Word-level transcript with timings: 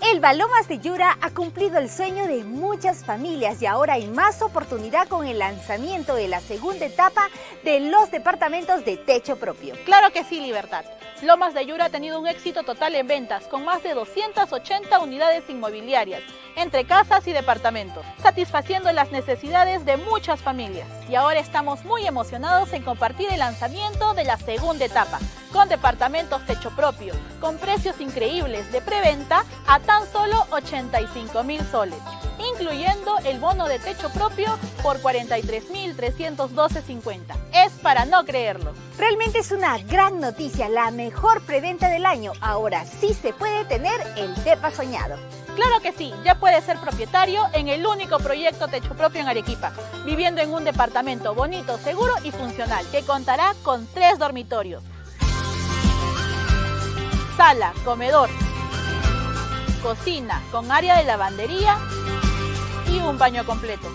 El 0.00 0.20
Balomas 0.20 0.68
de 0.68 0.78
Yura 0.78 1.18
ha 1.20 1.30
cumplido 1.30 1.78
el 1.78 1.90
sueño 1.90 2.28
de 2.28 2.44
muchas 2.44 3.04
familias 3.04 3.60
y 3.60 3.66
ahora 3.66 3.94
hay 3.94 4.06
más 4.06 4.42
oportunidad 4.42 5.08
con 5.08 5.26
el 5.26 5.40
lanzamiento 5.40 6.14
de 6.14 6.28
la 6.28 6.40
segunda 6.40 6.86
etapa 6.86 7.28
de 7.64 7.80
los 7.80 8.10
departamentos 8.10 8.84
de 8.84 8.96
techo 8.96 9.36
propio. 9.36 9.74
Claro 9.84 10.12
que 10.12 10.22
sí, 10.22 10.40
Libertad. 10.40 10.84
Lomas 11.22 11.52
de 11.52 11.66
Yura 11.66 11.86
ha 11.86 11.90
tenido 11.90 12.20
un 12.20 12.28
éxito 12.28 12.62
total 12.62 12.94
en 12.94 13.08
ventas, 13.08 13.48
con 13.48 13.64
más 13.64 13.82
de 13.82 13.94
280 13.94 15.00
unidades 15.00 15.50
inmobiliarias, 15.50 16.22
entre 16.58 16.84
casas 16.84 17.26
y 17.26 17.32
departamentos, 17.32 18.04
satisfaciendo 18.20 18.92
las 18.92 19.10
necesidades 19.12 19.84
de 19.84 19.96
muchas 19.96 20.40
familias. 20.40 20.88
Y 21.08 21.14
ahora 21.14 21.38
estamos 21.40 21.84
muy 21.84 22.06
emocionados 22.06 22.72
en 22.72 22.82
compartir 22.82 23.28
el 23.30 23.38
lanzamiento 23.38 24.14
de 24.14 24.24
la 24.24 24.36
segunda 24.36 24.84
etapa, 24.84 25.20
con 25.52 25.68
departamentos 25.68 26.44
techo 26.46 26.70
propio, 26.70 27.14
con 27.40 27.58
precios 27.58 28.00
increíbles 28.00 28.72
de 28.72 28.80
preventa 28.80 29.44
a 29.66 29.78
tan 29.80 30.06
solo 30.10 30.46
85 30.50 31.44
mil 31.44 31.60
soles, 31.70 32.00
incluyendo 32.52 33.18
el 33.24 33.38
bono 33.38 33.66
de 33.66 33.78
techo 33.78 34.10
propio 34.10 34.58
por 34.82 35.00
43.312.50. 35.00 37.36
Es 37.52 37.72
para 37.74 38.04
no 38.04 38.24
creerlo. 38.24 38.72
Realmente 38.98 39.38
es 39.38 39.52
una 39.52 39.78
gran 39.78 40.18
noticia, 40.20 40.68
la 40.68 40.90
mejor 40.90 41.40
preventa 41.42 41.88
del 41.88 42.04
año. 42.04 42.32
Ahora 42.40 42.84
sí 42.84 43.14
se 43.14 43.32
puede 43.32 43.64
tener 43.64 44.00
el 44.16 44.34
DEPA 44.44 44.72
soñado. 44.72 45.16
Claro 45.58 45.80
que 45.80 45.92
sí, 45.92 46.14
ya 46.24 46.38
puedes 46.48 46.64
ser 46.64 46.78
propietario 46.78 47.42
en 47.52 47.68
el 47.68 47.86
único 47.86 48.16
proyecto 48.20 48.68
techo 48.68 48.94
propio 48.94 49.20
en 49.20 49.28
Arequipa, 49.28 49.70
viviendo 50.06 50.40
en 50.40 50.50
un 50.50 50.64
departamento 50.64 51.34
bonito, 51.34 51.76
seguro 51.76 52.14
y 52.24 52.30
funcional, 52.30 52.86
que 52.90 53.02
contará 53.02 53.52
con 53.62 53.86
tres 53.88 54.18
dormitorios 54.18 54.82
sala, 57.36 57.74
comedor, 57.84 58.30
cocina 59.82 60.42
con 60.50 60.72
área 60.72 60.96
de 60.96 61.04
lavandería 61.04 61.76
y 62.90 62.98
un 63.00 63.18
baño 63.18 63.44
completo. 63.44 63.86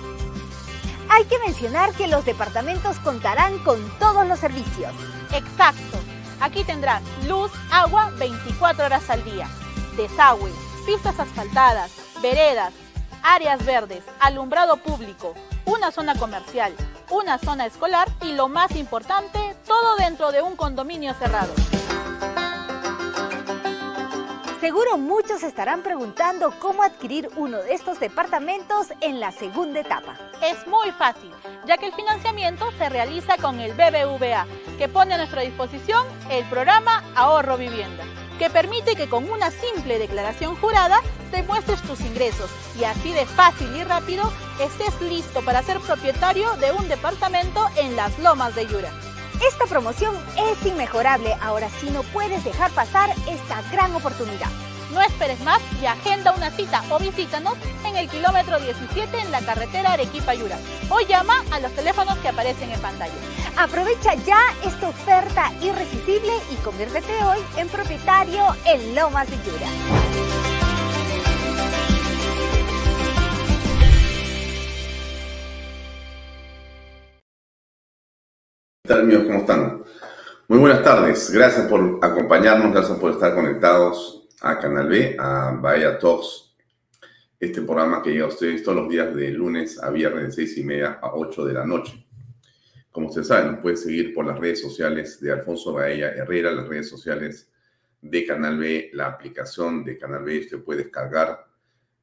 Hay 1.09 1.25
que 1.25 1.40
mencionar 1.40 1.94
que 1.94 2.08
los 2.08 2.24
departamentos 2.24 3.00
contarán 3.00 3.58
con 3.64 3.80
todos 3.97 4.28
los 4.28 4.38
servicios. 4.38 4.94
Exacto. 5.31 5.97
Aquí 6.40 6.64
tendrán 6.64 7.02
luz, 7.28 7.52
agua 7.72 8.12
24 8.20 8.85
horas 8.85 9.09
al 9.09 9.24
día, 9.24 9.50
desagüe, 9.97 10.52
pistas 10.85 11.20
asfaltadas, 11.20 12.03
veredas, 12.23 12.73
áreas 13.22 13.63
verdes, 13.66 14.01
alumbrado 14.22 14.78
público, 14.78 15.34
una 15.66 15.91
zona 15.91 16.16
comercial, 16.16 16.73
una 17.09 17.38
zona 17.38 17.66
escolar 17.66 18.07
y 18.22 18.31
lo 18.31 18.47
más 18.47 18.78
importante, 18.78 19.57
todo 19.67 19.97
dentro 19.97 20.31
de 20.31 20.41
un 20.41 20.56
condominio 20.56 21.13
cerrado. 21.16 21.53
Seguro 24.61 24.97
muchos 24.97 25.44
estarán 25.44 25.84
preguntando 25.84 26.57
cómo 26.61 26.84
adquirir 26.84 27.29
uno 27.35 27.57
de 27.57 27.73
estos 27.73 28.00
departamentos 28.00 28.88
en 29.01 29.19
la 29.19 29.34
segunda 29.34 29.81
etapa. 29.81 30.17
Es 30.41 30.66
muy 30.66 30.91
fácil, 30.91 31.29
ya 31.66 31.78
que 31.78 31.88
el 31.88 31.94
financiamiento 31.94 32.72
se 32.78 32.88
realiza 32.88 33.35
con 33.35 33.59
el 33.59 33.73
BBVA, 33.73 34.47
que 34.78 34.88
pone 34.88 35.16
a 35.16 35.17
nuestra 35.17 35.41
disposición 35.41 36.07
el 36.29 36.45
programa 36.45 37.03
Ahorro 37.16 37.57
Vivienda, 37.57 38.05
que 38.39 38.49
permite 38.49 38.95
que 38.95 39.09
con 39.09 39.29
una 39.29 39.51
simple 39.51 39.99
declaración 39.99 40.55
jurada 40.55 40.99
demuestres 41.31 41.81
tus 41.81 42.01
ingresos 42.01 42.49
y 42.79 42.83
así 42.83 43.11
de 43.13 43.25
fácil 43.25 43.75
y 43.75 43.83
rápido 43.83 44.31
estés 44.59 44.99
listo 45.01 45.44
para 45.44 45.63
ser 45.63 45.79
propietario 45.79 46.53
de 46.57 46.72
un 46.72 46.88
departamento 46.88 47.67
en 47.77 47.95
las 47.95 48.17
Lomas 48.19 48.55
de 48.55 48.67
Yura. 48.67 48.91
Esta 49.47 49.66
promoción 49.66 50.16
es 50.38 50.66
inmejorable, 50.66 51.35
ahora 51.41 51.69
sí 51.79 51.89
no 51.89 52.03
puedes 52.03 52.43
dejar 52.43 52.72
pasar 52.72 53.09
esta 53.27 53.61
gran 53.72 53.93
oportunidad. 53.95 54.49
No 54.93 55.01
esperes 55.01 55.39
más 55.39 55.59
y 55.81 55.87
agenda 55.87 56.33
una 56.33 56.51
cita 56.51 56.83
o 56.91 56.99
visítanos 56.99 57.55
en 57.83 57.95
el 57.95 58.07
kilómetro 58.07 58.59
17 58.59 59.17
en 59.17 59.31
la 59.31 59.41
carretera 59.41 59.93
Arequipa-Yura 59.93 60.55
o 60.91 60.99
llama 61.01 61.43
a 61.49 61.59
los 61.59 61.71
teléfonos 61.71 62.15
que 62.19 62.27
aparecen 62.27 62.69
en 62.69 62.79
pantalla. 62.79 63.11
Aprovecha 63.57 64.13
ya 64.13 64.39
esta 64.63 64.89
oferta 64.89 65.51
irresistible 65.63 66.31
y 66.51 66.55
conviértete 66.57 67.11
hoy 67.23 67.39
en 67.57 67.69
propietario 67.69 68.45
en 68.67 68.93
Lomas 68.93 69.27
de 69.31 69.37
Yura. 69.37 69.67
¿Qué 78.83 78.89
tal 78.89 79.01
amigos? 79.01 79.23
¿Cómo 79.25 79.39
están? 79.39 79.83
Muy 80.49 80.59
buenas 80.59 80.83
tardes. 80.83 81.31
Gracias 81.31 81.65
por 81.65 81.97
acompañarnos, 82.03 82.72
gracias 82.72 82.99
por 82.99 83.09
estar 83.09 83.34
conectados 83.34 84.22
a 84.45 84.59
Canal 84.59 84.90
B, 84.90 85.16
a 85.17 85.51
Bahía 85.51 85.97
Talks, 85.97 86.53
este 87.40 87.61
programa 87.61 88.03
que 88.03 88.11
llega 88.11 88.25
a 88.25 88.28
ustedes 88.28 88.61
todos 88.61 88.78
los 88.78 88.90
días 88.90 89.16
de 89.16 89.31
lunes 89.31 89.81
a 89.81 89.90
viernes 89.90 90.23
de 90.23 90.31
seis 90.34 90.57
y 90.57 90.66
media 90.66 90.99
a 91.01 91.16
8 91.16 91.45
de 91.45 91.53
la 91.53 91.66
noche. 91.66 92.05
Como 92.91 93.07
ustedes 93.07 93.28
saben, 93.28 93.53
nos 93.53 93.61
puede 93.61 93.78
seguir 93.78 94.13
por 94.13 94.25
las 94.25 94.37
redes 94.37 94.59
sociales 94.59 95.22
de 95.22 95.31
Alfonso 95.31 95.72
Bahía 95.72 96.09
Herrera, 96.09 96.51
las 96.51 96.67
redes 96.67 96.90
sociales 96.90 97.49
de 98.01 98.25
Canal 98.25 98.57
B, 98.57 98.90
la 98.91 99.07
aplicación 99.07 99.81
de 99.85 99.97
Canal 99.97 100.25
B, 100.25 100.40
usted 100.40 100.61
puede 100.61 100.84
descargar 100.84 101.47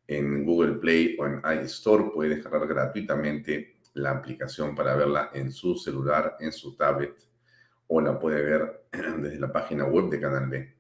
en 0.07 0.43
Google 0.43 0.77
Play 0.77 1.19
o 1.21 1.27
en 1.27 1.43
iStore, 1.63 2.11
puede 2.15 2.37
descargar 2.37 2.67
gratuitamente 2.67 3.77
la 3.93 4.13
aplicación 4.13 4.75
para 4.75 4.97
verla 4.97 5.29
en 5.35 5.53
su 5.53 5.75
celular, 5.75 6.37
en 6.41 6.53
su 6.53 6.75
tablet, 6.75 7.17
o 7.89 8.01
la 8.01 8.19
puede 8.19 8.43
ver 8.43 8.87
desde 9.19 9.39
la 9.39 9.53
página 9.53 9.85
web 9.85 10.09
de 10.09 10.19
Canal 10.19 10.49
B. 10.49 10.80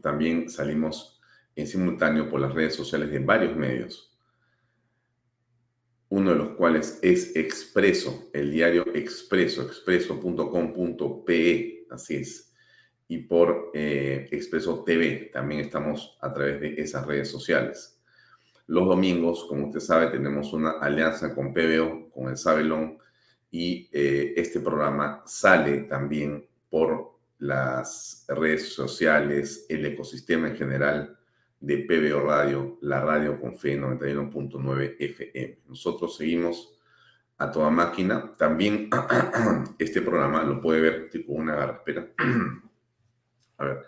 También 0.00 0.48
salimos 0.48 1.20
en 1.54 1.66
simultáneo 1.66 2.28
por 2.28 2.40
las 2.40 2.54
redes 2.54 2.74
sociales 2.74 3.10
de 3.10 3.18
varios 3.18 3.56
medios, 3.56 4.16
uno 6.08 6.30
de 6.30 6.36
los 6.36 6.50
cuales 6.50 6.98
es 7.02 7.36
Expreso, 7.36 8.30
el 8.32 8.50
diario 8.50 8.86
Expreso, 8.94 9.62
expreso.com.pe, 9.62 11.86
así 11.90 12.16
es, 12.16 12.52
y 13.08 13.18
por 13.18 13.70
eh, 13.74 14.28
Expreso 14.30 14.82
TV, 14.84 15.30
también 15.32 15.62
estamos 15.62 16.18
a 16.20 16.32
través 16.32 16.60
de 16.60 16.80
esas 16.80 17.06
redes 17.06 17.30
sociales. 17.30 17.98
Los 18.66 18.86
domingos, 18.86 19.44
como 19.44 19.66
usted 19.66 19.80
sabe, 19.80 20.08
tenemos 20.08 20.52
una 20.52 20.72
alianza 20.72 21.34
con 21.34 21.52
PBO, 21.52 22.10
con 22.10 22.28
el 22.28 22.36
Sabelón, 22.36 22.98
y 23.50 23.90
eh, 23.92 24.34
este 24.36 24.60
programa 24.60 25.22
sale 25.26 25.84
también 25.84 26.46
por 26.70 27.11
las 27.42 28.24
redes 28.28 28.72
sociales, 28.72 29.66
el 29.68 29.84
ecosistema 29.84 30.46
en 30.46 30.56
general 30.56 31.18
de 31.58 31.78
PBO 31.78 32.20
Radio, 32.20 32.78
la 32.82 33.00
radio 33.00 33.40
con 33.40 33.58
fe 33.58 33.76
91.9 33.76 34.94
FM. 34.96 35.58
Nosotros 35.66 36.16
seguimos 36.16 36.78
a 37.38 37.50
toda 37.50 37.68
máquina. 37.68 38.32
También 38.38 38.88
este 39.78 40.02
programa 40.02 40.44
lo 40.44 40.60
puede 40.60 40.82
ver, 40.82 41.10
tipo 41.10 41.32
una 41.32 41.56
garra, 41.56 41.72
espera. 41.78 42.08
a 43.58 43.64
ver. 43.64 43.86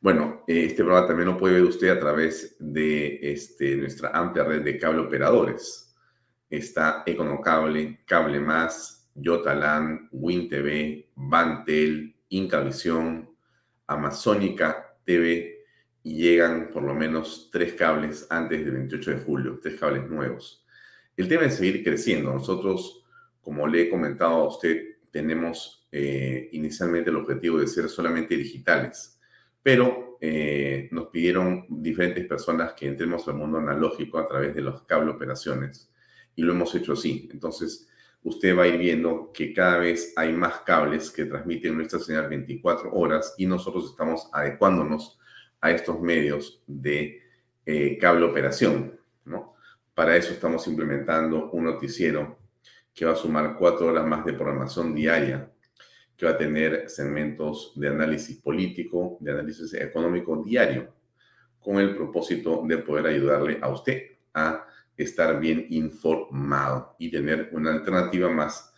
Bueno, 0.00 0.44
este 0.46 0.84
programa 0.84 1.08
también 1.08 1.28
lo 1.28 1.36
puede 1.36 1.54
ver 1.54 1.64
usted 1.64 1.88
a 1.88 1.98
través 1.98 2.54
de 2.60 3.18
este, 3.32 3.76
nuestra 3.78 4.10
amplia 4.10 4.44
red 4.44 4.62
de 4.62 4.78
cable 4.78 5.00
operadores. 5.00 5.92
Está 6.48 7.02
Econocable, 7.04 8.04
Cable 8.06 8.38
Más, 8.38 9.10
Yotalan, 9.16 10.08
WinTV, 10.12 11.06
Bantel, 11.16 12.15
Incavisión, 12.28 13.30
Amazónica 13.86 14.96
TV 15.04 15.64
y 16.02 16.16
llegan 16.16 16.68
por 16.72 16.82
lo 16.82 16.94
menos 16.94 17.48
tres 17.52 17.74
cables 17.74 18.26
antes 18.30 18.64
del 18.64 18.74
28 18.74 19.10
de 19.10 19.18
julio, 19.18 19.58
tres 19.60 19.78
cables 19.78 20.08
nuevos. 20.08 20.64
El 21.16 21.28
tema 21.28 21.44
es 21.46 21.54
seguir 21.54 21.82
creciendo. 21.82 22.32
Nosotros, 22.32 23.04
como 23.40 23.66
le 23.66 23.82
he 23.82 23.90
comentado 23.90 24.34
a 24.34 24.48
usted, 24.48 24.98
tenemos 25.10 25.88
eh, 25.90 26.48
inicialmente 26.52 27.10
el 27.10 27.16
objetivo 27.16 27.58
de 27.58 27.66
ser 27.66 27.88
solamente 27.88 28.36
digitales, 28.36 29.18
pero 29.62 30.18
eh, 30.20 30.88
nos 30.92 31.08
pidieron 31.08 31.66
diferentes 31.68 32.26
personas 32.26 32.72
que 32.74 32.86
entremos 32.86 33.26
al 33.26 33.34
mundo 33.34 33.58
analógico 33.58 34.18
a 34.18 34.28
través 34.28 34.54
de 34.54 34.62
los 34.62 34.82
cable 34.82 35.10
operaciones 35.10 35.90
y 36.34 36.42
lo 36.42 36.52
hemos 36.52 36.74
hecho 36.74 36.92
así. 36.92 37.28
Entonces, 37.32 37.88
usted 38.26 38.58
va 38.58 38.64
a 38.64 38.66
ir 38.66 38.76
viendo 38.76 39.30
que 39.32 39.52
cada 39.52 39.78
vez 39.78 40.12
hay 40.16 40.32
más 40.32 40.58
cables 40.62 41.12
que 41.12 41.26
transmiten 41.26 41.76
nuestra 41.76 42.00
señal 42.00 42.28
24 42.28 42.92
horas 42.92 43.36
y 43.38 43.46
nosotros 43.46 43.90
estamos 43.90 44.28
adecuándonos 44.32 45.20
a 45.60 45.70
estos 45.70 46.00
medios 46.00 46.60
de 46.66 47.22
eh, 47.64 47.96
cable 47.98 48.24
operación, 48.24 48.98
¿no? 49.24 49.54
Para 49.94 50.16
eso 50.16 50.32
estamos 50.32 50.66
implementando 50.66 51.50
un 51.52 51.64
noticiero 51.66 52.40
que 52.92 53.04
va 53.04 53.12
a 53.12 53.16
sumar 53.16 53.56
cuatro 53.56 53.86
horas 53.86 54.04
más 54.04 54.24
de 54.24 54.32
programación 54.32 54.92
diaria, 54.92 55.48
que 56.16 56.26
va 56.26 56.32
a 56.32 56.36
tener 56.36 56.90
segmentos 56.90 57.74
de 57.76 57.88
análisis 57.88 58.38
político, 58.38 59.18
de 59.20 59.30
análisis 59.30 59.72
económico 59.74 60.42
diario, 60.44 60.92
con 61.60 61.78
el 61.78 61.94
propósito 61.94 62.64
de 62.66 62.78
poder 62.78 63.06
ayudarle 63.06 63.60
a 63.62 63.68
usted 63.68 64.02
a 64.34 64.65
estar 64.96 65.38
bien 65.38 65.66
informado 65.70 66.96
y 66.98 67.10
tener 67.10 67.50
una 67.52 67.72
alternativa 67.72 68.28
más 68.28 68.72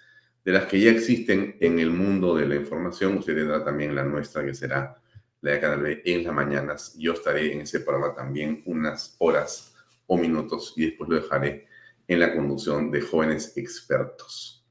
de 0.44 0.52
las 0.52 0.66
que 0.66 0.80
ya 0.80 0.90
existen 0.90 1.56
en 1.60 1.78
el 1.78 1.90
mundo 1.90 2.34
de 2.36 2.48
la 2.48 2.56
información. 2.56 3.18
Usted 3.18 3.36
tendrá 3.36 3.64
también 3.64 3.94
la 3.94 4.04
nuestra, 4.04 4.44
que 4.44 4.54
será 4.54 4.96
la 5.40 5.52
de 5.52 5.60
Canal 5.60 5.82
B 5.82 6.02
en 6.04 6.24
las 6.24 6.34
mañanas. 6.34 6.94
Yo 6.98 7.12
estaré 7.12 7.52
en 7.52 7.60
ese 7.60 7.80
programa 7.80 8.14
también 8.14 8.62
unas 8.66 9.14
horas 9.18 9.74
o 10.06 10.16
minutos 10.16 10.72
y 10.76 10.86
después 10.86 11.08
lo 11.08 11.16
dejaré 11.16 11.66
en 12.06 12.20
la 12.20 12.34
conducción 12.34 12.90
de 12.90 13.02
jóvenes 13.02 13.56
expertos. 13.56 14.66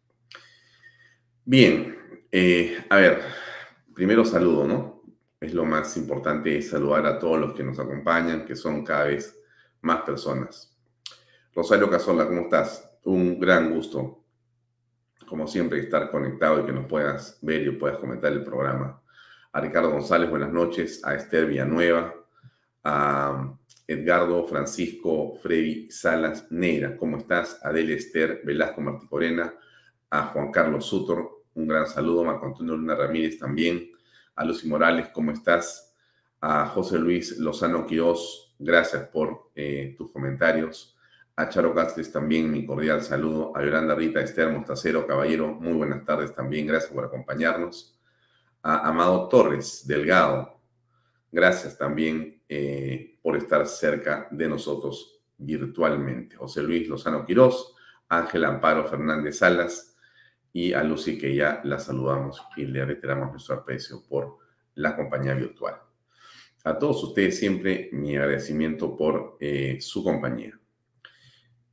Bien, 1.45 1.95
eh, 2.31 2.83
a 2.89 2.97
ver, 2.97 3.21
primero 3.94 4.25
saludo, 4.25 4.67
¿no? 4.67 5.03
Es 5.39 5.53
lo 5.53 5.63
más 5.63 5.95
importante, 5.95 6.61
saludar 6.61 7.05
a 7.05 7.19
todos 7.19 7.39
los 7.39 7.53
que 7.53 7.63
nos 7.63 7.79
acompañan, 7.79 8.45
que 8.45 8.55
son 8.55 8.83
cada 8.83 9.05
vez 9.05 9.38
más 9.81 10.01
personas. 10.01 10.76
Rosario 11.57 11.89
Casola, 11.89 12.27
¿cómo 12.27 12.42
estás? 12.42 12.88
Un 13.06 13.39
gran 13.39 13.74
gusto, 13.74 14.24
como 15.27 15.48
siempre, 15.48 15.80
estar 15.80 16.12
conectado 16.12 16.59
y 16.59 16.65
que 16.68 16.71
nos 16.71 16.86
puedas 16.86 17.39
ver 17.42 17.65
y 17.65 17.71
puedas 17.71 17.98
comentar 17.98 18.31
el 18.31 18.44
programa. 18.44 19.01
A 19.54 19.59
Ricardo 19.59 19.89
González, 19.89 20.30
buenas 20.30 20.54
noches. 20.54 21.04
A 21.04 21.15
Esther 21.15 21.48
Villanueva. 21.48 22.13
A 22.83 23.57
Edgardo 23.88 24.45
Francisco 24.45 25.33
Freddy 25.42 25.89
Salas 25.89 26.45
Neira, 26.51 26.95
¿cómo 26.95 27.18
estás? 27.18 27.59
Adele 27.63 27.95
Esther 27.95 28.42
Velasco 28.45 28.80
Marticorena. 28.81 29.51
A 30.12 30.27
Juan 30.27 30.51
Carlos 30.51 30.86
Sutor, 30.86 31.44
un 31.56 31.68
gran 31.68 31.88
saludo. 31.88 32.24
Marco 32.24 32.45
Antonio 32.45 32.75
Luna 32.75 32.94
Ramírez 32.94 33.39
también. 33.39 33.89
A 34.36 34.45
Lucy 34.45 34.68
Morales, 34.68 35.07
¿cómo 35.12 35.31
estás? 35.31 35.95
A 36.39 36.68
José 36.68 37.00
Luis 37.00 37.39
Lozano 37.39 37.88
Quiroz, 37.88 38.56
gracias 38.59 39.07
por 39.07 39.50
eh, 39.56 39.95
tus 39.98 40.12
comentarios 40.12 40.94
a 41.38 41.50
Charo 41.50 41.74
Castres 41.74 42.12
también 42.12 42.51
mi 42.51 42.66
cordial 42.66 43.04
saludo, 43.04 43.56
a 43.56 43.63
Yolanda 43.63 43.94
Rita 43.94 44.19
Esther 44.22 44.50
Mostacero 44.50 45.06
Caballero, 45.06 45.54
muy 45.54 45.74
buenas 45.74 46.04
tardes 46.04 46.34
también, 46.34 46.66
gracias 46.66 46.92
por 46.92 47.06
acompañarnos, 47.06 47.95
a 48.63 48.89
Amado 48.89 49.30
Torres 49.30 49.86
Delgado, 49.86 50.60
gracias 51.31 51.78
también 51.78 52.42
eh, 52.50 53.19
por 53.22 53.38
estar 53.38 53.68
cerca 53.68 54.28
de 54.31 54.50
nosotros 54.50 55.22
virtualmente, 55.38 56.36
José 56.36 56.63
Luis 56.63 56.88
Lozano 56.88 57.24
Quirós, 57.24 57.75
Ángel 58.10 58.44
Amparo 58.44 58.86
Fernández 58.86 59.38
Salas 59.38 59.95
y 60.51 60.74
a 60.74 60.83
Lucy 60.83 61.19
que 61.19 61.36
ya 61.36 61.62
la 61.63 61.78
saludamos 61.78 62.42
y 62.56 62.66
le 62.66 62.83
reiteramos 62.83 63.30
nuestro 63.30 63.57
aprecio 63.57 64.01
por 64.10 64.40
la 64.74 64.95
compañía 64.95 65.36
virtual. 65.36 65.75
A 66.63 66.80
todos 66.80 67.04
ustedes 67.04 67.38
siempre 67.38 67.92
mi 67.94 68.18
agradecimiento 68.18 68.98
por 68.98 69.38
eh, 69.40 69.78
su 69.80 70.04
compañía. 70.04 70.60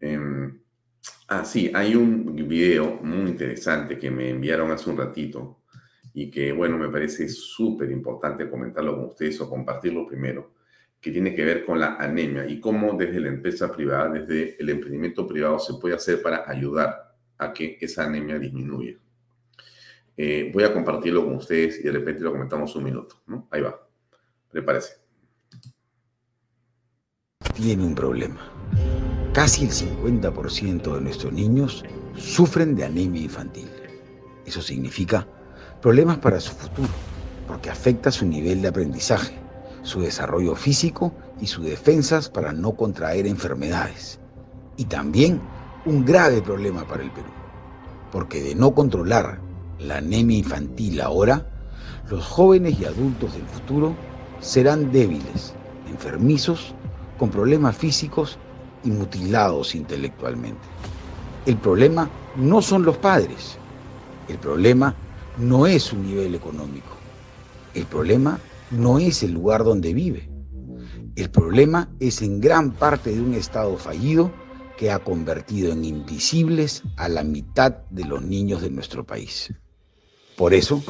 Em, 0.00 0.60
ah, 1.28 1.44
sí, 1.44 1.70
hay 1.74 1.94
un 1.94 2.34
video 2.48 2.98
muy 3.02 3.30
interesante 3.30 3.98
que 3.98 4.10
me 4.10 4.30
enviaron 4.30 4.70
hace 4.70 4.90
un 4.90 4.98
ratito 4.98 5.60
y 6.12 6.30
que, 6.30 6.52
bueno, 6.52 6.78
me 6.78 6.88
parece 6.88 7.28
súper 7.28 7.90
importante 7.90 8.48
comentarlo 8.48 8.96
con 8.96 9.06
ustedes 9.06 9.40
o 9.40 9.50
compartirlo 9.50 10.06
primero, 10.06 10.52
que 11.00 11.10
tiene 11.10 11.34
que 11.34 11.44
ver 11.44 11.64
con 11.64 11.80
la 11.80 11.96
anemia 11.96 12.46
y 12.46 12.60
cómo 12.60 12.96
desde 12.96 13.20
la 13.20 13.28
empresa 13.28 13.70
privada, 13.70 14.10
desde 14.10 14.56
el 14.60 14.70
emprendimiento 14.70 15.26
privado, 15.26 15.58
se 15.58 15.74
puede 15.74 15.94
hacer 15.96 16.22
para 16.22 16.48
ayudar 16.48 17.16
a 17.38 17.52
que 17.52 17.78
esa 17.80 18.04
anemia 18.04 18.38
disminuya. 18.38 18.96
Eh, 20.16 20.50
voy 20.52 20.62
a 20.62 20.72
compartirlo 20.72 21.24
con 21.24 21.34
ustedes 21.34 21.80
y 21.80 21.82
de 21.82 21.92
repente 21.92 22.22
lo 22.22 22.30
comentamos 22.30 22.74
un 22.76 22.84
minuto, 22.84 23.22
¿no? 23.26 23.48
Ahí 23.50 23.60
va. 23.60 23.76
Prepárese. 24.48 25.02
Tiene 27.54 27.84
un 27.84 27.94
problema 27.94 29.03
Casi 29.34 29.64
el 29.64 29.72
50% 29.72 30.94
de 30.94 31.00
nuestros 31.00 31.32
niños 31.32 31.84
sufren 32.16 32.76
de 32.76 32.84
anemia 32.84 33.22
infantil. 33.22 33.68
Eso 34.46 34.62
significa 34.62 35.26
problemas 35.82 36.18
para 36.18 36.38
su 36.38 36.52
futuro, 36.52 36.88
porque 37.48 37.68
afecta 37.68 38.12
su 38.12 38.26
nivel 38.26 38.62
de 38.62 38.68
aprendizaje, 38.68 39.36
su 39.82 40.02
desarrollo 40.02 40.54
físico 40.54 41.12
y 41.40 41.48
sus 41.48 41.64
defensas 41.64 42.28
para 42.28 42.52
no 42.52 42.76
contraer 42.76 43.26
enfermedades. 43.26 44.20
Y 44.76 44.84
también 44.84 45.40
un 45.84 46.04
grave 46.04 46.40
problema 46.40 46.86
para 46.86 47.02
el 47.02 47.10
Perú, 47.10 47.32
porque 48.12 48.40
de 48.40 48.54
no 48.54 48.72
controlar 48.72 49.40
la 49.80 49.96
anemia 49.96 50.38
infantil 50.38 51.00
ahora, 51.00 51.50
los 52.08 52.24
jóvenes 52.24 52.78
y 52.78 52.84
adultos 52.84 53.32
del 53.32 53.46
futuro 53.46 53.96
serán 54.38 54.92
débiles, 54.92 55.54
enfermizos, 55.88 56.72
con 57.18 57.30
problemas 57.30 57.76
físicos 57.76 58.38
y 58.84 58.90
mutilados 58.90 59.74
intelectualmente. 59.74 60.60
El 61.46 61.56
problema 61.56 62.08
no 62.36 62.62
son 62.62 62.84
los 62.84 62.96
padres. 62.96 63.58
El 64.28 64.38
problema 64.38 64.94
no 65.38 65.66
es 65.66 65.82
su 65.82 65.96
nivel 65.96 66.34
económico. 66.34 66.88
El 67.74 67.86
problema 67.86 68.38
no 68.70 68.98
es 68.98 69.22
el 69.22 69.32
lugar 69.32 69.64
donde 69.64 69.92
vive. 69.92 70.30
El 71.16 71.30
problema 71.30 71.90
es 72.00 72.22
en 72.22 72.40
gran 72.40 72.72
parte 72.72 73.12
de 73.12 73.20
un 73.20 73.34
Estado 73.34 73.76
fallido 73.76 74.32
que 74.76 74.90
ha 74.90 74.98
convertido 74.98 75.72
en 75.72 75.84
invisibles 75.84 76.82
a 76.96 77.08
la 77.08 77.22
mitad 77.22 77.72
de 77.90 78.04
los 78.04 78.22
niños 78.22 78.62
de 78.62 78.70
nuestro 78.70 79.04
país. 79.04 79.52
Por 80.36 80.54
eso, 80.54 80.82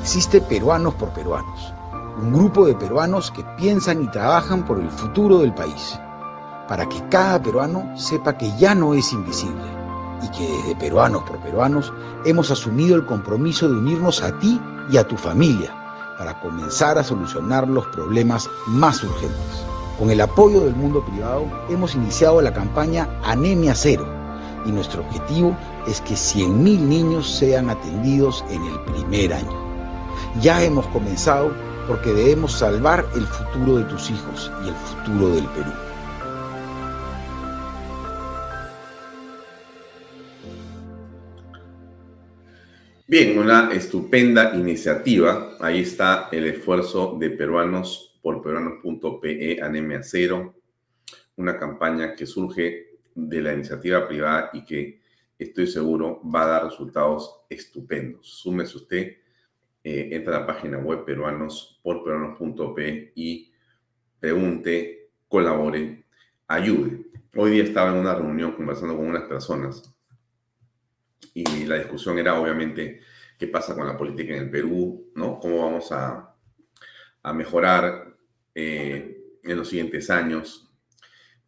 existe 0.00 0.40
Peruanos 0.40 0.94
por 0.94 1.12
Peruanos, 1.12 1.72
un 2.22 2.32
grupo 2.32 2.66
de 2.66 2.76
peruanos 2.76 3.32
que 3.32 3.44
piensan 3.58 4.04
y 4.04 4.10
trabajan 4.12 4.64
por 4.64 4.78
el 4.78 4.88
futuro 4.88 5.38
del 5.38 5.52
país 5.52 5.98
para 6.68 6.88
que 6.88 7.02
cada 7.08 7.42
peruano 7.42 7.90
sepa 7.96 8.36
que 8.36 8.50
ya 8.56 8.74
no 8.74 8.94
es 8.94 9.12
invisible 9.12 9.64
y 10.22 10.28
que 10.28 10.48
desde 10.48 10.76
peruanos 10.76 11.22
por 11.24 11.38
peruanos 11.38 11.92
hemos 12.24 12.50
asumido 12.50 12.96
el 12.96 13.04
compromiso 13.04 13.68
de 13.68 13.76
unirnos 13.76 14.22
a 14.22 14.38
ti 14.38 14.60
y 14.90 14.96
a 14.96 15.06
tu 15.06 15.16
familia 15.16 15.74
para 16.18 16.38
comenzar 16.40 16.98
a 16.98 17.04
solucionar 17.04 17.68
los 17.68 17.86
problemas 17.88 18.48
más 18.66 19.02
urgentes. 19.02 19.64
Con 19.98 20.10
el 20.10 20.20
apoyo 20.20 20.60
del 20.60 20.74
mundo 20.74 21.04
privado 21.04 21.46
hemos 21.68 21.94
iniciado 21.94 22.40
la 22.40 22.52
campaña 22.52 23.08
Anemia 23.24 23.74
Cero 23.74 24.06
y 24.64 24.72
nuestro 24.72 25.02
objetivo 25.02 25.56
es 25.86 26.00
que 26.00 26.14
100.000 26.14 26.80
niños 26.80 27.30
sean 27.30 27.68
atendidos 27.68 28.44
en 28.48 28.64
el 28.64 28.80
primer 28.80 29.34
año. 29.34 29.64
Ya 30.40 30.62
hemos 30.62 30.86
comenzado 30.88 31.52
porque 31.86 32.12
debemos 32.12 32.52
salvar 32.52 33.04
el 33.14 33.26
futuro 33.26 33.76
de 33.76 33.84
tus 33.84 34.10
hijos 34.10 34.50
y 34.64 34.68
el 34.68 34.74
futuro 34.74 35.28
del 35.28 35.44
Perú. 35.48 35.83
Bien, 43.06 43.38
una 43.38 43.70
estupenda 43.74 44.54
iniciativa. 44.54 45.58
Ahí 45.60 45.80
está 45.80 46.30
el 46.32 46.46
esfuerzo 46.46 47.18
de 47.20 47.28
Peruanos 47.28 48.18
por 48.22 48.42
peruanos.pe 48.42 49.60
anemia 49.62 50.02
cero, 50.02 50.54
una 51.36 51.58
campaña 51.58 52.14
que 52.14 52.24
surge 52.24 52.96
de 53.14 53.42
la 53.42 53.52
iniciativa 53.52 54.08
privada 54.08 54.48
y 54.54 54.64
que 54.64 55.02
estoy 55.38 55.66
seguro 55.66 56.22
va 56.24 56.44
a 56.44 56.46
dar 56.46 56.64
resultados 56.64 57.42
estupendos. 57.50 58.26
Súmese 58.26 58.78
usted, 58.78 59.16
eh, 59.84 60.08
entra 60.12 60.38
a 60.38 60.40
la 60.40 60.46
página 60.46 60.78
web 60.78 61.04
peruanos 61.04 61.78
por 61.82 62.02
peruanos.pe 62.02 63.12
y 63.16 63.52
pregunte, 64.18 65.10
colabore, 65.28 66.06
ayude. 66.48 67.04
Hoy 67.36 67.50
día 67.50 67.64
estaba 67.64 67.90
en 67.90 67.98
una 67.98 68.14
reunión 68.14 68.52
conversando 68.52 68.96
con 68.96 69.08
unas 69.08 69.24
personas 69.24 69.93
y 71.34 71.64
la 71.64 71.76
discusión 71.76 72.18
era 72.18 72.38
obviamente 72.38 73.00
qué 73.38 73.48
pasa 73.48 73.74
con 73.74 73.86
la 73.86 73.96
política 73.96 74.34
en 74.34 74.44
el 74.44 74.50
Perú, 74.50 75.12
¿no? 75.14 75.38
Cómo 75.38 75.64
vamos 75.64 75.90
a, 75.92 76.30
mejorar 77.34 78.14
eh, 78.54 79.38
en 79.42 79.56
los 79.56 79.68
siguientes 79.68 80.10
años, 80.10 80.70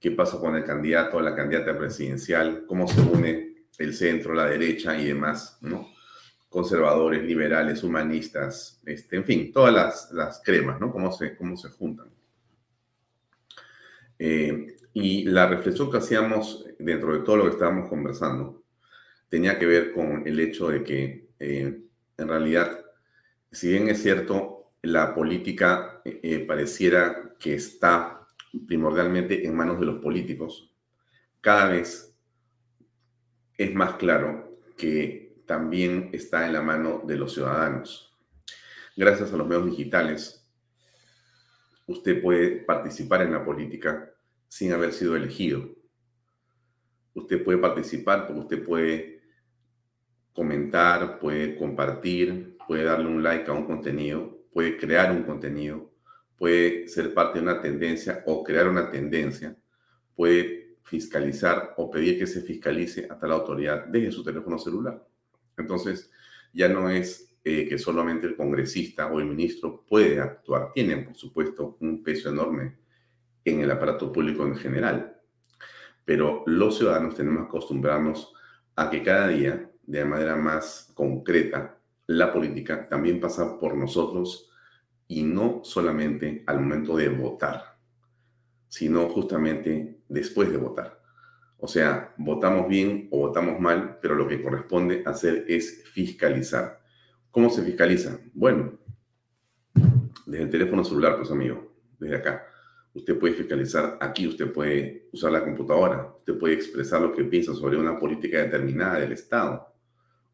qué 0.01 0.11
pasa 0.11 0.39
con 0.39 0.57
el 0.57 0.65
candidato 0.65 1.21
la 1.21 1.35
candidata 1.35 1.77
presidencial, 1.77 2.65
cómo 2.67 2.89
se 2.89 3.01
une 3.03 3.67
el 3.79 3.93
centro, 3.93 4.33
la 4.33 4.47
derecha 4.47 4.99
y 4.99 5.07
demás, 5.07 5.59
¿no? 5.61 5.89
Conservadores, 6.49 7.23
liberales, 7.23 7.83
humanistas, 7.83 8.81
este, 8.87 9.17
en 9.17 9.25
fin, 9.25 9.53
todas 9.53 9.75
las, 9.75 10.11
las 10.13 10.43
cremas, 10.43 10.81
¿no? 10.81 10.91
Cómo 10.91 11.13
se, 11.13 11.37
cómo 11.37 11.57
se 11.59 11.69
juntan. 11.69 12.09
Eh, 14.19 14.77
y 14.95 15.25
la 15.25 15.47
reflexión 15.47 15.91
que 15.91 15.99
hacíamos 15.99 16.65
dentro 16.79 17.13
de 17.13 17.23
todo 17.23 17.37
lo 17.37 17.45
que 17.45 17.51
estábamos 17.51 17.91
conversando 17.91 18.66
tenía 19.29 19.59
que 19.59 19.67
ver 19.67 19.93
con 19.93 20.27
el 20.27 20.39
hecho 20.41 20.69
de 20.69 20.83
que 20.85 21.29
eh, 21.39 21.81
en 22.19 22.29
realidad, 22.29 22.85
si 23.51 23.69
bien 23.71 23.89
es 23.89 24.03
cierto, 24.03 24.73
la 24.83 25.15
política 25.15 26.01
eh, 26.05 26.45
pareciera 26.47 27.35
que 27.39 27.55
está 27.55 28.27
primordialmente 28.67 29.47
en 29.47 29.55
manos 29.55 29.81
de 29.81 29.87
los 29.87 29.99
políticos, 29.99 30.73
cada 31.41 31.69
vez 31.69 32.17
es 33.59 33.75
más 33.75 33.95
claro 33.95 34.59
que 34.77 35.37
también 35.47 36.11
está 36.13 36.47
en 36.47 36.53
la 36.53 36.63
mano 36.63 37.03
de 37.07 37.17
los 37.17 37.35
ciudadanos. 37.35 38.17
Gracias 38.97 39.33
a 39.33 39.37
los 39.37 39.47
medios 39.47 39.67
digitales, 39.67 40.47
usted 41.87 42.21
puede 42.23 42.49
participar 42.65 43.23
en 43.23 43.33
la 43.33 43.45
política 43.45 44.13
sin 44.49 44.73
haber 44.73 44.93
sido 44.93 45.17
elegido. 45.17 45.69
Usted 47.15 47.43
puede 47.43 47.59
participar 47.59 48.27
porque 48.27 48.41
usted 48.41 48.65
puede 48.65 49.16
comentar, 50.37 51.19
puede 51.19 51.57
compartir, 51.57 52.59
puede 52.69 52.85
darle 52.85 53.07
un 53.07 53.23
like 53.23 53.51
a 53.51 53.55
un 53.55 53.65
contenido, 53.65 54.39
puede 54.53 54.77
crear 54.77 55.11
un 55.11 55.23
contenido, 55.23 55.91
puede 56.37 56.87
ser 56.89 57.15
parte 57.15 57.39
de 57.39 57.45
una 57.45 57.61
tendencia 57.61 58.23
o 58.27 58.45
crear 58.45 58.69
una 58.69 58.91
tendencia, 58.91 59.57
puede 60.15 60.77
fiscalizar 60.83 61.75
o 61.79 61.91
pedir 61.91 62.19
que 62.19 62.27
se 62.27 62.43
fiscalice 62.43 63.09
a 63.11 63.19
tal 63.19 63.33
autoridad 63.33 63.87
desde 63.87 64.13
su 64.13 64.23
teléfono 64.23 64.59
celular. 64.59 65.03
Entonces, 65.57 66.11
ya 66.53 66.69
no 66.69 66.91
es 66.91 67.35
eh, 67.43 67.67
que 67.67 67.79
solamente 67.79 68.27
el 68.27 68.37
congresista 68.37 69.07
o 69.07 69.19
el 69.19 69.27
ministro 69.27 69.85
puede 69.89 70.21
actuar, 70.21 70.71
tienen, 70.75 71.07
por 71.07 71.17
supuesto, 71.17 71.79
un 71.81 72.03
peso 72.03 72.29
enorme 72.29 72.77
en 73.43 73.63
el 73.63 73.71
aparato 73.71 74.13
público 74.13 74.45
en 74.47 74.57
general, 74.57 75.19
pero 76.05 76.43
los 76.47 76.77
ciudadanos 76.77 77.15
tenemos 77.15 77.45
que 77.45 77.49
acostumbrarnos 77.49 78.35
a 78.75 78.91
que 78.91 79.03
cada 79.03 79.29
día 79.29 79.71
de 79.87 80.05
manera 80.05 80.37
más 80.37 80.91
concreta, 80.95 81.79
la 82.07 82.33
política 82.33 82.89
también 82.89 83.21
pasa 83.21 83.59
por 83.59 83.77
nosotros 83.77 84.51
y 85.09 85.23
no 85.23 85.61
solamente 85.65 86.43
al 86.47 86.61
momento 86.61 86.97
de 86.97 87.09
votar, 87.09 87.79
sino 88.69 89.09
justamente 89.09 90.01
después 90.09 90.51
de 90.51 90.57
votar. 90.57 91.01
O 91.59 91.69
sea, 91.69 92.15
votamos 92.19 92.69
bien 92.69 93.09
o 93.11 93.21
votamos 93.21 93.59
mal, 93.59 93.99
pero 94.03 94.15
lo 94.15 94.29
que 94.29 94.43
corresponde 94.43 95.03
hacer 95.07 95.45
es 95.49 95.85
fiscalizar. 95.85 96.81
¿Cómo 97.31 97.51
se 97.51 97.63
fiscaliza? 97.63 98.19
Bueno, 98.35 98.79
desde 100.27 100.45
el 100.45 100.51
teléfono 100.51 100.85
celular, 100.85 101.17
pues 101.17 101.31
amigo, 101.31 101.73
desde 101.99 102.17
acá. 102.17 102.47
Usted 102.93 103.19
puede 103.19 103.35
fiscalizar 103.35 103.99
aquí, 104.01 104.27
usted 104.27 104.53
puede 104.53 105.09
usar 105.13 105.33
la 105.33 105.45
computadora, 105.45 106.15
usted 106.17 106.39
puede 106.39 106.55
expresar 106.55 107.01
lo 107.01 107.13
que 107.13 107.25
piensa 107.25 107.55
sobre 107.55 107.77
una 107.77 107.99
política 107.99 108.39
determinada 108.39 109.01
del 109.01 109.13
Estado 109.13 109.76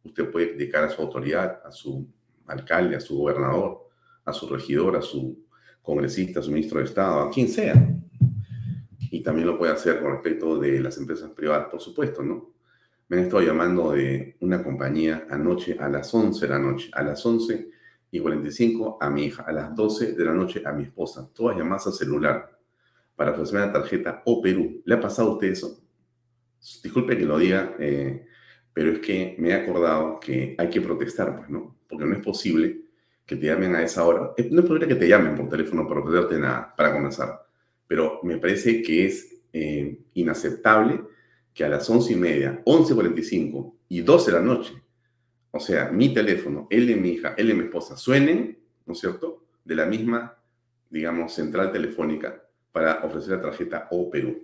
usted 0.04 0.30
puede 0.30 0.50
criticar 0.50 0.85
a 0.85 0.90
su 0.90 1.02
autoridad, 1.02 1.61
a 1.64 1.71
su 1.71 2.06
alcalde, 2.47 2.97
a 2.97 3.00
su 3.00 3.16
gobernador, 3.18 3.88
a 4.25 4.32
su 4.32 4.49
regidor, 4.49 4.97
a 4.97 5.02
su 5.02 5.44
congresista, 5.82 6.40
a 6.40 6.42
su 6.42 6.50
ministro 6.50 6.78
de 6.78 6.85
Estado, 6.85 7.21
a 7.21 7.30
quien 7.30 7.49
sea. 7.49 7.75
Y 9.11 9.23
también 9.23 9.47
lo 9.47 9.59
puede 9.59 9.73
hacer 9.73 10.00
con 10.00 10.12
respecto 10.12 10.59
de 10.59 10.80
las 10.80 10.97
empresas 10.99 11.30
privadas, 11.30 11.68
por 11.71 11.80
supuesto, 11.80 12.23
¿no? 12.23 12.52
Me 13.09 13.18
han 13.18 13.25
estado 13.25 13.42
llamando 13.42 13.92
de 13.92 14.37
una 14.40 14.62
compañía 14.62 15.26
anoche 15.28 15.76
a 15.78 15.88
las 15.88 16.14
11 16.14 16.47
de 16.47 16.52
la 16.52 16.59
noche, 16.59 16.90
a 16.94 17.02
las 17.02 17.25
11 17.25 17.68
y 18.11 18.21
45 18.21 18.99
a 19.00 19.11
mi 19.11 19.25
hija, 19.25 19.42
a 19.42 19.52
las 19.52 19.75
12 19.75 20.14
de 20.14 20.25
la 20.25 20.32
noche 20.32 20.62
a 20.64 20.73
mi 20.73 20.85
esposa, 20.85 21.28
todas 21.35 21.56
llamadas 21.59 21.88
a 21.88 21.92
celular 21.92 22.59
para 23.14 23.32
ofrecerme 23.32 23.66
la 23.66 23.73
tarjeta 23.73 24.23
O 24.25 24.40
Perú. 24.40 24.82
¿Le 24.85 24.94
ha 24.94 25.00
pasado 25.00 25.30
a 25.30 25.32
usted 25.32 25.49
eso? 25.49 25.78
Disculpe 26.82 27.18
que 27.18 27.25
lo 27.25 27.38
diga 27.38 27.75
eh, 27.78 28.26
pero 28.73 28.93
es 28.93 29.00
que 29.00 29.37
me 29.38 29.50
he 29.50 29.55
acordado 29.55 30.19
que 30.19 30.55
hay 30.59 30.71
que 30.71 30.81
protestar, 30.81 31.37
pues, 31.37 31.50
¿no? 31.50 31.76
Porque 31.88 32.05
no 32.05 32.14
es 32.14 32.23
posible 32.23 32.81
que 33.26 33.37
te 33.37 33.47
llamen 33.47 33.75
a 33.76 33.83
esa 33.83 34.05
hora. 34.05 34.33
Eh, 34.37 34.49
no 34.50 34.61
es 34.61 34.67
posible 34.67 34.88
que 34.88 34.95
te 34.95 35.09
llamen 35.09 35.35
por 35.35 35.49
teléfono 35.49 35.87
para 35.87 36.00
ofrecerte 36.00 36.38
nada, 36.38 36.75
para 36.76 36.93
comenzar. 36.93 37.47
Pero 37.87 38.21
me 38.23 38.38
parece 38.38 38.83
que 38.83 39.07
es 39.07 39.37
eh, 39.52 39.99
inaceptable 40.14 41.02
que 41.52 41.64
a 41.64 41.69
las 41.69 41.88
once 41.91 42.12
y 42.12 42.17
media, 42.17 42.62
11.45 42.64 43.75
y 43.88 44.00
12 44.00 44.31
de 44.31 44.38
la 44.38 44.43
noche, 44.43 44.73
o 45.50 45.61
sea, 45.61 45.91
mi 45.91 46.14
teléfono, 46.14 46.67
él 46.71 46.87
de 46.87 46.97
mi 46.97 47.11
hija, 47.11 47.35
él 47.37 47.49
de 47.49 47.55
mi 47.55 47.64
esposa, 47.64 47.97
suenen, 47.97 48.59
¿no 48.87 48.95
es 48.95 49.00
cierto?, 49.00 49.45
de 49.62 49.75
la 49.75 49.85
misma, 49.85 50.38
digamos, 50.88 51.35
central 51.35 51.71
telefónica 51.71 52.43
para 52.73 53.05
ofrecer 53.05 53.37
la 53.37 53.43
tarjeta 53.43 53.88
O 53.91 54.11
Perú. 54.11 54.43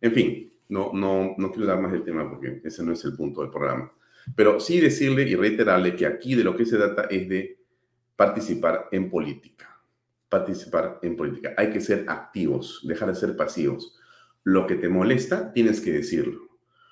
En 0.00 0.12
fin, 0.12 0.52
no, 0.68 0.92
no, 0.92 1.34
no 1.38 1.50
quiero 1.50 1.66
dar 1.66 1.80
más 1.80 1.92
del 1.92 2.04
tema 2.04 2.28
porque 2.28 2.60
ese 2.64 2.82
no 2.82 2.92
es 2.92 3.04
el 3.04 3.16
punto 3.16 3.42
del 3.42 3.50
programa. 3.50 3.92
Pero 4.34 4.58
sí 4.58 4.80
decirle 4.80 5.22
y 5.22 5.36
reiterarle 5.36 5.94
que 5.94 6.06
aquí 6.06 6.34
de 6.34 6.44
lo 6.44 6.56
que 6.56 6.66
se 6.66 6.76
trata 6.76 7.02
es 7.04 7.28
de 7.28 7.58
participar 8.16 8.88
en 8.90 9.08
política. 9.08 9.80
Participar 10.28 10.98
en 11.02 11.16
política. 11.16 11.54
Hay 11.56 11.70
que 11.70 11.80
ser 11.80 12.06
activos, 12.08 12.80
dejar 12.84 13.08
de 13.08 13.14
ser 13.14 13.36
pasivos. 13.36 13.98
Lo 14.42 14.66
que 14.66 14.74
te 14.76 14.88
molesta, 14.88 15.52
tienes 15.52 15.80
que 15.80 15.92
decirlo. 15.92 16.48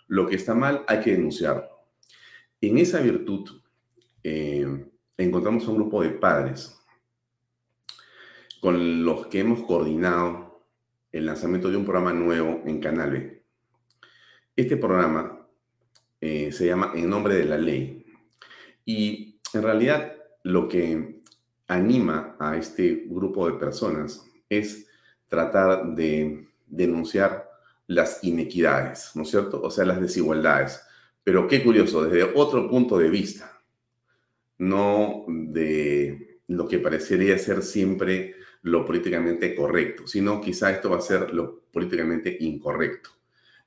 Lo 0.07 0.27
que 0.27 0.37
está 0.37 0.55
mal, 0.55 0.85
hay 0.87 1.01
que 1.01 1.13
denunciarlo. 1.13 1.65
En 2.61 2.79
esa 2.79 3.01
virtud, 3.01 3.51
eh, 4.23 4.87
encontramos 5.17 5.67
a 5.67 5.71
un 5.71 5.77
grupo 5.77 6.03
de 6.03 6.11
padres 6.11 6.79
con 8.61 9.05
los 9.05 9.27
que 9.27 9.41
hemos 9.41 9.63
coordinado 9.63 10.65
el 11.13 11.27
lanzamiento 11.27 11.71
de 11.71 11.77
un 11.77 11.85
programa 11.85 12.13
nuevo 12.13 12.63
en 12.65 12.81
Canal 12.81 13.44
este 14.57 14.77
programa 14.77 15.47
eh, 16.21 16.53
se 16.53 16.67
llama 16.67 16.93
En 16.95 17.09
nombre 17.09 17.35
de 17.35 17.45
la 17.45 17.59
ley 17.59 18.05
y 18.85 19.41
en 19.53 19.63
realidad 19.63 20.15
lo 20.43 20.69
que 20.69 21.21
anima 21.67 22.37
a 22.39 22.57
este 22.57 23.05
grupo 23.07 23.47
de 23.47 23.59
personas 23.59 24.25
es 24.49 24.87
tratar 25.27 25.95
de 25.95 26.49
denunciar 26.67 27.49
las 27.87 28.23
inequidades, 28.25 29.11
¿no 29.15 29.23
es 29.23 29.31
cierto? 29.31 29.61
O 29.63 29.71
sea, 29.71 29.85
las 29.85 30.01
desigualdades. 30.01 30.83
Pero 31.23 31.49
qué 31.49 31.63
curioso, 31.63 32.05
desde 32.05 32.31
otro 32.35 32.69
punto 32.69 32.99
de 32.99 33.11
vista, 33.11 33.63
no 34.59 35.25
de 35.29 36.41
lo 36.49 36.69
que 36.69 36.79
parecería 36.79 37.39
ser 37.39 37.63
siempre 37.63 38.37
lo 38.63 38.85
políticamente 38.85 39.55
correcto, 39.55 40.07
sino 40.07 40.41
quizá 40.41 40.71
esto 40.71 40.91
va 40.91 40.99
a 40.99 41.03
ser 41.03 41.33
lo 41.35 41.63
políticamente 41.71 42.37
incorrecto. 42.41 43.11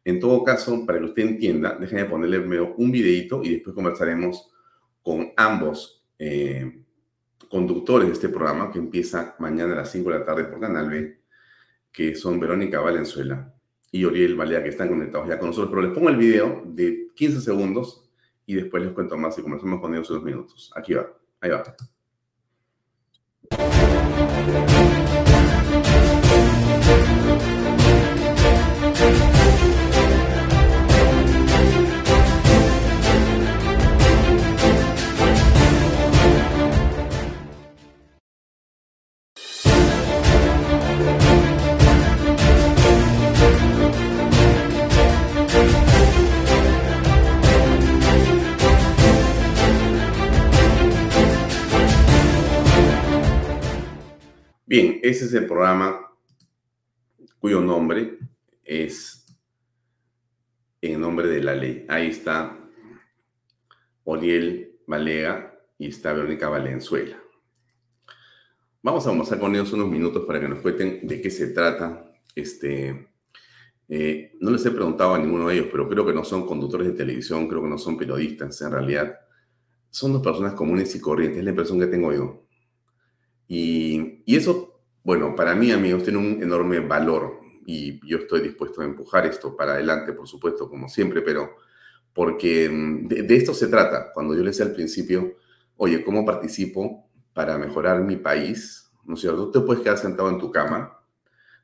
En 0.07 0.21
todo 0.21 0.41
caso, 0.41 0.85
para 0.85 0.99
que 0.99 1.03
usted 1.03 1.23
entienda, 1.23 1.75
déjenme 1.77 2.05
ponerle 2.05 2.39
un 2.77 2.89
videito 2.89 3.43
y 3.43 3.55
después 3.55 3.75
conversaremos 3.75 4.49
con 5.01 5.33
ambos 5.35 6.07
eh, 6.17 6.85
conductores 7.49 8.07
de 8.07 8.13
este 8.13 8.29
programa 8.29 8.71
que 8.71 8.79
empieza 8.79 9.35
mañana 9.39 9.73
a 9.73 9.77
las 9.79 9.91
5 9.91 10.09
de 10.09 10.19
la 10.19 10.23
tarde 10.23 10.45
por 10.45 10.61
Canal 10.61 10.89
B, 10.89 11.19
que 11.91 12.15
son 12.15 12.39
Verónica 12.39 12.79
Valenzuela 12.79 13.53
y 13.91 14.05
Oriel 14.05 14.37
Balea, 14.37 14.63
que 14.63 14.69
están 14.69 14.87
conectados 14.87 15.27
ya 15.27 15.37
con 15.37 15.49
nosotros. 15.49 15.71
Pero 15.71 15.81
les 15.81 15.91
pongo 15.91 16.07
el 16.07 16.15
video 16.15 16.63
de 16.65 17.09
15 17.13 17.41
segundos 17.41 18.09
y 18.45 18.55
después 18.55 18.81
les 18.81 18.93
cuento 18.93 19.17
más 19.17 19.37
y 19.37 19.41
comenzamos 19.41 19.81
con 19.81 19.93
ellos 19.93 20.09
en 20.09 20.15
dos 20.15 20.23
minutos. 20.23 20.71
Aquí 20.73 20.93
va, 20.93 21.05
ahí 21.41 21.49
va. 21.49 21.75
Bien, 54.69 54.99
ese 55.01 55.23
es 55.23 55.33
el 55.33 55.45
programa 55.45 56.11
cuyo 57.39 57.61
nombre 57.61 58.19
es 58.65 59.25
En 60.81 60.99
nombre 60.99 61.29
de 61.29 61.41
la 61.41 61.55
ley. 61.55 61.85
Ahí 61.87 62.07
está 62.07 62.59
Oriel 64.03 64.77
Valega 64.85 65.57
y 65.77 65.87
está 65.87 66.11
Verónica 66.11 66.49
Valenzuela. 66.49 67.17
Vamos 68.83 69.07
a 69.07 69.09
conversar 69.09 69.39
con 69.39 69.55
ellos 69.55 69.71
unos 69.71 69.89
minutos 69.89 70.25
para 70.25 70.41
que 70.41 70.49
nos 70.49 70.59
cuenten 70.59 71.07
de 71.07 71.21
qué 71.21 71.31
se 71.31 71.47
trata. 71.47 72.03
Este, 72.35 73.07
eh, 73.87 74.35
no 74.41 74.51
les 74.51 74.65
he 74.65 74.71
preguntado 74.71 75.15
a 75.15 75.17
ninguno 75.17 75.47
de 75.47 75.55
ellos, 75.55 75.67
pero 75.71 75.87
creo 75.87 76.05
que 76.05 76.13
no 76.13 76.25
son 76.25 76.45
conductores 76.45 76.89
de 76.89 76.93
televisión, 76.93 77.47
creo 77.47 77.61
que 77.63 77.69
no 77.69 77.77
son 77.77 77.97
periodistas. 77.97 78.61
En 78.61 78.71
realidad, 78.71 79.17
son 79.89 80.11
dos 80.11 80.21
personas 80.21 80.55
comunes 80.55 80.93
y 80.93 80.99
corrientes, 80.99 81.37
es 81.37 81.43
la 81.45 81.51
impresión 81.51 81.79
que 81.79 81.87
tengo 81.87 82.11
yo. 82.11 82.46
Y, 83.47 84.23
eso, 84.25 84.81
bueno, 85.03 85.35
para 85.35 85.55
mí, 85.55 85.71
amigos, 85.71 86.03
tiene 86.03 86.19
un 86.19 86.41
enorme 86.41 86.79
valor 86.79 87.39
y 87.65 87.99
yo 88.07 88.17
estoy 88.17 88.41
dispuesto 88.41 88.81
a 88.81 88.85
empujar 88.85 89.25
esto 89.25 89.55
para 89.55 89.73
adelante, 89.73 90.13
por 90.13 90.27
supuesto, 90.27 90.69
como 90.69 90.87
siempre, 90.89 91.21
pero 91.21 91.55
porque 92.13 92.69
mm, 92.69 93.07
de, 93.07 93.35
esto 93.35 93.53
se 93.53 93.67
trata. 93.67 94.11
Cuando 94.13 94.33
yo 94.33 94.43
les 94.43 94.57
decía 94.57 94.69
al 94.69 94.75
principio, 94.75 95.35
oye, 95.77 96.03
¿cómo 96.03 96.25
participo 96.25 97.09
para 97.33 97.57
mejorar 97.57 98.01
mi 98.03 98.17
país? 98.17 98.91
¿No 99.05 99.15
es 99.15 99.21
cierto? 99.21 99.49
Tú 99.49 99.59
te 99.59 99.65
puedes 99.65 99.83
quedar 99.83 99.97
sentado 99.97 100.29
en 100.29 100.39
tu 100.39 100.51
cama, 100.51 100.99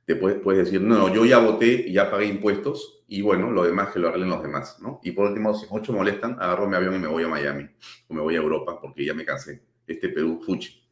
te 0.05 0.15
puedes, 0.15 0.39
puedes 0.39 0.65
decir, 0.65 0.81
no, 0.81 1.13
yo 1.13 1.25
ya 1.25 1.39
voté 1.39 1.85
y 1.87 1.93
ya 1.93 2.11
pagué 2.11 2.25
impuestos 2.25 3.03
y 3.07 3.21
bueno, 3.21 3.51
lo 3.51 3.63
demás 3.63 3.89
que 3.91 3.99
lo 3.99 4.09
arreglen 4.09 4.29
los 4.29 4.41
demás, 4.41 4.77
¿no? 4.81 4.99
Y 5.03 5.11
por 5.11 5.27
último, 5.27 5.53
si 5.53 5.65
mucho 5.71 5.93
molestan, 5.93 6.37
agarro 6.39 6.67
mi 6.67 6.75
avión 6.75 6.95
y 6.95 6.99
me 6.99 7.07
voy 7.07 7.23
a 7.23 7.27
Miami 7.27 7.69
o 8.07 8.13
me 8.13 8.21
voy 8.21 8.35
a 8.35 8.39
Europa 8.39 8.79
porque 8.81 9.05
ya 9.05 9.13
me 9.13 9.23
cansé. 9.25 9.63
Este 9.85 10.09
Perú, 10.09 10.41
fuchi. 10.45 10.82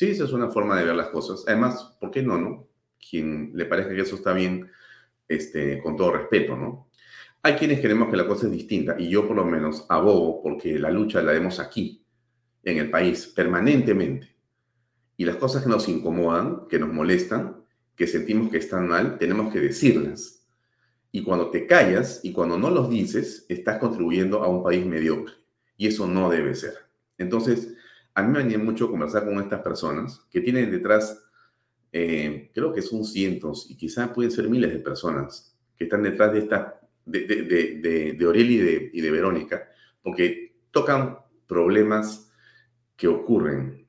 Sí, 0.00 0.12
esa 0.12 0.24
es 0.24 0.32
una 0.32 0.48
forma 0.48 0.78
de 0.78 0.86
ver 0.86 0.96
las 0.96 1.10
cosas. 1.10 1.44
Además, 1.46 1.94
¿por 2.00 2.10
qué 2.10 2.22
no, 2.22 2.38
no? 2.38 2.66
Quien 2.98 3.52
le 3.54 3.66
parezca 3.66 3.94
que 3.94 4.00
eso 4.00 4.16
está 4.16 4.32
bien, 4.32 4.70
este, 5.28 5.78
con 5.82 5.94
todo 5.94 6.12
respeto, 6.12 6.56
¿no? 6.56 6.88
Hay 7.42 7.52
quienes 7.56 7.80
queremos 7.80 8.08
que 8.08 8.16
la 8.16 8.26
cosa 8.26 8.46
es 8.46 8.52
distinta 8.52 8.96
y 8.98 9.10
yo 9.10 9.28
por 9.28 9.36
lo 9.36 9.44
menos 9.44 9.84
abogo 9.90 10.42
porque 10.42 10.78
la 10.78 10.90
lucha 10.90 11.20
la 11.20 11.32
demos 11.32 11.60
aquí, 11.60 12.02
en 12.64 12.78
el 12.78 12.88
país, 12.88 13.26
permanentemente. 13.26 14.34
Y 15.18 15.26
las 15.26 15.36
cosas 15.36 15.64
que 15.64 15.68
nos 15.68 15.86
incomodan, 15.86 16.66
que 16.66 16.78
nos 16.78 16.90
molestan, 16.90 17.62
que 17.94 18.06
sentimos 18.06 18.50
que 18.50 18.56
están 18.56 18.88
mal, 18.88 19.18
tenemos 19.18 19.52
que 19.52 19.60
decirlas. 19.60 20.46
Y 21.12 21.22
cuando 21.22 21.50
te 21.50 21.66
callas 21.66 22.20
y 22.22 22.32
cuando 22.32 22.56
no 22.56 22.70
los 22.70 22.88
dices, 22.88 23.44
estás 23.50 23.78
contribuyendo 23.78 24.42
a 24.42 24.48
un 24.48 24.62
país 24.62 24.86
mediocre. 24.86 25.34
Y 25.76 25.88
eso 25.88 26.06
no 26.06 26.30
debe 26.30 26.54
ser. 26.54 26.72
Entonces, 27.18 27.74
a 28.14 28.22
mí 28.22 28.32
me 28.32 28.42
venía 28.42 28.58
mucho 28.58 28.90
conversar 28.90 29.24
con 29.24 29.40
estas 29.40 29.62
personas 29.62 30.26
que 30.30 30.40
tienen 30.40 30.70
detrás, 30.70 31.22
eh, 31.92 32.50
creo 32.54 32.72
que 32.72 32.82
son 32.82 33.04
cientos 33.04 33.66
y 33.70 33.76
quizás 33.76 34.10
pueden 34.10 34.30
ser 34.30 34.48
miles 34.48 34.72
de 34.72 34.78
personas 34.78 35.56
que 35.76 35.84
están 35.84 36.02
detrás 36.02 36.32
de 36.32 36.38
esta 36.40 36.80
de, 37.04 37.26
de, 37.26 38.14
de, 38.14 38.24
Aureli 38.24 38.90
y 38.92 39.00
de, 39.00 39.10
Verónica, 39.10 39.68
porque 40.02 40.54
tocan 40.70 41.18
problemas 41.46 42.30
que 42.96 43.08
ocurren 43.08 43.86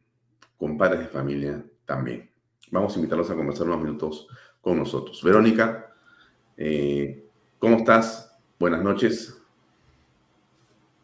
con 0.58 0.78
padres 0.78 1.02
de 1.02 1.08
familia 1.08 1.64
también. 1.86 2.30
Vamos 2.72 2.96
a 2.96 3.00
invitarlos 3.00 3.30
a 3.30 3.36
conversar 3.36 3.68
unos 3.68 3.82
minutos 3.82 4.28
con 4.62 4.78
nosotros. 4.78 5.22
Verónica, 5.24 5.94
eh, 6.58 7.28
¿cómo 7.60 7.78
estás? 7.78 8.40
Buenas 8.58 8.82
noches. 8.82 9.38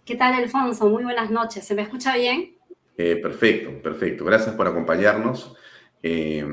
¿Qué 0.06 0.15
tal, 0.15 0.34
Alfonso? 0.36 0.89
Muy 0.89 1.04
buenas 1.04 1.30
noches. 1.30 1.65
¿Se 1.65 1.76
me 1.76 1.82
escucha 1.82 2.15
bien? 2.15 2.57
Eh, 2.98 3.18
perfecto, 3.18 3.82
perfecto. 3.82 4.26
Gracias 4.26 4.56
por 4.56 4.68
acompañarnos. 4.68 5.56
Eh, 6.02 6.46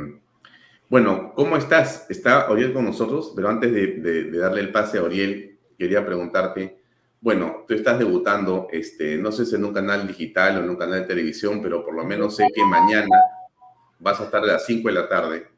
bueno, 0.88 1.32
¿cómo 1.34 1.56
estás? 1.56 2.06
Está 2.10 2.50
Oriel 2.50 2.72
con 2.72 2.84
nosotros, 2.84 3.32
pero 3.34 3.48
antes 3.48 3.72
de, 3.72 4.30
darle 4.30 4.60
el 4.60 4.70
pase 4.70 4.98
a 4.98 5.02
Oriel, 5.02 5.58
quería 5.78 6.04
preguntarte, 6.04 6.78
bueno, 7.20 7.64
tú 7.66 7.72
estás 7.74 7.98
debutando, 7.98 8.68
este, 8.70 9.16
no 9.16 9.32
sé 9.32 9.46
si 9.46 9.54
en 9.54 9.64
un 9.64 9.72
canal 9.72 10.06
digital 10.06 10.58
o 10.58 10.62
en 10.62 10.68
un 10.68 10.76
canal 10.76 11.00
de 11.00 11.06
televisión, 11.06 11.62
pero 11.62 11.82
por 11.82 11.94
lo 11.94 12.04
menos 12.04 12.36
sé 12.36 12.46
que 12.54 12.62
mañana 12.64 13.16
vas 13.98 14.20
a 14.20 14.24
estar 14.24 14.42
a 14.42 14.46
las 14.46 14.66
5 14.66 14.88
de 14.88 14.94
la 14.94 15.08
tarde 15.08 15.48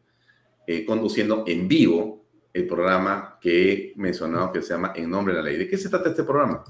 eh, 0.66 0.84
conduciendo 0.84 1.42
en 1.46 1.66
vivo 1.66 2.24
el 2.52 2.66
programa 2.66 3.38
que 3.40 3.72
he 3.72 3.92
mencionado 3.96 4.52
que 4.52 4.62
se 4.62 4.74
llama 4.74 4.92
En 4.94 5.10
Nombre 5.10 5.34
de 5.34 5.42
la 5.42 5.48
Ley. 5.48 5.58
¿De 5.58 5.68
qué 5.68 5.76
se 5.76 5.88
trata 5.88 6.10
este 6.10 6.22
programa? 6.22 6.62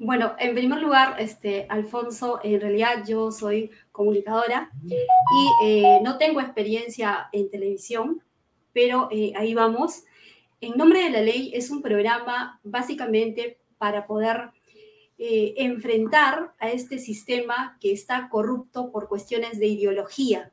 Bueno, 0.00 0.36
en 0.38 0.54
primer 0.54 0.80
lugar, 0.80 1.16
este, 1.18 1.66
Alfonso, 1.68 2.38
en 2.44 2.60
realidad 2.60 3.04
yo 3.04 3.32
soy 3.32 3.72
comunicadora 3.90 4.70
y 4.84 5.66
eh, 5.66 6.00
no 6.04 6.18
tengo 6.18 6.40
experiencia 6.40 7.28
en 7.32 7.50
televisión, 7.50 8.22
pero 8.72 9.08
eh, 9.10 9.32
ahí 9.34 9.54
vamos. 9.54 10.04
En 10.60 10.76
nombre 10.76 11.02
de 11.02 11.10
la 11.10 11.20
ley 11.20 11.50
es 11.52 11.70
un 11.70 11.82
programa 11.82 12.60
básicamente 12.62 13.58
para 13.76 14.06
poder 14.06 14.50
eh, 15.18 15.54
enfrentar 15.56 16.54
a 16.60 16.70
este 16.70 16.98
sistema 16.98 17.76
que 17.80 17.90
está 17.90 18.28
corrupto 18.28 18.92
por 18.92 19.08
cuestiones 19.08 19.58
de 19.58 19.66
ideología. 19.66 20.52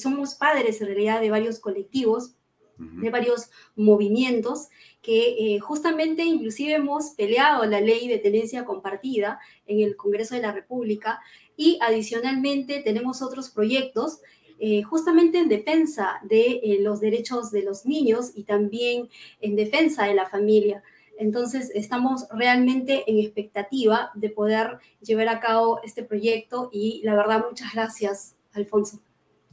somos 0.00 0.34
padres 0.34 0.80
en 0.80 0.86
realidad 0.86 1.20
de 1.20 1.30
varios 1.30 1.60
colectivos, 1.60 2.36
de 2.78 3.10
varios 3.10 3.50
movimientos 3.76 4.68
que 5.02 5.58
justamente 5.62 6.22
inclusive 6.22 6.74
hemos 6.74 7.10
peleado 7.10 7.64
la 7.64 7.80
ley 7.80 8.08
de 8.08 8.18
tenencia 8.18 8.64
compartida 8.64 9.38
en 9.66 9.80
el 9.80 9.96
Congreso 9.96 10.34
de 10.34 10.42
la 10.42 10.52
República 10.52 11.20
y 11.56 11.78
adicionalmente 11.80 12.80
tenemos 12.80 13.22
otros 13.22 13.50
proyectos 13.50 14.20
eh, 14.64 14.82
justamente 14.82 15.38
en 15.38 15.48
defensa 15.48 16.20
de 16.22 16.60
eh, 16.62 16.78
los 16.80 17.00
derechos 17.00 17.50
de 17.50 17.64
los 17.64 17.84
niños 17.84 18.30
y 18.36 18.44
también 18.44 19.08
en 19.40 19.56
defensa 19.56 20.04
de 20.04 20.14
la 20.14 20.28
familia. 20.28 20.84
Entonces, 21.18 21.72
estamos 21.74 22.28
realmente 22.30 23.02
en 23.10 23.18
expectativa 23.18 24.12
de 24.14 24.30
poder 24.30 24.78
llevar 25.00 25.28
a 25.30 25.40
cabo 25.40 25.80
este 25.82 26.04
proyecto 26.04 26.70
y 26.72 27.00
la 27.02 27.16
verdad, 27.16 27.44
muchas 27.48 27.74
gracias, 27.74 28.36
Alfonso. 28.52 29.00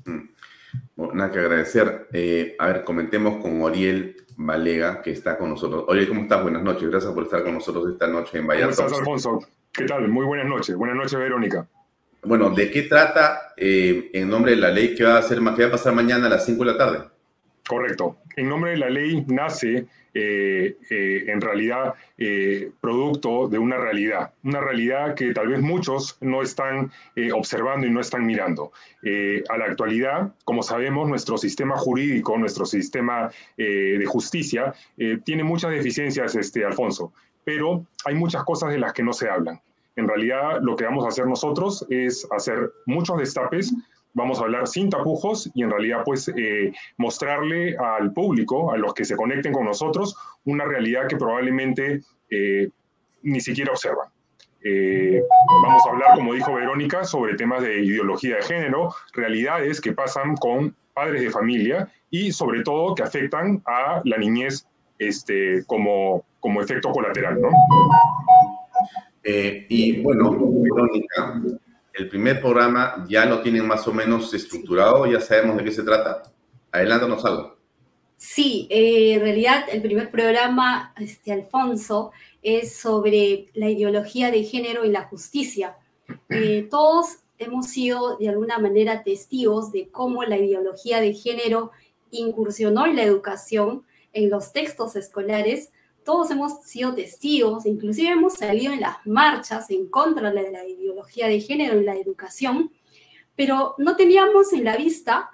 Mm. 0.06 0.30
Nada 1.14 1.32
que 1.32 1.40
agradecer. 1.40 2.08
Eh, 2.12 2.56
a 2.60 2.68
ver, 2.68 2.84
comentemos 2.84 3.42
con 3.42 3.62
Oriel 3.62 4.18
Valega, 4.38 5.02
que 5.02 5.12
está 5.12 5.38
con 5.38 5.50
nosotros. 5.50 5.86
Oriel, 5.88 6.08
¿cómo 6.08 6.22
estás? 6.22 6.42
Buenas 6.42 6.64
noches. 6.64 6.90
Gracias 6.90 7.14
por 7.14 7.24
estar 7.24 7.44
con 7.44 7.54
nosotros 7.54 7.92
esta 7.92 8.08
noche 8.08 8.38
en 8.38 8.48
Valladolid. 8.48 8.76
¿Cómo 8.76 8.88
estás, 8.88 9.00
Alfonso? 9.00 9.40
¿Qué 9.72 9.86
tal? 9.86 10.08
Muy 10.08 10.26
buenas 10.26 10.48
noches. 10.48 10.76
Buenas 10.76 10.98
noches, 10.98 11.18
Verónica. 11.18 11.68
Bueno, 12.24 12.50
¿de 12.50 12.70
qué 12.70 12.84
trata 12.84 13.54
eh, 13.56 14.10
en 14.14 14.30
nombre 14.30 14.52
de 14.52 14.58
la 14.58 14.70
ley 14.70 14.94
que 14.94 15.06
va 15.06 15.16
a 15.16 15.20
hacer, 15.20 15.40
que 15.40 15.64
va 15.64 15.68
a 15.68 15.72
pasar 15.72 15.94
mañana 15.94 16.28
a 16.28 16.30
las 16.30 16.46
5 16.46 16.66
de 16.66 16.72
la 16.72 16.78
tarde? 16.78 17.00
Correcto. 17.70 18.18
En 18.36 18.50
nombre 18.50 18.72
de 18.72 18.78
la 18.78 18.90
ley 18.90 19.24
nace 19.28 19.86
eh, 20.16 20.78
eh, 20.90 21.24
en 21.28 21.40
realidad 21.40 21.94
producto 22.82 23.48
de 23.48 23.60
una 23.60 23.78
realidad, 23.78 24.34
una 24.44 24.60
realidad 24.60 25.14
que 25.14 25.32
tal 25.36 25.50
vez 25.50 25.62
muchos 25.62 26.18
no 26.20 26.42
están 26.42 26.92
observando 27.32 27.86
y 27.86 27.92
no 27.92 28.02
están 28.02 28.26
mirando. 28.26 28.72
a 29.50 29.58
la 29.58 29.66
actualidad, 29.66 30.34
como 30.46 30.64
sabemos, 30.64 31.08
nuestro 31.08 31.38
sistema 31.38 31.78
jurídico, 31.78 32.36
nuestro 32.40 32.66
sistema 32.66 33.30
de 33.56 34.06
justicia, 34.08 34.74
tiene 35.24 35.44
muchas 35.44 35.70
deficiencias, 35.70 36.36
este, 36.36 36.66
Alfonso, 36.66 37.14
pero 37.44 37.86
hay 38.04 38.16
muchas 38.16 38.44
cosas 38.46 38.72
de 38.72 38.80
las 38.80 38.94
que 38.94 39.04
no 39.04 39.14
se 39.14 39.30
hablan. 39.30 39.62
En 39.96 40.08
realidad, 40.08 40.60
lo 40.62 40.76
que 40.76 40.86
vamos 40.86 41.06
a 41.06 41.10
hacer 41.10 41.28
nosotros 41.28 41.86
es 41.90 42.28
hacer 42.32 42.72
muchos 42.88 43.18
destapes, 43.20 43.74
vamos 44.13 44.39
a 44.39 44.43
hablar 44.43 44.67
sin 44.67 44.89
tapujos 44.89 45.50
y 45.54 45.63
en 45.63 45.72
realidad 45.72 46.02
pues 46.06 46.32
eh, 46.36 46.74
mostrarle 46.98 47.76
al 47.78 48.12
público, 48.13 48.72
a 48.72 48.78
los 48.78 48.93
que 48.93 49.06
se 49.06 49.15
conecten 49.15 49.54
con 49.54 49.65
nosotros, 49.65 50.15
una 50.45 50.65
realidad 50.65 51.08
que 51.08 51.17
probablemente 51.17 52.02
eh, 52.30 52.69
ni 53.24 53.41
siquiera 53.41 53.72
observan. 53.72 54.08
Eh, 54.63 55.24
vamos 55.63 55.86
a 55.86 55.89
hablar, 55.91 56.15
como 56.15 56.34
dijo 56.34 56.54
Verónica, 56.54 57.04
sobre 57.04 57.36
temas 57.36 57.62
de 57.62 57.84
ideología 57.84 58.38
de 58.38 58.41
género, 58.41 58.93
realidades 59.13 59.80
que 59.80 59.93
pasan 59.93 60.36
con 60.36 60.76
padres 60.93 61.22
de 61.22 61.30
familia 61.30 61.89
y 62.10 62.32
sobre 62.32 62.63
todo 62.63 62.95
que 62.95 63.04
afectan 63.04 63.62
a 63.65 64.02
la 64.04 64.17
niñez 64.17 64.67
este, 64.98 65.63
como, 65.65 66.26
como 66.41 66.62
efecto 66.62 66.91
colateral. 66.91 67.39
¿no? 67.39 67.50
Y 69.24 70.02
bueno, 70.02 70.32
Verónica, 70.32 71.41
el 72.00 72.08
primer 72.08 72.40
programa 72.40 73.06
ya 73.10 73.26
lo 73.26 73.42
tienen 73.42 73.68
más 73.68 73.86
o 73.86 73.94
menos 73.94 74.34
estructurado, 74.34 75.06
ya 75.06 75.20
sabemos 75.20 75.58
de 75.58 75.66
qué 75.66 75.72
se 75.72 75.84
trata. 75.84 76.24
Adelántanos 76.72 77.26
algo. 77.26 77.58
Sí, 78.16 78.68
eh, 78.70 79.16
en 79.16 79.22
realidad 79.22 79.66
el 79.70 79.82
primer 79.82 80.10
programa, 80.10 80.94
este, 80.98 81.34
Alfonso, 81.34 82.12
es 82.42 82.78
sobre 82.78 83.48
la 83.54 83.70
ideología 83.70 84.32
de 84.32 84.44
género 84.44 84.86
y 84.86 84.90
la 84.90 85.04
justicia. 85.04 85.76
Eh, 86.30 86.68
todos 86.72 87.20
hemos 87.38 87.68
sido 87.68 88.18
de 88.18 88.30
alguna 88.30 88.58
manera 88.58 89.04
testigos 89.04 89.72
de 89.72 89.90
cómo 89.90 90.24
la 90.24 90.38
ideología 90.38 91.02
de 91.02 91.14
género 91.14 91.72
incursionó 92.10 92.88
en 92.88 92.96
la 92.96 93.04
educación, 93.04 93.84
en 94.14 94.32
los 94.32 94.52
textos 94.52 94.96
escolares, 94.96 95.72
todos 96.10 96.32
hemos 96.32 96.63
sido 96.63 96.95
testigos, 96.95 97.67
inclusive 97.67 98.10
hemos 98.10 98.34
salido 98.34 98.74
en 98.74 98.80
las 98.80 98.98
marchas 99.06 99.69
en 99.69 99.88
contra 99.89 100.32
de 100.32 100.50
la 100.50 100.67
ideología 100.67 101.28
de 101.28 101.39
género 101.39 101.78
en 101.78 101.86
la 101.86 101.98
educación, 101.98 102.72
pero 103.36 103.76
no 103.78 103.95
teníamos 103.95 104.52
en 104.54 104.63
la 104.63 104.76
vista 104.76 105.30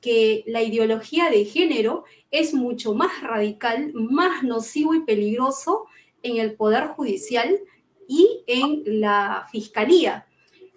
que 0.00 0.44
la 0.46 0.62
ideología 0.62 1.28
de 1.28 1.44
género 1.44 2.04
es 2.30 2.54
mucho 2.54 2.94
más 2.94 3.20
radical, 3.20 3.92
más 3.92 4.42
nocivo 4.42 4.94
y 4.94 5.00
peligroso 5.00 5.84
en 6.22 6.38
el 6.38 6.54
Poder 6.54 6.86
Judicial 6.86 7.60
y 8.08 8.44
en 8.46 9.02
la 9.02 9.46
Fiscalía. 9.52 10.26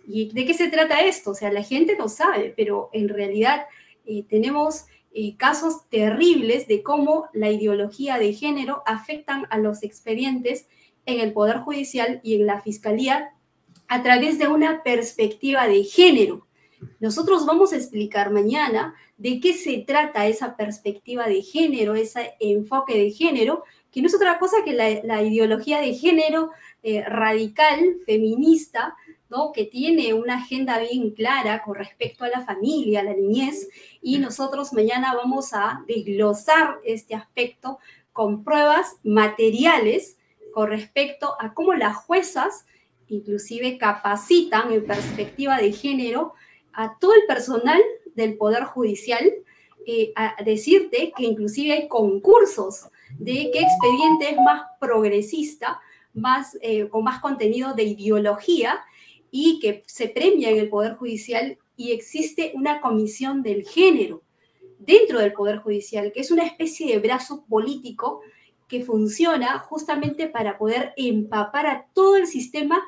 ¿Y 0.06 0.30
de 0.34 0.44
qué 0.44 0.54
se 0.54 0.67
trata 0.67 1.06
esto? 1.06 1.32
O 1.32 1.36
sea, 1.36 1.54
la 1.54 1.63
gente 1.63 1.96
no 1.98 2.10
sabe, 2.10 2.54
pero 2.58 2.89
en 2.91 3.08
realidad 3.08 3.65
eh, 4.06 4.26
tenemos 4.28 4.88
eh, 5.13 5.36
casos 5.36 5.89
terribles 5.89 6.67
de 6.67 6.84
cómo 6.84 7.26
la 7.34 7.50
ideología 7.52 8.17
de 8.17 8.34
género 8.34 8.84
afectan 8.86 9.45
a 9.50 9.58
los 9.58 9.84
expedientes 9.84 10.67
en 11.06 11.19
el 11.19 11.34
Poder 11.34 11.60
Judicial 11.60 12.21
y 12.24 12.36
en 12.36 12.45
la 12.45 12.62
Fiscalía 12.62 13.34
a 13.88 14.04
través 14.04 14.39
de 14.39 14.47
una 14.47 14.84
perspectiva 14.84 15.67
de 15.67 15.84
género. 15.84 16.47
Nosotros 17.00 17.45
vamos 17.45 17.74
a 17.74 17.76
explicar 17.76 18.32
mañana 18.32 18.95
de 19.17 19.39
qué 19.39 19.54
se 19.54 19.80
trata 19.80 20.28
esa 20.28 20.56
perspectiva 20.56 21.28
de 21.28 21.41
género, 21.41 21.95
ese 21.95 22.34
enfoque 22.39 22.97
de 22.97 23.12
género, 23.12 23.63
que 23.91 24.02
no 24.02 24.08
es 24.08 24.15
otra 24.15 24.39
cosa 24.39 24.58
que 24.63 24.74
la, 24.74 25.21
ideología 25.21 25.82
de 25.82 25.93
género 25.93 26.52
eh, 26.82 27.04
radical, 27.04 27.97
feminista, 28.06 28.95
¿no? 29.30 29.52
que 29.52 29.65
tiene 29.65 30.13
una 30.13 30.38
agenda 30.38 30.80
bien 30.80 31.12
clara 31.12 31.62
con 31.63 31.76
respecto 31.76 32.24
a 32.24 32.30
la 32.30 32.45
familia, 32.45 33.02
a 33.02 33.04
la 33.04 33.13
niñez, 33.13 33.69
y 34.02 34.20
nosotros 34.20 34.74
mañana 34.74 35.14
vamos 35.16 35.54
a 35.54 35.84
desglosar 35.88 36.80
este 36.84 37.16
aspecto 37.16 37.80
con 38.14 38.44
pruebas 38.44 38.98
materiales 39.04 40.18
con 40.54 40.70
respecto 40.70 41.36
a 41.40 41.54
cómo 41.54 41.74
las 41.74 41.96
juezas 41.98 42.66
inclusive 43.12 43.78
capacitan 43.78 44.72
en 44.72 44.86
perspectiva 44.86 45.58
de 45.58 45.74
género 45.74 46.34
a 46.74 46.98
todo 46.98 47.14
el 47.14 47.26
personal 47.28 47.82
del 48.16 48.38
Poder 48.38 48.64
Judicial, 48.64 49.34
eh, 49.86 50.14
a 50.16 50.42
decirte 50.44 51.12
que 51.16 51.24
inclusive 51.24 51.74
hay 51.74 51.88
concursos 51.88 52.88
de 53.20 53.50
qué 53.52 53.60
expediente 53.60 54.30
es 54.32 54.38
más 54.38 54.64
progresista, 54.80 55.82
más, 56.14 56.58
eh, 56.62 56.88
con 56.88 57.04
más 57.04 57.20
contenido 57.20 57.74
de 57.74 57.84
ideología 57.84 58.80
y 59.30 59.60
que 59.60 59.84
se 59.88 60.08
premia 60.08 60.50
en 60.50 60.60
el 60.60 60.70
Poder 60.70 60.96
Judicial 60.96 61.58
y 61.82 61.94
existe 61.94 62.52
una 62.54 62.80
comisión 62.80 63.41
del 63.41 63.67
género 63.67 64.22
dentro 64.78 65.20
del 65.20 65.34
Poder 65.34 65.58
Judicial, 65.58 66.12
que 66.12 66.20
es 66.20 66.30
una 66.30 66.46
especie 66.46 66.86
de 66.86 67.00
brazo 67.00 67.44
político 67.50 68.22
que 68.67 68.86
funciona 68.86 69.58
justamente 69.58 70.28
para 70.28 70.60
poder 70.60 70.94
empapar 70.96 71.65
a 71.65 71.88
todo 71.91 72.17
el 72.17 72.28
sistema 72.28 72.84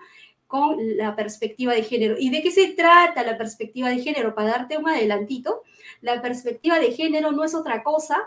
con 0.45 0.77
la 0.95 1.15
perspectiva 1.15 1.73
de 1.73 1.81
género. 1.81 2.17
¿Y 2.19 2.29
de 2.29 2.43
qué 2.43 2.51
se 2.51 2.67
trata 2.73 3.23
la 3.23 3.35
perspectiva 3.35 3.89
de 3.89 3.97
género? 3.97 4.35
Para 4.35 4.51
darte 4.51 4.77
un 4.77 4.87
adelantito, 4.87 5.63
la 6.01 6.21
perspectiva 6.21 6.77
de 6.77 6.91
género 6.91 7.31
no 7.31 7.43
es 7.43 7.55
otra 7.55 7.81
cosa 7.81 8.21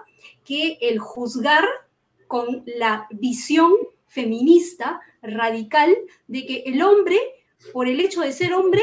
que 0.45 0.79
el 0.81 0.99
juzgar 0.99 1.65
con 2.27 2.65
la 2.67 3.07
visión 3.13 3.73
feminista 4.09 5.01
radical 5.23 5.97
de 6.27 6.45
que 6.45 6.65
el 6.67 6.83
hombre, 6.83 7.19
por 7.73 7.87
el 7.87 8.01
hecho 8.01 8.23
de 8.23 8.33
ser 8.33 8.53
hombre, 8.53 8.83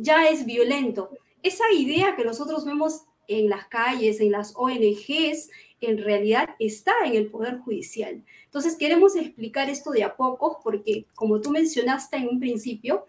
ya 0.00 0.28
es 0.28 0.44
violento. 0.44 1.10
Esa 1.42 1.64
idea 1.72 2.16
que 2.16 2.24
nosotros 2.24 2.64
vemos 2.64 3.02
en 3.28 3.48
las 3.48 3.66
calles, 3.66 4.20
en 4.20 4.32
las 4.32 4.52
ONGs, 4.56 5.50
en 5.80 5.98
realidad 5.98 6.50
está 6.58 6.92
en 7.04 7.14
el 7.14 7.30
Poder 7.30 7.58
Judicial. 7.58 8.24
Entonces, 8.44 8.76
queremos 8.76 9.16
explicar 9.16 9.68
esto 9.68 9.90
de 9.90 10.04
a 10.04 10.16
poco 10.16 10.60
porque, 10.62 11.06
como 11.14 11.40
tú 11.40 11.50
mencionaste 11.50 12.16
en 12.16 12.28
un 12.28 12.40
principio, 12.40 13.06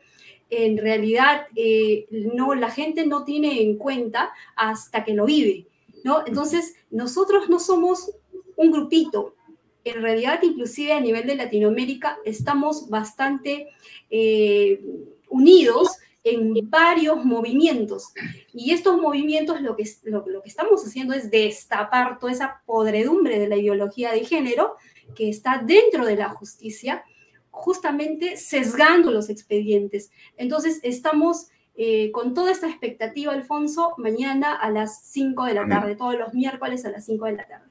en 0.50 0.78
realidad 0.78 1.48
eh, 1.56 2.08
no, 2.10 2.56
la 2.56 2.70
gente 2.70 3.06
no 3.06 3.24
tiene 3.24 3.62
en 3.62 3.78
cuenta 3.78 4.32
hasta 4.56 5.04
que 5.04 5.14
lo 5.14 5.26
vive, 5.26 5.68
¿no? 6.04 6.26
Entonces, 6.26 6.76
nosotros 6.90 7.50
no 7.50 7.60
somos 7.60 8.12
un 8.56 8.72
grupito. 8.72 9.36
En 9.84 10.02
realidad, 10.02 10.40
inclusive 10.44 10.94
a 10.94 11.00
nivel 11.00 11.26
de 11.28 11.36
Latinoamérica, 11.36 12.18
estamos 12.26 12.90
bastante 12.90 13.68
eh, 14.10 14.82
unidos 15.30 15.98
en 16.30 16.70
varios 16.70 17.24
movimientos. 17.24 18.14
Y 18.54 18.72
estos 18.72 19.02
movimientos 19.02 19.62
lo 19.62 19.76
que, 19.76 19.86
lo, 20.04 20.24
que 20.24 20.50
estamos 20.50 20.86
haciendo 20.86 21.14
es 21.14 21.32
destapar 21.32 22.20
toda 22.20 22.32
esa 22.32 22.62
podredumbre 22.66 23.40
de 23.40 23.48
la 23.48 23.56
ideología 23.56 24.12
de 24.12 24.26
género 24.26 24.76
que 25.16 25.30
está 25.30 25.64
dentro 25.66 26.06
de 26.06 26.16
la 26.16 26.30
justicia, 26.30 27.04
justamente 27.52 28.38
sesgando 28.38 29.12
los 29.12 29.30
expedientes. 29.30 30.12
Entonces, 30.38 30.80
estamos 30.84 31.48
eh, 31.76 32.12
con 32.12 32.34
toda 32.34 32.52
esta 32.52 32.68
expectativa, 32.68 33.34
Alfonso, 33.34 33.94
mañana 33.98 34.56
a 34.56 34.70
las 34.70 35.04
5 35.06 35.46
de 35.46 35.54
la 35.54 35.68
tarde, 35.68 35.96
todos 35.96 36.18
los 36.18 36.34
miércoles 36.34 36.86
a 36.86 36.90
las 36.90 37.06
5 37.06 37.26
de 37.26 37.32
la 37.34 37.48
tarde. 37.48 37.66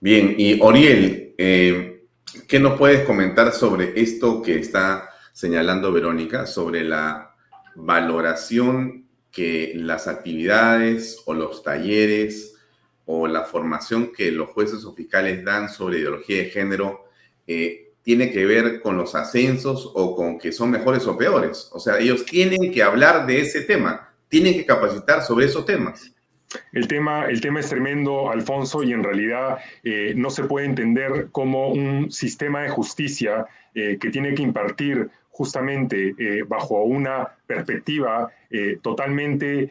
Bien, 0.00 0.34
y 0.38 0.60
Oriel, 0.60 1.34
eh, 1.36 2.06
¿qué 2.46 2.58
nos 2.58 2.78
puedes 2.78 3.04
comentar 3.04 3.52
sobre 3.52 4.00
esto 4.00 4.40
que 4.40 4.58
está 4.58 5.10
señalando 5.32 5.92
Verónica, 5.92 6.46
sobre 6.46 6.82
la 6.82 7.27
valoración 7.78 9.06
que 9.30 9.72
las 9.76 10.08
actividades 10.08 11.22
o 11.26 11.34
los 11.34 11.62
talleres 11.62 12.56
o 13.06 13.26
la 13.28 13.44
formación 13.44 14.12
que 14.12 14.32
los 14.32 14.50
jueces 14.50 14.84
o 14.84 14.92
fiscales 14.94 15.44
dan 15.44 15.68
sobre 15.68 15.98
ideología 15.98 16.38
de 16.38 16.50
género 16.50 17.04
eh, 17.46 17.92
tiene 18.02 18.32
que 18.32 18.44
ver 18.44 18.80
con 18.80 18.96
los 18.96 19.14
ascensos 19.14 19.90
o 19.94 20.16
con 20.16 20.38
que 20.38 20.50
son 20.50 20.70
mejores 20.70 21.06
o 21.06 21.16
peores. 21.16 21.68
O 21.72 21.78
sea, 21.78 21.98
ellos 21.98 22.24
tienen 22.24 22.72
que 22.72 22.82
hablar 22.82 23.26
de 23.26 23.40
ese 23.40 23.62
tema, 23.62 24.14
tienen 24.28 24.54
que 24.54 24.66
capacitar 24.66 25.22
sobre 25.22 25.46
esos 25.46 25.64
temas. 25.64 26.12
El 26.72 26.88
tema, 26.88 27.26
el 27.26 27.40
tema 27.40 27.60
es 27.60 27.68
tremendo, 27.68 28.30
Alfonso, 28.30 28.82
y 28.82 28.92
en 28.92 29.02
realidad 29.02 29.58
eh, 29.84 30.14
no 30.16 30.30
se 30.30 30.44
puede 30.44 30.66
entender 30.66 31.28
como 31.30 31.68
un 31.68 32.10
sistema 32.10 32.62
de 32.62 32.70
justicia 32.70 33.46
eh, 33.74 33.98
que 34.00 34.10
tiene 34.10 34.34
que 34.34 34.42
impartir 34.42 35.10
justamente 35.30 36.14
eh, 36.18 36.42
bajo 36.46 36.82
una 36.82 37.28
perspectiva 37.46 38.30
totalmente 38.82 39.70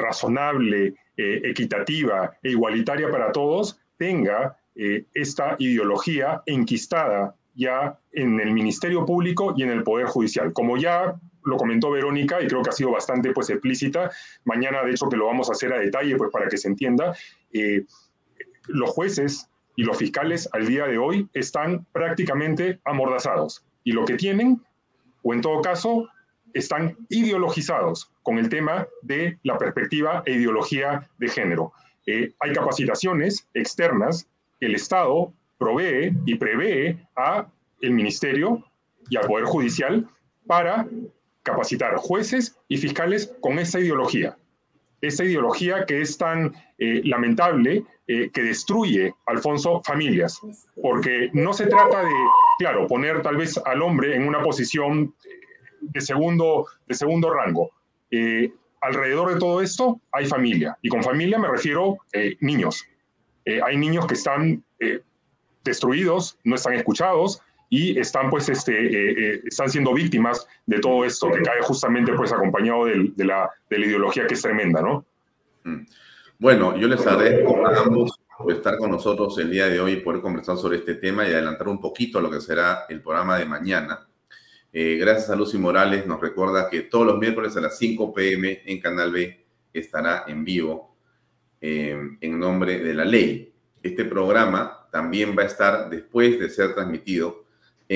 razonable, 0.00 0.94
equitativa 1.16 2.32
e 2.42 2.50
igualitaria 2.50 3.10
para 3.10 3.30
todos, 3.32 3.78
tenga 3.98 4.56
esta 4.74 5.56
ideología 5.58 6.42
enquistada 6.46 7.36
ya 7.54 7.98
en 8.12 8.40
el 8.40 8.52
Ministerio 8.52 9.04
Público 9.04 9.52
y 9.56 9.62
en 9.62 9.70
el 9.70 9.82
Poder 9.82 10.06
Judicial. 10.06 10.54
Como 10.54 10.78
ya 10.78 11.20
lo 11.44 11.56
comentó 11.56 11.90
Verónica 11.90 12.40
y 12.40 12.46
creo 12.46 12.62
que 12.62 12.70
ha 12.70 12.72
sido 12.72 12.90
bastante 12.90 13.32
pues 13.32 13.50
explícita, 13.50 14.10
mañana 14.44 14.82
de 14.82 14.92
hecho 14.92 15.08
que 15.08 15.16
lo 15.16 15.26
vamos 15.26 15.48
a 15.48 15.52
hacer 15.52 15.72
a 15.72 15.78
detalle 15.78 16.16
pues 16.16 16.30
para 16.30 16.48
que 16.48 16.56
se 16.56 16.68
entienda, 16.68 17.14
los 18.68 18.90
jueces 18.90 19.48
y 19.76 19.84
los 19.84 19.96
fiscales 19.96 20.48
al 20.52 20.66
día 20.66 20.86
de 20.86 20.98
hoy 20.98 21.28
están 21.32 21.86
prácticamente 21.92 22.80
amordazados. 22.84 23.64
Y 23.84 23.92
lo 23.92 24.04
que 24.04 24.14
tienen, 24.14 24.62
o 25.22 25.34
en 25.34 25.40
todo 25.40 25.60
caso, 25.62 26.08
están 26.54 26.96
ideologizados 27.08 28.10
con 28.22 28.38
el 28.38 28.48
tema 28.48 28.86
de 29.02 29.38
la 29.42 29.58
perspectiva 29.58 30.22
e 30.26 30.32
ideología 30.32 31.08
de 31.18 31.28
género. 31.28 31.72
Eh, 32.06 32.32
hay 32.40 32.52
capacitaciones 32.52 33.48
externas 33.54 34.28
que 34.60 34.66
el 34.66 34.74
Estado 34.74 35.32
provee 35.58 36.14
y 36.26 36.34
prevé 36.34 37.06
a 37.16 37.46
el 37.80 37.92
Ministerio 37.92 38.62
y 39.08 39.16
al 39.16 39.26
Poder 39.26 39.46
Judicial 39.46 40.06
para 40.46 40.86
capacitar 41.42 41.96
jueces 41.96 42.56
y 42.68 42.76
fiscales 42.76 43.34
con 43.40 43.58
esa 43.58 43.80
ideología. 43.80 44.36
Esa 45.00 45.24
ideología 45.24 45.84
que 45.84 46.00
es 46.00 46.16
tan 46.16 46.54
eh, 46.78 47.00
lamentable 47.04 47.84
eh, 48.06 48.30
que 48.32 48.42
destruye, 48.42 49.14
Alfonso, 49.26 49.82
familias, 49.84 50.38
porque 50.80 51.30
no 51.32 51.52
se 51.52 51.66
trata 51.66 52.02
de 52.02 52.12
claro, 52.58 52.86
poner 52.86 53.22
tal 53.22 53.36
vez 53.36 53.58
al 53.64 53.82
hombre 53.82 54.14
en 54.14 54.26
una 54.26 54.42
posición 54.42 55.12
de 55.80 56.00
segundo, 56.00 56.66
de 56.86 56.94
segundo 56.94 57.32
rango. 57.32 57.70
Eh, 58.10 58.52
alrededor 58.80 59.32
de 59.32 59.40
todo 59.40 59.60
esto 59.60 60.00
hay 60.12 60.26
familia, 60.26 60.76
y 60.82 60.88
con 60.88 61.02
familia 61.02 61.38
me 61.38 61.48
refiero 61.48 61.98
eh, 62.12 62.36
niños. 62.40 62.84
Eh, 63.44 63.60
hay 63.64 63.76
niños 63.76 64.06
que 64.06 64.14
están 64.14 64.64
destruidos, 65.64 66.38
no 66.42 66.56
están 66.56 66.74
escuchados, 66.74 67.40
y 67.72 67.98
están 67.98 68.28
pues 68.28 68.50
este, 68.50 69.48
están 69.48 69.70
siendo 69.70 69.94
víctimas 69.94 70.46
de 70.66 70.78
todo 70.78 71.06
esto 71.06 71.30
que 71.30 71.40
cae 71.40 71.62
justamente 71.62 72.12
pues 72.12 72.30
acompañado 72.30 72.84
de, 72.84 73.24
la, 73.24 73.50
de 73.70 73.78
la 73.78 73.86
ideología 73.86 74.26
que 74.26 74.34
es 74.34 74.42
tremenda, 74.42 74.82
¿no? 74.82 75.06
Mm. 75.64 75.86
Bueno, 76.38 76.76
yo 76.76 76.86
les 76.86 77.00
agradezco 77.06 77.66
a 77.66 77.80
ambos 77.80 78.20
por 78.36 78.52
estar 78.52 78.76
con 78.76 78.90
nosotros 78.90 79.38
el 79.38 79.50
día 79.50 79.68
de 79.68 79.80
hoy 79.80 79.92
y 79.92 79.96
poder 80.00 80.20
conversar 80.20 80.58
sobre 80.58 80.76
este 80.76 80.96
tema 80.96 81.24
y 81.26 81.32
adelantar 81.32 81.66
un 81.66 81.80
poquito 81.80 82.20
lo 82.20 82.30
que 82.30 82.42
será 82.42 82.84
el 82.90 83.00
programa 83.00 83.38
de 83.38 83.46
mañana. 83.46 84.06
Eh, 84.70 84.98
gracias 85.00 85.30
a 85.30 85.36
Lucy 85.36 85.56
Morales, 85.56 86.06
nos 86.06 86.20
recuerda 86.20 86.68
que 86.68 86.82
todos 86.82 87.06
los 87.06 87.18
miércoles 87.18 87.56
a 87.56 87.62
las 87.62 87.78
5 87.78 88.12
pm 88.12 88.64
en 88.66 88.80
Canal 88.80 89.10
B 89.12 89.46
estará 89.72 90.24
en 90.26 90.44
vivo 90.44 90.94
eh, 91.58 91.98
en 92.20 92.38
nombre 92.38 92.80
de 92.80 92.92
la 92.92 93.06
ley. 93.06 93.50
Este 93.82 94.04
programa 94.04 94.88
también 94.90 95.34
va 95.34 95.44
a 95.44 95.46
estar 95.46 95.88
después 95.88 96.38
de 96.38 96.50
ser 96.50 96.74
transmitido 96.74 97.41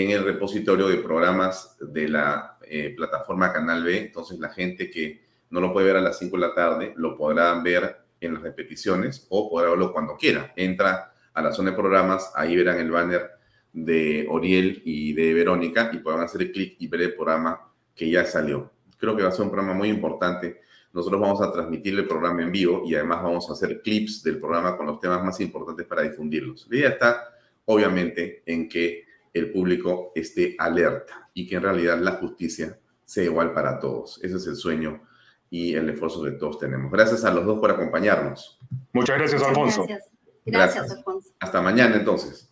en 0.02 0.10
el 0.10 0.24
repositorio 0.24 0.88
de 0.88 0.98
programas 0.98 1.74
de 1.80 2.06
la 2.06 2.58
eh, 2.68 2.92
plataforma 2.94 3.50
Canal 3.50 3.82
B. 3.82 3.98
Entonces 3.98 4.38
la 4.38 4.50
gente 4.50 4.90
que 4.90 5.24
no 5.48 5.58
lo 5.58 5.72
puede 5.72 5.86
ver 5.86 5.96
a 5.96 6.02
las 6.02 6.18
5 6.18 6.36
de 6.36 6.40
la 6.40 6.54
tarde, 6.54 6.92
lo 6.96 7.16
podrá 7.16 7.58
ver 7.62 7.96
en 8.20 8.34
las 8.34 8.42
repeticiones 8.42 9.26
o 9.30 9.48
podrá 9.48 9.70
verlo 9.70 9.94
cuando 9.94 10.18
quiera. 10.18 10.52
Entra 10.54 11.14
a 11.32 11.40
la 11.40 11.50
zona 11.50 11.70
de 11.70 11.78
programas, 11.78 12.30
ahí 12.34 12.54
verán 12.56 12.78
el 12.78 12.90
banner 12.90 13.30
de 13.72 14.26
Oriel 14.28 14.82
y 14.84 15.14
de 15.14 15.32
Verónica 15.32 15.88
y 15.90 15.98
podrán 15.98 16.24
hacer 16.24 16.52
clic 16.52 16.76
y 16.78 16.88
ver 16.88 17.00
el 17.00 17.14
programa 17.14 17.72
que 17.94 18.10
ya 18.10 18.26
salió. 18.26 18.70
Creo 18.98 19.16
que 19.16 19.22
va 19.22 19.30
a 19.30 19.32
ser 19.32 19.46
un 19.46 19.50
programa 19.50 19.72
muy 19.72 19.88
importante. 19.88 20.60
Nosotros 20.92 21.18
vamos 21.18 21.40
a 21.40 21.50
transmitir 21.50 21.94
el 21.94 22.06
programa 22.06 22.42
en 22.42 22.52
vivo 22.52 22.82
y 22.86 22.94
además 22.94 23.22
vamos 23.22 23.48
a 23.48 23.54
hacer 23.54 23.80
clips 23.80 24.22
del 24.22 24.40
programa 24.40 24.76
con 24.76 24.84
los 24.84 25.00
temas 25.00 25.24
más 25.24 25.40
importantes 25.40 25.86
para 25.86 26.02
difundirlos. 26.02 26.66
La 26.68 26.76
idea 26.76 26.88
está, 26.90 27.34
obviamente, 27.64 28.42
en 28.44 28.68
que 28.68 29.05
el 29.38 29.52
público 29.52 30.12
esté 30.14 30.54
alerta 30.58 31.30
y 31.34 31.46
que 31.46 31.56
en 31.56 31.62
realidad 31.62 31.98
la 31.98 32.12
justicia 32.12 32.78
sea 33.04 33.24
igual 33.24 33.52
para 33.52 33.78
todos. 33.78 34.18
Ese 34.22 34.36
es 34.36 34.46
el 34.46 34.56
sueño 34.56 35.02
y 35.50 35.74
el 35.74 35.88
esfuerzo 35.90 36.22
que 36.24 36.32
todos 36.32 36.58
tenemos. 36.58 36.90
Gracias 36.90 37.24
a 37.24 37.32
los 37.32 37.44
dos 37.44 37.60
por 37.60 37.70
acompañarnos. 37.70 38.58
Muchas 38.92 39.18
gracias, 39.18 39.42
Alfonso. 39.42 39.86
Gracias, 39.86 40.10
gracias, 40.44 40.90
Alfonso. 40.90 41.30
Hasta 41.38 41.62
mañana 41.62 41.96
entonces. 41.96 42.50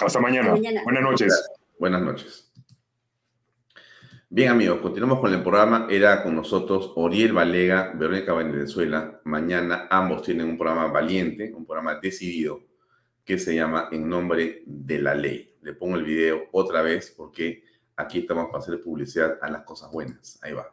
Hasta 0.00 0.20
mañana. 0.20 0.54
Buenas 0.84 1.02
noches. 1.02 1.50
Buenas 1.78 2.02
noches. 2.02 2.50
Bien 4.30 4.50
amigos, 4.50 4.80
continuamos 4.80 5.20
con 5.20 5.32
el 5.32 5.42
programa. 5.42 5.86
Era 5.88 6.24
con 6.24 6.34
nosotros 6.34 6.92
Oriel 6.96 7.32
Valega, 7.32 7.92
Verónica 7.94 8.32
Venezuela. 8.32 9.20
Mañana 9.24 9.86
ambos 9.90 10.22
tienen 10.22 10.48
un 10.48 10.58
programa 10.58 10.88
valiente, 10.88 11.52
un 11.54 11.64
programa 11.64 12.00
decidido 12.02 12.62
que 13.24 13.38
se 13.38 13.54
llama 13.54 13.88
En 13.92 14.08
nombre 14.08 14.64
de 14.66 14.98
la 14.98 15.14
ley. 15.14 15.53
Le 15.64 15.72
pongo 15.72 15.96
el 15.96 16.04
video 16.04 16.42
otra 16.52 16.82
vez 16.82 17.14
porque 17.16 17.64
aquí 17.96 18.18
estamos 18.18 18.48
para 18.48 18.58
hacer 18.58 18.82
publicidad 18.82 19.38
a 19.40 19.50
las 19.50 19.62
cosas 19.64 19.90
buenas. 19.90 20.38
Ahí 20.42 20.52
va. 20.52 20.70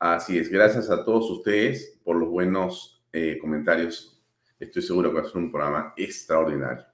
Así 0.00 0.38
es, 0.38 0.48
gracias 0.48 0.90
a 0.90 1.04
todos 1.04 1.30
ustedes 1.30 2.00
por 2.02 2.16
los 2.16 2.28
buenos 2.28 3.04
eh, 3.12 3.38
comentarios. 3.40 4.20
Estoy 4.58 4.82
seguro 4.82 5.10
que 5.10 5.20
va 5.20 5.22
a 5.22 5.30
ser 5.30 5.36
un 5.36 5.52
programa 5.52 5.94
extraordinario. 5.96 6.91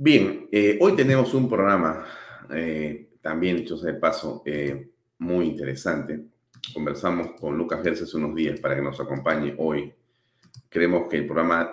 Bien, 0.00 0.48
eh, 0.50 0.78
hoy 0.80 0.94
tenemos 0.96 1.34
un 1.34 1.48
programa 1.48 2.06
eh, 2.54 3.10
también, 3.20 3.56
dicho 3.56 3.76
de 3.76 3.94
paso, 3.94 4.42
muy 5.18 5.46
interesante 5.46 6.24
conversamos 6.72 7.32
con 7.38 7.56
Lucas 7.56 7.82
Gerse 7.82 8.04
hace 8.04 8.16
unos 8.16 8.34
días 8.34 8.60
para 8.60 8.76
que 8.76 8.82
nos 8.82 9.00
acompañe 9.00 9.54
hoy. 9.58 9.92
Creemos 10.68 11.08
que 11.08 11.18
el 11.18 11.26
programa 11.26 11.72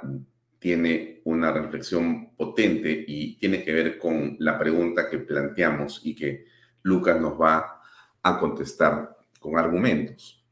tiene 0.60 1.22
una 1.26 1.52
reflexión 1.52 2.32
potente 2.36 3.06
y 3.08 3.36
tiene 3.38 3.64
que 3.64 3.74
ver 3.74 3.98
con 3.98 4.36
la 4.40 4.58
pregunta 4.58 5.10
que 5.10 5.20
planteamos 5.20 6.02
y 6.04 6.16
que 6.16 6.46
Lucas 6.84 7.20
nos 7.20 7.40
va 7.40 7.82
a 8.24 8.40
contestar 8.40 9.18
con 9.40 9.58
argumentos, 9.58 10.44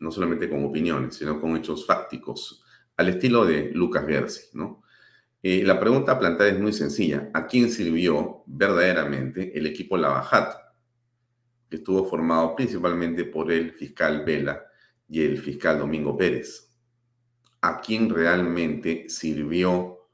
no 0.00 0.10
solamente 0.10 0.48
con 0.48 0.64
opiniones, 0.64 1.16
sino 1.16 1.40
con 1.40 1.56
hechos 1.56 1.86
fácticos, 1.86 2.64
al 2.96 3.10
estilo 3.10 3.44
de 3.44 3.70
Lucas 3.72 4.06
Gersi, 4.06 4.48
¿no? 4.54 4.82
Eh, 5.48 5.62
la 5.62 5.78
pregunta 5.78 6.18
planteada 6.18 6.50
es 6.50 6.58
muy 6.58 6.72
sencilla. 6.72 7.30
¿A 7.32 7.46
quién 7.46 7.70
sirvió 7.70 8.42
verdaderamente 8.46 9.56
el 9.56 9.66
equipo 9.66 9.96
Lavajato? 9.96 10.58
que 11.70 11.76
estuvo 11.76 12.04
formado 12.04 12.56
principalmente 12.56 13.24
por 13.26 13.52
el 13.52 13.70
fiscal 13.70 14.24
Vela 14.24 14.66
y 15.08 15.22
el 15.22 15.38
fiscal 15.38 15.78
Domingo 15.78 16.16
Pérez. 16.16 16.72
¿A 17.60 17.80
quién 17.80 18.10
realmente 18.10 19.08
sirvió 19.08 20.08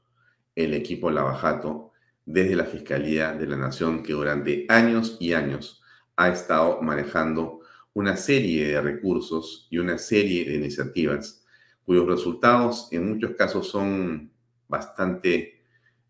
el 0.53 0.75
equipo 0.75 1.09
Lavajato 1.09 1.93
desde 2.23 2.55
la 2.55 2.65
Fiscalía 2.65 3.33
de 3.33 3.47
la 3.47 3.57
Nación 3.57 4.03
que 4.03 4.13
durante 4.13 4.67
años 4.69 5.17
y 5.19 5.33
años 5.33 5.81
ha 6.15 6.29
estado 6.29 6.79
manejando 6.83 7.61
una 7.93 8.17
serie 8.17 8.67
de 8.67 8.81
recursos 8.81 9.67
y 9.71 9.79
una 9.79 9.97
serie 9.97 10.45
de 10.45 10.57
iniciativas 10.57 11.43
cuyos 11.85 12.05
resultados 12.05 12.87
en 12.91 13.09
muchos 13.09 13.31
casos 13.31 13.67
son 13.67 14.32
bastante 14.73 15.61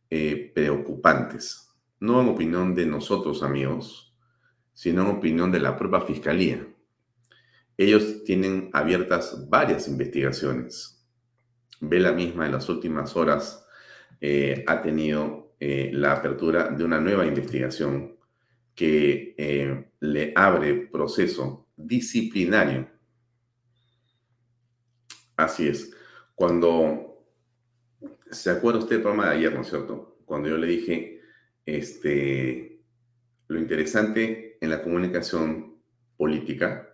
eh, 0.10 0.52
preocupantes. 0.56 1.70
No 2.00 2.22
en 2.22 2.30
opinión 2.30 2.74
de 2.74 2.86
nosotros, 2.86 3.44
amigos, 3.44 4.16
sino 4.74 5.02
en 5.02 5.18
opinión 5.18 5.52
de 5.52 5.60
la 5.60 5.78
propia 5.78 6.02
Fiscalía. 6.02 6.66
Ellos 7.78 8.24
tienen 8.24 8.70
abiertas 8.72 9.50
varias 9.50 9.88
investigaciones. 9.88 11.06
Vela 11.82 12.14
misma 12.14 12.46
en 12.46 12.54
las 12.54 12.70
últimas 12.70 13.16
horas 13.18 13.66
eh, 14.22 14.64
ha 14.68 14.82
tenido 14.82 15.56
eh, 15.60 15.90
la 15.94 16.14
apertura 16.14 16.70
de 16.70 16.84
una 16.84 17.00
nueva 17.00 17.26
investigación 17.26 18.16
que 18.76 19.36
eh, 19.38 19.92
le 20.00 20.34
abre 20.36 20.88
proceso 20.92 21.68
disciplinario. 21.76 22.90
Así 25.36 25.68
es. 25.68 25.92
Cuando 26.36 27.13
se 28.34 28.50
acuerda 28.52 28.80
usted 28.80 28.96
del 28.96 29.02
programa 29.02 29.30
de 29.30 29.38
ayer, 29.38 29.54
¿no 29.54 29.62
es 29.62 29.68
cierto? 29.68 30.18
Cuando 30.26 30.50
yo 30.50 30.58
le 30.58 30.68
dije, 30.68 31.22
este, 31.66 32.82
lo 33.48 33.60
interesante 33.60 34.58
en 34.60 34.70
la 34.70 34.82
comunicación 34.82 35.78
política 36.18 36.90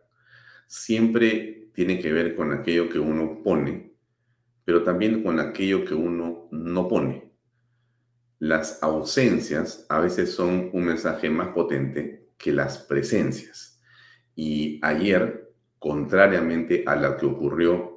siempre 0.68 1.70
tiene 1.74 2.00
que 2.00 2.12
ver 2.12 2.36
con 2.36 2.52
aquello 2.52 2.90
que 2.90 3.00
uno 3.00 3.42
pone, 3.44 3.94
pero 4.66 4.84
también 4.84 5.24
con 5.24 5.40
aquello 5.40 5.86
que 5.86 5.96
uno 5.96 6.48
no 6.52 6.88
pone. 6.88 7.32
Las 8.40 8.82
ausencias 8.84 9.86
a 9.90 10.00
veces 10.00 10.32
son 10.32 10.70
un 10.74 10.86
mensaje 10.86 11.30
más 11.30 11.50
potente 11.50 12.30
que 12.38 12.52
las 12.52 12.80
presencias. 12.80 13.82
Y 14.36 14.80
ayer, 14.82 15.54
contrariamente 15.78 16.84
a 16.86 16.96
lo 16.96 17.18
que 17.18 17.26
ocurrió 17.26 17.89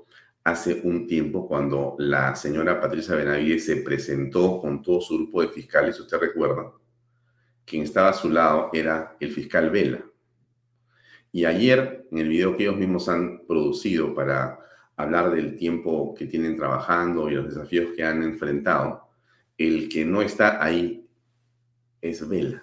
hace 0.44 0.80
un 0.84 1.06
tiempo 1.06 1.46
cuando 1.46 1.94
la 1.98 2.34
señora 2.34 2.80
Patricia 2.80 3.14
Benavides 3.14 3.64
se 3.64 3.76
presentó 3.76 4.60
con 4.60 4.82
todo 4.82 5.00
su 5.00 5.16
grupo 5.16 5.42
de 5.42 5.48
fiscales, 5.48 5.98
usted 6.00 6.18
recuerda, 6.18 6.72
quien 7.64 7.82
estaba 7.82 8.08
a 8.08 8.14
su 8.14 8.28
lado 8.28 8.70
era 8.72 9.16
el 9.20 9.30
fiscal 9.30 9.70
Vela. 9.70 10.04
Y 11.30 11.44
ayer, 11.44 12.06
en 12.10 12.18
el 12.18 12.28
video 12.28 12.56
que 12.56 12.64
ellos 12.64 12.76
mismos 12.76 13.08
han 13.08 13.46
producido 13.46 14.14
para 14.14 14.58
hablar 14.96 15.30
del 15.30 15.56
tiempo 15.56 16.14
que 16.14 16.26
tienen 16.26 16.56
trabajando 16.56 17.30
y 17.30 17.34
los 17.34 17.46
desafíos 17.46 17.94
que 17.96 18.04
han 18.04 18.22
enfrentado, 18.22 19.08
el 19.56 19.88
que 19.88 20.04
no 20.04 20.22
está 20.22 20.62
ahí 20.62 21.08
es 22.00 22.28
Vela. 22.28 22.62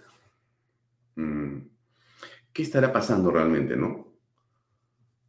Mm. 1.15 1.59
¿Qué 2.53 2.61
estará 2.61 2.91
pasando 2.91 3.31
realmente, 3.31 3.75
no? 3.75 4.13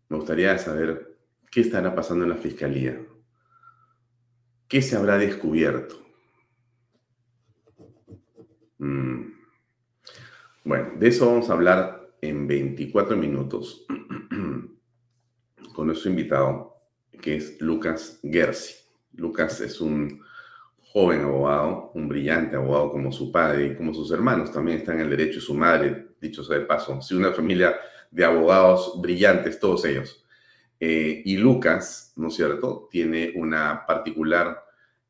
Me 0.08 0.16
gustaría 0.16 0.58
saber 0.58 1.09
qué 1.50 1.60
estará 1.60 1.94
pasando 1.94 2.24
en 2.24 2.30
la 2.30 2.36
fiscalía. 2.36 3.00
¿Qué 4.68 4.82
se 4.82 4.96
habrá 4.96 5.18
descubierto? 5.18 5.96
Mm. 8.78 9.32
Bueno, 10.64 10.90
de 10.96 11.08
eso 11.08 11.26
vamos 11.26 11.50
a 11.50 11.54
hablar 11.54 12.12
en 12.20 12.46
24 12.46 13.16
minutos 13.16 13.84
con 15.74 15.86
nuestro 15.86 16.10
invitado, 16.10 16.76
que 17.20 17.36
es 17.36 17.60
Lucas 17.60 18.20
Gersi. 18.22 18.74
Lucas 19.14 19.60
es 19.60 19.80
un 19.80 20.22
joven 20.92 21.22
abogado, 21.22 21.92
un 21.94 22.08
brillante 22.08 22.56
abogado 22.56 22.90
como 22.90 23.12
su 23.12 23.30
padre 23.30 23.66
y 23.66 23.74
como 23.74 23.94
sus 23.94 24.10
hermanos 24.10 24.52
también 24.52 24.78
están 24.78 24.96
en 24.96 25.02
el 25.02 25.10
derecho 25.10 25.38
y 25.38 25.42
su 25.42 25.54
madre, 25.54 26.08
dicho 26.20 26.44
sea 26.44 26.58
de 26.58 26.64
paso. 26.64 27.00
Sí, 27.00 27.14
una 27.14 27.32
familia 27.32 27.76
de 28.10 28.24
abogados 28.24 29.00
brillantes, 29.00 29.58
todos 29.58 29.84
ellos. 29.84 30.24
Eh, 30.82 31.20
y 31.26 31.36
Lucas, 31.36 32.14
¿no 32.16 32.28
es 32.28 32.34
cierto?, 32.34 32.88
tiene 32.90 33.34
una 33.36 33.84
particular, 33.86 34.64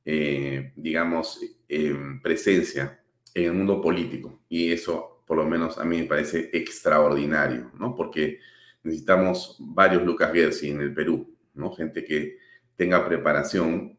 eh, 0.05 0.73
digamos, 0.75 1.41
eh, 1.69 1.97
presencia 2.21 3.01
en 3.33 3.45
el 3.45 3.53
mundo 3.53 3.81
político 3.81 4.43
y 4.49 4.73
eso 4.73 5.23
por 5.25 5.37
lo 5.37 5.47
menos 5.47 5.79
a 5.79 5.85
mí 5.85 5.99
me 5.99 6.07
parece 6.09 6.51
extraordinario, 6.53 7.71
¿no? 7.79 7.95
Porque 7.95 8.41
necesitamos 8.83 9.57
varios 9.61 10.03
Lucas 10.03 10.33
Gersi 10.33 10.71
en 10.71 10.81
el 10.81 10.93
Perú, 10.93 11.37
¿no? 11.55 11.71
Gente 11.73 12.05
que 12.05 12.39
tenga 12.75 13.07
preparación 13.07 13.97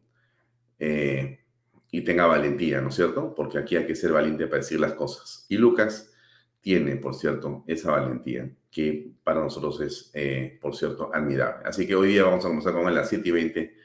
y 1.90 2.00
tenga 2.02 2.26
valentía, 2.26 2.80
¿no 2.80 2.88
es 2.88 2.96
cierto? 2.96 3.34
Porque 3.34 3.56
aquí 3.56 3.76
hay 3.76 3.86
que 3.86 3.94
ser 3.94 4.12
valiente 4.12 4.46
para 4.46 4.58
decir 4.58 4.80
las 4.80 4.94
cosas. 4.94 5.46
Y 5.48 5.56
Lucas 5.56 6.12
tiene, 6.60 6.96
por 6.96 7.14
cierto, 7.14 7.64
esa 7.66 7.92
valentía 7.92 8.50
que 8.72 9.12
para 9.22 9.40
nosotros 9.40 9.80
es, 9.82 10.10
eh, 10.14 10.58
por 10.60 10.74
cierto, 10.74 11.10
admirable. 11.12 11.66
Así 11.66 11.86
que 11.86 11.94
hoy 11.94 12.08
día 12.08 12.24
vamos 12.24 12.44
a 12.44 12.48
comenzar 12.48 12.72
con 12.72 12.86
a 12.86 12.90
las 12.90 13.10
7 13.10 13.28
y 13.28 13.30
20 13.30 13.76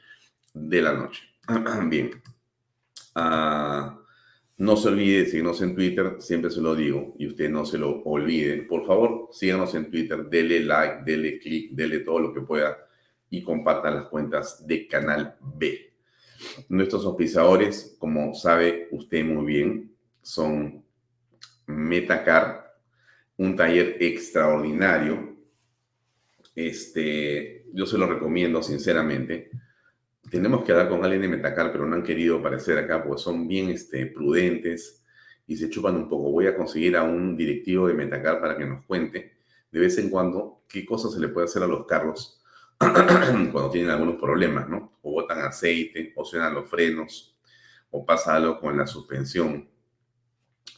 de 0.54 0.82
la 0.82 0.94
noche. 0.94 1.22
Bien. 1.88 2.10
Uh, 3.14 3.98
no 4.56 4.76
se 4.76 4.88
olvide 4.88 5.20
de 5.20 5.26
seguirnos 5.26 5.60
en 5.60 5.74
Twitter, 5.74 6.16
siempre 6.20 6.50
se 6.50 6.62
lo 6.62 6.74
digo, 6.74 7.14
y 7.18 7.26
usted 7.26 7.50
no 7.50 7.66
se 7.66 7.76
lo 7.76 8.02
olvide. 8.02 8.62
Por 8.62 8.86
favor, 8.86 9.28
síganos 9.30 9.74
en 9.74 9.90
Twitter, 9.90 10.24
dele 10.24 10.60
like, 10.60 11.04
dele 11.04 11.38
click, 11.38 11.72
dele 11.72 12.00
todo 12.00 12.20
lo 12.20 12.34
que 12.34 12.40
pueda. 12.40 12.76
y 13.30 13.42
compartan 13.42 13.96
las 13.96 14.06
cuentas 14.06 14.66
de 14.66 14.86
Canal 14.86 15.36
B. 15.42 15.92
Nuestros 16.70 17.04
auspiciadores, 17.04 17.94
como 17.98 18.34
sabe 18.34 18.88
usted 18.90 19.22
muy 19.22 19.44
bien, 19.44 19.94
son 20.22 20.82
Metacar, 21.66 22.67
un 23.38 23.56
taller 23.56 23.96
extraordinario. 24.00 25.36
Este, 26.54 27.66
yo 27.72 27.86
se 27.86 27.96
lo 27.96 28.06
recomiendo 28.06 28.62
sinceramente. 28.62 29.50
Tenemos 30.30 30.64
que 30.64 30.72
hablar 30.72 30.88
con 30.88 31.02
alguien 31.02 31.22
de 31.22 31.28
Metacar, 31.28 31.72
pero 31.72 31.86
no 31.86 31.96
han 31.96 32.02
querido 32.02 32.38
aparecer 32.38 32.76
acá 32.78 33.02
porque 33.02 33.22
son 33.22 33.48
bien 33.48 33.70
este, 33.70 34.06
prudentes 34.06 35.04
y 35.46 35.56
se 35.56 35.70
chupan 35.70 35.96
un 35.96 36.08
poco. 36.08 36.30
Voy 36.30 36.46
a 36.46 36.56
conseguir 36.56 36.96
a 36.96 37.04
un 37.04 37.36
directivo 37.36 37.86
de 37.86 37.94
Metacar 37.94 38.40
para 38.40 38.56
que 38.56 38.66
nos 38.66 38.84
cuente 38.84 39.38
de 39.70 39.80
vez 39.80 39.96
en 39.98 40.10
cuando 40.10 40.62
qué 40.68 40.84
cosas 40.84 41.12
se 41.12 41.20
le 41.20 41.28
puede 41.28 41.46
hacer 41.46 41.62
a 41.62 41.66
los 41.66 41.86
carros 41.86 42.42
cuando 42.78 43.70
tienen 43.70 43.90
algunos 43.90 44.16
problemas, 44.16 44.68
¿no? 44.68 44.98
O 45.02 45.12
botan 45.12 45.40
aceite, 45.40 46.12
o 46.16 46.24
suenan 46.24 46.54
los 46.54 46.68
frenos, 46.68 47.36
o 47.90 48.04
pasa 48.04 48.34
algo 48.34 48.58
con 48.58 48.76
la 48.76 48.86
suspensión, 48.86 49.68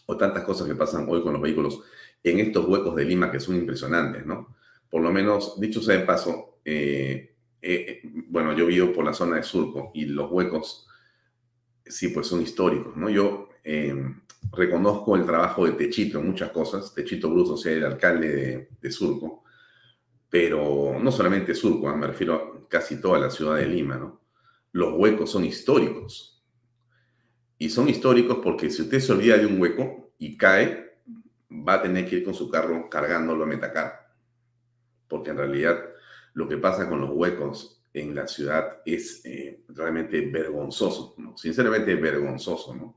o 0.06 0.16
tantas 0.16 0.44
cosas 0.44 0.66
que 0.66 0.74
pasan 0.74 1.06
hoy 1.08 1.22
con 1.22 1.32
los 1.32 1.42
vehículos 1.42 1.82
en 2.22 2.40
estos 2.40 2.66
huecos 2.66 2.94
de 2.96 3.04
Lima 3.04 3.30
que 3.30 3.40
son 3.40 3.56
impresionantes, 3.56 4.26
¿no? 4.26 4.54
Por 4.90 5.02
lo 5.02 5.12
menos, 5.12 5.58
dicho 5.60 5.80
sea 5.80 5.98
de 5.98 6.04
paso, 6.04 6.58
eh, 6.64 7.34
eh, 7.62 8.00
bueno, 8.28 8.54
yo 8.56 8.66
vivo 8.66 8.92
por 8.92 9.04
la 9.04 9.12
zona 9.12 9.36
de 9.36 9.42
Surco 9.42 9.90
y 9.94 10.06
los 10.06 10.30
huecos, 10.30 10.86
sí, 11.84 12.08
pues 12.08 12.26
son 12.26 12.42
históricos, 12.42 12.96
¿no? 12.96 13.08
Yo 13.08 13.48
eh, 13.64 13.94
reconozco 14.52 15.16
el 15.16 15.24
trabajo 15.24 15.66
de 15.66 15.72
Techito 15.72 16.18
en 16.18 16.26
muchas 16.26 16.50
cosas, 16.50 16.94
Techito 16.94 17.30
Bruce, 17.30 17.52
o 17.52 17.56
sea, 17.56 17.72
el 17.72 17.84
alcalde 17.84 18.68
de, 18.80 18.90
Surco, 18.90 19.44
pero 20.28 20.98
no 21.00 21.12
solamente 21.12 21.54
Surco, 21.54 21.88
¿ah? 21.88 21.96
me 21.96 22.06
refiero 22.06 22.34
a 22.34 22.68
casi 22.68 23.00
toda 23.00 23.18
la 23.18 23.30
ciudad 23.30 23.56
de 23.56 23.66
Lima, 23.66 23.96
¿no? 23.96 24.20
Los 24.72 24.94
huecos 24.96 25.30
son 25.30 25.44
históricos. 25.44 26.42
Y 27.58 27.68
son 27.68 27.88
históricos 27.88 28.38
porque 28.42 28.70
si 28.70 28.82
usted 28.82 29.00
se 29.00 29.12
olvida 29.12 29.36
de 29.36 29.46
un 29.46 29.60
hueco 29.60 30.12
y 30.18 30.36
cae, 30.36 30.89
va 31.50 31.74
a 31.74 31.82
tener 31.82 32.08
que 32.08 32.16
ir 32.16 32.24
con 32.24 32.34
su 32.34 32.50
carro 32.50 32.88
cargándolo 32.88 33.44
a 33.44 33.46
Metacar. 33.46 34.10
Porque 35.08 35.30
en 35.30 35.38
realidad 35.38 35.84
lo 36.34 36.48
que 36.48 36.56
pasa 36.56 36.88
con 36.88 37.00
los 37.00 37.10
huecos 37.10 37.82
en 37.92 38.14
la 38.14 38.28
ciudad 38.28 38.80
es 38.84 39.22
eh, 39.24 39.64
realmente 39.68 40.20
vergonzoso, 40.20 41.14
¿no? 41.18 41.36
Sinceramente 41.36 41.94
vergonzoso, 41.96 42.74
¿no? 42.74 42.96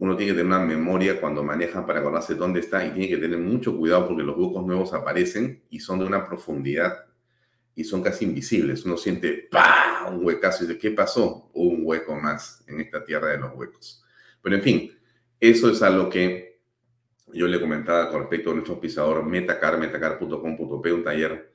uno 0.00 0.16
tiene 0.16 0.32
que 0.32 0.38
tener 0.38 0.46
una 0.46 0.64
memoria 0.64 1.20
cuando 1.20 1.42
maneja 1.44 1.84
para 1.84 2.00
acordarse 2.00 2.34
dónde 2.34 2.60
está 2.60 2.84
y 2.84 2.90
tiene 2.90 3.08
que 3.08 3.18
tener 3.18 3.38
mucho 3.38 3.76
cuidado 3.76 4.08
porque 4.08 4.22
los 4.22 4.36
huecos 4.36 4.64
nuevos 4.64 4.94
aparecen 4.94 5.62
y 5.68 5.78
son 5.78 5.98
de 5.98 6.06
una 6.06 6.24
profundidad 6.24 7.04
y 7.74 7.84
son 7.84 8.02
casi 8.02 8.24
invisibles. 8.24 8.86
Uno 8.86 8.96
siente 8.96 9.46
¡pah! 9.50 10.08
un 10.10 10.24
huecazo 10.24 10.64
y 10.64 10.68
dice, 10.68 10.78
¿qué 10.78 10.90
pasó? 10.92 11.50
un 11.52 11.82
hueco 11.84 12.14
más 12.14 12.64
en 12.66 12.80
esta 12.80 13.04
tierra 13.04 13.28
de 13.28 13.38
los 13.38 13.54
huecos. 13.54 14.02
Pero 14.40 14.56
en 14.56 14.62
fin, 14.62 14.98
eso 15.38 15.70
es 15.70 15.82
algo 15.82 16.08
que 16.08 16.49
yo 17.32 17.46
le 17.46 17.60
comentaba 17.60 18.10
con 18.10 18.20
respecto 18.20 18.50
a 18.50 18.54
nuestro 18.54 18.80
pisador 18.80 19.24
Metacar, 19.24 19.78
metacar.com.p, 19.78 20.92
un 20.92 21.04
taller 21.04 21.52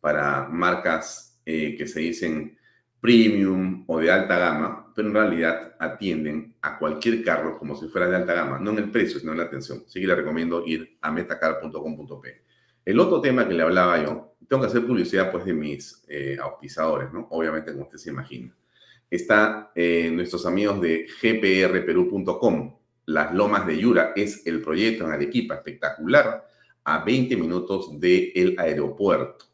para 0.00 0.48
marcas 0.48 1.40
eh, 1.44 1.74
que 1.76 1.86
se 1.86 2.00
dicen 2.00 2.56
premium 3.00 3.84
o 3.86 4.00
de 4.00 4.10
alta 4.10 4.38
gama, 4.38 4.92
pero 4.94 5.08
en 5.08 5.14
realidad 5.14 5.76
atienden 5.78 6.56
a 6.62 6.78
cualquier 6.78 7.22
carro 7.22 7.58
como 7.58 7.76
si 7.76 7.88
fuera 7.88 8.08
de 8.08 8.16
alta 8.16 8.34
gama, 8.34 8.58
no 8.58 8.70
en 8.72 8.78
el 8.78 8.90
precio, 8.90 9.20
sino 9.20 9.32
en 9.32 9.38
la 9.38 9.44
atención. 9.44 9.84
Así 9.86 10.00
que 10.00 10.06
le 10.06 10.14
recomiendo 10.14 10.64
ir 10.66 10.98
a 11.00 11.12
metacar.com.p. 11.12 12.42
El 12.84 13.00
otro 13.00 13.20
tema 13.20 13.46
que 13.46 13.54
le 13.54 13.62
hablaba 13.62 14.02
yo, 14.02 14.36
tengo 14.48 14.62
que 14.62 14.68
hacer 14.68 14.86
publicidad 14.86 15.30
pues 15.30 15.44
de 15.44 15.52
mis 15.52 16.04
eh, 16.08 16.36
auspiciadores, 16.40 17.12
¿no? 17.12 17.26
Obviamente, 17.30 17.72
como 17.72 17.84
usted 17.84 17.98
se 17.98 18.10
imagina. 18.10 18.54
Está 19.10 19.70
eh, 19.74 20.10
nuestros 20.12 20.46
amigos 20.46 20.80
de 20.80 21.06
gprperú.com. 21.20 22.76
Las 23.06 23.32
Lomas 23.32 23.66
de 23.66 23.78
Yura 23.78 24.12
es 24.16 24.46
el 24.46 24.60
proyecto 24.60 25.04
en 25.04 25.12
Arequipa, 25.12 25.54
espectacular, 25.54 26.46
a 26.84 27.04
20 27.04 27.36
minutos 27.36 27.98
del 27.98 28.56
aeropuerto, 28.58 29.46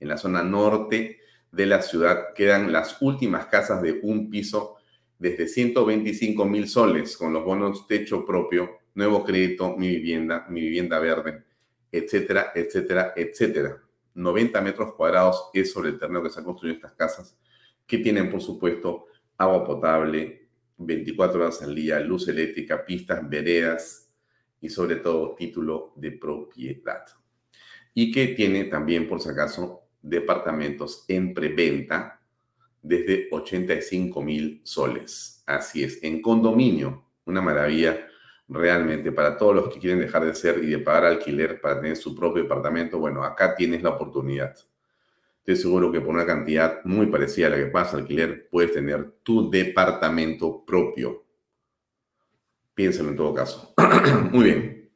en 0.00 0.08
la 0.08 0.16
zona 0.16 0.42
norte 0.42 1.18
de 1.50 1.66
la 1.66 1.82
ciudad 1.82 2.34
quedan 2.34 2.72
las 2.72 3.00
últimas 3.00 3.46
casas 3.46 3.82
de 3.82 4.00
un 4.02 4.30
piso 4.30 4.76
desde 5.18 5.48
125 5.48 6.44
mil 6.44 6.68
soles 6.68 7.16
con 7.16 7.32
los 7.32 7.44
bonos 7.44 7.86
techo 7.86 8.24
propio, 8.24 8.78
nuevo 8.94 9.24
crédito, 9.24 9.76
mi 9.76 9.88
vivienda, 9.88 10.46
mi 10.48 10.60
vivienda 10.60 10.98
verde, 10.98 11.44
etcétera, 11.90 12.52
etcétera, 12.54 13.12
etcétera. 13.16 13.82
90 14.14 14.60
metros 14.60 14.94
cuadrados 14.94 15.50
es 15.54 15.72
sobre 15.72 15.90
el 15.90 15.98
terreno 15.98 16.22
que 16.22 16.30
se 16.30 16.40
han 16.40 16.44
construido 16.44 16.76
estas 16.76 16.92
casas, 16.92 17.38
que 17.86 17.98
tienen, 17.98 18.30
por 18.30 18.40
supuesto, 18.40 19.06
agua 19.36 19.64
potable, 19.64 20.47
24 20.78 21.40
horas 21.40 21.62
al 21.62 21.74
día, 21.74 22.00
luz 22.00 22.28
eléctrica, 22.28 22.84
pistas, 22.84 23.28
veredas 23.28 24.10
y 24.60 24.68
sobre 24.68 24.96
todo 24.96 25.34
título 25.34 25.92
de 25.96 26.12
propiedad. 26.12 27.04
Y 27.94 28.12
que 28.12 28.28
tiene 28.28 28.64
también, 28.64 29.08
por 29.08 29.20
si 29.20 29.28
acaso, 29.28 29.88
departamentos 30.00 31.04
en 31.08 31.34
preventa 31.34 32.20
desde 32.80 33.28
85 33.30 34.22
mil 34.22 34.60
soles. 34.64 35.42
Así 35.46 35.82
es, 35.82 36.02
en 36.02 36.22
condominio, 36.22 37.04
una 37.24 37.42
maravilla 37.42 38.06
realmente 38.48 39.12
para 39.12 39.36
todos 39.36 39.54
los 39.54 39.68
que 39.68 39.78
quieren 39.80 40.00
dejar 40.00 40.24
de 40.24 40.34
ser 40.34 40.62
y 40.64 40.68
de 40.68 40.78
pagar 40.78 41.04
alquiler 41.04 41.60
para 41.60 41.80
tener 41.80 41.96
su 41.96 42.14
propio 42.14 42.42
departamento. 42.42 42.98
Bueno, 42.98 43.22
acá 43.22 43.54
tienes 43.54 43.82
la 43.82 43.90
oportunidad. 43.90 44.56
Estoy 45.48 45.62
seguro 45.62 45.90
que 45.90 46.02
por 46.02 46.10
una 46.10 46.26
cantidad 46.26 46.84
muy 46.84 47.06
parecida 47.06 47.46
a 47.46 47.50
la 47.50 47.56
que 47.56 47.68
pasa 47.68 47.96
alquiler, 47.96 48.50
puedes 48.50 48.74
tener 48.74 49.12
tu 49.22 49.48
departamento 49.48 50.62
propio. 50.62 51.24
Piénsalo 52.74 53.08
en 53.08 53.16
todo 53.16 53.32
caso. 53.32 53.72
muy 54.30 54.44
bien. 54.44 54.90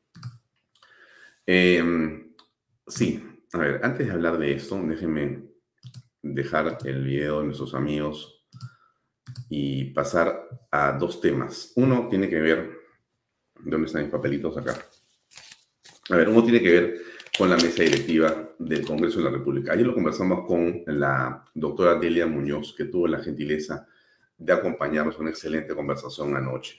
Em, 1.47 2.35
sí, 2.87 3.27
a 3.55 3.59
ver, 3.61 3.81
antes 3.83 4.07
de 4.07 4.12
hablar 4.12 4.37
de 4.37 4.53
esto, 4.53 4.79
déjenme 4.83 5.43
dejar 6.21 6.77
el 6.85 7.03
video 7.03 7.41
de 7.41 7.47
nuestros 7.47 7.75
amigos 7.75 8.47
y 9.49 9.85
pasar 9.95 10.51
a 10.71 10.93
dos 10.93 11.23
temas. 11.23 11.73
Uno 11.77 12.09
tiene 12.11 12.29
que 12.29 12.43
ver, 12.43 12.71
¿dónde 13.59 13.87
están 13.87 14.03
mis 14.03 14.12
papelitos 14.12 14.55
acá? 14.59 14.77
A 16.11 16.17
ver, 16.17 16.29
uno 16.29 16.45
tiene 16.45 16.61
que 16.61 16.71
ver 16.71 17.03
con 17.37 17.49
la 17.49 17.57
mesa 17.57 17.83
directiva 17.83 18.51
del 18.59 18.85
Congreso 18.85 19.18
de 19.18 19.25
la 19.25 19.31
República. 19.31 19.73
Ayer 19.73 19.87
lo 19.87 19.95
conversamos 19.95 20.47
con 20.47 20.83
la 20.87 21.45
doctora 21.55 21.99
Delia 21.99 22.27
Muñoz, 22.27 22.75
que 22.77 22.85
tuvo 22.85 23.09
la 23.09 23.21
gentileza 23.21 23.87
de 24.37 24.53
acompañarnos 24.53 25.18
una 25.18 25.31
excelente 25.31 25.75
conversación 25.75 26.37
anoche. 26.37 26.79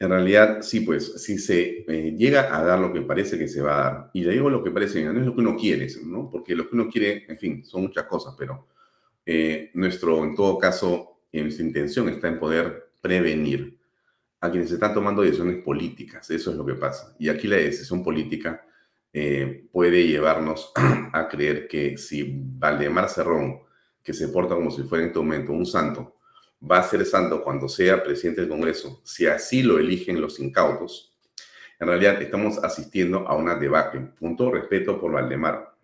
En 0.00 0.08
realidad, 0.08 0.62
sí, 0.62 0.80
pues, 0.80 1.22
si 1.22 1.38
se 1.38 1.84
eh, 1.86 2.14
llega 2.16 2.56
a 2.56 2.64
dar 2.64 2.78
lo 2.78 2.92
que 2.92 3.02
parece 3.02 3.38
que 3.38 3.46
se 3.46 3.60
va 3.60 3.72
a 3.72 3.82
dar, 3.82 4.10
y 4.14 4.24
le 4.24 4.32
digo 4.32 4.50
lo 4.50 4.64
que 4.64 4.70
parece, 4.70 5.04
no 5.04 5.20
es 5.20 5.26
lo 5.26 5.34
que 5.34 5.42
uno 5.42 5.56
quiere, 5.56 5.86
¿no? 6.04 6.28
Porque 6.30 6.56
lo 6.56 6.68
que 6.68 6.74
uno 6.74 6.88
quiere, 6.88 7.26
en 7.28 7.38
fin, 7.38 7.64
son 7.64 7.82
muchas 7.82 8.06
cosas, 8.06 8.34
pero 8.36 8.66
eh, 9.24 9.70
nuestro, 9.74 10.24
en 10.24 10.34
todo 10.34 10.58
caso, 10.58 11.20
nuestra 11.32 11.64
intención 11.64 12.08
está 12.08 12.28
en 12.28 12.38
poder 12.38 12.92
prevenir 13.00 13.78
a 14.40 14.50
quienes 14.50 14.72
están 14.72 14.94
tomando 14.94 15.22
decisiones 15.22 15.62
políticas, 15.62 16.30
eso 16.30 16.50
es 16.50 16.56
lo 16.56 16.64
que 16.64 16.74
pasa. 16.74 17.14
Y 17.18 17.28
aquí 17.28 17.46
la 17.46 17.56
decisión 17.56 18.02
política 18.02 18.64
eh, 19.12 19.66
puede 19.72 20.06
llevarnos 20.06 20.72
a 21.12 21.28
creer 21.28 21.66
que 21.66 21.98
si 21.98 22.32
Valdemar 22.34 23.08
Cerrón, 23.08 23.60
que 24.02 24.12
se 24.12 24.28
porta 24.28 24.54
como 24.54 24.70
si 24.70 24.82
fuera 24.84 25.04
en 25.04 25.08
este 25.10 25.18
momento 25.18 25.52
un 25.52 25.66
santo, 25.66 26.16
va 26.70 26.78
a 26.78 26.82
ser 26.82 27.04
santo 27.04 27.42
cuando 27.42 27.68
sea 27.68 28.02
presidente 28.02 28.42
del 28.42 28.50
Congreso, 28.50 29.00
si 29.04 29.26
así 29.26 29.62
lo 29.62 29.78
eligen 29.78 30.20
los 30.20 30.38
incautos, 30.40 31.10
en 31.78 31.88
realidad 31.88 32.20
estamos 32.20 32.58
asistiendo 32.58 33.26
a 33.26 33.34
una 33.34 33.54
debacle. 33.54 34.10
Con 34.20 34.36
todo 34.36 34.52
respeto 34.52 35.00
por 35.00 35.12
Valdemar, 35.12 35.74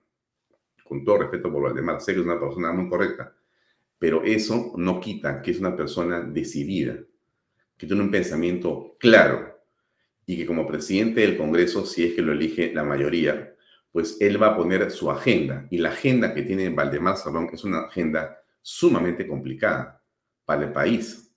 con 0.84 1.02
todo 1.02 1.18
respeto 1.18 1.50
por 1.50 1.62
Valdemar, 1.62 2.02
sé 2.02 2.12
que 2.12 2.20
es 2.20 2.26
una 2.26 2.38
persona 2.38 2.70
muy 2.70 2.88
correcta, 2.88 3.34
pero 3.98 4.22
eso 4.22 4.74
no 4.76 5.00
quita 5.00 5.40
que 5.40 5.52
es 5.52 5.58
una 5.58 5.74
persona 5.74 6.20
decidida, 6.20 6.98
que 7.78 7.86
tiene 7.86 8.02
un 8.02 8.10
pensamiento 8.10 8.96
claro 8.98 9.55
y 10.26 10.36
que 10.36 10.44
como 10.44 10.66
presidente 10.66 11.20
del 11.20 11.36
Congreso, 11.36 11.86
si 11.86 12.04
es 12.04 12.14
que 12.14 12.22
lo 12.22 12.32
elige 12.32 12.72
la 12.74 12.82
mayoría, 12.82 13.54
pues 13.92 14.18
él 14.20 14.42
va 14.42 14.48
a 14.48 14.56
poner 14.56 14.90
su 14.90 15.10
agenda. 15.10 15.66
Y 15.70 15.78
la 15.78 15.90
agenda 15.90 16.34
que 16.34 16.42
tiene 16.42 16.68
Valdemar 16.68 17.16
Salón 17.16 17.48
es 17.52 17.62
una 17.64 17.82
agenda 17.82 18.36
sumamente 18.60 19.26
complicada 19.26 20.02
para 20.44 20.64
el 20.64 20.72
país. 20.72 21.32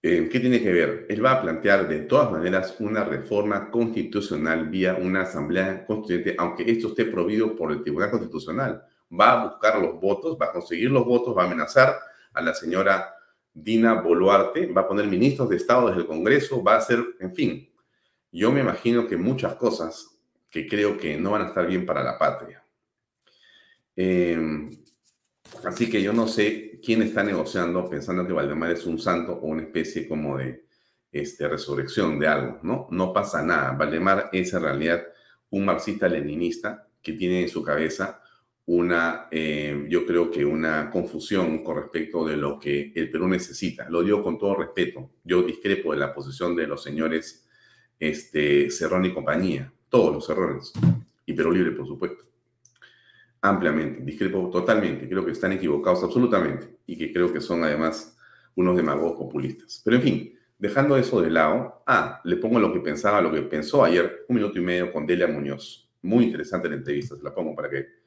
Eh, 0.00 0.28
¿Qué 0.32 0.40
tiene 0.40 0.62
que 0.62 0.72
ver? 0.72 1.06
Él 1.10 1.24
va 1.24 1.32
a 1.32 1.42
plantear 1.42 1.86
de 1.86 2.00
todas 2.00 2.30
maneras 2.30 2.76
una 2.78 3.04
reforma 3.04 3.70
constitucional 3.70 4.68
vía 4.68 4.94
una 4.94 5.22
asamblea 5.22 5.84
constituyente, 5.84 6.36
aunque 6.38 6.70
esto 6.70 6.88
esté 6.88 7.04
prohibido 7.04 7.54
por 7.54 7.72
el 7.72 7.82
Tribunal 7.82 8.10
Constitucional. 8.10 8.82
Va 9.12 9.32
a 9.32 9.46
buscar 9.46 9.78
los 9.78 10.00
votos, 10.00 10.38
va 10.40 10.46
a 10.46 10.52
conseguir 10.52 10.90
los 10.90 11.04
votos, 11.04 11.36
va 11.36 11.42
a 11.42 11.46
amenazar 11.46 11.94
a 12.32 12.40
la 12.40 12.54
señora 12.54 13.12
Dina 13.62 13.94
Boluarte, 14.00 14.66
va 14.66 14.82
a 14.82 14.88
poner 14.88 15.06
ministros 15.06 15.48
de 15.48 15.56
Estado 15.56 15.88
desde 15.88 16.02
el 16.02 16.06
Congreso, 16.06 16.62
va 16.62 16.74
a 16.74 16.78
hacer, 16.78 17.04
en 17.20 17.34
fin, 17.34 17.68
yo 18.30 18.52
me 18.52 18.60
imagino 18.60 19.06
que 19.06 19.16
muchas 19.16 19.54
cosas 19.56 20.18
que 20.50 20.66
creo 20.66 20.96
que 20.96 21.16
no 21.16 21.32
van 21.32 21.42
a 21.42 21.48
estar 21.48 21.66
bien 21.66 21.84
para 21.84 22.02
la 22.02 22.18
patria. 22.18 22.64
Eh, 23.96 24.68
Así 25.64 25.90
que 25.90 26.02
yo 26.02 26.12
no 26.12 26.28
sé 26.28 26.78
quién 26.84 27.02
está 27.02 27.22
negociando 27.22 27.88
pensando 27.88 28.26
que 28.26 28.32
Valdemar 28.32 28.70
es 28.72 28.86
un 28.86 28.98
santo 28.98 29.32
o 29.32 29.46
una 29.46 29.62
especie 29.62 30.06
como 30.06 30.38
de 30.38 30.64
este, 31.10 31.48
resurrección 31.48 32.18
de 32.18 32.28
algo, 32.28 32.60
¿no? 32.62 32.86
No 32.90 33.12
pasa 33.12 33.42
nada. 33.42 33.72
Valdemar 33.72 34.30
es 34.32 34.52
en 34.52 34.62
realidad 34.62 35.02
un 35.50 35.64
marxista-leninista 35.64 36.86
que 37.02 37.14
tiene 37.14 37.42
en 37.42 37.48
su 37.48 37.62
cabeza 37.62 38.22
una, 38.68 39.28
eh, 39.30 39.86
yo 39.88 40.04
creo 40.04 40.30
que 40.30 40.44
una 40.44 40.90
confusión 40.90 41.64
con 41.64 41.76
respecto 41.76 42.26
de 42.26 42.36
lo 42.36 42.58
que 42.58 42.92
el 42.94 43.10
Perú 43.10 43.26
necesita. 43.26 43.88
Lo 43.88 44.02
digo 44.02 44.22
con 44.22 44.38
todo 44.38 44.56
respeto. 44.56 45.10
Yo 45.24 45.42
discrepo 45.42 45.92
de 45.92 45.98
la 45.98 46.12
posición 46.12 46.54
de 46.54 46.66
los 46.66 46.82
señores 46.82 47.48
este, 47.98 48.70
Cerrón 48.70 49.06
y 49.06 49.14
compañía, 49.14 49.72
todos 49.88 50.14
los 50.14 50.28
errores, 50.28 50.72
y 51.24 51.32
Perú 51.32 51.50
Libre, 51.50 51.70
por 51.70 51.86
supuesto. 51.86 52.24
Ampliamente, 53.40 54.02
discrepo 54.04 54.50
totalmente. 54.50 55.08
Creo 55.08 55.24
que 55.24 55.32
están 55.32 55.52
equivocados 55.52 56.02
absolutamente 56.02 56.76
y 56.86 56.98
que 56.98 57.10
creo 57.10 57.32
que 57.32 57.40
son 57.40 57.64
además 57.64 58.18
unos 58.54 58.76
demagogos 58.76 59.16
populistas. 59.16 59.80
Pero 59.82 59.96
en 59.96 60.02
fin, 60.02 60.38
dejando 60.58 60.98
eso 60.98 61.22
de 61.22 61.30
lado, 61.30 61.84
ah, 61.86 62.20
le 62.22 62.36
pongo 62.36 62.60
lo 62.60 62.70
que 62.70 62.80
pensaba, 62.80 63.22
lo 63.22 63.32
que 63.32 63.40
pensó 63.40 63.82
ayer, 63.82 64.26
un 64.28 64.36
minuto 64.36 64.58
y 64.58 64.62
medio 64.62 64.92
con 64.92 65.06
Delia 65.06 65.26
Muñoz. 65.26 65.90
Muy 66.02 66.26
interesante 66.26 66.68
la 66.68 66.74
entrevista, 66.74 67.16
se 67.16 67.22
la 67.22 67.34
pongo 67.34 67.54
para 67.54 67.70
que 67.70 67.97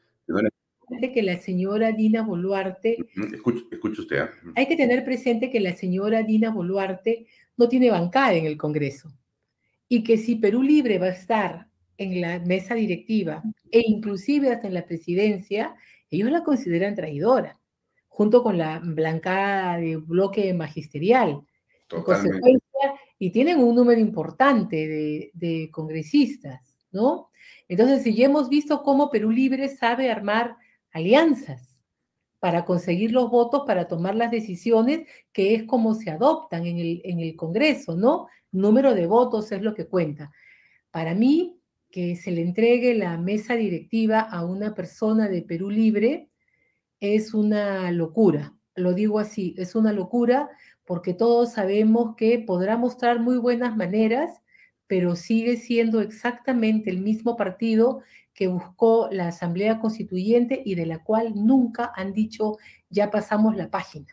que 1.13 1.23
la 1.23 1.37
señora 1.37 1.91
Dina 1.91 2.23
Boluarte. 2.23 2.97
Escuche, 3.33 4.01
usted. 4.01 4.19
¿ah? 4.19 4.29
Hay 4.55 4.67
que 4.67 4.75
tener 4.75 5.03
presente 5.03 5.49
que 5.49 5.59
la 5.59 5.73
señora 5.73 6.23
Dina 6.23 6.51
Boluarte 6.51 7.27
no 7.57 7.67
tiene 7.67 7.89
bancada 7.89 8.33
en 8.33 8.45
el 8.45 8.57
Congreso 8.57 9.11
y 9.87 10.03
que 10.03 10.17
si 10.17 10.35
Perú 10.35 10.63
Libre 10.63 10.99
va 10.99 11.07
a 11.07 11.11
estar 11.11 11.67
en 11.97 12.21
la 12.21 12.39
mesa 12.39 12.75
directiva 12.75 13.43
e 13.71 13.83
inclusive 13.85 14.51
hasta 14.51 14.67
en 14.67 14.73
la 14.73 14.85
presidencia, 14.85 15.75
ellos 16.09 16.31
la 16.31 16.43
consideran 16.43 16.95
traidora, 16.95 17.59
junto 18.07 18.43
con 18.43 18.57
la 18.57 18.79
blancada 18.79 19.77
de 19.77 19.97
bloque 19.97 20.53
magisterial. 20.53 21.41
y 23.19 23.29
tienen 23.31 23.59
un 23.59 23.75
número 23.75 23.99
importante 23.99 24.87
de, 24.87 25.31
de 25.33 25.69
congresistas, 25.71 26.75
¿no? 26.91 27.29
Entonces, 27.67 28.03
si 28.03 28.15
ya 28.15 28.25
hemos 28.25 28.49
visto 28.49 28.83
cómo 28.83 29.09
Perú 29.09 29.31
Libre 29.31 29.69
sabe 29.69 30.09
armar 30.09 30.55
alianzas 30.91 31.79
para 32.39 32.65
conseguir 32.65 33.11
los 33.11 33.29
votos, 33.29 33.63
para 33.67 33.87
tomar 33.87 34.15
las 34.15 34.31
decisiones, 34.31 35.07
que 35.31 35.53
es 35.53 35.63
como 35.63 35.93
se 35.93 36.09
adoptan 36.09 36.65
en 36.65 36.79
el, 36.79 37.01
en 37.05 37.19
el 37.19 37.35
Congreso, 37.35 37.95
¿no? 37.95 38.27
Número 38.51 38.95
de 38.95 39.05
votos 39.05 39.51
es 39.51 39.61
lo 39.61 39.75
que 39.75 39.85
cuenta. 39.85 40.31
Para 40.89 41.13
mí, 41.13 41.61
que 41.91 42.15
se 42.15 42.31
le 42.31 42.41
entregue 42.41 42.95
la 42.95 43.17
mesa 43.17 43.55
directiva 43.55 44.21
a 44.21 44.45
una 44.45 44.73
persona 44.73 45.27
de 45.27 45.41
Perú 45.41 45.69
Libre 45.69 46.29
es 46.99 47.33
una 47.33 47.91
locura. 47.91 48.55
Lo 48.75 48.93
digo 48.93 49.19
así, 49.19 49.53
es 49.57 49.75
una 49.75 49.91
locura 49.91 50.49
porque 50.85 51.13
todos 51.13 51.53
sabemos 51.53 52.15
que 52.15 52.39
podrá 52.39 52.77
mostrar 52.77 53.19
muy 53.19 53.37
buenas 53.37 53.75
maneras, 53.75 54.41
pero 54.87 55.15
sigue 55.15 55.57
siendo 55.57 56.01
exactamente 56.01 56.89
el 56.89 57.01
mismo 57.01 57.35
partido 57.35 58.01
que 58.41 58.47
buscó 58.47 59.07
la 59.11 59.27
Asamblea 59.27 59.79
Constituyente 59.79 60.63
y 60.65 60.73
de 60.73 60.87
la 60.87 61.03
cual 61.03 61.33
nunca 61.35 61.91
han 61.95 62.11
dicho 62.11 62.57
ya 62.89 63.11
pasamos 63.11 63.55
la 63.55 63.69
página. 63.69 64.07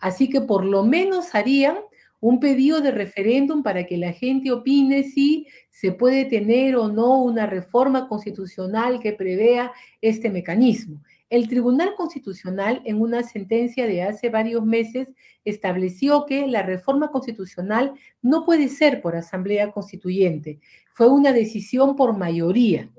Así 0.00 0.30
que 0.30 0.40
por 0.40 0.64
lo 0.64 0.84
menos 0.84 1.34
harían 1.34 1.76
un 2.18 2.40
pedido 2.40 2.80
de 2.80 2.92
referéndum 2.92 3.62
para 3.62 3.84
que 3.84 3.98
la 3.98 4.14
gente 4.14 4.50
opine 4.52 5.02
si 5.02 5.48
se 5.68 5.92
puede 5.92 6.24
tener 6.24 6.76
o 6.76 6.88
no 6.88 7.22
una 7.22 7.44
reforma 7.44 8.08
constitucional 8.08 9.00
que 9.00 9.12
prevea 9.12 9.70
este 10.00 10.30
mecanismo. 10.30 11.02
El 11.28 11.46
Tribunal 11.46 11.94
Constitucional, 11.94 12.80
en 12.86 13.02
una 13.02 13.22
sentencia 13.22 13.86
de 13.86 14.02
hace 14.02 14.30
varios 14.30 14.64
meses, 14.64 15.12
estableció 15.44 16.24
que 16.24 16.46
la 16.46 16.62
reforma 16.62 17.08
constitucional 17.10 17.92
no 18.22 18.46
puede 18.46 18.68
ser 18.68 19.02
por 19.02 19.14
asamblea 19.14 19.72
constituyente. 19.72 20.58
Fue 20.94 21.06
una 21.06 21.34
decisión 21.34 21.96
por 21.96 22.16
mayoría 22.16 22.90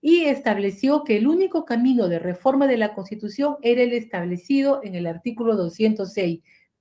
y 0.00 0.24
estableció 0.24 1.04
que 1.04 1.16
el 1.16 1.26
único 1.26 1.64
camino 1.64 2.08
de 2.08 2.18
reforma 2.18 2.66
de 2.66 2.76
la 2.76 2.94
Constitución 2.94 3.56
era 3.62 3.82
el 3.82 3.92
establecido 3.92 4.80
en 4.84 4.94
el 4.94 5.06
artículo 5.06 5.56
206. 5.56 6.40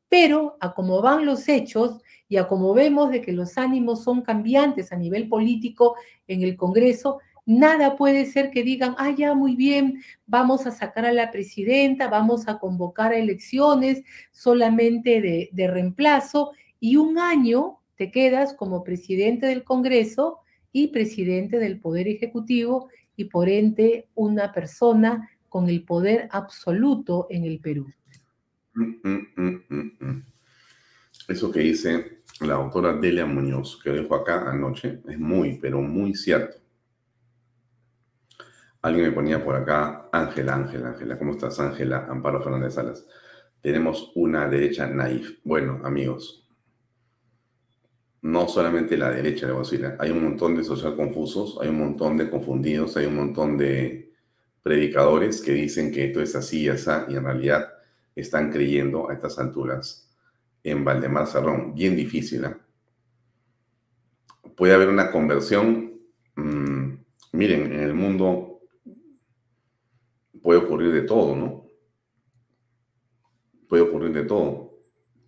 Pero 0.10 0.58
a 0.62 0.74
como 0.74 1.02
van 1.02 1.26
los 1.26 1.50
hechos 1.50 2.02
y 2.30 2.38
a 2.38 2.48
como 2.48 2.74
vemos 2.74 3.12
de 3.12 3.22
que 3.22 3.34
los 3.34 3.58
ánimos 3.58 4.04
son 4.04 4.22
cambiantes 4.22 4.92
a 4.92 4.98
nivel 4.98 5.28
político 5.28 5.96
en 6.28 6.44
el 6.44 6.56
Congreso, 6.56 7.20
Nada 7.50 7.96
puede 7.96 8.26
ser 8.26 8.52
que 8.52 8.62
digan, 8.62 8.94
ah, 8.98 9.12
ya, 9.18 9.34
muy 9.34 9.56
bien, 9.56 10.04
vamos 10.26 10.68
a 10.68 10.72
sacar 10.72 11.06
a 11.06 11.14
la 11.14 11.32
presidenta, 11.32 12.10
vamos 12.10 12.50
a 12.50 12.60
convocar 12.60 13.14
a 13.14 13.18
elecciones 13.18 14.04
solamente 14.34 15.22
de, 15.22 15.50
de 15.54 15.68
reemplazo 15.70 16.52
y 16.82 16.98
un 16.98 17.18
año 17.18 17.80
te 17.96 18.12
quedas 18.12 18.54
como 18.54 18.84
presidente 18.84 19.46
del 19.46 19.64
Congreso 19.64 20.40
y 20.74 20.88
presidente 20.90 21.58
del 21.58 21.80
Poder 21.80 22.10
Ejecutivo 22.10 22.90
y 23.18 23.26
por 23.26 23.50
ende 23.50 24.08
una 24.16 24.54
persona 24.54 25.30
con 25.50 25.68
el 25.68 25.84
poder 25.84 26.30
absoluto 26.32 27.28
en 27.30 27.44
el 27.44 27.60
Perú. 27.60 27.92
Mm, 28.76 28.94
mm, 29.36 29.64
mm, 29.70 30.24
Eso 31.28 31.52
que 31.52 31.60
dice 31.60 32.22
la 32.42 32.54
autora 32.54 32.94
Delia 32.94 33.26
Muñoz, 33.26 33.82
que 33.84 33.90
dejo 33.90 34.16
acá 34.16 34.50
anoche, 34.50 35.02
es 35.10 35.20
muy, 35.20 35.58
pero 35.60 35.82
muy 35.82 36.14
cierto. 36.14 36.58
Alguien 38.84 39.08
me 39.08 39.12
ponía 39.12 39.44
por 39.44 39.56
acá, 39.56 40.08
Ángela, 40.14 40.54
Ángela, 40.54 40.90
Ángela, 40.90 41.18
¿cómo 41.18 41.32
estás, 41.32 41.60
Ángela? 41.60 42.06
Amparo 42.08 42.42
Fernández 42.42 42.76
Salas. 42.76 43.06
Tenemos 43.60 44.12
una 44.16 44.48
derecha 44.48 44.88
naif. 44.88 45.40
Bueno, 45.44 45.82
amigos, 45.84 46.47
no 48.22 48.48
solamente 48.48 48.98
la 48.98 49.12
derecha, 49.12 49.48
de 49.48 49.54
decir, 49.54 49.96
hay 50.00 50.12
un 50.12 50.24
montón 50.24 50.56
de 50.56 50.64
social 50.64 50.96
confusos, 50.96 51.58
hay 51.62 51.70
un 51.70 51.80
montón 51.80 52.18
de 52.18 52.30
confundidos, 52.30 52.98
hay 52.98 53.06
un 53.06 53.16
montón 53.16 53.58
de 53.58 54.12
predicadores 54.64 55.42
que 55.42 55.54
dicen 55.54 55.92
que 55.92 56.06
esto 56.06 56.22
es 56.22 56.36
así 56.36 56.64
y 56.64 56.70
así, 56.70 56.90
y 57.10 57.16
en 57.16 57.24
realidad 57.24 57.74
están 58.16 58.52
creyendo 58.52 59.10
a 59.10 59.14
estas 59.14 59.38
alturas 59.40 60.10
en 60.64 60.84
Valdemar 60.84 61.28
Cerrón. 61.28 61.74
Bien 61.74 61.96
difícil, 61.96 62.46
¿eh? 62.46 62.56
Puede 64.56 64.74
haber 64.74 64.90
una 64.90 65.12
conversión. 65.12 66.02
Mm, 66.36 66.94
miren, 67.34 67.72
en 67.72 67.80
el 67.80 67.94
mundo 67.94 68.62
puede 70.42 70.60
ocurrir 70.60 70.92
de 70.92 71.04
todo, 71.04 71.36
¿no? 71.36 71.68
Puede 73.68 73.84
ocurrir 73.84 74.14
de 74.14 74.24
todo. 74.24 74.67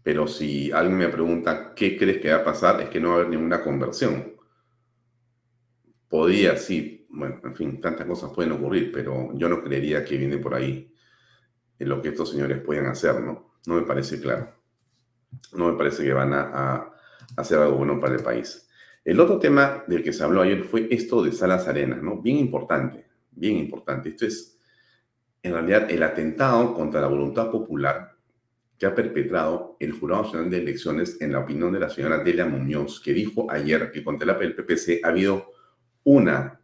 Pero 0.04 0.28
si 0.28 0.72
alguien 0.72 0.98
me 0.98 1.10
pregunta 1.10 1.74
qué 1.76 1.98
crees 1.98 2.22
que 2.22 2.32
va 2.32 2.38
a 2.38 2.44
pasar, 2.44 2.82
es 2.82 2.90
que 2.90 3.00
no 3.00 3.10
va 3.10 3.16
a 3.16 3.18
haber 3.18 3.30
ninguna 3.30 3.62
conversión. 3.62 4.34
Podría, 6.08 6.58
sí, 6.58 7.06
bueno, 7.10 7.40
en 7.44 7.56
fin, 7.56 7.80
tantas 7.80 8.08
cosas 8.08 8.32
pueden 8.34 8.54
ocurrir, 8.54 8.92
pero 8.92 9.32
yo 9.36 9.50
no 9.50 9.62
creería 9.62 10.04
que 10.04 10.18
viene 10.18 10.38
por 10.38 10.56
ahí 10.56 10.94
en 11.78 11.90
lo 11.90 12.02
que 12.02 12.10
estos 12.10 12.32
señores 12.32 12.62
pueden 12.62 12.86
hacer, 12.88 13.22
¿no? 13.22 13.56
No 13.66 13.76
me 13.76 13.84
parece 13.84 14.20
claro. 14.20 14.54
No 15.54 15.72
me 15.72 15.78
parece 15.78 16.04
que 16.04 16.14
van 16.14 16.34
a, 16.34 16.42
a 16.42 16.94
hacer 17.38 17.60
algo 17.60 17.78
bueno 17.78 18.00
para 18.00 18.16
el 18.16 18.24
país. 18.24 18.68
El 19.04 19.20
otro 19.20 19.40
tema 19.40 19.84
del 19.88 20.04
que 20.04 20.14
se 20.14 20.24
habló 20.24 20.42
ayer 20.42 20.64
fue 20.64 20.88
esto 20.92 21.24
de 21.24 21.32
Salas 21.32 21.68
Arenas, 21.68 22.02
¿no? 22.02 22.22
Bien 22.22 22.38
importante, 22.38 23.08
bien 23.32 23.58
importante. 23.58 24.10
Esto 24.10 24.26
es 24.26 24.60
en 25.42 25.54
realidad 25.54 25.90
el 25.90 26.04
atentado 26.04 26.74
contra 26.74 27.02
la 27.02 27.08
voluntad 27.08 27.50
popular 27.50 28.19
que 28.80 28.86
ha 28.86 28.96
perpetrado 28.96 29.76
el 29.80 29.92
Jurado 29.92 30.24
Nacional 30.24 30.50
de 30.50 30.60
Elecciones 30.60 31.20
en 31.20 31.34
la 31.34 31.40
opinión 31.40 31.74
de 31.74 31.82
la 31.82 31.90
señora 31.90 32.24
Delia 32.24 32.46
Muñoz, 32.46 33.02
que 33.02 33.14
dijo 33.14 33.52
ayer 33.52 33.92
que 33.92 34.02
contra 34.02 34.32
el 34.40 34.56
PPC 34.56 35.02
ha 35.04 35.10
habido 35.10 35.52
una 36.06 36.62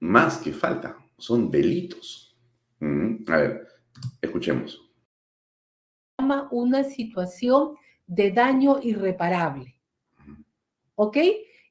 más 0.00 0.38
que 0.38 0.52
falta, 0.52 0.98
son 1.16 1.50
delitos. 1.50 2.38
Mm, 2.80 3.16
a 3.28 3.36
ver, 3.38 3.66
escuchemos. 4.20 4.86
Una 6.50 6.84
situación 6.84 7.76
de 8.06 8.30
daño 8.30 8.78
irreparable. 8.82 9.80
¿Ok? 10.96 11.16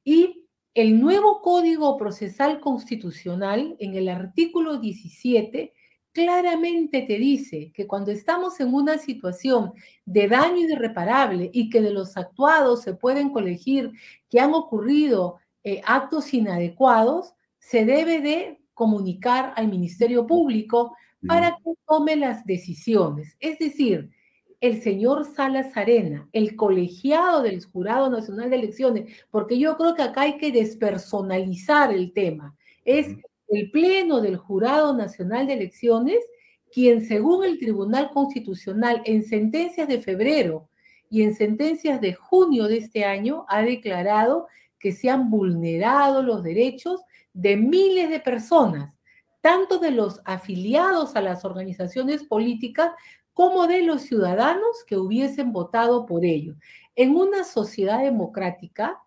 Y 0.04 0.48
el 0.74 1.00
nuevo 1.00 1.42
Código 1.42 1.98
Procesal 1.98 2.60
Constitucional, 2.60 3.76
en 3.80 3.94
el 3.94 4.10
artículo 4.10 4.80
17, 4.80 5.74
claramente 6.20 7.04
te 7.04 7.18
dice 7.18 7.72
que 7.74 7.88
cuando 7.88 8.12
estamos 8.12 8.60
en 8.60 8.74
una 8.74 8.98
situación 8.98 9.72
de 10.06 10.28
daño 10.28 10.68
irreparable 10.68 11.50
y 11.54 11.70
que 11.70 11.82
de 11.82 11.92
los 11.92 12.18
actuados 12.18 12.82
se 12.82 12.94
pueden 12.94 13.30
colegir 13.30 13.92
que 14.30 14.42
han 14.42 14.54
ocurrido 14.54 15.38
eh, 15.64 15.82
actos 15.86 16.34
inadecuados, 16.34 17.36
se 17.58 17.86
debe 17.86 18.20
de 18.20 18.62
comunicar 18.74 19.54
al 19.56 19.70
Ministerio 19.70 20.28
Público 20.28 20.94
para 21.26 21.58
que 21.64 21.74
tome 21.88 22.18
las 22.18 22.46
decisiones. 22.46 23.38
Es 23.40 23.58
decir, 23.60 24.10
el 24.60 24.82
señor 24.82 25.26
Salas 25.26 25.76
Arena, 25.78 26.28
el 26.34 26.58
colegiado 26.58 27.44
del 27.44 27.64
Jurado 27.64 28.10
Nacional 28.10 28.50
de 28.50 28.58
Elecciones, 28.58 29.26
porque 29.32 29.58
yo 29.58 29.78
creo 29.78 29.96
que 29.96 30.02
acá 30.02 30.22
hay 30.22 30.38
que 30.38 30.52
despersonalizar 30.52 31.94
el 31.94 32.12
tema. 32.12 32.58
Es 32.84 33.16
el 33.50 33.72
Pleno 33.72 34.22
del 34.22 34.38
Jurado 34.38 34.96
Nacional 34.96 35.48
de 35.48 35.54
Elecciones 35.54 36.20
quien 36.72 37.06
según 37.06 37.44
el 37.44 37.58
Tribunal 37.58 38.12
Constitucional 38.12 39.02
en 39.06 39.24
sentencias 39.24 39.88
de 39.88 40.02
febrero 40.02 40.70
y 41.10 41.24
en 41.24 41.36
sentencias 41.36 42.00
de 42.02 42.14
junio 42.14 42.66
de 42.68 42.78
este 42.78 43.06
año 43.06 43.46
ha 43.50 43.62
declarado 43.62 44.48
que 44.80 44.92
se 44.92 45.10
han 45.10 45.30
vulnerado 45.30 46.22
los 46.22 46.44
derechos 46.44 47.02
de 47.34 47.58
miles 47.58 48.10
de 48.10 48.20
personas, 48.20 48.96
tanto 49.42 49.80
de 49.80 49.92
los 49.92 50.22
afiliados 50.26 51.16
a 51.16 51.22
las 51.22 51.44
organizaciones 51.44 52.24
políticas 52.24 52.92
como 53.34 53.68
de 53.68 53.84
los 53.84 54.04
ciudadanos 54.04 54.84
que 54.86 54.98
hubiesen 54.98 55.52
votado 55.52 56.06
por 56.06 56.26
ello. 56.26 56.56
En 56.96 57.16
una 57.16 57.44
sociedad 57.44 58.04
democrática 58.04 59.02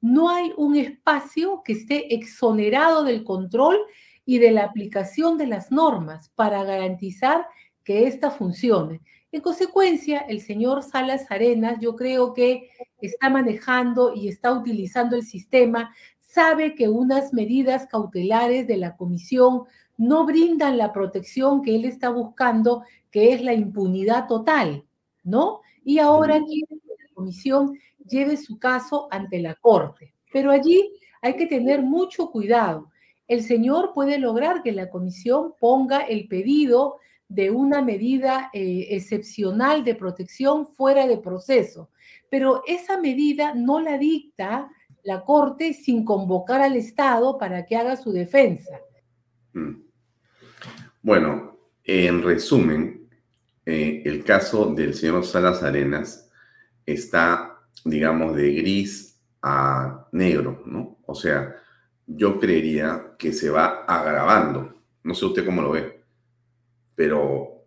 no 0.00 0.30
hay 0.30 0.52
un 0.56 0.76
espacio 0.76 1.62
que 1.64 1.72
esté 1.72 2.14
exonerado 2.14 3.04
del 3.04 3.24
control 3.24 3.78
y 4.24 4.38
de 4.38 4.50
la 4.50 4.64
aplicación 4.64 5.38
de 5.38 5.46
las 5.46 5.70
normas 5.70 6.30
para 6.34 6.64
garantizar 6.64 7.46
que 7.84 8.06
ésta 8.06 8.30
funcione. 8.30 9.00
En 9.32 9.40
consecuencia, 9.40 10.20
el 10.20 10.40
señor 10.40 10.82
Salas 10.82 11.30
Arenas, 11.30 11.78
yo 11.80 11.94
creo 11.94 12.34
que 12.34 12.68
está 13.00 13.30
manejando 13.30 14.14
y 14.14 14.28
está 14.28 14.52
utilizando 14.52 15.16
el 15.16 15.22
sistema, 15.22 15.94
sabe 16.20 16.74
que 16.74 16.88
unas 16.88 17.32
medidas 17.32 17.86
cautelares 17.86 18.66
de 18.66 18.76
la 18.76 18.96
comisión 18.96 19.64
no 19.96 20.24
brindan 20.24 20.78
la 20.78 20.92
protección 20.92 21.62
que 21.62 21.76
él 21.76 21.84
está 21.84 22.08
buscando, 22.08 22.82
que 23.10 23.32
es 23.32 23.42
la 23.42 23.52
impunidad 23.52 24.26
total, 24.26 24.84
¿no? 25.22 25.60
Y 25.84 25.98
ahora 25.98 26.38
que 26.38 26.76
la 26.76 27.14
comisión 27.14 27.78
lleve 28.10 28.36
su 28.36 28.58
caso 28.58 29.08
ante 29.10 29.40
la 29.40 29.54
corte. 29.54 30.14
Pero 30.32 30.50
allí 30.50 30.92
hay 31.22 31.36
que 31.36 31.46
tener 31.46 31.82
mucho 31.82 32.30
cuidado. 32.30 32.90
El 33.28 33.42
señor 33.42 33.92
puede 33.94 34.18
lograr 34.18 34.62
que 34.62 34.72
la 34.72 34.90
comisión 34.90 35.54
ponga 35.58 36.00
el 36.00 36.26
pedido 36.28 36.96
de 37.28 37.50
una 37.50 37.80
medida 37.80 38.50
eh, 38.52 38.88
excepcional 38.90 39.84
de 39.84 39.94
protección 39.94 40.66
fuera 40.66 41.06
de 41.06 41.18
proceso. 41.18 41.90
Pero 42.28 42.62
esa 42.66 43.00
medida 43.00 43.54
no 43.54 43.80
la 43.80 43.98
dicta 43.98 44.68
la 45.04 45.24
Corte 45.24 45.72
sin 45.72 46.04
convocar 46.04 46.60
al 46.60 46.76
Estado 46.76 47.38
para 47.38 47.64
que 47.64 47.76
haga 47.76 47.96
su 47.96 48.12
defensa. 48.12 48.80
Mm. 49.52 49.82
Bueno, 51.02 51.58
en 51.84 52.22
resumen, 52.22 53.08
eh, 53.64 54.02
el 54.04 54.24
caso 54.24 54.66
del 54.74 54.94
señor 54.94 55.24
Salas 55.24 55.62
Arenas 55.62 56.30
está, 56.84 57.49
digamos, 57.84 58.36
de 58.36 58.52
gris 58.52 59.20
a 59.42 60.06
negro, 60.12 60.62
¿no? 60.66 60.98
O 61.06 61.14
sea, 61.14 61.56
yo 62.06 62.38
creería 62.38 63.14
que 63.18 63.32
se 63.32 63.50
va 63.50 63.84
agravando. 63.86 64.74
No 65.02 65.14
sé 65.14 65.24
usted 65.26 65.44
cómo 65.44 65.62
lo 65.62 65.72
ve 65.72 66.00
pero 67.00 67.66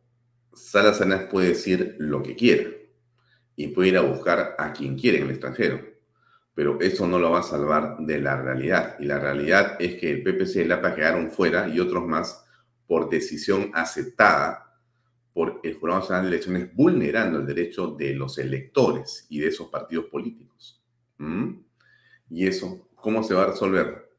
Salas 0.54 1.02
Arenas 1.02 1.24
puede 1.24 1.48
decir 1.48 1.96
lo 1.98 2.22
que 2.22 2.36
quiera 2.36 2.70
y 3.56 3.70
puede 3.70 3.90
ir 3.90 3.98
a 3.98 4.02
buscar 4.02 4.54
a 4.60 4.72
quien 4.74 4.96
quiere 4.96 5.18
en 5.18 5.24
el 5.24 5.32
extranjero, 5.32 5.82
pero 6.54 6.80
eso 6.80 7.08
no 7.08 7.18
lo 7.18 7.32
va 7.32 7.40
a 7.40 7.42
salvar 7.42 7.98
de 7.98 8.20
la 8.20 8.40
realidad. 8.40 8.96
Y 9.00 9.06
la 9.06 9.18
realidad 9.18 9.78
es 9.80 9.96
que 9.96 10.12
el 10.12 10.22
PPC 10.22 10.68
y 10.68 10.72
APA 10.72 10.94
quedaron 10.94 11.32
fuera 11.32 11.68
y 11.68 11.80
otros 11.80 12.06
más 12.06 12.46
por 12.86 13.10
decisión 13.10 13.72
aceptada 13.74 14.73
por 15.34 15.60
el 15.64 15.74
Jurado 15.76 16.00
Nacional 16.02 16.24
de 16.24 16.30
Elecciones, 16.30 16.76
vulnerando 16.76 17.40
el 17.40 17.46
derecho 17.46 17.88
de 17.88 18.14
los 18.14 18.38
electores 18.38 19.26
y 19.30 19.40
de 19.40 19.48
esos 19.48 19.70
partidos 19.70 20.06
políticos. 20.06 20.82
¿Mm? 21.18 21.60
Y 22.30 22.48
eso, 22.48 22.88
¿cómo 22.96 23.24
se 23.24 23.34
va 23.34 23.44
a 23.44 23.48
resolver? 23.48 24.12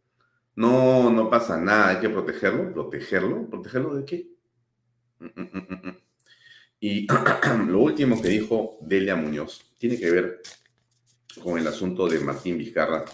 No, 0.56 1.10
no 1.10 1.30
pasa 1.30 1.56
nada, 1.56 1.88
hay 1.88 2.00
que 2.00 2.08
protegerlo, 2.08 2.72
protegerlo, 2.72 3.48
protegerlo 3.48 3.94
de 3.94 4.04
qué? 4.04 4.28
Y 6.80 7.06
lo 7.68 7.78
último 7.80 8.20
que 8.20 8.28
dijo 8.28 8.78
Delia 8.82 9.16
Muñoz 9.16 9.74
tiene 9.78 9.98
que 9.98 10.10
ver 10.10 10.42
con 11.42 11.58
el 11.58 11.66
asunto 11.66 12.08
de 12.08 12.20
Martín 12.20 12.58
Vizcarra 12.58 13.04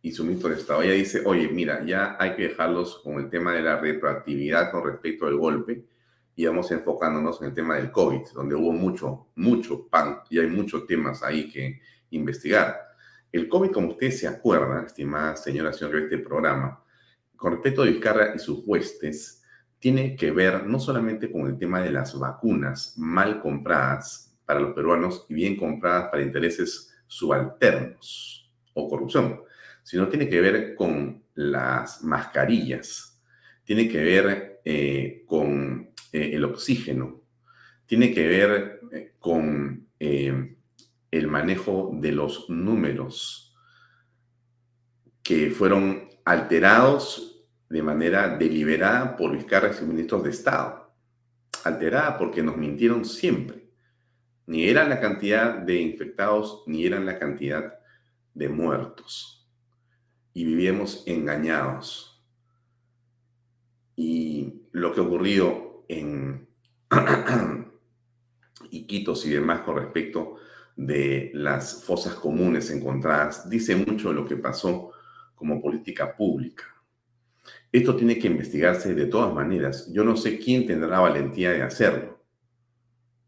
y 0.00 0.12
su 0.12 0.24
ministro 0.24 0.50
de 0.50 0.56
Estado. 0.56 0.82
Ella 0.82 0.92
dice, 0.92 1.22
oye, 1.24 1.48
mira, 1.48 1.84
ya 1.84 2.16
hay 2.18 2.36
que 2.36 2.48
dejarlos 2.48 2.98
con 3.02 3.18
el 3.18 3.28
tema 3.28 3.52
de 3.52 3.62
la 3.62 3.78
retroactividad 3.78 4.70
con 4.70 4.84
respecto 4.84 5.26
al 5.26 5.36
golpe 5.36 5.84
y 6.38 6.44
vamos 6.44 6.70
enfocándonos 6.70 7.40
en 7.40 7.48
el 7.48 7.54
tema 7.54 7.76
del 7.76 7.90
COVID, 7.90 8.20
donde 8.34 8.54
hubo 8.54 8.70
mucho, 8.70 9.28
mucho 9.36 9.88
pan 9.88 10.20
y 10.28 10.38
hay 10.38 10.46
muchos 10.46 10.86
temas 10.86 11.22
ahí 11.22 11.48
que 11.48 11.80
investigar. 12.10 12.78
El 13.32 13.48
COVID, 13.48 13.72
como 13.72 13.88
ustedes 13.88 14.20
se 14.20 14.28
acuerdan, 14.28 14.84
estimada 14.84 15.34
señora, 15.34 15.72
señor 15.72 15.94
de 15.94 16.02
este 16.02 16.18
programa, 16.18 16.84
con 17.36 17.52
respecto 17.52 17.82
a 17.82 17.86
Vizcarra 17.86 18.34
y 18.34 18.38
sus 18.38 18.62
huestes, 18.66 19.42
tiene 19.78 20.14
que 20.14 20.30
ver 20.30 20.66
no 20.66 20.78
solamente 20.78 21.32
con 21.32 21.46
el 21.46 21.58
tema 21.58 21.80
de 21.80 21.90
las 21.90 22.18
vacunas 22.18 22.94
mal 22.98 23.40
compradas 23.40 24.36
para 24.44 24.60
los 24.60 24.74
peruanos 24.74 25.24
y 25.30 25.34
bien 25.34 25.56
compradas 25.56 26.10
para 26.10 26.22
intereses 26.22 26.94
subalternos 27.06 28.52
o 28.74 28.88
corrupción, 28.88 29.40
sino 29.82 30.08
tiene 30.08 30.28
que 30.28 30.40
ver 30.40 30.74
con 30.74 31.24
las 31.34 32.02
mascarillas, 32.04 33.22
tiene 33.64 33.88
que 33.88 34.02
ver 34.02 34.60
eh, 34.64 35.24
con 35.26 35.90
eh, 36.16 36.34
el 36.34 36.44
oxígeno, 36.44 37.20
tiene 37.84 38.14
que 38.14 38.26
ver 38.26 38.80
eh, 38.90 39.12
con 39.18 39.86
el 39.98 41.28
manejo 41.28 41.90
de 41.92 42.12
los 42.12 42.48
números 42.48 43.54
que 45.22 45.50
fueron 45.50 46.08
alterados 46.24 47.46
de 47.68 47.82
manera 47.82 48.34
deliberada 48.36 49.14
por 49.14 49.32
Vizcarra 49.36 49.72
y 49.78 49.84
ministros 49.84 50.24
de 50.24 50.30
Estado. 50.30 50.94
Alterada 51.64 52.16
porque 52.16 52.42
nos 52.42 52.56
mintieron 52.56 53.04
siempre. 53.04 53.68
Ni 54.46 54.68
eran 54.68 54.88
la 54.88 55.00
cantidad 55.00 55.58
de 55.58 55.80
infectados, 55.80 56.62
ni 56.66 56.86
eran 56.86 57.04
la 57.04 57.18
cantidad 57.18 57.78
de 58.32 58.48
muertos. 58.48 59.46
Y 60.32 60.44
vivíamos 60.44 61.02
engañados. 61.06 62.24
Y 63.96 64.62
lo 64.72 64.94
que 64.94 65.00
ocurrió 65.00 65.65
en 65.88 66.48
Iquitos 68.70 69.26
y 69.26 69.30
demás 69.30 69.60
con 69.60 69.76
respecto 69.76 70.36
de 70.76 71.30
las 71.34 71.84
fosas 71.84 72.14
comunes 72.14 72.70
encontradas 72.70 73.48
dice 73.48 73.76
mucho 73.76 74.08
de 74.08 74.14
lo 74.14 74.26
que 74.26 74.36
pasó 74.36 74.90
como 75.34 75.60
política 75.60 76.16
pública 76.16 76.64
esto 77.72 77.96
tiene 77.96 78.18
que 78.18 78.28
investigarse 78.28 78.94
de 78.94 79.06
todas 79.06 79.34
maneras. 79.34 79.90
Yo 79.92 80.04
no 80.04 80.16
sé 80.16 80.38
quién 80.38 80.66
tendrá 80.66 80.88
la 80.88 81.00
valentía 81.00 81.52
de 81.52 81.62
hacerlo, 81.62 82.22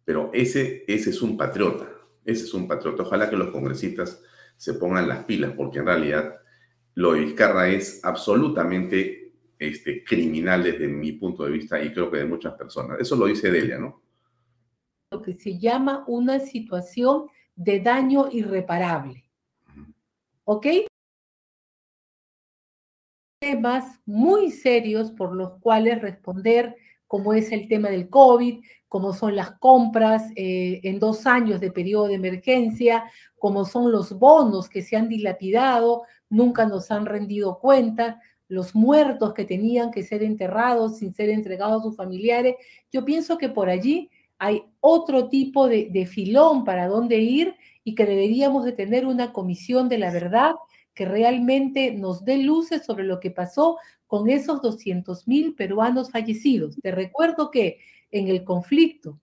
pero 0.05 0.31
ese, 0.33 0.85
ese 0.89 1.11
es 1.11 1.21
un 1.23 1.37
patriota, 1.37 1.89
ese 2.25 2.45
es 2.45 2.55
un 2.55 2.67
patriota. 2.67 3.03
Ojalá 3.03 3.29
que 3.29 3.37
los 3.37 3.51
congresistas 3.51 4.23
se 4.57 4.75
pongan 4.75 5.09
las 5.09 5.25
pilas, 5.25 5.53
porque 5.53 5.81
en 5.81 5.87
realidad 5.87 6.37
lo 6.95 7.13
de 7.13 7.21
Vizcarra 7.21 7.69
es 7.69 8.01
absolutamente 8.05 9.28
este, 9.59 10.05
criminal 10.05 10.63
desde 10.63 10.89
mi 10.89 11.13
punto 11.13 11.45
de 11.45 11.53
vista 11.53 11.83
y 11.83 11.93
creo 11.93 12.11
que 12.11 12.19
de 12.19 12.25
muchas 12.25 12.55
personas. 12.55 13.01
Eso 13.01 13.17
lo 13.17 13.27
dice 13.27 13.51
Delia, 13.51 13.79
¿no? 13.79 14.03
Lo 15.11 15.23
que 15.23 15.33
se 15.33 15.59
llama 15.59 16.05
una 16.07 16.39
situación 16.39 17.27
de 17.57 17.81
daño 17.81 18.29
irreparable. 18.31 19.25
¿Ok? 20.45 20.67
temas 23.39 24.01
muy 24.05 24.51
serios 24.51 25.13
por 25.13 25.35
los 25.35 25.59
cuales 25.61 26.03
responder, 26.03 26.77
como 27.07 27.33
es 27.33 27.53
el 27.53 27.69
tema 27.69 27.89
del 27.89 28.11
COVID, 28.11 28.63
como 28.89 29.13
son 29.13 29.37
las 29.37 29.53
compras 29.53 30.25
eh, 30.35 30.81
en 30.83 30.99
dos 30.99 31.27
años 31.27 31.61
de 31.61 31.71
periodo 31.71 32.09
de 32.09 32.15
emergencia, 32.15 33.05
como 33.39 33.65
son 33.65 33.93
los 33.93 34.13
bonos 34.19 34.69
que 34.69 34.83
se 34.83 34.97
han 34.97 35.09
dilapidado, 35.09 36.03
nunca 36.29 36.67
nos 36.67 36.91
han 36.91 37.07
rendido 37.07 37.59
cuenta, 37.59 38.21
los 38.49 38.75
muertos 38.75 39.35
que 39.35 39.45
tenían 39.45 39.91
que 39.91 40.03
ser 40.03 40.23
enterrados 40.23 40.99
sin 40.99 41.13
ser 41.13 41.29
entregados 41.29 41.81
a 41.81 41.85
sus 41.85 41.97
familiares. 41.97 42.57
Yo 42.91 43.05
pienso 43.05 43.39
que 43.39 43.51
por 43.51 43.69
allí 43.69 44.11
hay 44.39 44.65
otro 44.81 45.29
tipo 45.29 45.69
de, 45.69 46.07
filón 46.07 46.65
para 46.65 46.89
dónde 46.89 47.19
ir 47.19 47.55
y 47.85 47.95
que 47.95 48.07
deberíamos 48.07 48.65
de 48.65 48.73
tener 48.73 49.07
una 49.07 49.33
comisión 49.33 49.89
de 49.89 49.99
la 49.99 50.11
verdad 50.11 50.55
que 50.95 51.05
realmente 51.05 51.93
nos 51.93 52.25
dé 52.25 52.39
luces 52.39 52.85
sobre 52.85 53.05
lo 53.05 53.21
que 53.21 53.31
pasó 53.31 53.79
con 54.07 54.31
esos 54.31 54.63
200 54.63 55.29
mil 55.29 55.55
peruanos 55.55 56.11
fallecidos. 56.11 56.77
Te 56.83 56.91
recuerdo 56.91 57.51
que 57.51 57.79
en 58.11 58.29
el 58.29 58.45
conflicto 58.45 59.21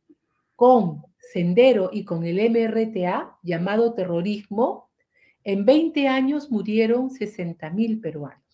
con 0.55 1.03
Sendero 1.17 1.89
y 1.91 2.05
con 2.05 2.23
el 2.23 2.37
MRTA, 2.49 3.37
llamado 3.41 3.93
terrorismo, 3.93 4.89
en 5.43 5.65
20 5.65 6.07
años 6.07 6.51
murieron 6.51 7.09
60 7.09 7.69
mil 7.71 7.99
peruanos. 7.99 8.44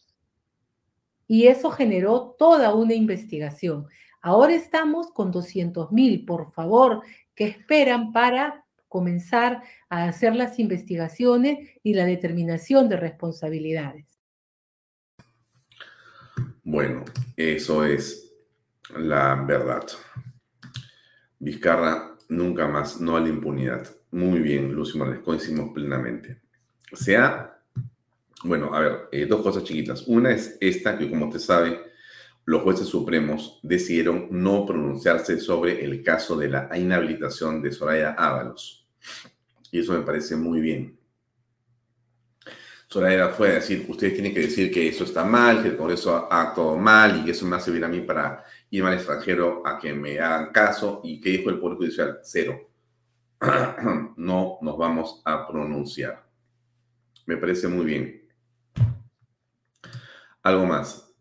Y 1.31 1.47
eso 1.47 1.71
generó 1.71 2.35
toda 2.37 2.75
una 2.75 2.93
investigación. 2.93 3.87
Ahora 4.21 4.53
estamos 4.53 5.13
con 5.13 5.31
200 5.31 5.89
mil, 5.93 6.25
por 6.25 6.51
favor, 6.51 7.03
que 7.33 7.45
esperan 7.45 8.11
para 8.11 8.65
comenzar 8.89 9.63
a 9.87 10.09
hacer 10.09 10.35
las 10.35 10.59
investigaciones 10.59 11.69
y 11.83 11.93
la 11.93 12.03
determinación 12.03 12.89
de 12.89 12.97
responsabilidades. 12.97 14.19
Bueno, 16.65 17.05
eso 17.37 17.85
es 17.85 18.35
la 18.93 19.35
verdad. 19.35 19.85
Vizcarra, 21.39 22.17
nunca 22.27 22.67
más, 22.67 22.99
no 22.99 23.15
a 23.15 23.21
la 23.21 23.29
impunidad. 23.29 23.87
Muy 24.11 24.39
bien, 24.39 24.73
Lucio 24.73 24.99
Morales, 24.99 25.21
coincidimos 25.21 25.71
plenamente. 25.73 26.41
Sea, 26.91 27.60
bueno, 28.43 28.73
a 28.73 28.79
ver, 28.79 29.09
eh, 29.11 29.25
dos 29.25 29.41
cosas 29.41 29.63
chiquitas. 29.63 30.03
Una 30.07 30.31
es 30.31 30.57
esta, 30.59 30.97
que 30.97 31.09
como 31.09 31.27
usted 31.27 31.39
sabe, 31.39 31.91
los 32.45 32.63
jueces 32.63 32.87
supremos 32.87 33.59
decidieron 33.61 34.27
no 34.31 34.65
pronunciarse 34.65 35.39
sobre 35.39 35.83
el 35.83 36.03
caso 36.03 36.35
de 36.37 36.49
la 36.49 36.69
inhabilitación 36.77 37.61
de 37.61 37.71
Soraya 37.71 38.11
Ábalos. 38.11 38.87
Y 39.71 39.79
eso 39.79 39.93
me 39.93 40.01
parece 40.01 40.35
muy 40.35 40.59
bien. 40.59 40.97
Soraya 42.87 43.29
fue 43.29 43.51
a 43.51 43.53
decir, 43.53 43.85
ustedes 43.87 44.13
tienen 44.15 44.33
que 44.33 44.41
decir 44.41 44.71
que 44.71 44.87
eso 44.87 45.05
está 45.05 45.23
mal, 45.23 45.61
que 45.61 45.69
el 45.69 45.77
Congreso 45.77 46.27
ha 46.29 46.41
actuado 46.41 46.75
mal 46.75 47.21
y 47.21 47.25
que 47.25 47.31
eso 47.31 47.45
me 47.45 47.55
hace 47.55 47.65
servir 47.65 47.85
a 47.85 47.87
mí 47.87 48.01
para 48.01 48.43
irme 48.69 48.89
al 48.89 48.95
extranjero 48.95 49.65
a 49.65 49.79
que 49.79 49.93
me 49.93 50.19
hagan 50.19 50.51
caso. 50.51 50.99
¿Y 51.03 51.21
qué 51.21 51.29
dijo 51.29 51.49
el 51.49 51.59
Poder 51.59 51.77
Judicial? 51.77 52.19
Cero. 52.23 52.69
no 54.17 54.57
nos 54.61 54.77
vamos 54.77 55.21
a 55.23 55.47
pronunciar. 55.47 56.27
Me 57.27 57.37
parece 57.37 57.67
muy 57.69 57.85
bien. 57.85 58.20
Algo 60.43 60.65
más. 60.65 61.13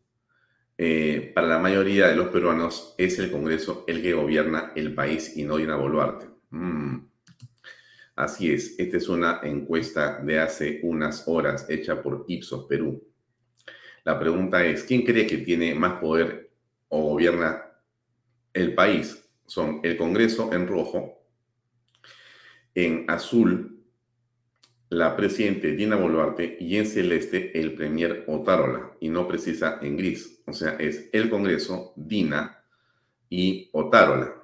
Eh, 0.78 1.32
para 1.34 1.46
la 1.46 1.58
mayoría 1.58 2.08
de 2.08 2.16
los 2.16 2.28
peruanos 2.28 2.94
es 2.96 3.18
el 3.18 3.30
Congreso 3.30 3.84
el 3.86 4.00
que 4.00 4.14
gobierna 4.14 4.72
el 4.74 4.94
país 4.94 5.36
y 5.36 5.44
no 5.44 5.58
Dina 5.58 5.76
Boluarte. 5.76 6.26
Mm. 6.50 7.00
Así 8.16 8.52
es, 8.52 8.78
esta 8.78 8.96
es 8.96 9.08
una 9.08 9.40
encuesta 9.42 10.20
de 10.22 10.38
hace 10.40 10.80
unas 10.82 11.26
horas 11.26 11.66
hecha 11.68 12.02
por 12.02 12.24
Ipsos 12.28 12.66
Perú. 12.66 13.02
La 14.04 14.18
pregunta 14.18 14.64
es, 14.64 14.84
¿quién 14.84 15.04
cree 15.04 15.26
que 15.26 15.38
tiene 15.38 15.74
más 15.74 16.00
poder 16.00 16.50
o 16.88 17.02
gobierna 17.10 17.62
el 18.52 18.74
país? 18.74 19.22
Son 19.46 19.80
el 19.82 19.96
Congreso 19.96 20.52
en 20.52 20.66
rojo, 20.66 21.26
en 22.74 23.04
azul 23.08 23.79
la 24.90 25.16
presidente 25.16 25.70
Dina 25.70 25.94
Boluarte 25.94 26.56
y 26.60 26.76
en 26.76 26.84
celeste 26.84 27.58
el 27.58 27.74
premier 27.74 28.24
Otárola, 28.26 28.90
y 29.00 29.08
no 29.08 29.26
precisa 29.28 29.78
en 29.80 29.96
gris. 29.96 30.42
O 30.46 30.52
sea, 30.52 30.72
es 30.72 31.08
el 31.12 31.30
Congreso, 31.30 31.92
Dina 31.96 32.64
y 33.28 33.70
Otárola. 33.72 34.34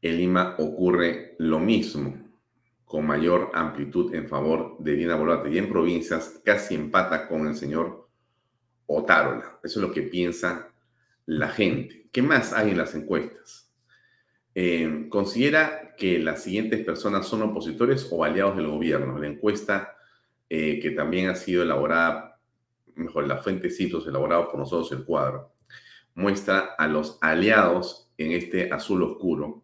En 0.00 0.16
Lima 0.16 0.54
ocurre 0.58 1.34
lo 1.38 1.58
mismo, 1.58 2.16
con 2.84 3.04
mayor 3.04 3.50
amplitud 3.52 4.14
en 4.14 4.28
favor 4.28 4.76
de 4.78 4.92
Dina 4.92 5.16
Boluarte. 5.16 5.50
Y 5.50 5.58
en 5.58 5.68
provincias 5.68 6.40
casi 6.44 6.76
empata 6.76 7.26
con 7.26 7.48
el 7.48 7.56
señor 7.56 8.08
Otárola. 8.86 9.58
Eso 9.64 9.80
es 9.80 9.86
lo 9.86 9.92
que 9.92 10.02
piensa 10.02 10.72
la 11.26 11.48
gente. 11.48 12.06
¿Qué 12.12 12.22
más 12.22 12.52
hay 12.52 12.70
en 12.70 12.78
las 12.78 12.94
encuestas? 12.94 13.67
Eh, 14.60 15.06
considera 15.08 15.94
que 15.96 16.18
las 16.18 16.42
siguientes 16.42 16.84
personas 16.84 17.28
son 17.28 17.42
opositores 17.42 18.08
o 18.10 18.24
aliados 18.24 18.56
del 18.56 18.66
gobierno. 18.66 19.16
La 19.16 19.28
encuesta 19.28 19.96
eh, 20.50 20.80
que 20.80 20.90
también 20.90 21.28
ha 21.28 21.36
sido 21.36 21.62
elaborada, 21.62 22.40
mejor, 22.96 23.28
la 23.28 23.36
fuente 23.36 23.70
CIPSOS, 23.70 24.08
elaborado 24.08 24.50
por 24.50 24.58
nosotros 24.58 24.90
el 24.90 25.04
cuadro, 25.04 25.52
muestra 26.16 26.74
a 26.76 26.88
los 26.88 27.18
aliados 27.20 28.10
en 28.18 28.32
este 28.32 28.72
azul 28.72 29.04
oscuro 29.04 29.62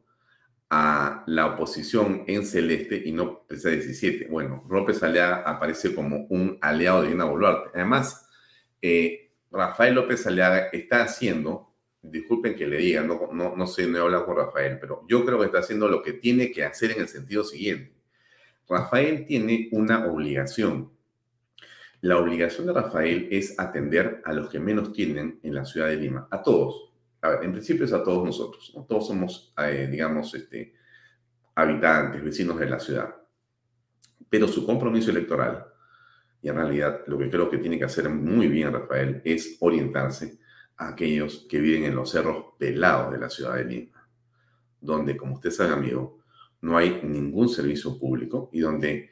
a 0.71 1.25
la 1.27 1.47
oposición 1.47 2.23
en 2.29 2.47
celeste 2.47 3.03
y 3.05 3.11
no 3.11 3.43
precisa 3.49 3.71
17. 3.71 4.29
Bueno, 4.31 4.65
López 4.71 5.03
Aliaga 5.03 5.43
aparece 5.45 5.93
como 5.93 6.19
un 6.29 6.57
aliado 6.61 7.03
de 7.03 7.09
Dina 7.09 7.25
Boluarte. 7.25 7.71
Además, 7.75 8.29
eh, 8.81 9.33
Rafael 9.51 9.97
López 9.97 10.25
Aliaga 10.25 10.69
está 10.73 11.03
haciendo, 11.03 11.74
disculpen 12.11 12.55
que 12.55 12.67
le 12.67 12.79
diga, 12.79 13.03
no, 13.03 13.31
no, 13.33 13.57
no 13.57 13.67
sé, 13.67 13.87
no 13.87 13.99
he 13.99 14.01
hablado 14.01 14.27
con 14.27 14.37
Rafael, 14.37 14.79
pero 14.81 15.05
yo 15.09 15.25
creo 15.25 15.39
que 15.39 15.47
está 15.47 15.59
haciendo 15.59 15.89
lo 15.89 16.03
que 16.03 16.15
tiene 16.15 16.51
que 16.51 16.65
hacer 16.65 16.93
en 16.93 17.01
el 17.01 17.09
sentido 17.09 17.45
siguiente. 17.45 17.93
Rafael 18.69 19.25
tiene 19.25 19.69
una 19.73 20.07
obligación. 20.07 20.91
La 22.01 22.19
obligación 22.19 22.67
de 22.67 22.75
Rafael 22.75 23.29
es 23.31 23.59
atender 23.59 24.21
a 24.25 24.33
los 24.33 24.51
que 24.51 24.61
menos 24.61 24.93
tienen 24.93 25.41
en 25.43 25.55
la 25.55 25.65
ciudad 25.65 25.89
de 25.89 25.97
Lima, 25.97 26.29
a 26.31 26.43
todos, 26.43 26.93
en 27.43 27.53
principio 27.53 27.87
es 27.87 27.93
a 27.93 28.05
todos 28.05 28.25
nosotros, 28.25 28.77
todos 28.87 29.07
somos, 29.07 29.55
eh, 29.59 29.89
digamos, 29.91 30.35
este, 30.35 30.75
habitantes, 31.55 32.23
vecinos 32.23 32.59
de 32.59 32.69
la 32.69 32.79
ciudad. 32.79 33.15
Pero 34.29 34.47
su 34.47 34.67
compromiso 34.67 35.11
electoral, 35.11 35.65
y 36.43 36.49
en 36.51 36.57
realidad 36.57 37.01
lo 37.07 37.17
que 37.17 37.31
creo 37.31 37.49
que 37.49 37.57
tiene 37.57 37.79
que 37.79 37.85
hacer 37.85 38.11
muy 38.11 38.49
bien 38.49 38.73
Rafael, 38.73 39.23
es 39.25 39.57
orientarse 39.61 40.39
aquellos 40.77 41.47
que 41.49 41.61
viven 41.61 41.85
en 41.85 41.97
los 41.97 42.11
cerros 42.11 42.55
pelados 42.59 43.13
de 43.13 43.19
la 43.19 43.31
ciudad 43.31 43.55
de 43.57 43.65
Lima, 43.65 44.09
donde, 44.81 45.17
como 45.17 45.35
usted 45.35 45.51
sabe, 45.51 45.73
amigo, 45.73 46.21
no 46.61 46.77
hay 46.77 47.03
ningún 47.03 47.49
servicio 47.49 47.99
público 47.99 48.51
y 48.53 48.61
donde 48.61 49.11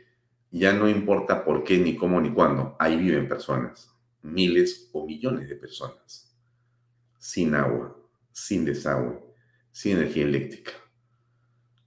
ya 0.50 0.72
no 0.72 0.88
importa 0.88 1.44
por 1.44 1.64
qué, 1.64 1.78
ni 1.78 1.96
cómo, 1.96 2.20
ni 2.20 2.32
cuándo, 2.32 2.76
ahí 2.78 2.96
viven 2.96 3.28
personas, 3.28 3.90
miles 4.22 4.90
o 4.92 5.06
millones 5.06 5.48
de 5.48 5.56
personas, 5.56 6.36
sin 7.18 7.54
agua, 7.54 7.96
sin 8.32 8.64
desagüe, 8.64 9.18
sin 9.70 9.98
energía 9.98 10.24
eléctrica, 10.24 10.72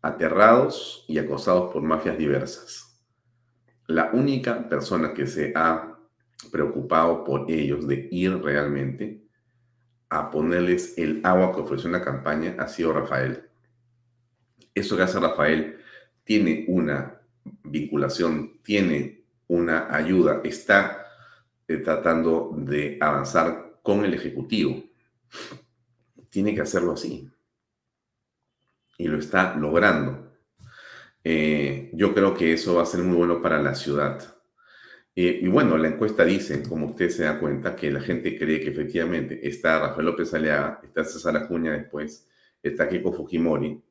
aterrados 0.01 1.05
y 1.07 1.17
acosados 1.17 1.71
por 1.73 1.82
mafias 1.82 2.17
diversas. 2.17 3.01
La 3.88 4.11
única 4.13 4.67
persona 4.67 5.13
que 5.13 5.28
se 5.28 5.53
ha 5.55 5.99
preocupado 6.51 7.23
por 7.23 7.49
ellos 7.51 7.88
de 7.88 8.07
ir 8.11 8.36
realmente 8.41 9.24
a 10.20 10.32
ponerles 10.32 10.97
el 10.97 11.22
agua 11.24 11.53
que 11.53 11.61
ofreció 11.61 11.88
en 11.88 11.93
la 11.93 12.03
campaña 12.03 12.55
ha 12.59 12.68
sido 12.68 12.93
Rafael. 12.93 13.43
Eso 14.74 14.97
que 14.97 15.03
hace 15.03 15.20
Rafael 15.20 15.78
tiene 16.24 16.66
una 16.68 17.22
vinculación, 17.63 18.59
tiene 18.63 19.24
una 19.47 19.93
ayuda, 19.95 20.41
está 20.43 21.05
eh, 21.68 21.78
tratando 21.78 22.51
de 22.57 22.97
avanzar 22.99 23.80
con 23.82 24.03
el 24.03 24.13
Ejecutivo 24.13 24.84
tiene 26.36 26.53
que 26.53 26.59
hacerlo 26.59 26.91
así. 26.91 27.32
Y 28.97 29.07
lo 29.07 29.18
está 29.18 29.55
logrando. 29.55 30.34
Eh, 31.24 31.91
yo 31.93 32.13
creo 32.13 32.36
que 32.36 32.51
eso 32.51 32.76
va 32.76 32.84
a 32.84 32.86
ser 32.86 32.99
muy 33.03 33.16
bueno 33.16 33.41
para 33.41 33.61
la 33.61 33.74
ciudad. 33.74 34.34
Eh, 35.16 35.39
y 35.43 35.47
bueno, 35.47 35.78
la 35.78 35.88
encuesta 35.88 36.26
dice, 36.26 36.61
como 36.63 36.88
usted 36.88 37.09
se 37.09 37.24
da 37.24 37.39
cuenta, 37.39 37.76
que 37.76 37.89
la 37.89 38.01
gente 38.01 38.38
cree 38.38 38.59
que 38.59 38.70
efectivamente 38.70 39.47
está 39.47 39.80
Rafael 39.80 40.05
López 40.07 40.34
Aliaga, 40.34 40.82
está 40.84 41.05
César 41.05 41.38
Acuña 41.38 41.72
después, 41.72 42.28
está 42.61 42.89
Keiko 42.89 43.13
Fujimori, 43.13 43.82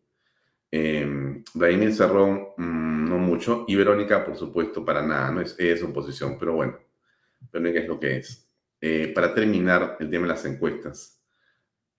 eh, 0.70 1.42
Vladimir 1.54 1.94
Cerrón, 1.94 2.48
mm, 2.56 3.08
no 3.08 3.18
mucho, 3.18 3.64
y 3.68 3.76
Verónica, 3.76 4.24
por 4.24 4.36
supuesto, 4.36 4.84
para 4.84 5.02
nada, 5.06 5.30
no 5.30 5.40
es, 5.40 5.56
es 5.58 5.82
oposición, 5.82 6.36
pero 6.38 6.54
bueno, 6.54 6.78
Verónica 7.52 7.80
es 7.80 7.88
lo 7.88 7.98
que 7.98 8.16
es. 8.18 8.48
Eh, 8.80 9.12
para 9.14 9.32
terminar 9.32 9.96
el 10.00 10.10
tema 10.10 10.26
de 10.26 10.32
las 10.34 10.44
encuestas, 10.44 11.22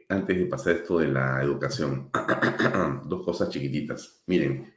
antes 0.08 0.38
de 0.38 0.46
pasar 0.46 0.76
esto 0.76 1.00
de 1.00 1.08
la 1.08 1.42
educación, 1.42 2.12
dos 3.06 3.24
cosas 3.26 3.50
chiquititas. 3.50 4.22
Miren, 4.28 4.75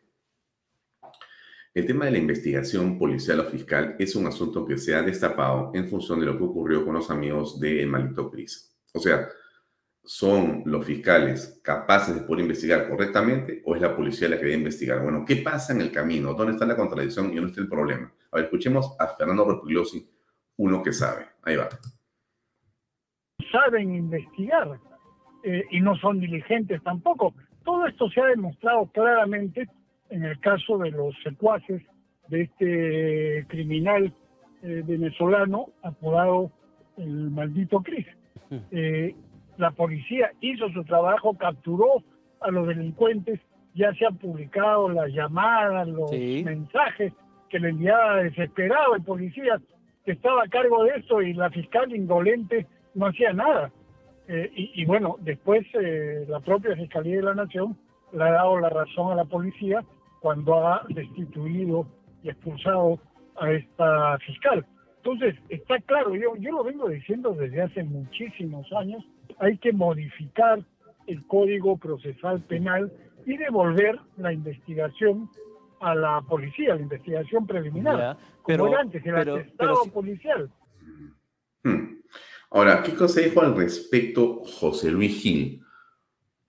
el 1.75 1.87
tema 1.87 2.07
de 2.07 2.13
la 2.13 2.19
investigación 2.19 2.99
policial 2.99 3.41
o 3.41 3.45
fiscal 3.45 3.95
es 3.99 4.17
un 4.17 4.27
asunto 4.27 4.65
que 4.67 4.79
se 4.79 4.95
ha 4.95 5.03
destapado 5.03 5.71
en 5.75 5.89
función 5.89 6.21
de 6.21 6.27
lo 6.27 6.37
que 6.37 6.45
ocurrió 6.45 6.85
con 6.85 6.95
los 6.95 7.11
amigos 7.11 7.61
de 7.61 7.85
Malito 7.87 8.31
Cris. 8.31 8.77
O 8.95 8.99
sea, 8.99 9.29
¿son 10.03 10.63
los 10.65 10.85
fiscales 10.85 11.61
capaces 11.63 12.15
de 12.15 12.23
poder 12.23 12.43
investigar 12.43 12.89
correctamente 12.89 13.63
o 13.65 13.75
es 13.75 13.83
la 13.83 13.95
policía 13.95 14.29
la 14.29 14.39
que 14.39 14.47
debe 14.47 14.57
investigar? 14.57 15.03
Bueno, 15.03 15.25
¿qué 15.27 15.37
pasa 15.37 15.73
en 15.73 15.81
el 15.81 15.93
camino? 15.93 16.35
¿Dónde 16.35 16.53
está 16.53 16.65
la 16.67 16.77
contradicción 16.77 17.33
y 17.33 17.37
dónde 17.37 17.51
está 17.51 17.61
el 17.61 17.69
problema? 17.69 18.13
A 18.33 18.37
ver, 18.37 18.47
escuchemos 18.47 18.97
a 18.99 19.07
Fernando 19.09 19.45
Rospigliosi, 19.45 20.11
uno 20.57 20.83
que 20.83 20.93
sabe. 20.93 21.27
Ahí 21.43 21.57
va. 21.57 21.69
Saben 23.53 23.95
investigar 23.95 24.81
eh, 25.45 25.65
y 25.71 25.81
no 25.81 25.97
son 25.97 26.21
diligentes 26.21 26.83
tampoco. 26.83 27.35
Todo 27.65 27.87
esto 27.87 28.11
se 28.11 28.21
ha 28.21 28.27
demostrado 28.27 28.91
claramente 28.93 29.69
en 30.11 30.25
el 30.25 30.39
caso 30.41 30.79
de 30.79 30.91
los 30.91 31.15
secuaces 31.23 31.83
de 32.29 32.43
este 32.43 33.47
criminal 33.49 34.13
eh, 34.63 34.83
venezolano 34.87 35.67
apodado 35.83 36.51
el 36.97 37.31
maldito 37.31 37.81
Cris. 37.83 38.07
Eh, 38.71 39.15
la 39.57 39.71
policía 39.73 40.33
hizo 40.41 40.69
su 40.71 40.85
trabajo, 40.85 41.37
capturó 41.37 42.03
a 42.41 42.51
los 42.51 42.67
delincuentes, 42.67 43.41
ya 43.75 43.93
se 43.95 44.07
han 44.07 44.17
publicado 44.17 44.89
las 44.89 45.13
llamadas, 45.13 45.89
los 45.89 46.11
mensajes 46.11 47.13
que 47.49 47.59
le 47.59 47.71
enviaba 47.71 48.23
desesperado 48.23 48.95
el 48.95 49.03
policía 49.03 49.61
que 50.05 50.13
estaba 50.13 50.45
a 50.45 50.49
cargo 50.49 50.85
de 50.85 50.97
esto 50.97 51.21
y 51.23 51.35
la 51.35 51.51
fiscal 51.51 51.95
indolente 51.95 52.67
no 52.95 53.07
hacía 53.07 53.33
nada. 53.33 53.71
Eh, 54.27 54.51
y, 54.55 54.85
bueno, 54.85 55.17
después 55.21 55.67
eh, 55.73 56.27
la 56.29 56.41
propia 56.41 56.77
Fiscalía 56.77 57.17
de 57.17 57.23
la 57.23 57.35
Nación 57.35 57.79
le 58.13 58.23
ha 58.23 58.33
dado 58.33 58.59
la 58.61 58.69
razón 58.69 59.11
a 59.11 59.15
la 59.15 59.25
policía 59.25 59.83
cuando 60.21 60.67
ha 60.67 60.85
destituido 60.89 61.87
y 62.23 62.31
expulsado 62.31 63.01
a 63.37 63.53
esta 63.53 64.19
fiscal. 64.19 64.67
Entonces, 64.99 65.37
está 65.49 65.79
claro, 65.81 66.15
yo, 66.15 66.37
yo 66.37 66.53
lo 66.53 66.65
vengo 66.65 66.89
diciendo 66.89 67.33
desde 67.33 67.63
hace 67.63 67.83
muchísimos 67.85 68.67
años, 68.73 69.05
hay 69.39 69.57
que 69.59 69.73
modificar 69.73 70.61
el 71.07 71.27
Código 71.27 71.77
Procesal 71.79 72.43
Penal 72.43 72.93
y 73.25 73.37
devolver 73.37 73.99
la 74.17 74.33
investigación 74.33 75.31
a 75.81 75.95
la 75.95 76.21
policía, 76.23 76.75
la 76.75 76.83
investigación 76.83 77.47
preliminar, 77.47 78.19
pero, 78.47 78.65
como 78.65 78.77
antes, 78.77 79.05
el 79.07 79.17
atestado 79.17 79.85
policial. 79.93 80.51
Hmm. 81.63 82.01
Ahora, 82.51 82.83
¿qué 82.83 82.95
cosa 82.95 83.21
dijo 83.21 83.41
al 83.41 83.57
respecto 83.57 84.43
José 84.45 84.91
Luis 84.91 85.21
Gil, 85.21 85.63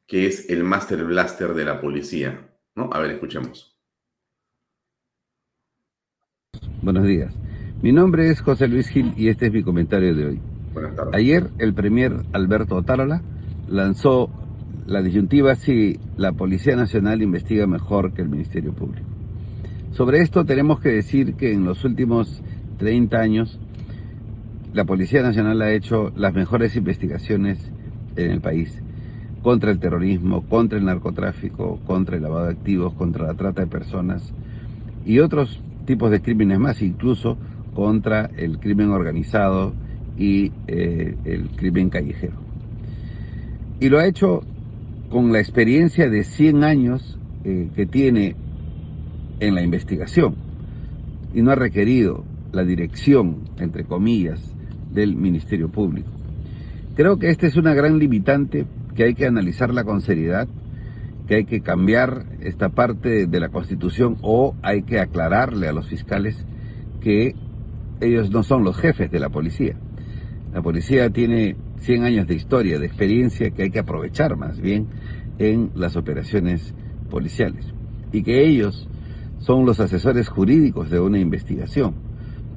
que 0.08 0.26
es 0.26 0.50
el 0.50 0.64
Master 0.64 1.04
Blaster 1.04 1.54
de 1.54 1.66
la 1.66 1.80
policía? 1.80 2.49
¿No? 2.80 2.90
A 2.94 3.00
ver, 3.00 3.12
escuchemos. 3.12 3.76
Buenos 6.82 7.06
días. 7.06 7.38
Mi 7.82 7.92
nombre 7.92 8.30
es 8.30 8.40
José 8.40 8.70
Luis 8.70 8.88
Gil 8.88 9.14
y 9.18 9.28
este 9.28 9.48
es 9.48 9.52
mi 9.52 9.64
comentario 9.64 10.16
de 10.16 10.26
hoy. 10.26 10.42
Ayer 11.12 11.50
el 11.58 11.74
premier 11.74 12.14
Alberto 12.32 12.78
Otárola 12.78 13.22
lanzó 13.68 14.30
la 14.88 15.02
disyuntiva 15.02 15.56
si 15.56 16.00
la 16.16 16.32
Policía 16.32 16.78
Nacional 16.78 17.22
investiga 17.22 17.68
mejor 17.68 18.14
que 18.14 18.22
el 18.22 18.30
Ministerio 18.30 18.72
Público. 18.72 19.10
Sobre 19.92 20.22
esto 20.22 20.46
tenemos 20.46 20.80
que 20.80 20.88
decir 20.88 21.34
que 21.34 21.52
en 21.52 21.66
los 21.66 21.84
últimos 21.84 22.42
30 22.78 23.20
años 23.20 23.60
la 24.72 24.86
Policía 24.86 25.22
Nacional 25.22 25.62
ha 25.64 25.74
hecho 25.74 26.14
las 26.16 26.34
mejores 26.34 26.78
investigaciones 26.78 27.74
en 28.16 28.32
el 28.32 28.40
país 28.40 28.82
contra 29.42 29.72
el 29.72 29.80
terrorismo, 29.80 30.42
contra 30.42 30.78
el 30.78 30.86
narcotráfico, 30.86 31.80
contra 31.86 32.18
el 32.18 32.24
lavado 32.24 32.46
de 32.46 32.52
activos, 32.52 32.94
contra 32.94 33.28
la 33.28 33.34
trata 33.36 33.62
de 33.62 33.68
personas 33.68 34.34
y 35.06 35.20
otros 35.20 35.62
tipos 35.86 36.12
de 36.12 36.22
crímenes 36.22 36.60
más, 36.60 36.82
incluso 36.82 37.38
contra 37.74 38.30
el 38.38 38.60
crimen 38.60 38.90
organizado 38.90 39.74
y 40.18 40.52
eh, 40.68 41.16
el 41.24 41.50
crimen 41.52 41.90
callejero. 41.90 42.36
Y 43.80 43.90
lo 43.90 44.00
ha 44.00 44.06
hecho 44.06 44.44
con 45.10 45.32
la 45.32 45.40
experiencia 45.40 46.10
de 46.10 46.24
100 46.24 46.64
años 46.64 47.18
eh, 47.44 47.70
que 47.74 47.86
tiene 47.86 48.36
en 49.40 49.56
la 49.56 49.62
investigación 49.62 50.36
y 51.34 51.42
no 51.42 51.52
ha 51.52 51.56
requerido 51.56 52.26
la 52.52 52.64
dirección, 52.64 53.38
entre 53.58 53.86
comillas, 53.86 54.54
del 54.92 55.16
Ministerio 55.16 55.70
Público. 55.70 56.10
Creo 56.96 57.18
que 57.18 57.30
esta 57.30 57.48
es 57.48 57.56
una 57.56 57.74
gran 57.74 57.98
limitante 57.98 58.66
que 59.00 59.06
hay 59.06 59.14
que 59.14 59.28
analizarla 59.28 59.86
con 59.86 60.02
seriedad, 60.02 60.50
que 61.26 61.36
hay 61.36 61.46
que 61.46 61.62
cambiar 61.62 62.26
esta 62.42 62.68
parte 62.68 63.28
de 63.28 63.40
la 63.40 63.48
Constitución 63.48 64.18
o 64.22 64.58
hay 64.62 64.82
que 64.82 65.00
aclararle 65.00 65.70
a 65.70 65.72
los 65.72 65.88
fiscales 65.88 66.46
que 67.00 67.34
ellos 68.02 68.30
no 68.30 68.44
son 68.44 68.66
los 68.66 68.76
jefes 68.76 69.10
de 69.10 69.22
la 69.22 69.30
policía. 69.30 69.78
La 70.54 70.62
policía 70.62 71.10
tiene 71.12 71.56
100 71.78 72.04
años 72.04 72.28
de 72.28 72.36
historia, 72.36 72.78
de 72.78 72.88
experiencia 72.88 73.52
que 73.52 73.64
hay 73.64 73.70
que 73.70 73.80
aprovechar 73.80 74.36
más 74.36 74.60
bien 74.60 74.88
en 75.38 75.72
las 75.76 75.96
operaciones 75.96 76.74
policiales. 77.10 77.68
Y 78.12 78.22
que 78.22 78.46
ellos 78.46 78.90
son 79.38 79.66
los 79.66 79.80
asesores 79.80 80.28
jurídicos 80.28 80.90
de 80.90 81.00
una 81.00 81.20
investigación 81.20 81.94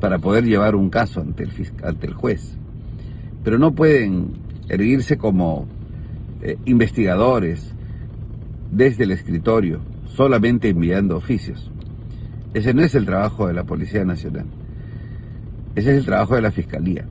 para 0.01 0.18
poder 0.18 0.43
llevar 0.43 0.74
un 0.74 0.90
caso 0.90 1.20
ante 1.20 1.45
el, 1.45 1.53
ante 1.84 2.09
el 2.09 2.14
juez. 2.14 2.59
Pero 3.45 3.61
no 3.61 3.76
pueden 3.76 4.32
erguirse 4.68 5.16
como 5.16 5.68
eh, 6.43 6.59
investigadores 6.64 7.72
desde 8.70 9.05
el 9.05 9.12
escritorio, 9.12 9.80
solamente 10.05 10.70
enviando 10.70 11.16
oficios. 11.16 11.70
Ese 12.55 12.74
no 12.74 12.82
es 12.82 12.95
el 12.95 13.07
trabajo 13.07 13.47
de 13.47 13.55
la 13.55 13.64
Policía 13.64 14.05
Nacional. 14.05 14.47
Ese 15.74 15.93
es 15.93 15.99
el 15.99 16.05
trabajo 16.05 16.34
de 16.34 16.43
la 16.43 16.51
Fiscalía. 16.51 17.07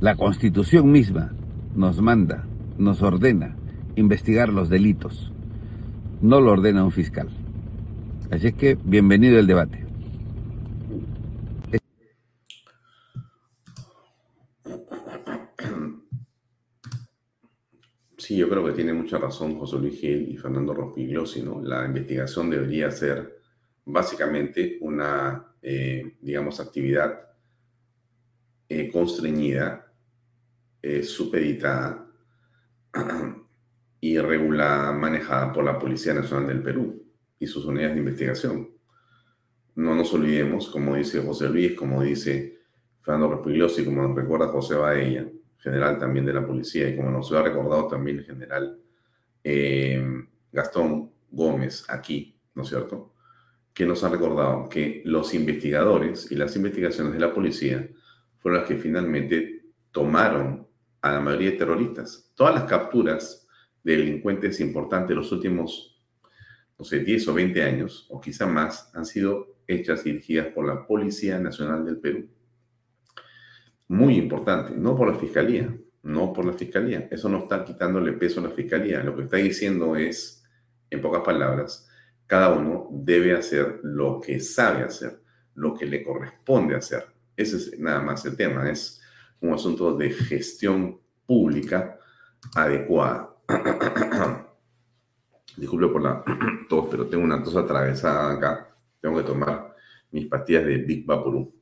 La 0.00 0.14
Constitución 0.14 0.90
misma 0.90 1.32
nos 1.74 2.00
manda, 2.00 2.46
nos 2.78 3.02
ordena 3.02 3.56
investigar 3.96 4.50
los 4.50 4.68
delitos. 4.68 5.32
No 6.20 6.40
lo 6.40 6.52
ordena 6.52 6.84
un 6.84 6.92
fiscal. 6.92 7.28
Así 8.30 8.48
es 8.48 8.54
que 8.54 8.78
bienvenido 8.84 9.38
al 9.38 9.46
debate. 9.46 9.85
Sí, 18.26 18.36
yo 18.36 18.48
creo 18.48 18.64
que 18.64 18.72
tiene 18.72 18.92
mucha 18.92 19.18
razón 19.18 19.56
José 19.56 19.78
Luis 19.78 20.00
Gil 20.00 20.28
y 20.32 20.36
Fernando 20.36 20.74
Rospigliosi, 20.74 21.44
¿no? 21.44 21.62
La 21.62 21.86
investigación 21.86 22.50
debería 22.50 22.90
ser 22.90 23.38
básicamente 23.84 24.78
una, 24.80 25.54
eh, 25.62 26.16
digamos, 26.20 26.58
actividad 26.58 27.20
eh, 28.68 28.90
constreñida, 28.90 29.92
eh, 30.82 31.04
supeditada 31.04 32.10
y 34.00 34.18
regulada, 34.18 34.90
manejada 34.90 35.52
por 35.52 35.62
la 35.62 35.78
Policía 35.78 36.12
Nacional 36.12 36.48
del 36.48 36.64
Perú 36.64 37.06
y 37.38 37.46
sus 37.46 37.64
unidades 37.64 37.94
de 37.94 38.00
investigación. 38.00 38.70
No 39.76 39.94
nos 39.94 40.12
olvidemos, 40.12 40.68
como 40.68 40.96
dice 40.96 41.22
José 41.22 41.48
Luis, 41.48 41.74
como 41.74 42.02
dice 42.02 42.58
Fernando 43.02 43.28
Rospigliosi, 43.28 43.84
como 43.84 44.02
nos 44.02 44.16
recuerda 44.16 44.48
José 44.48 44.74
Baella, 44.74 45.28
general 45.66 45.98
también 45.98 46.24
de 46.24 46.32
la 46.32 46.46
policía, 46.46 46.88
y 46.88 46.94
como 46.94 47.10
nos 47.10 47.28
lo 47.28 47.38
ha 47.38 47.42
recordado 47.42 47.88
también 47.88 48.18
el 48.18 48.24
general 48.24 48.78
eh, 49.42 50.00
Gastón 50.52 51.10
Gómez 51.28 51.84
aquí, 51.88 52.38
¿no 52.54 52.62
es 52.62 52.68
cierto? 52.68 53.14
Que 53.74 53.84
nos 53.84 54.04
ha 54.04 54.08
recordado 54.08 54.68
que 54.68 55.02
los 55.04 55.34
investigadores 55.34 56.30
y 56.30 56.36
las 56.36 56.54
investigaciones 56.54 57.12
de 57.12 57.18
la 57.18 57.34
policía 57.34 57.88
fueron 58.38 58.60
las 58.60 58.68
que 58.68 58.76
finalmente 58.76 59.64
tomaron 59.90 60.68
a 61.00 61.10
la 61.10 61.20
mayoría 61.20 61.50
de 61.50 61.56
terroristas. 61.56 62.30
Todas 62.36 62.54
las 62.54 62.64
capturas 62.64 63.48
de 63.82 63.96
delincuentes 63.96 64.60
importantes 64.60 65.08
de 65.08 65.16
los 65.16 65.32
últimos, 65.32 66.00
no 66.78 66.84
sé, 66.84 67.00
10 67.00 67.26
o 67.26 67.34
20 67.34 67.62
años, 67.64 68.06
o 68.08 68.20
quizá 68.20 68.46
más, 68.46 68.94
han 68.94 69.04
sido 69.04 69.56
hechas 69.66 70.06
y 70.06 70.12
dirigidas 70.12 70.52
por 70.54 70.64
la 70.64 70.86
Policía 70.86 71.40
Nacional 71.40 71.84
del 71.84 71.98
Perú 71.98 72.35
muy 73.88 74.16
importante, 74.16 74.74
no 74.76 74.96
por 74.96 75.08
la 75.08 75.18
fiscalía, 75.18 75.76
no 76.02 76.32
por 76.32 76.44
la 76.44 76.52
fiscalía. 76.52 77.08
Eso 77.10 77.28
no 77.28 77.38
está 77.38 77.64
quitándole 77.64 78.12
peso 78.12 78.40
a 78.40 78.44
la 78.44 78.50
fiscalía. 78.50 79.02
Lo 79.02 79.16
que 79.16 79.24
está 79.24 79.36
diciendo 79.38 79.96
es, 79.96 80.44
en 80.90 81.00
pocas 81.00 81.22
palabras, 81.22 81.88
cada 82.26 82.52
uno 82.52 82.88
debe 82.90 83.34
hacer 83.34 83.80
lo 83.82 84.20
que 84.20 84.40
sabe 84.40 84.82
hacer, 84.82 85.20
lo 85.54 85.74
que 85.74 85.86
le 85.86 86.02
corresponde 86.02 86.74
hacer. 86.74 87.06
Ese 87.36 87.56
es 87.56 87.78
nada 87.78 88.00
más 88.00 88.24
el 88.24 88.36
tema, 88.36 88.68
es 88.70 89.00
un 89.40 89.52
asunto 89.52 89.96
de 89.96 90.10
gestión 90.10 91.00
pública 91.26 91.98
adecuada. 92.54 93.34
Disculpe 95.56 95.88
por 95.88 96.02
la 96.02 96.24
tos, 96.68 96.88
pero 96.90 97.06
tengo 97.06 97.24
una 97.24 97.42
tos 97.42 97.56
atravesada 97.56 98.32
acá. 98.32 98.74
Tengo 99.00 99.16
que 99.18 99.24
tomar 99.24 99.74
mis 100.10 100.26
pastillas 100.26 100.64
de 100.66 100.78
Big 100.78 101.06
Vaporú. 101.06 101.55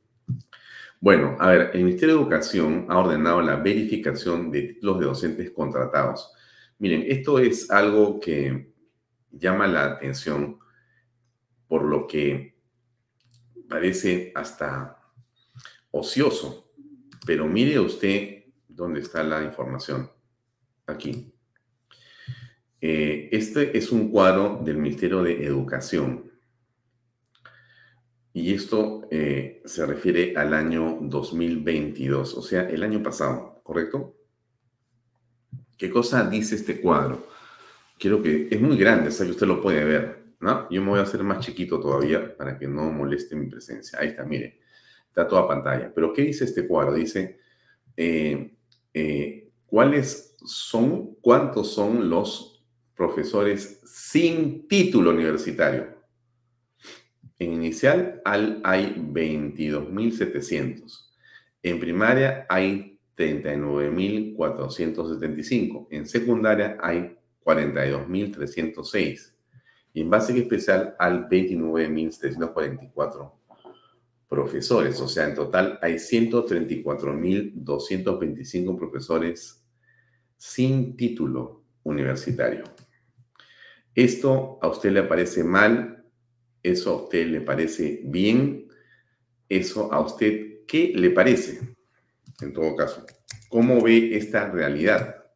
Bueno, 1.05 1.37
a 1.39 1.51
ver, 1.51 1.69
el 1.75 1.83
Ministerio 1.83 2.15
de 2.15 2.21
Educación 2.21 2.87
ha 2.89 2.97
ordenado 2.97 3.39
la 3.39 3.57
verificación 3.57 4.49
de 4.49 4.63
títulos 4.63 4.99
de 4.99 5.05
docentes 5.05 5.51
contratados. 5.51 6.33
Miren, 6.79 7.05
esto 7.07 7.37
es 7.37 7.69
algo 7.69 8.19
que 8.19 8.73
llama 9.29 9.67
la 9.67 9.85
atención 9.85 10.57
por 11.67 11.83
lo 11.83 12.07
que 12.07 12.57
parece 13.69 14.31
hasta 14.33 14.97
ocioso. 15.91 16.71
Pero 17.23 17.45
mire 17.45 17.79
usted 17.79 18.45
dónde 18.67 19.01
está 19.01 19.21
la 19.21 19.43
información. 19.43 20.09
Aquí. 20.87 21.35
Eh, 22.81 23.29
este 23.31 23.77
es 23.77 23.91
un 23.91 24.09
cuadro 24.09 24.59
del 24.65 24.77
Ministerio 24.77 25.21
de 25.21 25.45
Educación. 25.45 26.31
Y 28.35 28.53
esto 28.53 29.07
eh, 29.11 29.61
se 29.63 29.85
refiere 29.85 30.33
al 30.35 30.53
año 30.53 30.97
2022, 30.99 32.33
o 32.33 32.41
sea, 32.41 32.69
el 32.69 32.83
año 32.83 33.01
pasado, 33.01 33.61
¿correcto? 33.63 34.17
¿Qué 35.77 35.89
cosa 35.89 36.29
dice 36.29 36.55
este 36.55 36.81
cuadro? 36.81 37.27
Quiero 37.97 38.21
que 38.21 38.49
es 38.51 38.59
muy 38.59 38.75
grande, 38.75 39.07
o 39.07 39.11
sea 39.11 39.25
que 39.25 39.31
usted 39.31 39.47
lo 39.47 39.61
puede 39.61 39.85
ver, 39.85 40.33
¿no? 40.41 40.69
Yo 40.69 40.81
me 40.81 40.89
voy 40.89 40.99
a 40.99 41.03
hacer 41.03 41.23
más 41.23 41.45
chiquito 41.45 41.79
todavía 41.79 42.35
para 42.35 42.59
que 42.59 42.67
no 42.67 42.91
moleste 42.91 43.37
mi 43.37 43.47
presencia. 43.47 43.99
Ahí 43.99 44.09
está, 44.09 44.25
mire, 44.25 44.59
está 45.07 45.25
toda 45.25 45.47
pantalla. 45.47 45.93
Pero 45.95 46.11
¿qué 46.11 46.23
dice 46.23 46.43
este 46.43 46.67
cuadro? 46.67 46.93
Dice, 46.93 47.39
eh, 47.95 48.53
eh, 48.93 49.49
¿cuáles 49.65 50.35
son, 50.45 51.15
cuántos 51.21 51.73
son 51.73 52.09
los 52.09 52.65
profesores 52.95 53.79
sin 53.85 54.67
título 54.67 55.11
universitario? 55.11 55.94
En 57.37 57.51
inicial 57.53 58.21
hay 58.23 58.95
22.700. 58.95 61.11
En 61.63 61.79
primaria 61.79 62.45
hay 62.47 62.97
39.475. 63.17 65.87
En 65.89 66.07
secundaria 66.07 66.77
hay 66.81 67.17
42.306. 67.43 69.33
Y 69.93 70.01
en 70.01 70.09
básica 70.09 70.39
especial 70.39 70.95
hay 70.99 71.13
29.744 71.13 73.31
profesores. 74.27 74.99
O 75.01 75.07
sea, 75.07 75.29
en 75.29 75.35
total 75.35 75.79
hay 75.81 75.93
134.225 75.95 78.77
profesores 78.77 79.63
sin 80.37 80.97
título 80.97 81.63
universitario. 81.83 82.63
¿Esto 83.93 84.57
a 84.61 84.67
usted 84.67 84.91
le 84.91 85.03
parece 85.03 85.43
mal? 85.43 85.94
¿Eso 86.65 86.89
a 86.89 86.95
usted 87.03 87.27
le 87.27 87.41
parece 87.41 88.01
bien? 88.05 88.67
¿Eso 89.47 89.93
a 89.93 89.99
usted 89.99 90.65
qué 90.65 90.93
le 90.95 91.11
parece? 91.11 91.75
En 92.41 92.53
todo 92.53 92.75
caso, 92.75 93.05
¿cómo 93.49 93.83
ve 93.83 94.17
esta 94.17 94.49
realidad? 94.49 95.27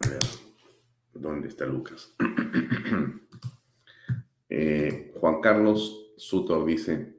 A 0.00 0.08
ver, 0.08 0.18
¿dónde 1.14 1.46
está 1.46 1.66
Lucas? 1.66 2.12
Eh, 4.52 5.12
Juan 5.14 5.40
Carlos 5.40 6.12
Sutor 6.16 6.66
dice, 6.66 7.14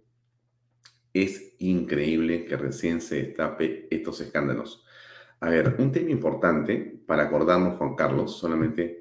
es 1.13 1.53
increíble 1.59 2.43
que 2.43 2.57
recién 2.57 2.99
se 2.99 3.23
destape 3.23 3.87
estos 3.89 4.19
escándalos. 4.19 4.83
A 5.39 5.49
ver, 5.49 5.77
un 5.79 5.93
tema 5.93 6.09
importante 6.09 7.01
para 7.07 7.23
acordarnos, 7.23 7.77
Juan 7.77 7.95
Carlos, 7.95 8.37
solamente 8.37 9.00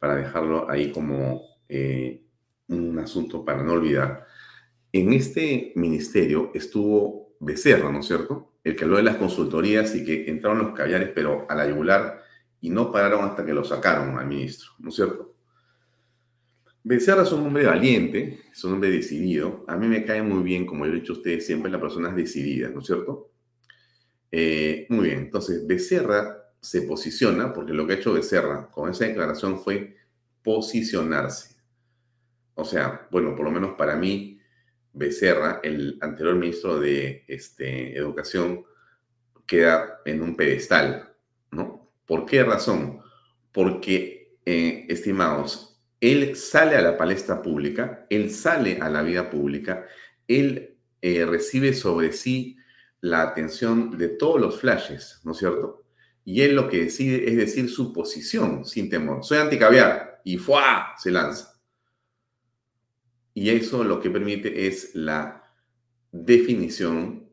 para 0.00 0.16
dejarlo 0.16 0.68
ahí 0.68 0.90
como 0.90 1.42
eh, 1.68 2.24
un 2.66 2.98
asunto 2.98 3.44
para 3.44 3.62
no 3.62 3.74
olvidar. 3.74 4.26
En 4.92 5.12
este 5.12 5.72
ministerio 5.76 6.50
estuvo 6.52 7.36
Becerra, 7.38 7.92
¿no 7.92 8.00
es 8.00 8.06
cierto? 8.06 8.54
El 8.64 8.74
que 8.74 8.84
habló 8.84 8.96
de 8.96 9.04
las 9.04 9.16
consultorías 9.16 9.94
y 9.94 10.04
que 10.04 10.28
entraron 10.28 10.58
los 10.58 10.72
caviares, 10.72 11.10
pero 11.14 11.46
a 11.48 11.54
la 11.54 11.66
y 12.62 12.70
no 12.70 12.90
pararon 12.90 13.24
hasta 13.24 13.44
que 13.46 13.54
lo 13.54 13.64
sacaron 13.64 14.18
al 14.18 14.26
ministro, 14.26 14.70
¿no 14.80 14.88
es 14.88 14.96
cierto? 14.96 15.34
Becerra 16.82 17.22
es 17.22 17.32
un 17.32 17.46
hombre 17.46 17.66
valiente, 17.66 18.40
es 18.50 18.64
un 18.64 18.74
hombre 18.74 18.90
decidido. 18.90 19.64
A 19.68 19.76
mí 19.76 19.86
me 19.86 20.04
cae 20.04 20.22
muy 20.22 20.42
bien, 20.42 20.66
como 20.66 20.86
yo 20.86 20.92
he 20.92 20.96
dicho 20.96 21.12
a 21.12 21.16
ustedes 21.16 21.46
siempre, 21.46 21.70
las 21.70 21.80
personas 21.80 22.16
decididas, 22.16 22.72
¿no 22.72 22.80
es 22.80 22.86
cierto? 22.86 23.30
Eh, 24.32 24.86
muy 24.88 25.08
bien, 25.08 25.18
entonces 25.20 25.66
Becerra 25.66 26.39
se 26.60 26.82
posiciona, 26.82 27.52
porque 27.52 27.72
lo 27.72 27.86
que 27.86 27.94
ha 27.94 27.96
hecho 27.96 28.12
Becerra 28.12 28.70
con 28.70 28.90
esa 28.90 29.06
declaración 29.06 29.60
fue 29.60 29.96
posicionarse. 30.42 31.56
O 32.54 32.64
sea, 32.64 33.08
bueno, 33.10 33.34
por 33.34 33.44
lo 33.44 33.50
menos 33.50 33.72
para 33.76 33.96
mí, 33.96 34.38
Becerra, 34.92 35.60
el 35.62 35.98
anterior 36.00 36.34
ministro 36.34 36.78
de 36.78 37.24
este, 37.28 37.96
Educación, 37.96 38.64
queda 39.46 40.00
en 40.04 40.22
un 40.22 40.36
pedestal, 40.36 41.14
¿no? 41.50 41.92
¿Por 42.06 42.26
qué 42.26 42.42
razón? 42.44 43.00
Porque, 43.52 44.36
eh, 44.44 44.86
estimados, 44.88 45.80
él 46.00 46.36
sale 46.36 46.76
a 46.76 46.82
la 46.82 46.96
palestra 46.96 47.42
pública, 47.42 48.06
él 48.10 48.30
sale 48.30 48.78
a 48.80 48.88
la 48.88 49.02
vida 49.02 49.30
pública, 49.30 49.86
él 50.26 50.76
eh, 51.02 51.24
recibe 51.24 51.72
sobre 51.74 52.12
sí 52.12 52.56
la 53.00 53.22
atención 53.22 53.96
de 53.96 54.08
todos 54.08 54.40
los 54.40 54.60
flashes, 54.60 55.20
¿no 55.24 55.32
es 55.32 55.38
cierto? 55.38 55.84
Y 56.30 56.42
él 56.42 56.54
lo 56.54 56.68
que 56.68 56.84
decide 56.84 57.28
es 57.28 57.36
decir 57.36 57.68
su 57.68 57.92
posición 57.92 58.64
sin 58.64 58.88
temor. 58.88 59.24
Soy 59.24 59.38
anticaviar 59.38 60.20
y 60.22 60.36
¡fuá! 60.36 60.94
se 60.96 61.10
lanza. 61.10 61.60
Y 63.34 63.50
eso 63.50 63.82
lo 63.82 64.00
que 64.00 64.10
permite 64.10 64.68
es 64.68 64.94
la 64.94 65.42
definición 66.12 67.28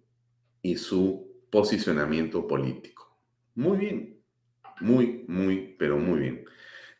y 0.63 0.77
su 0.77 1.45
posicionamiento 1.51 2.47
político. 2.47 3.21
Muy 3.53 3.77
bien, 3.77 4.19
muy, 4.81 5.25
muy, 5.27 5.75
pero 5.77 5.99
muy 5.99 6.19
bien. 6.19 6.45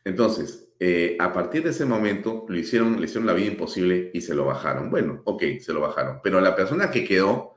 Entonces, 0.04 0.72
eh, 0.78 1.16
a 1.18 1.32
partir 1.32 1.64
de 1.64 1.70
ese 1.70 1.84
momento 1.84 2.46
lo 2.48 2.56
hicieron, 2.56 3.00
le 3.00 3.06
hicieron 3.06 3.26
la 3.26 3.32
vida 3.32 3.48
imposible 3.48 4.12
y 4.14 4.20
se 4.20 4.36
lo 4.36 4.44
bajaron. 4.44 4.88
Bueno, 4.88 5.22
ok, 5.24 5.42
se 5.58 5.72
lo 5.72 5.80
bajaron. 5.80 6.20
Pero 6.22 6.40
la 6.40 6.54
persona 6.54 6.92
que 6.92 7.04
quedó, 7.04 7.56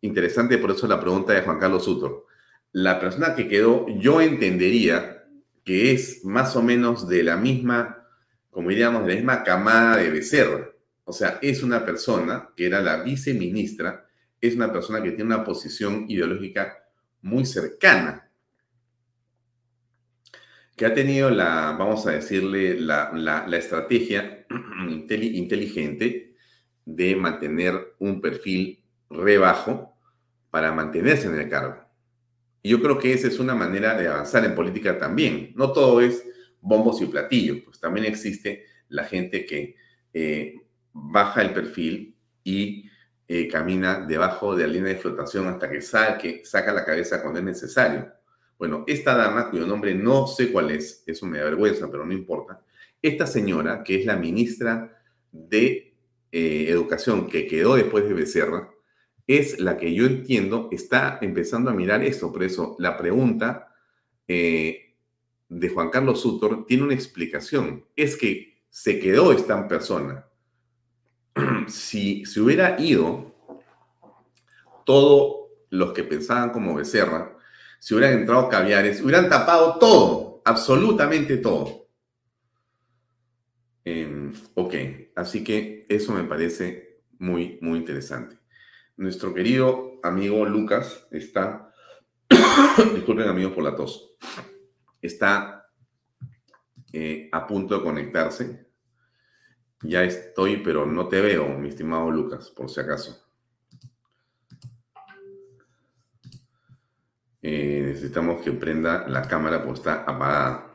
interesante 0.00 0.56
por 0.56 0.70
eso 0.70 0.86
la 0.86 0.98
pregunta 0.98 1.34
de 1.34 1.42
Juan 1.42 1.58
Carlos 1.58 1.84
Sutor, 1.84 2.27
la 2.72 3.00
persona 3.00 3.34
que 3.34 3.48
quedó, 3.48 3.86
yo 3.88 4.20
entendería 4.20 5.24
que 5.64 5.92
es 5.92 6.24
más 6.24 6.56
o 6.56 6.62
menos 6.62 7.08
de 7.08 7.22
la 7.22 7.36
misma, 7.36 8.06
como 8.50 8.70
diríamos, 8.70 9.04
de 9.04 9.10
la 9.10 9.16
misma 9.16 9.42
camada 9.42 9.96
de 9.96 10.10
Becerra. 10.10 10.70
O 11.04 11.12
sea, 11.12 11.38
es 11.42 11.62
una 11.62 11.84
persona 11.84 12.50
que 12.56 12.66
era 12.66 12.80
la 12.80 13.02
viceministra, 13.02 14.06
es 14.40 14.54
una 14.54 14.72
persona 14.72 15.02
que 15.02 15.10
tiene 15.10 15.34
una 15.34 15.44
posición 15.44 16.06
ideológica 16.08 16.84
muy 17.22 17.44
cercana 17.44 18.28
que 20.78 20.86
ha 20.86 20.94
tenido 20.94 21.28
la, 21.28 21.74
vamos 21.76 22.06
a 22.06 22.12
decirle, 22.12 22.78
la, 22.80 23.44
estrategia 23.52 24.46
inteligente 25.10 26.36
de 26.84 27.16
mantener 27.16 27.96
un 27.98 28.20
perfil 28.20 28.84
rebajo 29.10 29.98
para 30.50 30.72
mantenerse 30.72 31.26
en 31.26 31.34
el 31.34 31.48
cargo. 31.50 31.87
Y 32.62 32.70
yo 32.70 32.82
creo 32.82 32.98
que 32.98 33.12
esa 33.12 33.28
es 33.28 33.38
una 33.38 33.54
manera 33.54 33.96
de 33.96 34.08
avanzar 34.08 34.44
en 34.44 34.54
política 34.54 34.98
también. 34.98 35.52
No 35.54 35.72
todo 35.72 36.00
es 36.00 36.24
bombos 36.60 37.00
y 37.00 37.06
platillos, 37.06 37.58
pues 37.64 37.78
también 37.78 38.06
existe 38.06 38.64
la 38.88 39.04
gente 39.04 39.44
que 39.44 39.76
eh, 40.12 40.54
baja 40.92 41.42
el 41.42 41.52
perfil 41.52 42.16
y 42.42 42.88
eh, 43.28 43.46
camina 43.48 44.00
debajo 44.06 44.56
de 44.56 44.66
la 44.66 44.72
línea 44.72 44.94
de 44.94 44.98
flotación 44.98 45.46
hasta 45.46 45.70
que, 45.70 45.78
que 46.20 46.44
saca 46.44 46.72
la 46.72 46.84
cabeza 46.84 47.22
cuando 47.22 47.40
es 47.40 47.44
necesario. 47.44 48.12
Bueno, 48.58 48.84
esta 48.86 49.14
dama, 49.14 49.50
cuyo 49.50 49.66
nombre 49.66 49.94
no 49.94 50.26
sé 50.26 50.50
cuál 50.50 50.70
es, 50.70 51.04
eso 51.06 51.26
me 51.26 51.38
da 51.38 51.44
vergüenza, 51.44 51.88
pero 51.90 52.04
no 52.04 52.12
importa. 52.12 52.60
Esta 53.00 53.26
señora, 53.26 53.84
que 53.84 54.00
es 54.00 54.06
la 54.06 54.16
ministra 54.16 55.00
de 55.30 55.94
eh, 56.32 56.66
Educación 56.68 57.28
que 57.28 57.46
quedó 57.46 57.76
después 57.76 58.04
de 58.04 58.14
Becerra, 58.14 58.68
es 59.28 59.60
la 59.60 59.76
que 59.76 59.92
yo 59.92 60.06
entiendo 60.06 60.68
está 60.72 61.18
empezando 61.20 61.70
a 61.70 61.74
mirar 61.74 62.02
esto. 62.02 62.32
Por 62.32 62.42
eso 62.42 62.74
la 62.78 62.96
pregunta 62.96 63.74
eh, 64.26 64.96
de 65.48 65.68
Juan 65.68 65.90
Carlos 65.90 66.22
Sutor 66.22 66.64
tiene 66.66 66.84
una 66.84 66.94
explicación. 66.94 67.84
Es 67.94 68.16
que 68.16 68.62
se 68.70 68.98
quedó 68.98 69.30
esta 69.32 69.68
persona. 69.68 70.24
si 71.68 72.24
se 72.24 72.40
hubiera 72.40 72.80
ido 72.80 73.34
todos 74.84 75.50
los 75.68 75.92
que 75.92 76.04
pensaban 76.04 76.50
como 76.50 76.74
Becerra, 76.74 77.36
si 77.78 77.94
hubieran 77.94 78.20
entrado 78.20 78.48
caviares, 78.48 79.02
hubieran 79.02 79.28
tapado 79.28 79.78
todo, 79.78 80.40
absolutamente 80.42 81.36
todo. 81.36 81.86
Em, 83.84 84.32
ok, 84.54 84.74
así 85.16 85.44
que 85.44 85.84
eso 85.86 86.14
me 86.14 86.24
parece 86.24 87.02
muy, 87.18 87.58
muy 87.60 87.78
interesante. 87.78 88.37
Nuestro 88.98 89.32
querido 89.32 90.00
amigo 90.02 90.44
Lucas 90.44 91.06
está, 91.12 91.72
disculpen 92.94 93.28
amigos 93.28 93.52
por 93.52 93.62
la 93.62 93.76
tos, 93.76 94.16
está 95.00 95.70
eh, 96.92 97.28
a 97.30 97.46
punto 97.46 97.78
de 97.78 97.84
conectarse. 97.84 98.66
Ya 99.82 100.02
estoy, 100.02 100.56
pero 100.56 100.84
no 100.84 101.06
te 101.06 101.20
veo, 101.20 101.48
mi 101.56 101.68
estimado 101.68 102.10
Lucas, 102.10 102.50
por 102.50 102.68
si 102.68 102.80
acaso. 102.80 103.24
Eh, 107.40 107.84
necesitamos 107.86 108.42
que 108.42 108.50
prenda 108.50 109.06
la 109.06 109.22
cámara 109.22 109.62
porque 109.62 109.78
está 109.78 110.02
apagada. 110.02 110.74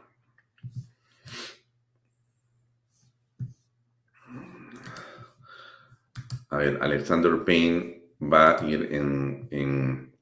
A 6.47 6.57
ver, 6.57 6.79
Alexander 6.81 7.43
Payne 7.43 8.02
va 8.31 8.59
a 8.59 8.65
ir 8.65 8.89
en, 8.91 9.47
en, 9.51 10.13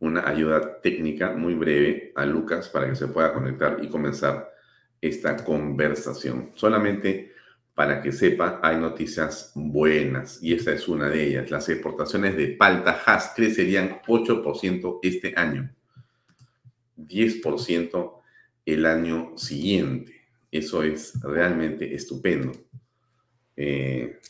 una 0.00 0.28
ayuda 0.28 0.80
técnica 0.82 1.32
muy 1.32 1.54
breve 1.54 2.12
a 2.14 2.26
Lucas 2.26 2.68
para 2.68 2.88
que 2.88 2.96
se 2.96 3.08
pueda 3.08 3.32
conectar 3.32 3.78
y 3.82 3.88
comenzar 3.88 4.52
esta 5.00 5.36
conversación. 5.36 6.50
Solamente 6.54 7.32
para 7.74 8.00
que 8.00 8.12
sepa, 8.12 8.60
hay 8.62 8.76
noticias 8.76 9.52
buenas 9.54 10.40
y 10.42 10.54
esta 10.54 10.72
es 10.72 10.86
una 10.88 11.08
de 11.08 11.26
ellas. 11.26 11.50
Las 11.50 11.68
exportaciones 11.68 12.36
de 12.36 12.48
palta 12.48 13.02
Hass 13.04 13.32
crecerían 13.34 14.00
8% 14.06 15.00
este 15.02 15.34
año, 15.36 15.74
10% 16.96 18.20
el 18.66 18.86
año 18.86 19.36
siguiente. 19.36 20.12
Eso 20.52 20.84
es 20.84 21.20
realmente 21.20 21.94
estupendo. 21.94 22.52
Eh, 23.56 24.20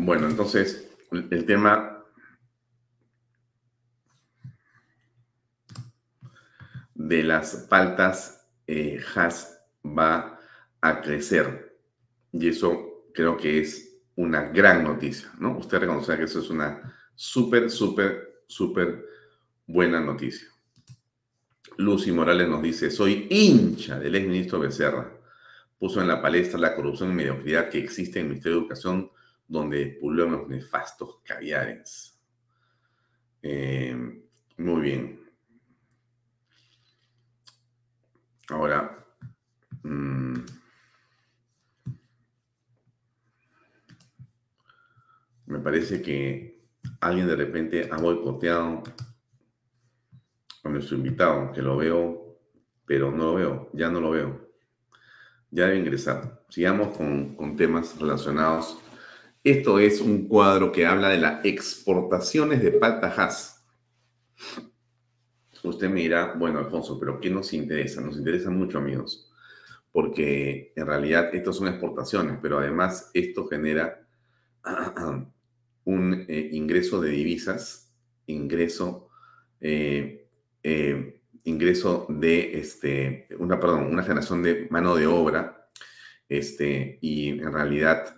Bueno, 0.00 0.28
entonces, 0.28 0.88
el 1.10 1.44
tema 1.44 2.04
de 6.94 7.24
las 7.24 7.66
paltas 7.68 8.46
eh, 8.68 9.00
Haas 9.12 9.60
va 9.84 10.38
a 10.80 11.00
crecer. 11.00 11.80
Y 12.30 12.46
eso 12.46 13.10
creo 13.12 13.36
que 13.36 13.60
es 13.60 13.98
una 14.14 14.42
gran 14.42 14.84
noticia, 14.84 15.32
¿no? 15.40 15.58
Usted 15.58 15.80
reconoce 15.80 16.16
que 16.16 16.22
eso 16.22 16.38
es 16.38 16.50
una 16.50 16.94
súper, 17.16 17.68
súper, 17.68 18.42
súper 18.46 19.04
buena 19.66 19.98
noticia. 19.98 20.46
Lucy 21.76 22.12
Morales 22.12 22.48
nos 22.48 22.62
dice, 22.62 22.92
soy 22.92 23.26
hincha 23.30 23.98
del 23.98 24.14
exministro 24.14 24.60
Becerra. 24.60 25.12
Puso 25.76 26.00
en 26.00 26.06
la 26.06 26.22
palestra 26.22 26.56
la 26.60 26.76
corrupción 26.76 27.10
y 27.10 27.14
mediocridad 27.14 27.68
que 27.68 27.80
existe 27.80 28.20
en 28.20 28.26
el 28.26 28.30
Ministerio 28.30 28.58
de 28.58 28.62
Educación, 28.62 29.10
donde 29.48 29.98
pululan 30.00 30.32
los 30.32 30.48
nefastos 30.48 31.20
caviares. 31.24 32.20
Eh, 33.42 34.22
muy 34.58 34.80
bien. 34.82 35.20
Ahora, 38.50 39.06
mmm, 39.82 40.38
me 45.46 45.58
parece 45.60 46.02
que 46.02 46.68
alguien 47.00 47.26
de 47.26 47.36
repente 47.36 47.88
ha 47.90 47.96
boicoteado 47.96 48.82
a 50.64 50.68
nuestro 50.68 50.96
invitado, 50.96 51.52
que 51.52 51.62
lo 51.62 51.76
veo, 51.76 52.38
pero 52.84 53.10
no 53.10 53.24
lo 53.24 53.34
veo, 53.34 53.70
ya 53.72 53.90
no 53.90 54.00
lo 54.00 54.10
veo. 54.10 54.48
Ya 55.50 55.66
debe 55.66 55.78
ingresar. 55.78 56.44
Sigamos 56.50 56.96
con, 56.96 57.34
con 57.34 57.56
temas 57.56 57.98
relacionados. 57.98 58.78
Esto 59.48 59.78
es 59.78 60.02
un 60.02 60.28
cuadro 60.28 60.70
que 60.70 60.84
habla 60.84 61.08
de 61.08 61.16
las 61.16 61.42
exportaciones 61.42 62.62
de 62.62 62.70
palta 62.70 63.30
Usted 65.62 65.88
me 65.88 66.00
dirá, 66.00 66.34
bueno, 66.34 66.58
Alfonso, 66.58 67.00
pero 67.00 67.18
¿qué 67.18 67.30
nos 67.30 67.54
interesa? 67.54 68.02
Nos 68.02 68.18
interesa 68.18 68.50
mucho, 68.50 68.76
amigos, 68.76 69.32
porque 69.90 70.74
en 70.76 70.86
realidad 70.86 71.34
esto 71.34 71.54
son 71.54 71.68
exportaciones, 71.68 72.36
pero 72.42 72.58
además 72.58 73.10
esto 73.14 73.46
genera 73.46 74.06
un 75.84 76.26
eh, 76.28 76.48
ingreso 76.52 77.00
de 77.00 77.08
divisas, 77.08 77.90
ingreso, 78.26 79.08
eh, 79.62 80.28
eh, 80.62 81.22
ingreso 81.44 82.04
de, 82.10 82.58
este, 82.58 83.28
una, 83.38 83.58
perdón, 83.58 83.84
una 83.84 84.02
generación 84.02 84.42
de 84.42 84.68
mano 84.68 84.94
de 84.94 85.06
obra, 85.06 85.70
este, 86.28 86.98
y 87.00 87.30
en 87.30 87.50
realidad 87.50 88.17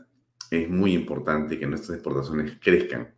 es 0.51 0.69
muy 0.69 0.93
importante 0.95 1.59
que 1.59 1.67
nuestras 1.67 1.99
exportaciones 1.99 2.59
crezcan. 2.61 3.15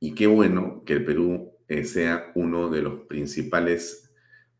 Y 0.00 0.14
qué 0.14 0.26
bueno 0.26 0.82
que 0.84 0.94
el 0.94 1.04
Perú 1.04 1.52
sea 1.84 2.32
uno 2.34 2.68
de 2.70 2.82
los 2.82 3.02
principales 3.02 4.10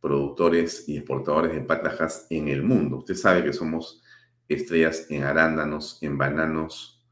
productores 0.00 0.88
y 0.88 0.96
exportadores 0.96 1.52
de 1.52 1.60
patajas 1.62 2.26
en 2.30 2.48
el 2.48 2.62
mundo. 2.62 2.98
Usted 2.98 3.14
sabe 3.14 3.44
que 3.44 3.52
somos 3.52 4.02
estrellas 4.48 5.06
en 5.10 5.24
arándanos, 5.24 5.98
en 6.02 6.16
bananos, 6.16 7.04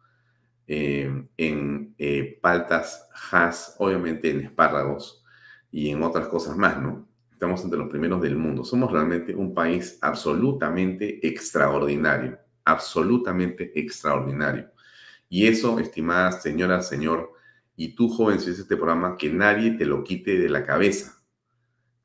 eh, 0.66 1.10
en 1.36 1.94
eh, 1.98 2.38
paltas, 2.40 3.08
has, 3.30 3.74
obviamente 3.78 4.30
en 4.30 4.40
espárragos 4.40 5.24
y 5.70 5.90
en 5.90 6.02
otras 6.02 6.28
cosas 6.28 6.56
más, 6.56 6.80
¿no? 6.80 7.08
Estamos 7.30 7.62
entre 7.62 7.78
los 7.78 7.88
primeros 7.88 8.22
del 8.22 8.36
mundo. 8.36 8.64
Somos 8.64 8.90
realmente 8.90 9.34
un 9.34 9.52
país 9.52 9.98
absolutamente 10.00 11.26
extraordinario, 11.26 12.38
absolutamente 12.64 13.78
extraordinario. 13.78 14.70
Y 15.28 15.46
eso, 15.46 15.78
estimada 15.78 16.32
señora, 16.32 16.82
señor, 16.82 17.32
y 17.76 17.94
tú, 17.94 18.08
joven, 18.08 18.40
si 18.40 18.50
es 18.50 18.58
este 18.58 18.76
programa, 18.76 19.16
que 19.16 19.30
nadie 19.30 19.72
te 19.72 19.84
lo 19.84 20.02
quite 20.02 20.38
de 20.38 20.48
la 20.48 20.64
cabeza, 20.64 21.22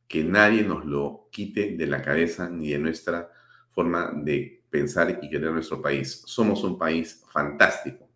que 0.08 0.24
nadie 0.24 0.64
nos 0.64 0.86
lo 0.86 1.30
quite 1.32 1.78
de 1.78 1.88
la 1.88 2.02
cabeza 2.02 2.50
ni 2.50 2.72
de 2.72 2.80
nuestra 2.80 3.30
forma 3.70 4.12
de 4.14 4.64
pensar 4.70 5.20
y 5.22 5.30
querer 5.30 5.52
nuestro 5.52 5.82
país. 5.82 6.24
Somos 6.26 6.64
un 6.64 6.78
país 6.78 7.24
fantástico 7.32 8.12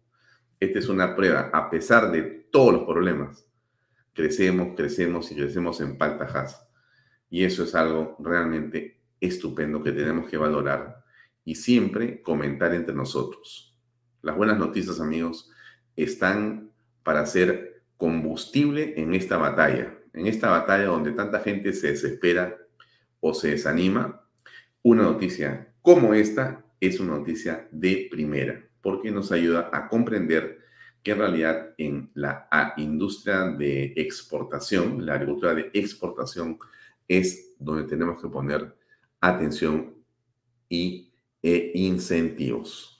esta 0.59 0.79
es 0.79 0.89
una 0.89 1.15
prueba, 1.15 1.49
a 1.53 1.69
pesar 1.69 2.11
de 2.11 2.23
todos 2.51 2.73
los 2.73 2.83
problemas, 2.83 3.45
crecemos, 4.13 4.75
crecemos 4.75 5.31
y 5.31 5.35
crecemos 5.35 5.81
en 5.81 5.97
paltajas. 5.97 6.67
Y 7.29 7.43
eso 7.43 7.63
es 7.63 7.75
algo 7.75 8.15
realmente 8.19 9.01
estupendo 9.19 9.83
que 9.83 9.91
tenemos 9.91 10.29
que 10.29 10.37
valorar 10.37 11.03
y 11.43 11.55
siempre 11.55 12.21
comentar 12.21 12.73
entre 12.73 12.95
nosotros. 12.95 13.74
Las 14.25 14.35
buenas 14.35 14.57
noticias, 14.57 14.99
amigos, 14.99 15.51
están 15.95 16.71
para 17.03 17.27
ser 17.27 17.83
combustible 17.95 18.95
en 18.97 19.13
esta 19.13 19.37
batalla. 19.37 19.99
En 20.13 20.25
esta 20.25 20.49
batalla 20.49 20.85
donde 20.85 21.11
tanta 21.11 21.41
gente 21.41 21.73
se 21.73 21.89
desespera 21.89 22.57
o 23.19 23.35
se 23.35 23.49
desanima, 23.49 24.27
una 24.81 25.03
noticia 25.03 25.75
como 25.83 26.15
esta 26.15 26.65
es 26.79 26.99
una 26.99 27.19
noticia 27.19 27.67
de 27.69 28.07
primera 28.09 28.67
porque 28.81 29.11
nos 29.11 29.31
ayuda 29.31 29.69
a 29.71 29.87
comprender 29.87 30.57
que 31.03 31.11
en 31.11 31.19
realidad 31.19 31.75
en 31.77 32.09
la 32.15 32.47
industria 32.77 33.49
de 33.49 33.93
exportación, 33.95 35.05
la 35.05 35.13
agricultura 35.13 35.53
de 35.53 35.69
exportación, 35.71 36.57
es 37.07 37.53
donde 37.59 37.83
tenemos 37.83 38.19
que 38.19 38.27
poner 38.27 38.75
atención 39.21 39.93
y 40.67 41.13
e 41.43 41.73
incentivos. 41.75 42.94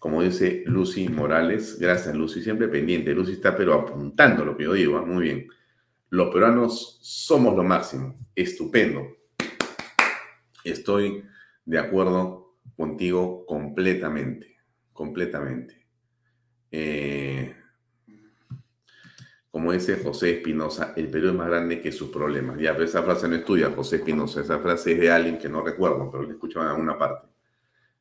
Como 0.00 0.22
dice 0.22 0.64
Lucy 0.66 1.08
Morales, 1.08 1.78
gracias 1.78 2.16
Lucy, 2.16 2.42
siempre 2.42 2.66
pendiente. 2.66 3.14
Lucy 3.14 3.34
está 3.34 3.56
pero 3.56 3.74
apuntando 3.74 4.44
lo 4.44 4.56
que 4.56 4.64
yo 4.64 4.72
digo, 4.72 4.98
¿ah? 4.98 5.04
muy 5.04 5.22
bien. 5.22 5.46
Los 6.08 6.32
peruanos 6.32 6.98
somos 7.00 7.54
lo 7.54 7.62
máximo, 7.62 8.16
estupendo. 8.34 9.06
Estoy 10.64 11.22
de 11.64 11.78
acuerdo 11.78 12.56
contigo 12.76 13.46
completamente 13.46 14.50
completamente. 15.00 15.86
Eh, 16.70 17.56
como 19.50 19.72
dice 19.72 19.96
José 19.96 20.32
Espinosa, 20.34 20.92
el 20.94 21.08
Perú 21.08 21.28
es 21.28 21.34
más 21.34 21.48
grande 21.48 21.80
que 21.80 21.90
sus 21.90 22.10
problemas. 22.10 22.58
Ya, 22.58 22.74
pero 22.74 22.84
esa 22.84 23.02
frase 23.02 23.26
no 23.26 23.36
estudia 23.36 23.70
José 23.70 23.96
Espinosa, 23.96 24.42
esa 24.42 24.58
frase 24.58 24.92
es 24.92 25.00
de 25.00 25.10
alguien 25.10 25.38
que 25.38 25.48
no 25.48 25.62
recuerdo, 25.62 26.10
pero 26.10 26.24
le 26.24 26.32
escucho 26.32 26.60
en 26.60 26.66
alguna 26.66 26.98
parte. 26.98 27.28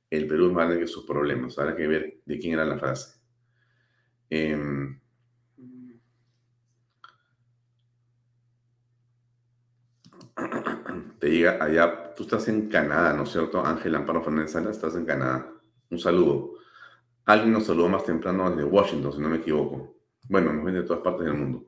El 0.10 0.28
Perú 0.28 0.48
es 0.48 0.54
más 0.54 0.68
grande 0.68 0.82
que 0.82 0.88
sus 0.88 1.06
problemas. 1.06 1.58
Habrá 1.60 1.76
que 1.76 1.88
ver 1.88 2.22
de 2.26 2.40
quién 2.40 2.54
era 2.54 2.66
la 2.66 2.78
frase. 2.78 3.20
Em, 4.30 5.00
te 11.20 11.28
diga 11.28 11.64
allá, 11.64 12.14
tú 12.16 12.24
estás 12.24 12.48
en 12.48 12.70
Canadá, 12.70 13.14
¿no 13.14 13.24
es 13.24 13.32
cierto? 13.32 13.66
Ángel 13.66 13.96
Amparo 13.96 14.24
Fernández 14.24 14.52
Salas, 14.52 14.76
estás 14.76 14.96
en 14.96 15.06
Canadá. 15.06 15.52
Un 15.90 16.00
saludo. 16.00 16.54
Alguien 17.26 17.54
nos 17.54 17.66
saludó 17.66 17.90
más 17.90 18.04
temprano 18.04 18.50
desde 18.50 18.64
Washington, 18.64 19.14
si 19.14 19.20
no 19.20 19.30
me 19.30 19.38
equivoco. 19.38 19.98
Bueno, 20.28 20.54
nos 20.54 20.66
ven 20.66 20.76
de 20.76 20.84
todas 20.84 21.04
partes 21.04 21.26
del 21.26 21.36
mundo. 21.36 21.68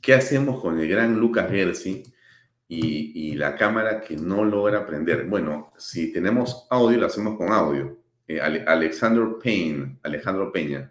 ¿Qué 0.00 0.14
hacemos 0.14 0.60
con 0.60 0.78
el 0.78 0.88
gran 0.88 1.18
Lucas 1.18 1.50
Gersi 1.50 2.02
y, 2.68 3.34
la 3.34 3.56
cámara 3.56 4.00
que 4.00 4.16
no 4.16 4.44
logra 4.44 4.86
prender? 4.86 5.26
Bueno, 5.26 5.72
si 5.76 6.12
tenemos 6.12 6.66
audio, 6.70 6.98
lo 6.98 7.06
hacemos 7.06 7.36
con 7.36 7.52
audio. 7.52 7.98
Eh, 8.26 8.40
Alexander 8.40 9.36
Payne, 9.42 9.98
Alejandro 10.02 10.50
Peña, 10.50 10.90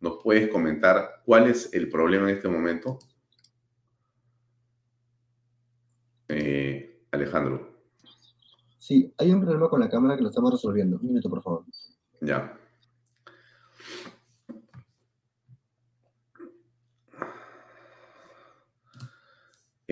¿nos 0.00 0.22
puedes 0.22 0.48
comentar 0.48 1.22
cuál 1.24 1.48
es 1.48 1.72
el 1.72 1.90
problema 1.90 2.30
en 2.30 2.36
este 2.36 2.48
momento? 2.48 2.98
Eh, 6.28 7.04
Alejandro. 7.10 7.72
Sí, 8.78 9.12
hay 9.18 9.32
un 9.32 9.40
problema 9.40 9.68
con 9.68 9.80
la 9.80 9.88
cámara 9.88 10.16
que 10.16 10.22
lo 10.22 10.28
estamos 10.28 10.52
resolviendo. 10.52 10.98
Un 10.98 11.08
minuto, 11.08 11.28
por 11.28 11.42
favor. 11.42 11.64
Ya. 12.20 12.58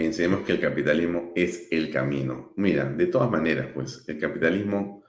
Enseñemos 0.07 0.42
que 0.42 0.53
el 0.53 0.61
capitalismo 0.61 1.32
es 1.34 1.68
el 1.70 1.90
camino. 1.90 2.53
Mira, 2.57 2.84
de 2.84 3.07
todas 3.07 3.30
maneras, 3.30 3.68
pues 3.74 4.05
el 4.07 4.18
capitalismo 4.18 5.01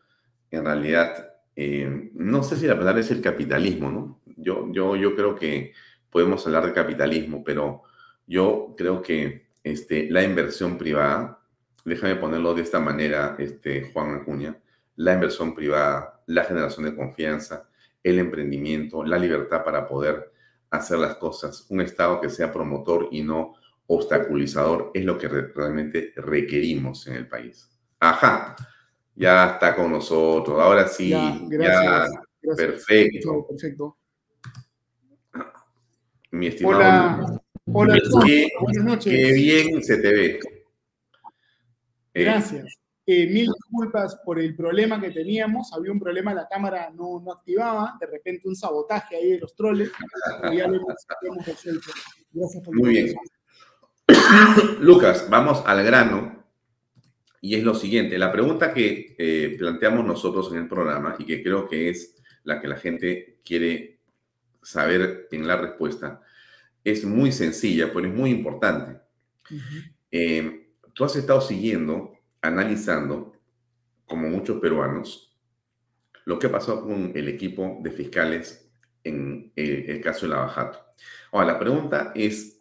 en 0.52 0.66
realidad, 0.66 1.34
eh, 1.56 2.12
no 2.14 2.44
sé 2.44 2.58
si 2.58 2.68
la 2.68 2.78
palabra 2.78 3.02
es 3.02 3.10
el 3.10 3.22
capitalismo, 3.22 3.90
¿no? 3.90 4.22
Yo, 4.38 4.72
yo, 4.72 4.96
yo 4.96 5.16
creo 5.16 5.36
que 5.36 5.74
podemos 6.10 6.46
hablar 6.46 6.66
de 6.66 6.74
capitalismo, 6.74 7.44
pero 7.44 7.84
yo 8.28 8.76
creo 8.78 9.02
que 9.02 9.48
este, 9.64 10.10
la 10.10 10.24
inversión 10.24 10.78
privada, 10.78 11.40
déjame 11.86 12.16
ponerlo 12.18 12.54
de 12.54 12.64
esta 12.64 12.80
manera, 12.80 13.36
este, 13.40 13.92
Juan 13.94 14.16
Acuña, 14.16 14.58
la 14.98 15.14
inversión 15.14 15.56
privada, 15.56 16.22
la 16.28 16.44
generación 16.44 16.86
de 16.86 16.96
confianza, 16.96 17.70
el 18.04 18.20
emprendimiento, 18.20 19.04
la 19.04 19.18
libertad 19.18 19.64
para 19.64 19.88
poder 19.88 20.32
hacer 20.70 21.00
las 21.00 21.16
cosas, 21.16 21.66
un 21.70 21.82
Estado 21.82 22.20
que 22.20 22.30
sea 22.30 22.52
promotor 22.52 23.08
y 23.12 23.24
no 23.24 23.54
obstaculizador 23.94 24.92
es 24.94 25.04
lo 25.04 25.18
que 25.18 25.28
realmente 25.28 26.14
requerimos 26.16 27.08
en 27.08 27.16
el 27.16 27.28
país. 27.28 27.70
Ajá, 28.00 28.56
ya 29.16 29.52
está 29.52 29.76
con 29.76 29.92
nosotros. 29.92 30.60
Ahora 30.60 30.88
sí, 30.88 31.10
ya, 31.10 32.08
perfecto. 32.56 33.46
perfecto. 33.48 33.98
Mi 36.32 36.48
estimado. 36.48 37.42
Hola, 37.74 37.96
buenas 38.56 38.84
noches. 38.84 39.14
Qué 39.14 39.34
bien 39.34 39.84
se 39.84 39.98
te 39.98 40.14
ve. 40.14 40.40
Eh, 42.14 42.24
Gracias. 42.24 42.66
Eh, 43.06 43.28
mil 43.28 43.48
disculpas 43.48 44.16
por 44.24 44.40
el 44.40 44.56
problema 44.56 45.02
que 45.02 45.12
teníamos. 45.12 45.74
Había 45.74 45.92
un 45.92 46.00
problema, 46.00 46.34
la 46.34 46.48
cámara 46.48 46.90
no, 46.92 47.20
no 47.20 47.34
activaba. 47.34 47.98
De 48.00 48.08
repente 48.08 48.48
un 48.48 48.56
sabotaje 48.56 49.18
ahí 49.18 49.32
de 49.32 49.40
los 49.40 49.54
troles. 49.54 49.92
ya 50.56 50.68
lo 50.68 50.76
hemos, 50.76 51.46
resuelto. 51.46 51.92
Gracias 52.32 52.64
por 52.64 52.76
Muy 52.78 52.90
bien. 52.90 53.16
Lucas, 54.80 55.28
vamos 55.30 55.64
al 55.66 55.84
grano. 55.84 56.44
y 57.42 57.56
es 57.56 57.64
lo 57.64 57.74
siguiente. 57.74 58.18
La 58.18 58.32
pregunta 58.32 58.74
que 58.74 59.16
eh, 59.18 59.56
planteamos 59.58 60.06
nosotros 60.06 60.52
en 60.52 60.60
el 60.60 60.68
programa 60.68 61.16
y 61.18 61.26
que 61.26 61.42
creo 61.42 61.68
que 61.68 61.90
es 61.90 62.16
la 62.44 62.60
que 62.62 62.68
la 62.68 62.78
gente 62.78 63.40
quiere 63.44 64.00
saber 64.62 65.28
en 65.32 65.48
la 65.48 65.58
respuesta 65.58 66.22
es 66.84 67.04
muy 67.06 67.32
sencilla, 67.32 67.92
pero 67.94 68.08
es 68.08 68.14
muy 68.14 68.32
importante. 68.32 69.00
Eh, 70.12 70.74
tú 70.94 71.04
has 71.04 71.16
estado 71.16 71.42
siguiendo, 71.42 72.14
analizando, 72.42 73.34
como 74.06 74.30
muchos 74.30 74.60
peruanos, 74.60 75.38
lo 76.26 76.38
que 76.40 76.50
pasó 76.50 76.82
con 76.82 77.12
el 77.16 77.28
equipo 77.28 77.80
de 77.82 77.92
fiscales 77.92 78.72
en 79.04 79.52
eh, 79.56 79.86
el 79.88 80.02
caso 80.02 80.26
de 80.26 80.34
Lavajato. 80.34 80.80
Ahora, 81.32 81.54
la 81.54 81.60
pregunta 81.60 82.12
es, 82.16 82.61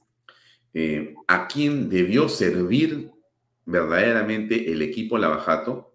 eh, 0.74 1.14
¿a 1.26 1.48
quién 1.48 1.88
debió 1.88 2.28
servir 2.28 3.10
verdaderamente 3.64 4.72
el 4.72 4.82
equipo 4.82 5.18
Lavajato 5.18 5.94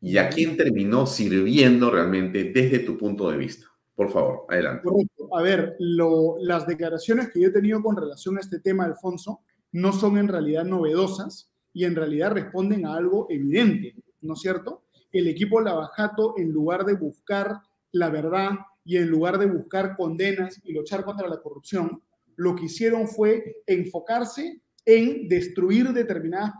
y 0.00 0.18
a 0.18 0.28
quién 0.28 0.56
terminó 0.56 1.06
sirviendo 1.06 1.90
realmente 1.90 2.44
desde 2.44 2.80
tu 2.80 2.98
punto 2.98 3.30
de 3.30 3.38
vista? 3.38 3.66
Por 3.94 4.10
favor, 4.10 4.46
adelante. 4.48 4.82
Correcto. 4.82 5.36
A 5.36 5.42
ver, 5.42 5.76
las 5.78 6.66
declaraciones 6.66 7.30
que 7.30 7.40
yo 7.40 7.48
he 7.48 7.52
tenido 7.52 7.82
con 7.82 7.96
relación 7.96 8.36
a 8.36 8.40
este 8.40 8.60
tema, 8.60 8.84
Alfonso, 8.84 9.40
no 9.72 9.92
son 9.92 10.18
en 10.18 10.28
realidad 10.28 10.64
novedosas 10.64 11.50
y 11.72 11.84
en 11.84 11.96
realidad 11.96 12.32
responden 12.32 12.86
a 12.86 12.94
algo 12.94 13.26
evidente, 13.30 13.94
¿no 14.20 14.34
es 14.34 14.40
cierto? 14.40 14.84
El 15.12 15.28
equipo 15.28 15.60
Lavajato, 15.60 16.34
en 16.36 16.52
lugar 16.52 16.84
de 16.84 16.94
buscar 16.94 17.60
la 17.92 18.10
verdad 18.10 18.50
y 18.84 18.96
en 18.96 19.08
lugar 19.08 19.38
de 19.38 19.46
buscar 19.46 19.96
condenas 19.96 20.60
y 20.64 20.72
luchar 20.72 21.04
contra 21.04 21.28
la 21.28 21.40
corrupción, 21.40 22.02
lo 22.36 22.54
que 22.54 22.66
hicieron 22.66 23.08
fue 23.08 23.62
enfocarse 23.66 24.60
en 24.84 25.28
destruir 25.28 25.92
determinadas 25.92 26.52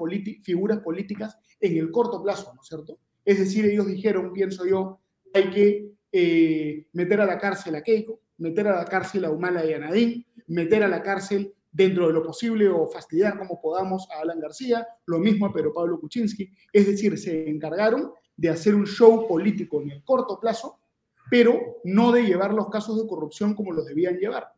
figuras 0.43 0.79
políticas 0.79 1.37
en 1.61 1.77
el 1.77 1.91
corto 1.91 2.23
plazo, 2.23 2.53
¿no 2.55 2.63
es 2.63 2.69
cierto? 2.69 2.99
Es 3.25 3.39
decir, 3.39 3.65
ellos 3.65 3.87
dijeron, 3.87 4.33
pienso 4.33 4.67
yo, 4.67 5.01
hay 5.33 5.51
que 5.51 5.93
eh, 6.13 6.87
meter 6.93 7.21
a 7.21 7.27
la 7.27 7.39
cárcel 7.39 7.75
a 7.75 7.83
Keiko, 7.83 8.21
meter 8.39 8.69
a 8.69 8.77
la 8.77 8.85
cárcel 8.85 9.25
a 9.25 9.31
Humala 9.31 9.65
y 9.65 9.73
a 9.73 9.79
Nadine, 9.79 10.27
meter 10.49 10.83
a 10.83 10.89
la 10.89 11.03
cárcel 11.03 11.55
dentro 11.71 12.07
de 12.07 12.13
lo 12.13 12.23
posible 12.23 12.69
o 12.69 12.89
fastidiar 12.89 13.37
como 13.37 13.61
podamos 13.61 14.09
a 14.11 14.21
Alan 14.21 14.39
García, 14.39 14.87
lo 15.07 15.19
mismo 15.19 15.47
a 15.47 15.53
Pedro 15.53 15.73
Pablo 15.73 15.99
Kuczynski. 15.99 16.51
Es 16.73 16.87
decir, 16.87 17.19
se 17.19 17.49
encargaron 17.49 18.13
de 18.37 18.49
hacer 18.49 18.75
un 18.75 18.87
show 18.87 19.27
político 19.27 19.83
en 19.83 19.91
el 19.91 20.05
corto 20.05 20.39
plazo, 20.39 20.79
pero 21.31 21.79
no 21.85 22.13
de 22.13 22.23
llevar 22.23 22.53
los 22.55 22.69
casos 22.69 23.01
de 23.01 23.09
corrupción 23.09 23.55
como 23.55 23.73
los 23.73 23.87
debían 23.87 24.19
llevar. 24.19 24.49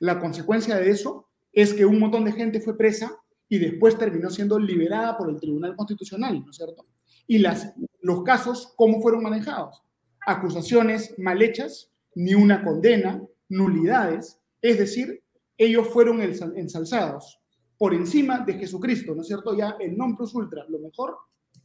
La 0.00 0.18
consecuencia 0.18 0.76
de 0.76 0.90
eso 0.90 1.28
es 1.52 1.74
que 1.74 1.84
un 1.84 1.98
montón 1.98 2.24
de 2.24 2.32
gente 2.32 2.60
fue 2.60 2.76
presa 2.76 3.16
y 3.48 3.58
después 3.58 3.96
terminó 3.96 4.30
siendo 4.30 4.58
liberada 4.58 5.16
por 5.16 5.30
el 5.30 5.40
Tribunal 5.40 5.76
Constitucional, 5.76 6.40
¿no 6.42 6.50
es 6.50 6.56
cierto? 6.56 6.86
Y 7.26 7.38
las, 7.38 7.72
los 8.00 8.22
casos, 8.22 8.72
¿cómo 8.76 9.00
fueron 9.00 9.22
manejados? 9.22 9.84
acusaciones 10.26 11.14
mal 11.18 11.42
hechas, 11.42 11.90
ni 12.14 12.34
una 12.34 12.64
condena, 12.64 13.22
nulidades, 13.48 14.40
es 14.60 14.78
decir, 14.78 15.22
ellos 15.56 15.88
fueron 15.88 16.20
ensalzados 16.22 17.40
por 17.76 17.94
encima 17.94 18.40
de 18.40 18.54
Jesucristo, 18.54 19.14
¿no 19.14 19.22
es 19.22 19.28
cierto? 19.28 19.56
Ya 19.56 19.76
el 19.80 19.96
non 19.96 20.16
plus 20.16 20.34
ultra, 20.34 20.64
lo 20.68 20.78
mejor, 20.78 21.16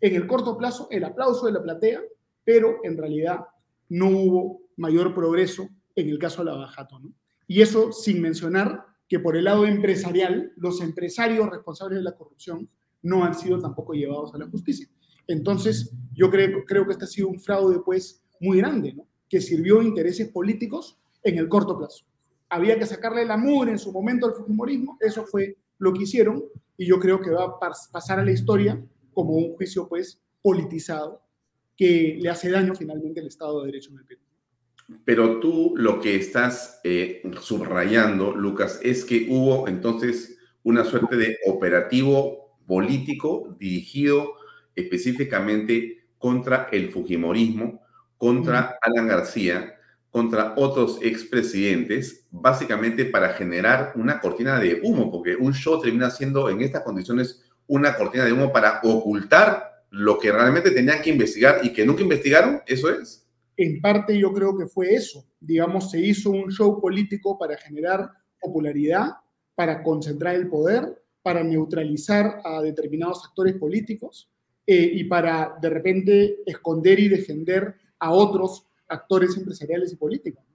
en 0.01 0.15
el 0.15 0.27
corto 0.27 0.57
plazo, 0.57 0.88
el 0.91 1.03
aplauso 1.03 1.45
de 1.45 1.53
la 1.53 1.63
platea, 1.63 2.01
pero 2.43 2.80
en 2.84 2.97
realidad 2.97 3.39
no 3.89 4.09
hubo 4.09 4.61
mayor 4.77 5.13
progreso 5.13 5.69
en 5.95 6.09
el 6.09 6.19
caso 6.19 6.43
de 6.43 6.51
la 6.51 6.57
Bajato, 6.57 6.99
¿no? 6.99 7.13
Y 7.49 7.63
eso 7.63 7.91
sin 7.91 8.21
mencionar 8.21 8.85
que 9.07 9.19
por 9.19 9.35
el 9.35 9.45
lado 9.45 9.65
empresarial, 9.65 10.53
los 10.55 10.81
empresarios 10.81 11.49
responsables 11.49 11.97
de 11.97 12.03
la 12.03 12.15
corrupción 12.15 12.69
no 13.01 13.25
han 13.25 13.33
sido 13.33 13.59
tampoco 13.59 13.93
llevados 13.93 14.35
a 14.35 14.37
la 14.37 14.47
justicia. 14.47 14.87
Entonces, 15.27 15.91
yo 16.13 16.29
creo, 16.29 16.63
creo 16.63 16.85
que 16.85 16.91
este 16.91 17.05
ha 17.05 17.07
sido 17.07 17.27
un 17.27 17.39
fraude, 17.39 17.79
pues, 17.83 18.21
muy 18.39 18.59
grande, 18.59 18.95
que 19.27 19.41
sirvió 19.41 19.81
intereses 19.81 20.29
políticos 20.29 20.99
en 21.23 21.39
el 21.39 21.49
corto 21.49 21.75
plazo. 21.75 22.05
Había 22.49 22.77
que 22.77 22.85
sacarle 22.85 23.25
la 23.25 23.35
mugre 23.35 23.71
en 23.71 23.79
su 23.79 23.91
momento 23.91 24.27
al 24.27 24.35
fujimorismo, 24.35 24.97
eso 24.99 25.25
fue 25.25 25.57
lo 25.79 25.91
que 25.91 26.03
hicieron, 26.03 26.43
y 26.77 26.85
yo 26.85 26.99
creo 26.99 27.19
que 27.19 27.31
va 27.31 27.45
a 27.45 27.59
pasar 27.91 28.19
a 28.19 28.23
la 28.23 28.31
historia 28.31 28.79
como 29.11 29.33
un 29.33 29.55
juicio 29.55 29.89
pues 29.89 30.21
politizado 30.39 31.23
que 31.75 32.19
le 32.21 32.29
hace 32.29 32.51
daño 32.51 32.75
finalmente 32.75 33.21
al 33.21 33.27
Estado 33.27 33.61
de 33.61 33.67
Derecho 33.67 33.89
en 33.89 33.97
el 33.97 34.05
Perú. 34.05 34.21
Pero 35.05 35.39
tú 35.39 35.73
lo 35.75 35.99
que 35.99 36.15
estás 36.15 36.79
eh, 36.83 37.21
subrayando, 37.41 38.35
Lucas, 38.35 38.79
es 38.83 39.05
que 39.05 39.27
hubo 39.29 39.67
entonces 39.67 40.37
una 40.63 40.83
suerte 40.83 41.15
de 41.15 41.37
operativo 41.45 42.57
político 42.67 43.55
dirigido 43.59 44.33
específicamente 44.75 46.07
contra 46.17 46.67
el 46.71 46.89
Fujimorismo 46.89 47.81
contra 48.19 48.77
Alan 48.81 49.07
García, 49.07 49.75
contra 50.11 50.53
otros 50.57 50.99
expresidentes, 51.01 52.27
básicamente 52.29 53.05
para 53.05 53.29
generar 53.29 53.93
una 53.95 54.19
cortina 54.19 54.59
de 54.59 54.81
humo, 54.83 55.09
porque 55.09 55.37
un 55.37 55.53
show 55.53 55.81
termina 55.81 56.11
siendo 56.11 56.49
en 56.49 56.61
estas 56.61 56.83
condiciones 56.83 57.45
una 57.65 57.95
cortina 57.95 58.25
de 58.25 58.33
humo 58.33 58.51
para 58.51 58.81
ocultar 58.83 59.83
lo 59.91 60.19
que 60.19 60.31
realmente 60.33 60.71
tenían 60.71 61.01
que 61.01 61.11
investigar 61.11 61.61
y 61.63 61.71
que 61.71 61.85
nunca 61.85 62.01
investigaron, 62.01 62.61
eso 62.67 62.91
es. 62.91 63.25
En 63.61 63.81
parte 63.81 64.18
yo 64.18 64.31
creo 64.31 64.57
que 64.57 64.68
fue 64.68 64.94
eso, 64.94 65.26
digamos, 65.38 65.91
se 65.91 65.99
hizo 65.99 66.30
un 66.30 66.49
show 66.49 66.80
político 66.80 67.38
para 67.38 67.57
generar 67.57 68.10
popularidad, 68.40 69.18
para 69.53 69.84
concentrar 69.84 70.36
el 70.36 70.48
poder, 70.48 71.03
para 71.22 71.44
neutralizar 71.44 72.40
a 72.45 72.61
determinados 72.61 73.26
actores 73.26 73.56
políticos 73.56 74.31
eh, 74.65 74.90
y 74.94 75.03
para 75.03 75.57
de 75.61 75.69
repente 75.69 76.38
esconder 76.45 77.02
y 77.02 77.10
defender 77.10 77.76
a 77.99 78.14
otros 78.14 78.65
actores 78.88 79.36
empresariales 79.36 79.91
y 79.91 79.98
políticos. 79.98 80.45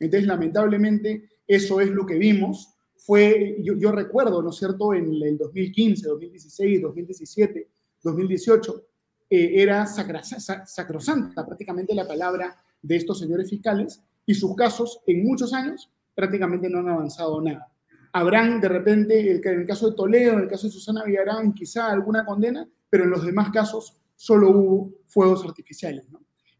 Entonces, 0.00 0.26
lamentablemente, 0.26 1.28
eso 1.46 1.82
es 1.82 1.90
lo 1.90 2.06
que 2.06 2.16
vimos. 2.16 2.74
Fue, 2.96 3.58
yo, 3.62 3.92
recuerdo, 3.92 4.40
¿no 4.40 4.48
es 4.48 4.56
cierto?, 4.56 4.94
en 4.94 5.12
el 5.22 5.36
2015, 5.36 6.08
2016, 6.08 6.80
2017, 6.80 7.68
2018, 8.02 8.82
era 9.30 9.86
sacrosanta 9.86 11.44
prácticamente 11.44 11.94
la 11.94 12.06
palabra 12.06 12.56
de 12.80 12.96
estos 12.96 13.18
señores 13.18 13.48
fiscales 13.48 14.02
y 14.26 14.34
sus 14.34 14.54
casos 14.54 15.00
en 15.06 15.24
muchos 15.24 15.52
años 15.52 15.90
prácticamente 16.14 16.68
no 16.68 16.78
han 16.78 16.88
avanzado 16.88 17.40
nada. 17.40 17.70
Habrán 18.12 18.60
de 18.60 18.68
repente, 18.68 19.18
en 19.18 19.60
el 19.60 19.66
caso 19.66 19.90
de 19.90 19.96
Toledo, 19.96 20.34
en 20.34 20.40
el 20.40 20.48
caso 20.48 20.66
de 20.66 20.72
Susana 20.72 21.02
Villarán, 21.04 21.52
quizá 21.52 21.90
alguna 21.90 22.24
condena, 22.24 22.68
pero 22.88 23.04
en 23.04 23.10
los 23.10 23.24
demás 23.26 23.50
casos 23.50 23.96
solo 24.14 24.50
hubo 24.50 24.92
fuegos 25.06 25.44
artificiales. 25.44 26.06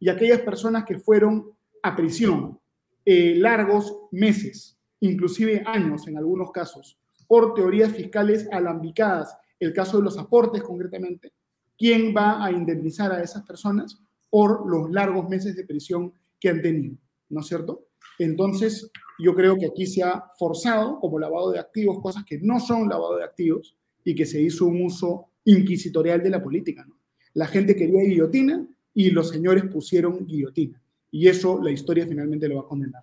y 0.00 0.08
aquellas 0.08 0.40
personas 0.40 0.84
que 0.84 0.98
fueron 0.98 1.52
a 1.82 1.94
prisión 1.94 2.58
eh, 3.04 3.34
largos 3.36 3.96
meses, 4.10 4.76
inclusive 5.00 5.62
años 5.64 6.06
en 6.08 6.18
algunos 6.18 6.50
casos, 6.50 6.98
por 7.28 7.54
teorías 7.54 7.92
fiscales 7.92 8.48
alambicadas, 8.50 9.36
el 9.60 9.72
caso 9.72 9.98
de 9.98 10.04
los 10.04 10.18
aportes 10.18 10.62
concretamente, 10.62 11.32
¿quién 11.78 12.14
va 12.16 12.44
a 12.44 12.51
indemnizar 12.51 13.12
a 13.12 13.22
esas 13.22 13.44
personas 13.44 13.98
por 14.30 14.68
los 14.68 14.90
largos 14.90 15.28
meses 15.28 15.56
de 15.56 15.64
prisión 15.64 16.12
que 16.40 16.48
han 16.48 16.62
tenido? 16.62 16.96
¿No 17.28 17.40
es 17.40 17.46
cierto? 17.46 17.88
Entonces, 18.18 18.90
yo 19.18 19.34
creo 19.34 19.56
que 19.56 19.66
aquí 19.66 19.86
se 19.86 20.02
ha 20.02 20.24
forzado 20.38 21.01
como 21.01 21.18
lavado 21.18 21.51
de 21.51 21.59
activos 21.59 22.01
cosas 22.01 22.24
que 22.24 22.38
no 22.40 22.60
son 22.60 22.88
lavado 22.88 23.16
de 23.16 23.24
activos 23.24 23.76
y 24.05 24.14
que 24.14 24.26
se 24.26 24.40
hizo 24.40 24.66
un 24.66 24.84
uso 24.84 25.30
inquisitorial 25.44 26.22
de 26.22 26.30
la 26.30 26.42
política. 26.42 26.86
La 27.32 27.46
gente 27.46 27.74
quería 27.74 28.02
guillotina, 28.02 28.66
y 28.94 29.10
los 29.10 29.28
señores 29.28 29.64
pusieron 29.64 30.24
guillotina. 30.24 30.80
Y 31.10 31.28
eso 31.28 31.60
la 31.62 31.70
historia 31.70 32.06
finalmente 32.06 32.48
lo 32.48 32.56
va 32.56 32.62
a 32.62 32.68
condenar. 32.68 33.02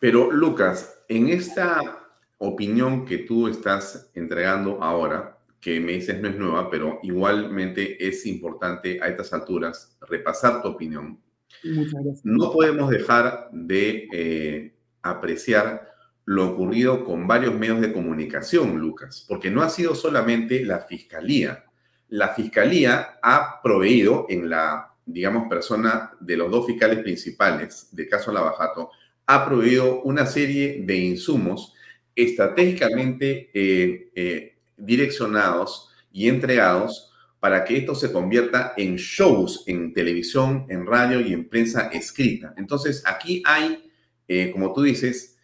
Pero 0.00 0.30
Lucas, 0.30 1.02
en 1.08 1.28
esta 1.28 2.06
opinión 2.36 3.04
que 3.04 3.18
tú 3.18 3.48
estás 3.48 4.10
entregando 4.14 4.82
ahora, 4.82 5.37
que 5.60 5.80
me 5.80 5.92
dices 5.92 6.20
no 6.20 6.28
es 6.28 6.36
nueva, 6.36 6.70
pero 6.70 7.00
igualmente 7.02 8.06
es 8.06 8.26
importante 8.26 9.00
a 9.02 9.08
estas 9.08 9.32
alturas 9.32 9.96
repasar 10.08 10.62
tu 10.62 10.68
opinión. 10.68 11.20
Muchas 11.64 11.92
gracias. 11.92 12.24
No 12.24 12.52
podemos 12.52 12.90
dejar 12.90 13.48
de 13.52 14.08
eh, 14.12 14.74
apreciar 15.02 15.88
lo 16.24 16.50
ocurrido 16.50 17.04
con 17.04 17.26
varios 17.26 17.54
medios 17.54 17.80
de 17.80 17.92
comunicación, 17.92 18.78
Lucas, 18.78 19.24
porque 19.26 19.50
no 19.50 19.62
ha 19.62 19.70
sido 19.70 19.94
solamente 19.94 20.64
la 20.64 20.80
Fiscalía. 20.80 21.64
La 22.08 22.28
Fiscalía 22.34 23.18
ha 23.22 23.60
proveído 23.62 24.26
en 24.28 24.50
la 24.50 24.88
digamos, 25.08 25.48
persona 25.48 26.12
de 26.20 26.36
los 26.36 26.50
dos 26.50 26.66
fiscales 26.66 26.98
principales 26.98 27.88
del 27.92 28.08
caso 28.08 28.30
Lavajato, 28.30 28.90
ha 29.26 29.46
prohibido 29.46 30.02
una 30.02 30.26
serie 30.26 30.82
de 30.84 30.96
insumos 30.96 31.74
estratégicamente 32.14 33.50
eh, 33.54 34.10
eh, 34.14 34.57
direccionados 34.78 35.90
y 36.12 36.28
entregados 36.28 37.12
para 37.40 37.64
que 37.64 37.76
esto 37.76 37.94
se 37.94 38.12
convierta 38.12 38.72
en 38.76 38.96
shows 38.96 39.64
en 39.66 39.92
televisión, 39.92 40.66
en 40.68 40.86
radio 40.86 41.20
y 41.20 41.32
en 41.32 41.48
prensa 41.48 41.88
escrita. 41.88 42.54
Entonces, 42.56 43.02
aquí 43.06 43.42
hay, 43.44 43.90
eh, 44.26 44.50
como 44.52 44.72
tú 44.72 44.82
dices, 44.82 45.36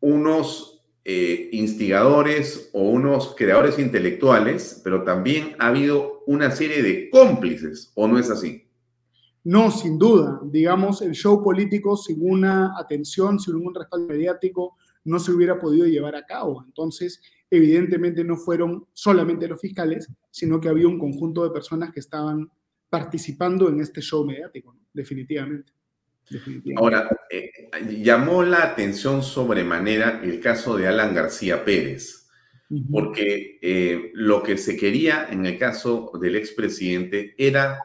unos 0.00 0.78
eh, 1.10 1.48
instigadores 1.52 2.68
o 2.74 2.82
unos 2.82 3.34
creadores 3.34 3.78
intelectuales, 3.78 4.80
pero 4.84 5.04
también 5.04 5.56
ha 5.58 5.68
habido 5.68 6.22
una 6.26 6.50
serie 6.50 6.82
de 6.82 7.08
cómplices, 7.08 7.92
¿o 7.94 8.06
no 8.06 8.18
es 8.18 8.28
así? 8.28 8.68
No, 9.42 9.70
sin 9.70 9.98
duda. 9.98 10.38
Digamos, 10.44 11.00
el 11.00 11.12
show 11.12 11.42
político 11.42 11.96
sin 11.96 12.18
una 12.20 12.78
atención, 12.78 13.40
sin 13.40 13.54
un 13.54 13.74
respaldo 13.74 14.06
mediático, 14.06 14.76
no 15.04 15.18
se 15.18 15.32
hubiera 15.32 15.58
podido 15.58 15.86
llevar 15.86 16.16
a 16.16 16.26
cabo. 16.26 16.62
Entonces, 16.66 17.20
evidentemente 17.50 18.24
no 18.24 18.36
fueron 18.36 18.86
solamente 18.92 19.48
los 19.48 19.60
fiscales, 19.60 20.08
sino 20.30 20.60
que 20.60 20.68
había 20.68 20.88
un 20.88 20.98
conjunto 20.98 21.44
de 21.44 21.50
personas 21.50 21.92
que 21.92 22.00
estaban 22.00 22.50
participando 22.90 23.68
en 23.68 23.80
este 23.80 24.00
show 24.00 24.24
mediático, 24.24 24.76
definitivamente. 24.92 25.72
Ahora, 26.76 27.08
eh, 27.30 27.50
llamó 28.02 28.42
la 28.42 28.62
atención 28.62 29.22
sobremanera 29.22 30.20
el 30.22 30.40
caso 30.40 30.76
de 30.76 30.86
Alan 30.86 31.14
García 31.14 31.64
Pérez, 31.64 32.28
porque 32.90 33.58
eh, 33.62 34.10
lo 34.12 34.42
que 34.42 34.58
se 34.58 34.76
quería 34.76 35.26
en 35.30 35.46
el 35.46 35.58
caso 35.58 36.12
del 36.20 36.36
expresidente 36.36 37.34
era 37.38 37.78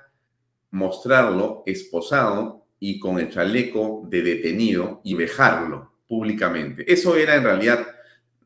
mostrarlo 0.71 1.63
esposado 1.65 2.65
y 2.79 2.99
con 2.99 3.17
el 3.17 3.29
chaleco 3.29 4.05
de 4.09 4.23
detenido 4.23 4.99
y 5.05 5.13
vejarlo 5.13 5.92
públicamente. 6.07 6.91
Eso 6.91 7.15
era 7.15 7.35
en 7.35 7.43
realidad, 7.43 7.87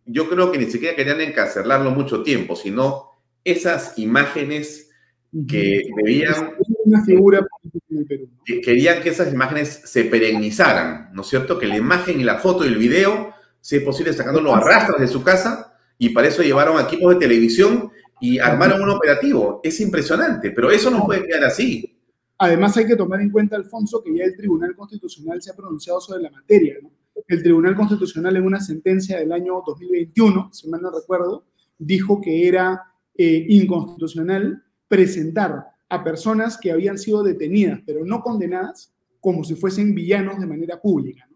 yo 0.05 0.29
creo 0.29 0.51
que 0.51 0.57
ni 0.57 0.69
siquiera 0.69 0.95
querían 0.95 1.21
encarcelarlo 1.21 1.91
mucho 1.91 2.23
tiempo, 2.23 2.55
sino 2.55 3.11
esas 3.43 3.97
imágenes 3.97 4.89
que 5.47 5.84
veían 6.03 6.53
una 6.85 7.03
figura 7.03 7.45
que 8.45 8.61
querían 8.61 9.01
que 9.01 9.09
esas 9.09 9.31
imágenes 9.34 9.81
se 9.85 10.05
perenizaran, 10.05 11.09
¿no 11.13 11.21
es 11.21 11.27
cierto? 11.27 11.59
Que 11.59 11.67
la 11.67 11.77
imagen 11.77 12.19
y 12.19 12.23
la 12.23 12.38
foto 12.38 12.63
y 12.63 12.69
el 12.69 12.77
video, 12.77 13.34
si 13.59 13.77
es 13.77 13.84
posible, 13.84 14.13
sacándolo 14.13 14.55
a 14.55 14.61
rastras 14.61 15.01
de 15.01 15.07
su 15.07 15.23
casa, 15.23 15.77
y 15.97 16.09
para 16.09 16.27
eso 16.27 16.43
llevaron 16.43 16.79
equipos 16.79 17.13
de 17.13 17.19
televisión 17.19 17.91
y 18.21 18.39
armaron 18.39 18.81
un 18.81 18.89
operativo. 18.89 19.59
Es 19.63 19.79
impresionante, 19.81 20.51
pero 20.51 20.71
eso 20.71 20.89
no 20.89 21.05
puede 21.05 21.25
quedar 21.25 21.43
así. 21.43 21.99
Además, 22.38 22.77
hay 22.77 22.85
que 22.85 22.95
tomar 22.95 23.19
en 23.19 23.31
cuenta, 23.31 23.55
Alfonso, 23.55 24.01
que 24.03 24.15
ya 24.15 24.23
el 24.23 24.35
Tribunal 24.35 24.75
Constitucional 24.75 25.41
se 25.41 25.51
ha 25.51 25.55
pronunciado 25.55 25.99
sobre 25.99 26.21
la 26.21 26.29
materia. 26.29 26.77
El 27.27 27.44
Tribunal 27.44 27.76
Constitucional, 27.76 28.35
en 28.35 28.45
una 28.45 28.60
sentencia 28.60 29.19
del 29.19 29.31
año 29.31 29.61
2021, 29.65 30.49
si 30.53 30.69
mal 30.69 30.81
no 30.81 30.91
recuerdo, 30.91 31.45
dijo 31.77 32.22
que 32.22 32.48
era 32.48 32.84
eh, 33.18 33.45
inconstitucional 33.49 34.64
presentar 34.88 35.68
a 35.89 36.03
personas 36.03 36.57
que 36.57 36.72
habían 36.72 36.98
sido 36.98 37.23
detenidas, 37.23 37.81
pero 37.85 38.06
no 38.06 38.22
condenadas, 38.22 38.94
como 39.19 39.44
si 39.44 39.56
fuesen 39.56 39.95
villanos 39.95 40.39
de 40.39 40.45
manera 40.45 40.80
pública. 40.80 41.27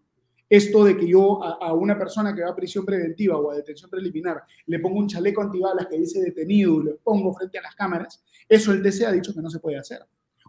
Esto 0.48 0.84
de 0.84 0.96
que 0.96 1.08
yo 1.08 1.42
a, 1.42 1.72
una 1.72 1.98
persona 1.98 2.34
que 2.34 2.42
va 2.42 2.50
a 2.50 2.54
prisión 2.54 2.84
preventiva 2.84 3.38
o 3.38 3.50
a 3.50 3.56
detención 3.56 3.90
preliminar 3.90 4.42
le 4.66 4.78
pongo 4.80 4.98
un 4.98 5.08
chaleco 5.08 5.40
antibalas 5.40 5.86
que 5.86 5.98
dice 5.98 6.20
detenido 6.20 6.80
y 6.80 6.84
lo 6.84 6.96
pongo 6.98 7.32
frente 7.32 7.58
a 7.58 7.62
las 7.62 7.74
cámaras, 7.74 8.22
eso 8.48 8.70
el 8.70 8.82
TC 8.82 9.06
ha 9.06 9.12
dicho 9.12 9.32
que 9.32 9.40
no 9.40 9.48
se 9.48 9.60
puede 9.60 9.78
hacer. 9.78 10.00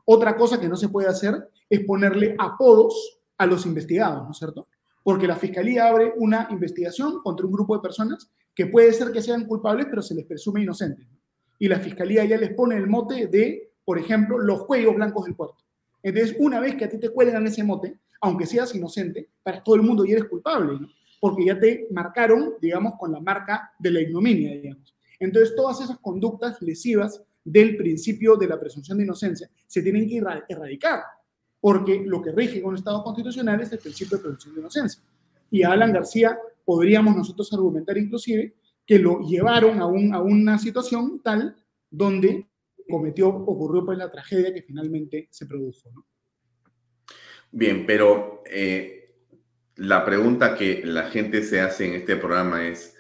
Otra 0.04 0.36
cosa 0.36 0.60
que 0.60 0.68
no 0.68 0.76
se 0.76 0.90
puede 0.90 1.08
hacer 1.08 1.48
es 1.70 1.80
ponerle 1.86 2.36
apodos 2.38 3.22
a 3.38 3.46
los 3.46 3.66
investigados, 3.66 4.26
¿no 4.26 4.32
es 4.32 4.38
cierto? 4.38 4.68
Porque 5.04 5.28
la 5.28 5.36
fiscalía 5.36 5.88
abre 5.88 6.14
una 6.18 6.48
investigación 6.50 7.22
contra 7.22 7.46
un 7.46 7.52
grupo 7.52 7.76
de 7.76 7.82
personas 7.82 8.32
que 8.56 8.68
puede 8.68 8.94
ser 8.94 9.12
que 9.12 9.22
sean 9.22 9.46
culpables, 9.46 9.88
pero 9.90 10.02
se 10.02 10.16
les 10.16 10.26
presume 10.26 10.62
inocentes. 10.62 11.06
Y 11.60 11.68
la 11.68 11.80
fiscalía 11.80 12.24
ya 12.26 12.38
les 12.38 12.54
pone 12.54 12.78
el 12.78 12.88
mote 12.88 13.28
de 13.28 13.74
por 13.86 14.00
ejemplo, 14.00 14.38
los 14.38 14.66
cuellos 14.66 14.96
blancos 14.96 15.26
del 15.26 15.36
puerto. 15.36 15.64
Entonces, 16.02 16.36
una 16.40 16.60
vez 16.60 16.76
que 16.76 16.86
a 16.86 16.90
ti 16.90 16.98
te 17.00 17.10
cuelgan 17.10 17.46
ese 17.48 17.64
mote, 17.64 18.00
aunque 18.22 18.46
seas 18.46 18.74
inocente, 18.76 19.30
para 19.42 19.64
todo 19.64 19.76
el 19.76 19.82
mundo 19.82 20.06
ya 20.06 20.14
eres 20.14 20.26
culpable, 20.26 20.80
porque 21.20 21.46
ya 21.46 21.60
te 21.60 21.88
marcaron, 21.92 22.56
digamos, 22.62 22.94
con 22.98 23.12
la 23.12 23.20
marca 23.20 23.74
de 23.80 23.92
la 23.92 24.02
ignominia, 24.02 24.52
digamos. 24.52 24.96
Entonces, 25.20 25.56
todas 25.56 25.82
esas 25.82 26.00
conductas 26.00 26.62
lesivas 26.62 27.22
del 27.44 27.76
principio 27.76 28.36
de 28.36 28.48
la 28.48 28.60
presunción 28.60 28.98
de 28.98 29.04
inocencia 29.04 29.50
se 29.68 29.82
tienen 29.82 30.08
que 30.08 30.22
erradicar, 30.48 31.04
porque 31.64 32.04
lo 32.06 32.22
que 32.22 32.34
rige 32.34 32.62
con 32.62 32.74
el 32.74 32.80
Estado 32.80 33.02
constitucional 33.02 33.62
es 33.62 33.72
el 33.72 33.80
principio 33.80 34.18
de 34.18 34.24
presunción 34.24 34.54
de 34.54 34.60
inocencia. 34.60 35.02
Y 35.50 35.64
a 35.64 35.72
Alan 35.72 35.94
García 35.94 36.38
podríamos 36.66 37.16
nosotros 37.16 37.54
argumentar 37.54 37.98
inclusive 37.98 38.54
que 38.86 39.00
lo 39.00 39.22
llevaron 39.22 39.80
a, 39.80 39.86
un, 39.86 40.14
a 40.14 40.22
una 40.22 40.60
situación 40.60 41.22
tal 41.24 41.56
donde 41.90 42.50
cometió, 42.90 43.30
ocurrió 43.30 43.86
pues 43.86 43.98
la 43.98 44.12
tragedia 44.12 44.54
que 44.54 44.62
finalmente 44.62 45.30
se 45.32 45.46
produjo. 45.46 46.06
Bien, 47.50 47.86
pero 47.88 48.44
eh, 48.46 49.16
la 49.78 50.04
pregunta 50.04 50.56
que 50.56 50.82
la 50.84 51.06
gente 51.06 51.44
se 51.44 51.62
hace 51.62 51.86
en 51.86 51.94
este 51.94 52.18
programa 52.18 52.68
es, 52.68 52.98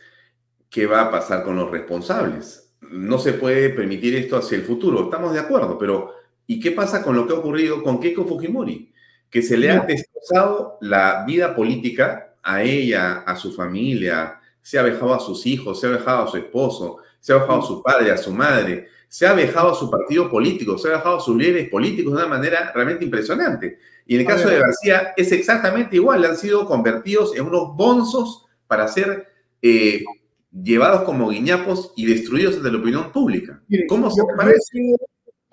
¿qué 0.69 0.85
va 0.85 1.01
a 1.01 1.11
pasar 1.11 1.43
con 1.43 1.57
los 1.57 1.69
responsables? 1.69 2.77
No 2.79 3.19
se 3.19 3.33
puede 3.33 3.71
permitir 3.71 4.15
esto 4.15 4.37
hacia 4.37 4.55
el 4.55 4.63
futuro, 4.63 5.03
estamos 5.03 5.33
de 5.33 5.41
acuerdo, 5.41 5.77
pero 5.77 6.22
¿y 6.47 6.59
qué 6.59 6.71
pasa 6.71 7.03
con 7.03 7.15
lo 7.15 7.27
que 7.27 7.33
ha 7.33 7.37
ocurrido 7.37 7.83
con 7.83 7.99
Keiko 7.99 8.25
Fujimori? 8.25 8.91
Que 9.29 9.41
se 9.41 9.57
le 9.57 9.71
ha 9.71 9.79
destrozado 9.79 10.77
la 10.81 11.23
vida 11.25 11.55
política 11.55 12.35
a 12.43 12.61
ella, 12.61 13.19
a 13.19 13.35
su 13.35 13.53
familia, 13.53 14.39
se 14.61 14.77
ha 14.77 14.83
dejado 14.83 15.13
a 15.13 15.19
sus 15.19 15.45
hijos, 15.45 15.79
se 15.79 15.87
ha 15.87 15.91
dejado 15.91 16.23
a 16.23 16.27
su 16.27 16.37
esposo, 16.37 16.97
se 17.19 17.33
ha 17.33 17.35
dejado 17.37 17.59
a 17.59 17.65
su 17.65 17.81
padre, 17.81 18.11
a 18.11 18.17
su 18.17 18.33
madre, 18.33 18.87
se 19.07 19.27
ha 19.27 19.33
dejado 19.33 19.71
a 19.71 19.75
su 19.75 19.89
partido 19.89 20.29
político, 20.29 20.77
se 20.77 20.87
ha 20.87 20.97
dejado 20.97 21.17
a 21.17 21.21
sus 21.21 21.37
líderes 21.37 21.69
políticos 21.69 22.13
de 22.13 22.19
una 22.19 22.27
manera 22.27 22.71
realmente 22.73 23.05
impresionante. 23.05 23.77
Y 24.05 24.15
en 24.15 24.21
el 24.21 24.27
caso 24.27 24.49
de 24.49 24.59
García 24.59 25.13
es 25.15 25.31
exactamente 25.31 25.95
igual, 25.95 26.25
han 26.25 26.35
sido 26.35 26.65
convertidos 26.65 27.35
en 27.35 27.45
unos 27.45 27.75
bonzos 27.75 28.45
para 28.67 28.87
ser 28.87 29.27
eh, 29.61 30.03
llevados 30.51 31.03
como 31.03 31.29
guiñapos 31.29 31.93
y 31.95 32.05
destruidos 32.05 32.57
ante 32.57 32.71
la 32.71 32.77
opinión 32.77 33.11
pública. 33.11 33.61
¿Cómo 33.87 34.11
se 34.11 34.21
parece? 34.35 34.95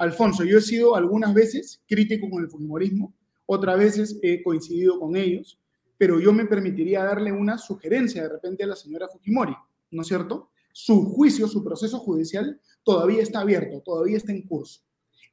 Alfonso, 0.01 0.45
yo 0.45 0.57
he 0.57 0.63
sido 0.63 0.97
algunas 0.97 1.35
veces 1.35 1.83
crítico 1.87 2.31
con 2.31 2.43
el 2.43 2.49
fujimorismo, 2.49 3.15
otras 3.45 3.79
veces 3.79 4.19
he 4.23 4.43
coincidido 4.43 4.99
con 4.99 5.15
ellos, 5.15 5.61
pero 5.99 6.19
yo 6.19 6.33
me 6.33 6.47
permitiría 6.47 7.05
darle 7.05 7.33
una 7.33 7.59
sugerencia 7.59 8.23
de 8.23 8.31
repente 8.31 8.65
a 8.65 8.69
la 8.69 8.77
señora 8.77 9.09
Fujimori, 9.09 9.55
¿no 9.91 10.01
es 10.01 10.09
cierto? 10.09 10.53
Su 10.73 11.05
juicio, 11.05 11.47
su 11.49 11.63
proceso 11.63 11.99
judicial 11.99 12.59
todavía 12.83 13.23
está 13.23 13.41
abierto, 13.41 13.83
todavía 13.83 14.17
está 14.17 14.33
en 14.33 14.47
curso. 14.47 14.81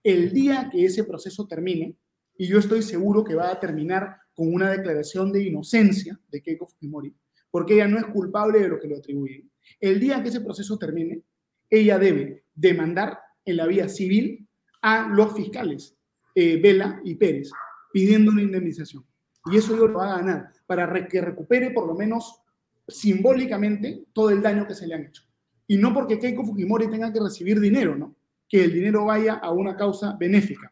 El 0.04 0.34
día 0.34 0.70
que 0.70 0.84
ese 0.84 1.06
proceso 1.06 1.48
termine, 1.48 1.96
y 2.38 2.48
yo 2.48 2.60
estoy 2.60 2.82
seguro 2.82 3.24
que 3.24 3.36
va 3.36 3.50
a 3.50 3.62
terminar 3.62 4.18
con 4.34 4.54
una 4.54 4.70
declaración 4.70 5.32
de 5.32 5.44
inocencia 5.44 6.20
de 6.28 6.42
Keiko 6.42 6.68
Fujimori, 6.68 7.16
porque 7.50 7.76
ella 7.76 7.88
no 7.88 8.00
es 8.00 8.06
culpable 8.08 8.60
de 8.60 8.68
lo 8.68 8.82
que 8.82 8.90
le 8.90 8.98
atribuyen. 8.98 9.50
El 9.80 10.02
día 10.02 10.22
que 10.22 10.28
ese 10.28 10.42
proceso 10.42 10.78
termine, 10.78 11.24
ella 11.70 11.98
debe 11.98 12.44
demandar 12.54 13.18
en 13.46 13.56
la 13.56 13.66
vía 13.66 13.88
civil 13.88 14.47
a 14.82 15.08
los 15.08 15.34
fiscales 15.34 15.98
eh, 16.36 16.60
Vela 16.62 17.02
y 17.04 17.16
Pérez, 17.16 17.50
pidiendo 17.92 18.32
una 18.32 18.44
indemnización. 18.44 19.04
Y 19.52 19.58
eso 19.58 19.76
yo 19.76 19.88
lo 19.88 19.98
va 19.98 20.14
a 20.14 20.18
ganar 20.18 20.52
para 20.66 21.08
que 21.08 21.22
recupere 21.22 21.72
por 21.72 21.88
lo 21.88 21.96
menos 21.96 22.44
simbólicamente 22.88 24.06
todo 24.14 24.30
el 24.30 24.42
daño 24.42 24.68
que 24.68 24.76
se 24.76 24.88
le 24.88 24.96
han 24.96 25.06
hecho. 25.06 25.24
Y 25.66 25.78
no 25.78 25.94
porque 25.94 26.20
Keiko 26.20 26.46
Fujimori 26.46 26.90
tenga 26.90 27.12
que 27.12 27.20
recibir 27.20 27.60
dinero, 27.60 27.96
¿no? 27.96 28.16
Que 28.48 28.64
el 28.64 28.74
dinero 28.74 29.06
vaya 29.06 29.34
a 29.34 29.52
una 29.52 29.76
causa 29.76 30.16
benéfica. 30.18 30.72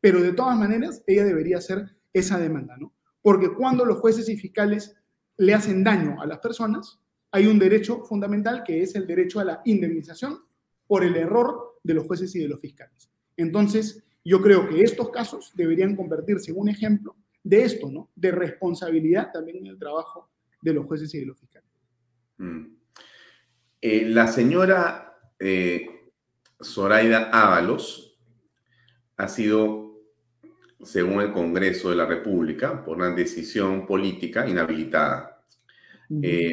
Pero 0.00 0.20
de 0.20 0.32
todas 0.32 0.58
maneras, 0.58 1.04
ella 1.06 1.24
debería 1.24 1.58
hacer 1.58 1.96
esa 2.12 2.38
demanda, 2.38 2.76
¿no? 2.76 2.92
Porque 3.20 3.52
cuando 3.54 3.84
los 3.84 3.98
jueces 3.98 4.28
y 4.28 4.36
fiscales 4.36 4.96
le 5.36 5.54
hacen 5.54 5.84
daño 5.84 6.20
a 6.20 6.26
las 6.26 6.38
personas, 6.38 7.00
hay 7.30 7.46
un 7.46 7.58
derecho 7.58 8.02
fundamental 8.04 8.62
que 8.64 8.82
es 8.82 8.94
el 8.94 9.06
derecho 9.06 9.40
a 9.40 9.44
la 9.44 9.62
indemnización 9.64 10.40
por 10.86 11.04
el 11.04 11.16
error 11.16 11.78
de 11.84 11.94
los 11.94 12.06
jueces 12.06 12.34
y 12.34 12.40
de 12.40 12.48
los 12.48 12.60
fiscales. 12.60 13.11
Entonces, 13.36 14.02
yo 14.24 14.40
creo 14.40 14.68
que 14.68 14.82
estos 14.82 15.10
casos 15.10 15.52
deberían 15.54 15.96
convertirse 15.96 16.50
en 16.50 16.58
un 16.58 16.68
ejemplo 16.68 17.16
de 17.42 17.64
esto, 17.64 17.90
¿no? 17.90 18.10
De 18.14 18.30
responsabilidad 18.30 19.30
también 19.32 19.58
en 19.58 19.66
el 19.66 19.78
trabajo 19.78 20.30
de 20.60 20.74
los 20.74 20.86
jueces 20.86 21.12
y 21.14 21.20
de 21.20 21.26
los 21.26 21.38
fiscales. 21.38 21.68
Mm. 22.38 22.66
Eh, 23.80 24.08
la 24.08 24.28
señora 24.28 25.18
eh, 25.40 25.86
Zoraida 26.62 27.30
Ábalos 27.32 28.16
ha 29.16 29.26
sido, 29.26 30.00
según 30.84 31.20
el 31.20 31.32
Congreso 31.32 31.90
de 31.90 31.96
la 31.96 32.06
República, 32.06 32.84
por 32.84 32.98
una 32.98 33.10
decisión 33.10 33.86
política 33.86 34.48
inhabilitada. 34.48 35.42
Eh, 36.22 36.52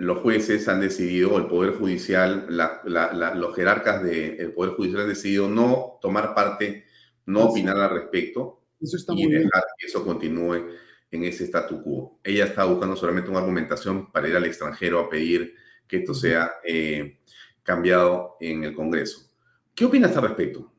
los 0.00 0.18
jueces 0.18 0.66
han 0.66 0.80
decidido, 0.80 1.36
el 1.36 1.46
Poder 1.46 1.74
Judicial, 1.74 2.46
los 2.48 3.54
jerarcas 3.54 4.02
del 4.02 4.52
Poder 4.54 4.72
Judicial 4.72 5.02
han 5.02 5.08
decidido 5.08 5.46
no 5.46 5.98
tomar 6.00 6.34
parte, 6.34 6.84
no 7.26 7.50
opinar 7.50 7.76
al 7.76 7.90
respecto 7.90 8.62
y 8.80 9.28
dejar 9.28 9.62
que 9.78 9.86
eso 9.86 10.02
continúe 10.02 10.70
en 11.10 11.24
ese 11.24 11.44
statu 11.44 11.82
quo. 11.82 12.18
Ella 12.24 12.46
está 12.46 12.64
buscando 12.64 12.96
solamente 12.96 13.28
una 13.28 13.40
argumentación 13.40 14.10
para 14.10 14.26
ir 14.26 14.36
al 14.36 14.46
extranjero 14.46 15.00
a 15.00 15.10
pedir 15.10 15.54
que 15.86 15.98
esto 15.98 16.14
sea 16.14 16.50
eh, 16.64 17.18
cambiado 17.62 18.36
en 18.40 18.64
el 18.64 18.74
Congreso. 18.74 19.30
¿Qué 19.74 19.84
opinas 19.84 20.16
al 20.16 20.22
respecto? 20.22 20.72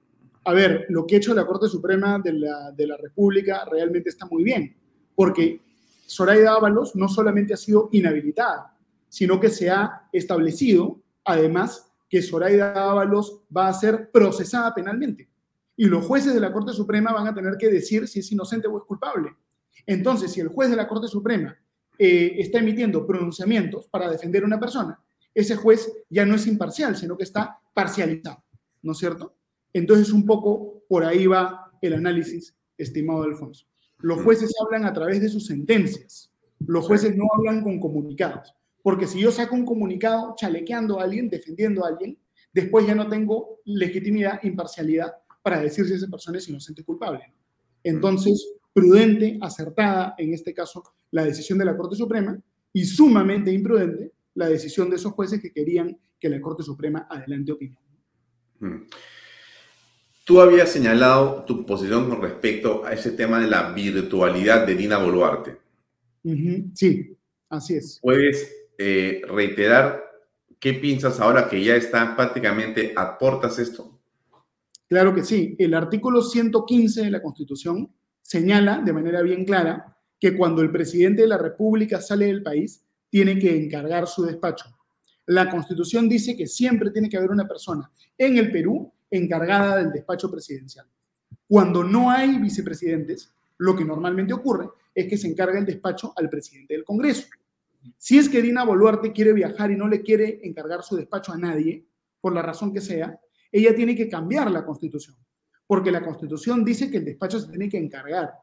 A 0.45 0.53
ver, 0.53 0.87
lo 0.89 1.05
que 1.05 1.15
ha 1.15 1.17
hecho 1.19 1.35
la 1.35 1.45
Corte 1.45 1.67
Suprema 1.67 2.17
de 2.17 2.33
la, 2.33 2.71
de 2.71 2.87
la 2.87 2.97
República 2.97 3.65
realmente 3.71 4.09
está 4.09 4.25
muy 4.25 4.43
bien, 4.43 4.75
porque 5.13 5.61
Zoraida 6.07 6.53
Ábalos 6.55 6.95
no 6.95 7.07
solamente 7.07 7.53
ha 7.53 7.57
sido 7.57 7.89
inhabilitada, 7.91 8.75
sino 9.11 9.41
que 9.41 9.49
se 9.49 9.69
ha 9.69 10.07
establecido, 10.13 11.01
además, 11.25 11.91
que 12.09 12.21
Zoraida 12.21 12.71
Ábalos 12.89 13.41
va 13.55 13.67
a 13.67 13.73
ser 13.73 14.09
procesada 14.09 14.73
penalmente. 14.73 15.27
Y 15.75 15.85
los 15.85 16.05
jueces 16.05 16.33
de 16.33 16.39
la 16.39 16.53
Corte 16.53 16.71
Suprema 16.71 17.11
van 17.11 17.27
a 17.27 17.33
tener 17.33 17.57
que 17.57 17.67
decir 17.67 18.07
si 18.07 18.19
es 18.19 18.31
inocente 18.31 18.69
o 18.69 18.77
es 18.77 18.85
culpable. 18.85 19.35
Entonces, 19.85 20.31
si 20.31 20.39
el 20.39 20.47
juez 20.47 20.69
de 20.69 20.77
la 20.77 20.87
Corte 20.87 21.09
Suprema 21.09 21.53
eh, 21.97 22.35
está 22.37 22.59
emitiendo 22.59 23.05
pronunciamientos 23.05 23.85
para 23.89 24.09
defender 24.09 24.43
a 24.43 24.47
una 24.47 24.59
persona, 24.59 24.97
ese 25.35 25.57
juez 25.57 25.91
ya 26.09 26.25
no 26.25 26.35
es 26.35 26.47
imparcial, 26.47 26.95
sino 26.95 27.17
que 27.17 27.25
está 27.25 27.59
parcializado, 27.73 28.41
¿no 28.81 28.93
es 28.93 28.97
cierto? 28.97 29.35
Entonces, 29.73 30.13
un 30.13 30.25
poco 30.25 30.83
por 30.87 31.03
ahí 31.03 31.27
va 31.27 31.69
el 31.81 31.95
análisis, 31.95 32.55
estimado 32.77 33.23
Alfonso. 33.23 33.65
Los 33.99 34.21
jueces 34.21 34.53
hablan 34.63 34.85
a 34.85 34.93
través 34.93 35.19
de 35.19 35.27
sus 35.27 35.47
sentencias. 35.47 36.31
Los 36.65 36.87
jueces 36.87 37.13
no 37.17 37.25
hablan 37.35 37.61
con 37.61 37.77
comunicados. 37.81 38.55
Porque 38.83 39.07
si 39.07 39.19
yo 39.19 39.31
saco 39.31 39.55
un 39.55 39.65
comunicado 39.65 40.35
chalequeando 40.37 40.99
a 40.99 41.03
alguien, 41.03 41.29
defendiendo 41.29 41.85
a 41.85 41.89
alguien, 41.89 42.17
después 42.53 42.85
ya 42.85 42.95
no 42.95 43.07
tengo 43.07 43.59
legitimidad, 43.65 44.41
imparcialidad 44.43 45.13
para 45.41 45.61
decir 45.61 45.85
si 45.85 45.93
esa 45.93 46.07
persona 46.07 46.37
es 46.37 46.47
inocente 46.49 46.81
o 46.81 46.85
culpable. 46.85 47.33
Entonces, 47.83 48.55
prudente, 48.73 49.37
acertada, 49.41 50.15
en 50.17 50.33
este 50.33 50.53
caso, 50.53 50.83
la 51.11 51.23
decisión 51.25 51.57
de 51.57 51.65
la 51.65 51.75
Corte 51.75 51.95
Suprema, 51.95 52.39
y 52.73 52.85
sumamente 52.85 53.51
imprudente 53.51 54.13
la 54.35 54.47
decisión 54.47 54.89
de 54.89 54.95
esos 54.95 55.11
jueces 55.11 55.41
que 55.41 55.51
querían 55.51 55.97
que 56.19 56.29
la 56.29 56.39
Corte 56.39 56.63
Suprema 56.63 57.07
adelante 57.09 57.51
opinión. 57.51 57.81
Mm. 58.59 58.83
Tú 60.23 60.39
habías 60.39 60.69
señalado 60.69 61.43
tu 61.45 61.65
posición 61.65 62.07
con 62.07 62.21
respecto 62.21 62.85
a 62.85 62.93
ese 62.93 63.11
tema 63.11 63.41
de 63.41 63.47
la 63.47 63.73
virtualidad 63.73 64.65
de 64.65 64.75
Dina 64.75 64.97
Boluarte. 64.97 65.57
Sí, 66.75 67.17
así 67.49 67.75
es. 67.75 67.99
¿Puedes 68.01 68.60
eh, 68.83 69.21
reiterar 69.27 70.03
qué 70.59 70.73
piensas 70.73 71.19
ahora 71.19 71.47
que 71.47 71.63
ya 71.63 71.75
está 71.75 72.15
prácticamente 72.15 72.93
aportas 72.95 73.59
esto? 73.59 73.99
Claro 74.87 75.13
que 75.13 75.23
sí. 75.23 75.55
El 75.59 75.75
artículo 75.75 76.23
115 76.23 77.03
de 77.03 77.11
la 77.11 77.21
Constitución 77.21 77.93
señala 78.23 78.81
de 78.83 78.91
manera 78.91 79.21
bien 79.21 79.45
clara 79.45 79.95
que 80.19 80.35
cuando 80.35 80.63
el 80.63 80.71
presidente 80.71 81.21
de 81.21 81.27
la 81.27 81.37
República 81.37 82.01
sale 82.01 82.25
del 82.25 82.41
país, 82.41 82.83
tiene 83.07 83.37
que 83.37 83.55
encargar 83.55 84.07
su 84.07 84.23
despacho. 84.23 84.65
La 85.27 85.47
Constitución 85.47 86.09
dice 86.09 86.35
que 86.35 86.47
siempre 86.47 86.89
tiene 86.89 87.07
que 87.07 87.17
haber 87.17 87.29
una 87.29 87.47
persona 87.47 87.91
en 88.17 88.37
el 88.37 88.51
Perú 88.51 88.91
encargada 89.11 89.77
del 89.77 89.91
despacho 89.91 90.31
presidencial. 90.31 90.87
Cuando 91.47 91.83
no 91.83 92.09
hay 92.09 92.39
vicepresidentes, 92.39 93.31
lo 93.57 93.75
que 93.75 93.85
normalmente 93.85 94.33
ocurre 94.33 94.69
es 94.95 95.07
que 95.07 95.17
se 95.17 95.27
encarga 95.27 95.59
el 95.59 95.67
despacho 95.67 96.13
al 96.15 96.29
presidente 96.29 96.73
del 96.73 96.83
Congreso. 96.83 97.27
Si 97.97 98.17
es 98.17 98.29
que 98.29 98.41
Dina 98.41 98.63
Boluarte 98.63 99.11
quiere 99.11 99.33
viajar 99.33 99.71
y 99.71 99.75
no 99.75 99.87
le 99.87 100.01
quiere 100.01 100.39
encargar 100.43 100.83
su 100.83 100.95
despacho 100.95 101.31
a 101.31 101.37
nadie, 101.37 101.85
por 102.19 102.33
la 102.33 102.41
razón 102.41 102.73
que 102.73 102.81
sea, 102.81 103.19
ella 103.51 103.75
tiene 103.75 103.95
que 103.95 104.07
cambiar 104.07 104.49
la 104.51 104.65
constitución, 104.65 105.15
porque 105.65 105.91
la 105.91 106.03
constitución 106.03 106.63
dice 106.63 106.89
que 106.89 106.97
el 106.97 107.05
despacho 107.05 107.39
se 107.39 107.49
tiene 107.49 107.69
que 107.69 107.77
encargar. 107.77 108.33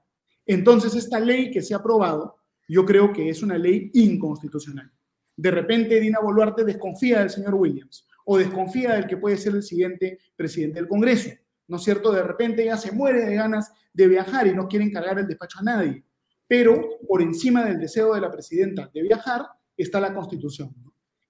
Entonces, 0.44 0.94
esta 0.94 1.20
ley 1.20 1.51
que 1.51 1.62
se 1.62 1.74
ha 1.74 1.78
aprobado, 1.78 2.36
yo 2.69 2.85
creo 2.85 3.12
que 3.12 3.28
es 3.28 3.43
una 3.43 3.56
ley 3.56 3.90
inconstitucional. 3.94 4.90
De 5.36 5.51
repente, 5.51 6.01
Dina 6.01 6.20
Boluarte 6.20 6.65
desconfía 6.65 7.20
del 7.20 7.31
señor 7.31 7.55
Williams 7.55 8.06
o 8.24 8.36
desconfía 8.36 8.94
del 8.94 9.06
que 9.06 9.16
puede 9.16 9.36
ser 9.36 9.55
el 9.55 9.62
siguiente 9.62 10.19
presidente 10.36 10.81
del 10.81 10.89
Congreso. 10.89 11.31
¿No 11.69 11.77
es 11.77 11.82
cierto? 11.85 12.12
De 12.12 12.23
repente 12.23 12.62
ella 12.62 12.77
se 12.77 12.93
muere 12.93 13.24
de 13.24 13.35
ganas 13.35 13.73
de 13.93 14.09
viajar 14.09 14.47
y 14.47 14.55
no 14.55 14.66
quiere 14.66 14.85
encargar 14.85 15.19
el 15.19 15.28
despacho 15.28 15.59
a 15.60 15.62
nadie 15.62 16.05
pero 16.49 16.99
por 17.07 17.20
encima 17.20 17.65
del 17.65 17.79
deseo 17.79 18.15
de 18.15 18.23
la 18.23 18.31
presidenta 18.31 18.91
de 18.93 19.03
viajar 19.03 19.47
está 19.77 20.01
la 20.01 20.15
constitución. 20.15 20.75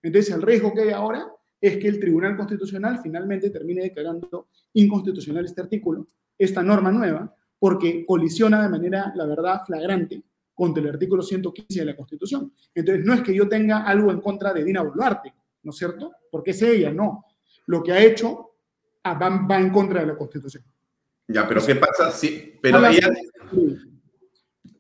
Entonces, 0.00 0.32
el 0.32 0.42
riesgo 0.42 0.72
que 0.72 0.82
hay 0.82 0.90
ahora 0.90 1.26
es 1.60 1.76
que 1.78 1.88
el 1.88 1.98
Tribunal 1.98 2.36
Constitucional 2.36 3.00
finalmente 3.02 3.50
termine 3.50 3.82
declarando 3.82 4.48
inconstitucional 4.74 5.44
este 5.44 5.60
artículo, 5.60 6.06
esta 6.38 6.62
norma 6.62 6.92
nueva, 6.92 7.34
porque 7.58 8.06
colisiona 8.06 8.62
de 8.62 8.68
manera, 8.68 9.12
la 9.16 9.26
verdad, 9.26 9.62
flagrante 9.66 10.22
contra 10.54 10.82
el 10.82 10.90
artículo 10.90 11.22
115 11.22 11.80
de 11.80 11.84
la 11.84 11.96
Constitución. 11.96 12.52
Entonces, 12.72 13.04
no 13.04 13.12
es 13.12 13.22
que 13.22 13.34
yo 13.34 13.48
tenga 13.48 13.84
algo 13.84 14.12
en 14.12 14.20
contra 14.20 14.52
de 14.52 14.64
Dina 14.64 14.82
Boluarte, 14.82 15.34
¿no 15.64 15.72
es 15.72 15.76
cierto? 15.76 16.12
Porque 16.30 16.52
es 16.52 16.62
ella, 16.62 16.92
no. 16.92 17.24
Lo 17.66 17.82
que 17.82 17.92
ha 17.92 18.02
hecho 18.02 18.52
ah, 19.02 19.14
va, 19.14 19.58
en 19.58 19.70
contra 19.70 20.00
de 20.00 20.06
la 20.06 20.16
Constitución. 20.16 20.62
Ya, 21.26 21.46
pero 21.46 21.64
¿qué 21.66 21.74
pasa 21.74 22.10
si... 22.10 22.54
Pero 22.62 22.86
ella, 22.86 23.10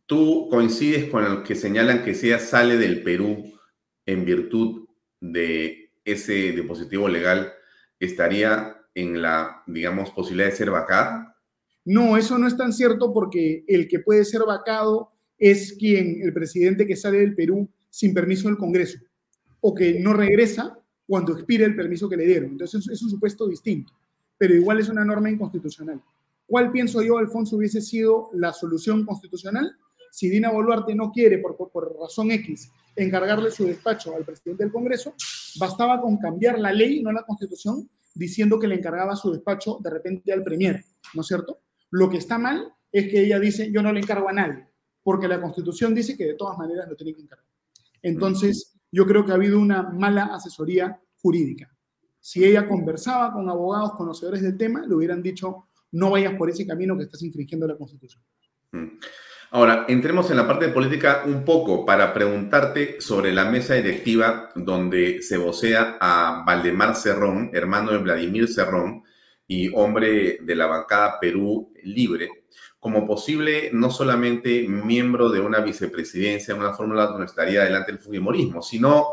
¿Tú 0.08 0.48
coincides 0.48 1.10
con 1.10 1.22
los 1.22 1.46
que 1.46 1.54
señalan 1.54 2.02
que 2.02 2.12
ella 2.12 2.38
sale 2.38 2.78
del 2.78 3.02
Perú 3.02 3.44
en 4.06 4.24
virtud 4.24 4.88
de 5.20 5.92
ese 6.02 6.52
dispositivo 6.52 7.10
legal? 7.10 7.52
¿Estaría 8.00 8.74
en 8.94 9.20
la, 9.20 9.62
digamos, 9.66 10.10
posibilidad 10.12 10.48
de 10.48 10.56
ser 10.56 10.70
vacada? 10.70 11.36
No, 11.84 12.16
eso 12.16 12.38
no 12.38 12.48
es 12.48 12.56
tan 12.56 12.72
cierto 12.72 13.12
porque 13.12 13.66
el 13.68 13.86
que 13.86 13.98
puede 13.98 14.24
ser 14.24 14.44
vacado 14.46 15.12
es 15.36 15.74
quien, 15.74 16.22
el 16.22 16.32
presidente 16.32 16.86
que 16.86 16.96
sale 16.96 17.18
del 17.18 17.34
Perú 17.34 17.68
sin 17.90 18.14
permiso 18.14 18.48
del 18.48 18.56
Congreso 18.56 18.98
o 19.60 19.74
que 19.74 20.00
no 20.00 20.14
regresa 20.14 20.74
cuando 21.06 21.34
expire 21.34 21.66
el 21.66 21.76
permiso 21.76 22.08
que 22.08 22.16
le 22.16 22.24
dieron. 22.24 22.52
Entonces 22.52 22.88
es 22.88 23.02
un 23.02 23.10
supuesto 23.10 23.46
distinto, 23.46 23.92
pero 24.38 24.54
igual 24.54 24.80
es 24.80 24.88
una 24.88 25.04
norma 25.04 25.28
inconstitucional. 25.28 26.02
¿Cuál 26.46 26.72
pienso 26.72 27.02
yo, 27.02 27.18
Alfonso, 27.18 27.56
hubiese 27.58 27.82
sido 27.82 28.30
la 28.32 28.54
solución 28.54 29.04
constitucional? 29.04 29.76
Si 30.10 30.28
Dina 30.28 30.50
Boluarte 30.50 30.94
no 30.94 31.10
quiere, 31.10 31.38
por, 31.38 31.98
razón 32.00 32.30
X, 32.30 32.70
encargarle 32.96 33.50
su 33.50 33.64
despacho 33.64 34.14
al 34.16 34.24
presidente 34.24 34.64
del 34.64 34.72
Congreso, 34.72 35.14
bastaba 35.58 36.00
con 36.00 36.18
cambiar 36.18 36.58
la 36.58 36.72
ley, 36.72 37.02
no 37.02 37.12
la 37.12 37.22
constitución, 37.22 37.88
diciendo 38.14 38.58
que 38.58 38.66
le 38.66 38.76
encargaba 38.76 39.14
su 39.14 39.30
despacho 39.30 39.78
de 39.80 39.90
repente 39.90 40.32
al 40.32 40.42
Premier, 40.42 40.84
¿no 41.14 41.22
es 41.22 41.26
cierto? 41.26 41.60
Lo 41.90 42.10
que 42.10 42.18
está 42.18 42.38
mal 42.38 42.72
es 42.90 43.08
que 43.08 43.24
ella 43.24 43.38
dice, 43.38 43.70
yo 43.70 43.82
no 43.82 43.92
le 43.92 44.00
encargo 44.00 44.28
a 44.28 44.32
nadie, 44.32 44.66
porque 45.02 45.28
la 45.28 45.40
constitución 45.40 45.94
dice 45.94 46.16
que 46.16 46.24
de 46.24 46.34
todas 46.34 46.58
maneras 46.58 46.88
lo 46.88 46.96
tiene 46.96 47.14
que 47.14 47.22
encargar. 47.22 47.46
Entonces, 48.02 48.78
yo 48.90 49.06
creo 49.06 49.24
que 49.24 49.32
ha 49.32 49.36
habido 49.36 49.58
una 49.58 49.82
mala 49.82 50.34
asesoría 50.34 51.00
jurídica. 51.20 51.70
Si 52.20 52.44
ella 52.44 52.68
conversaba 52.68 53.32
con 53.32 53.48
abogados 53.48 53.92
conocedores 53.92 54.42
del 54.42 54.56
tema, 54.56 54.84
le 54.86 54.94
hubieran 54.94 55.22
dicho, 55.22 55.68
no 55.92 56.10
vayas 56.10 56.34
por 56.34 56.50
ese 56.50 56.66
camino 56.66 56.96
que 56.96 57.04
estás 57.04 57.22
infringiendo 57.22 57.66
la 57.66 57.76
constitución. 57.76 58.22
Mm. 58.72 58.98
Ahora, 59.50 59.86
entremos 59.88 60.30
en 60.30 60.36
la 60.36 60.46
parte 60.46 60.66
de 60.66 60.72
política 60.72 61.22
un 61.24 61.42
poco 61.42 61.86
para 61.86 62.12
preguntarte 62.12 63.00
sobre 63.00 63.32
la 63.32 63.46
mesa 63.46 63.74
directiva 63.74 64.50
donde 64.54 65.22
se 65.22 65.38
vocea 65.38 65.96
a 65.98 66.44
Valdemar 66.46 66.94
Cerrón, 66.94 67.50
hermano 67.54 67.92
de 67.92 67.98
Vladimir 67.98 68.46
Cerrón 68.48 69.04
y 69.46 69.70
hombre 69.74 70.40
de 70.42 70.54
la 70.54 70.66
bancada 70.66 71.18
Perú 71.18 71.72
Libre, 71.82 72.28
como 72.78 73.06
posible 73.06 73.70
no 73.72 73.90
solamente 73.90 74.68
miembro 74.68 75.30
de 75.30 75.40
una 75.40 75.60
vicepresidencia, 75.60 76.54
una 76.54 76.74
fórmula 76.74 77.06
donde 77.06 77.24
estaría 77.24 77.64
delante 77.64 77.92
el 77.92 78.00
Fujimorismo, 78.00 78.60
sino 78.60 79.06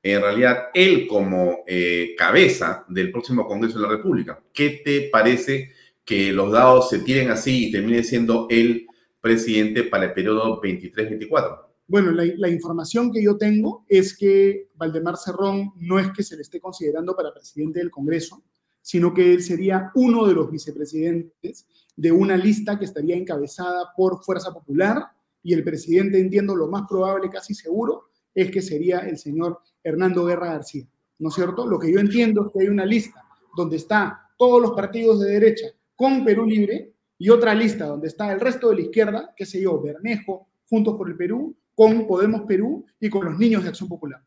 en 0.00 0.20
realidad 0.20 0.68
él 0.72 1.08
como 1.08 1.64
eh, 1.66 2.14
cabeza 2.16 2.84
del 2.88 3.10
próximo 3.10 3.44
Congreso 3.44 3.80
de 3.80 3.88
la 3.88 3.96
República. 3.96 4.40
¿Qué 4.52 4.82
te 4.84 5.08
parece 5.10 5.72
que 6.04 6.32
los 6.32 6.52
dados 6.52 6.90
se 6.90 7.00
tiren 7.00 7.32
así 7.32 7.66
y 7.66 7.72
termine 7.72 8.04
siendo 8.04 8.46
él 8.50 8.86
presidente 9.20 9.84
para 9.84 10.06
el 10.06 10.12
periodo 10.12 10.60
23-24? 10.60 11.70
Bueno, 11.90 12.12
la, 12.12 12.48
información 12.48 13.10
que 13.10 13.20
yo 13.20 13.36
tengo 13.36 13.84
es 13.88 14.16
que 14.16 14.68
Valdemar 14.76 15.16
Cerrón 15.16 15.72
no 15.76 15.98
es 15.98 16.12
que 16.12 16.22
se 16.22 16.36
le 16.36 16.42
esté 16.42 16.60
considerando 16.60 17.16
para 17.16 17.34
presidente 17.34 17.80
del 17.80 17.90
Congreso, 17.90 18.44
sino 18.80 19.12
que 19.12 19.34
él 19.34 19.42
sería 19.42 19.90
uno 19.96 20.24
de 20.24 20.34
los 20.34 20.52
vicepresidentes 20.52 21.66
de 21.96 22.12
una 22.12 22.36
lista 22.36 22.78
que 22.78 22.84
estaría 22.84 23.16
encabezada 23.16 23.92
por 23.96 24.22
Fuerza 24.22 24.52
Popular 24.52 25.04
y 25.42 25.52
el 25.52 25.64
presidente, 25.64 26.20
entiendo, 26.20 26.54
lo 26.54 26.68
más 26.68 26.82
probable, 26.88 27.28
casi 27.28 27.54
seguro, 27.54 28.10
es 28.32 28.52
que 28.52 28.62
sería 28.62 29.00
el 29.00 29.18
señor 29.18 29.58
Hernando 29.82 30.24
Guerra 30.24 30.52
García, 30.52 30.86
¿no 31.18 31.30
es 31.30 31.34
cierto? 31.34 31.66
Lo 31.66 31.80
que 31.80 31.92
yo 31.92 31.98
entiendo 31.98 32.46
es 32.46 32.52
que 32.52 32.60
hay 32.60 32.68
una 32.68 32.86
lista 32.86 33.24
donde 33.56 33.78
están 33.78 34.12
todos 34.38 34.62
los 34.62 34.72
partidos 34.72 35.18
de 35.20 35.32
derecha 35.32 35.66
con 35.96 36.24
Perú 36.24 36.46
Libre 36.46 36.94
y 37.20 37.28
otra 37.28 37.54
lista 37.54 37.84
donde 37.84 38.08
está 38.08 38.32
el 38.32 38.40
resto 38.40 38.70
de 38.70 38.76
la 38.76 38.80
izquierda, 38.80 39.34
qué 39.36 39.44
sé 39.44 39.60
yo, 39.60 39.78
Bermejo, 39.78 40.48
Juntos 40.66 40.96
por 40.96 41.06
el 41.06 41.18
Perú, 41.18 41.54
con 41.74 42.06
Podemos 42.06 42.42
Perú 42.48 42.86
y 42.98 43.10
con 43.10 43.26
los 43.26 43.38
niños 43.38 43.62
de 43.62 43.68
Acción 43.68 43.90
Popular. 43.90 44.24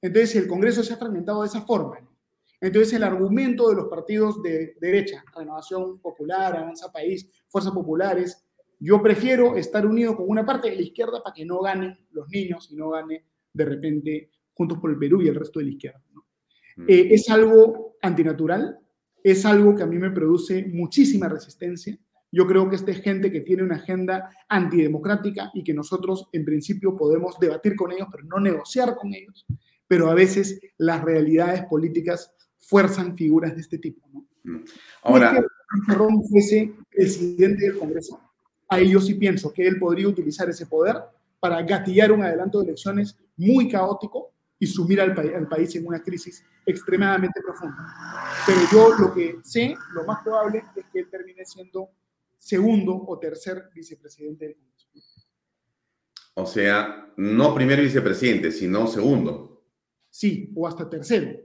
Entonces, 0.00 0.34
el 0.34 0.48
Congreso 0.48 0.82
se 0.82 0.92
ha 0.92 0.96
fragmentado 0.96 1.42
de 1.42 1.46
esa 1.46 1.60
forma. 1.60 2.00
Entonces, 2.60 2.94
el 2.94 3.04
argumento 3.04 3.68
de 3.68 3.76
los 3.76 3.86
partidos 3.86 4.42
de 4.42 4.74
derecha, 4.80 5.22
Renovación 5.36 6.00
Popular, 6.00 6.56
Avanza 6.56 6.90
País, 6.90 7.30
Fuerzas 7.46 7.72
Populares, 7.72 8.44
yo 8.80 9.00
prefiero 9.00 9.54
estar 9.54 9.86
unido 9.86 10.16
con 10.16 10.28
una 10.28 10.44
parte 10.44 10.68
de 10.68 10.74
la 10.74 10.82
izquierda 10.82 11.22
para 11.22 11.34
que 11.34 11.44
no 11.44 11.60
ganen 11.60 11.96
los 12.10 12.28
niños 12.28 12.68
y 12.72 12.74
no 12.74 12.90
gane 12.90 13.24
de 13.52 13.64
repente 13.64 14.30
Juntos 14.52 14.78
por 14.80 14.90
el 14.90 14.98
Perú 14.98 15.22
y 15.22 15.28
el 15.28 15.36
resto 15.36 15.60
de 15.60 15.66
la 15.66 15.70
izquierda. 15.70 16.02
Mm. 16.76 16.86
Eh, 16.88 17.08
es 17.12 17.30
algo 17.30 17.98
antinatural, 18.02 18.80
es 19.22 19.46
algo 19.46 19.76
que 19.76 19.84
a 19.84 19.86
mí 19.86 19.96
me 19.96 20.10
produce 20.10 20.66
muchísima 20.66 21.28
resistencia 21.28 21.96
yo 22.32 22.46
creo 22.46 22.68
que 22.68 22.76
esta 22.76 22.90
es 22.90 23.02
gente 23.02 23.30
que 23.30 23.42
tiene 23.42 23.62
una 23.62 23.76
agenda 23.76 24.30
antidemocrática 24.48 25.50
y 25.52 25.62
que 25.62 25.74
nosotros 25.74 26.28
en 26.32 26.46
principio 26.46 26.96
podemos 26.96 27.38
debatir 27.38 27.76
con 27.76 27.92
ellos, 27.92 28.08
pero 28.10 28.24
no 28.24 28.40
negociar 28.40 28.96
con 28.96 29.14
ellos. 29.14 29.46
pero 29.86 30.08
a 30.08 30.14
veces 30.14 30.58
las 30.78 31.02
realidades 31.04 31.64
políticas 31.66 32.32
fuerzan 32.58 33.14
figuras 33.14 33.54
de 33.54 33.60
este 33.60 33.76
tipo. 33.76 34.08
¿no? 34.10 34.26
Mm. 34.44 34.64
Ahora, 35.02 35.44
si 35.86 35.92
Ron 35.92 36.24
fuese 36.24 36.72
presidente 36.90 37.64
del 37.64 37.78
Congreso, 37.78 38.18
ahí 38.68 38.90
yo 38.90 39.00
sí 39.02 39.14
pienso 39.14 39.52
que 39.52 39.66
él 39.66 39.78
podría 39.78 40.08
utilizar 40.08 40.48
ese 40.48 40.64
poder 40.64 40.96
para 41.38 41.60
gatillar 41.60 42.10
un 42.10 42.22
adelanto 42.22 42.60
de 42.60 42.68
elecciones 42.68 43.18
muy 43.36 43.68
caótico 43.68 44.32
y 44.58 44.66
sumir 44.66 44.98
al, 45.02 45.10
al, 45.10 45.48
país 45.48 45.74
en 45.76 45.86
una 45.86 46.02
crisis 46.02 46.42
extremadamente 46.64 47.42
profunda. 47.42 47.76
Pero 48.46 48.60
yo 48.72 48.94
lo 48.98 49.12
que 49.12 49.40
sé, 49.42 49.74
lo 49.92 50.04
más 50.04 50.22
probable 50.22 50.64
es 50.74 50.84
que 50.90 51.00
él 51.00 51.08
termine 51.10 51.44
siendo 51.44 51.90
segundo 52.42 53.04
o 53.06 53.18
tercer 53.20 53.70
vicepresidente 53.72 54.46
del 54.46 54.56
Congreso. 54.56 55.22
O 56.34 56.44
sea, 56.44 57.12
no 57.16 57.54
primer 57.54 57.80
vicepresidente, 57.80 58.50
sino 58.50 58.88
segundo. 58.88 59.62
Sí, 60.10 60.50
o 60.56 60.66
hasta 60.66 60.90
tercero. 60.90 61.38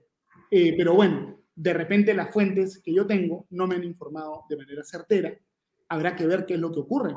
Eh, 0.50 0.74
pero 0.76 0.96
bueno, 0.96 1.40
de 1.56 1.74
repente 1.74 2.16
las 2.16 2.32
fuentes 2.34 2.80
que 2.80 2.94
yo 2.94 3.06
tengo 3.06 3.46
no 3.52 3.68
me 3.68 3.76
han 3.76 3.84
informado 3.84 4.46
de 4.50 4.58
manera 4.58 4.84
certera. 4.84 5.38
Habrá 5.88 6.16
que 6.16 6.26
ver 6.26 6.48
qué 6.48 6.56
es 6.56 6.60
lo 6.60 6.72
que 6.72 6.80
ocurre. 6.80 7.16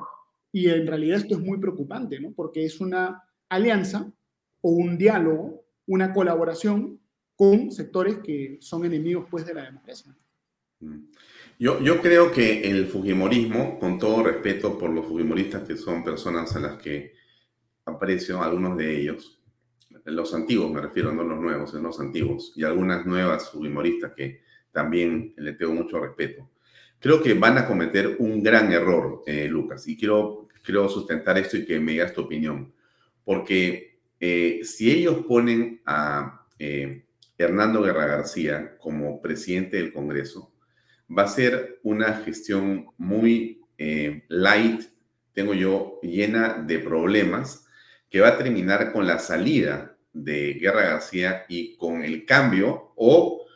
Y 0.52 0.68
en 0.68 0.86
realidad 0.86 1.18
esto 1.18 1.36
es 1.36 1.40
muy 1.40 1.58
preocupante, 1.58 2.20
¿no? 2.20 2.32
Porque 2.32 2.66
es 2.66 2.80
una 2.80 3.22
alianza 3.48 4.12
o 4.60 4.70
un 4.72 4.98
diálogo, 4.98 5.64
una 5.86 6.12
colaboración 6.12 7.00
con 7.34 7.70
sectores 7.72 8.18
que 8.18 8.58
son 8.60 8.84
enemigos 8.84 9.26
pues 9.30 9.46
de 9.46 9.54
la 9.54 9.62
democracia. 9.62 10.14
Mm. 10.80 11.04
Yo, 11.58 11.80
yo 11.80 12.00
creo 12.00 12.32
que 12.32 12.70
el 12.70 12.86
Fujimorismo, 12.86 13.78
con 13.78 13.98
todo 13.98 14.22
respeto 14.24 14.78
por 14.78 14.90
los 14.90 15.06
Fujimoristas 15.06 15.66
que 15.66 15.76
son 15.76 16.02
personas 16.02 16.54
a 16.56 16.60
las 16.60 16.80
que 16.80 17.14
aprecio, 17.84 18.42
algunos 18.42 18.76
de 18.78 18.98
ellos, 18.98 19.40
los 20.06 20.34
antiguos 20.34 20.72
me 20.72 20.80
refiero, 20.80 21.12
no 21.12 21.22
los 21.22 21.38
nuevos, 21.38 21.70
sino 21.70 21.82
los 21.82 22.00
antiguos, 22.00 22.54
y 22.56 22.64
algunas 22.64 23.04
nuevas 23.04 23.50
Fujimoristas 23.50 24.12
que 24.16 24.40
también 24.72 25.34
le 25.36 25.52
tengo 25.52 25.74
mucho 25.74 26.00
respeto 26.00 26.48
creo 27.00 27.22
que 27.22 27.34
van 27.34 27.58
a 27.58 27.66
cometer 27.66 28.16
un 28.18 28.42
gran 28.42 28.70
error, 28.72 29.22
eh, 29.26 29.48
Lucas, 29.48 29.88
y 29.88 29.96
quiero, 29.96 30.48
quiero 30.62 30.88
sustentar 30.88 31.38
esto 31.38 31.56
y 31.56 31.64
que 31.64 31.80
me 31.80 31.92
digas 31.92 32.12
tu 32.12 32.20
opinión, 32.20 32.72
porque 33.24 33.98
eh, 34.20 34.60
si 34.62 34.90
ellos 34.90 35.24
ponen 35.26 35.80
a 35.86 36.46
eh, 36.58 37.06
Hernando 37.38 37.82
Guerra 37.82 38.06
García 38.06 38.76
como 38.78 39.20
presidente 39.20 39.78
del 39.78 39.92
Congreso, 39.92 40.52
va 41.16 41.24
a 41.24 41.28
ser 41.28 41.80
una 41.82 42.14
gestión 42.24 42.86
muy 42.98 43.62
light, 44.28 44.82
tengo 45.32 45.54
yo, 45.54 46.00
llena 46.02 46.62
de 46.66 46.78
problemas, 46.80 47.66
que 48.10 48.20
va 48.20 48.28
a 48.28 48.38
terminar 48.38 48.92
con 48.92 49.06
la 49.06 49.18
salida 49.18 49.96
de 50.12 50.54
Guerra 50.54 50.82
García 50.82 51.46
y 51.48 51.76
con 51.76 52.02
el 52.02 52.26
cambio 52.26 52.92
o 52.96 53.46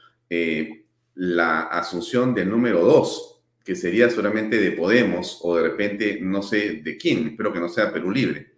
la 1.14 1.62
asunción 1.62 2.34
del 2.34 2.48
número 2.48 2.80
dos 2.80 3.34
que 3.64 3.74
sería 3.74 4.10
solamente 4.10 4.58
de 4.58 4.72
Podemos 4.72 5.40
o 5.42 5.56
de 5.56 5.62
repente 5.62 6.18
no 6.20 6.42
sé 6.42 6.82
de 6.84 6.98
quién, 6.98 7.28
espero 7.28 7.52
que 7.52 7.60
no 7.60 7.68
sea 7.68 7.92
Perú 7.92 8.10
Libre. 8.10 8.52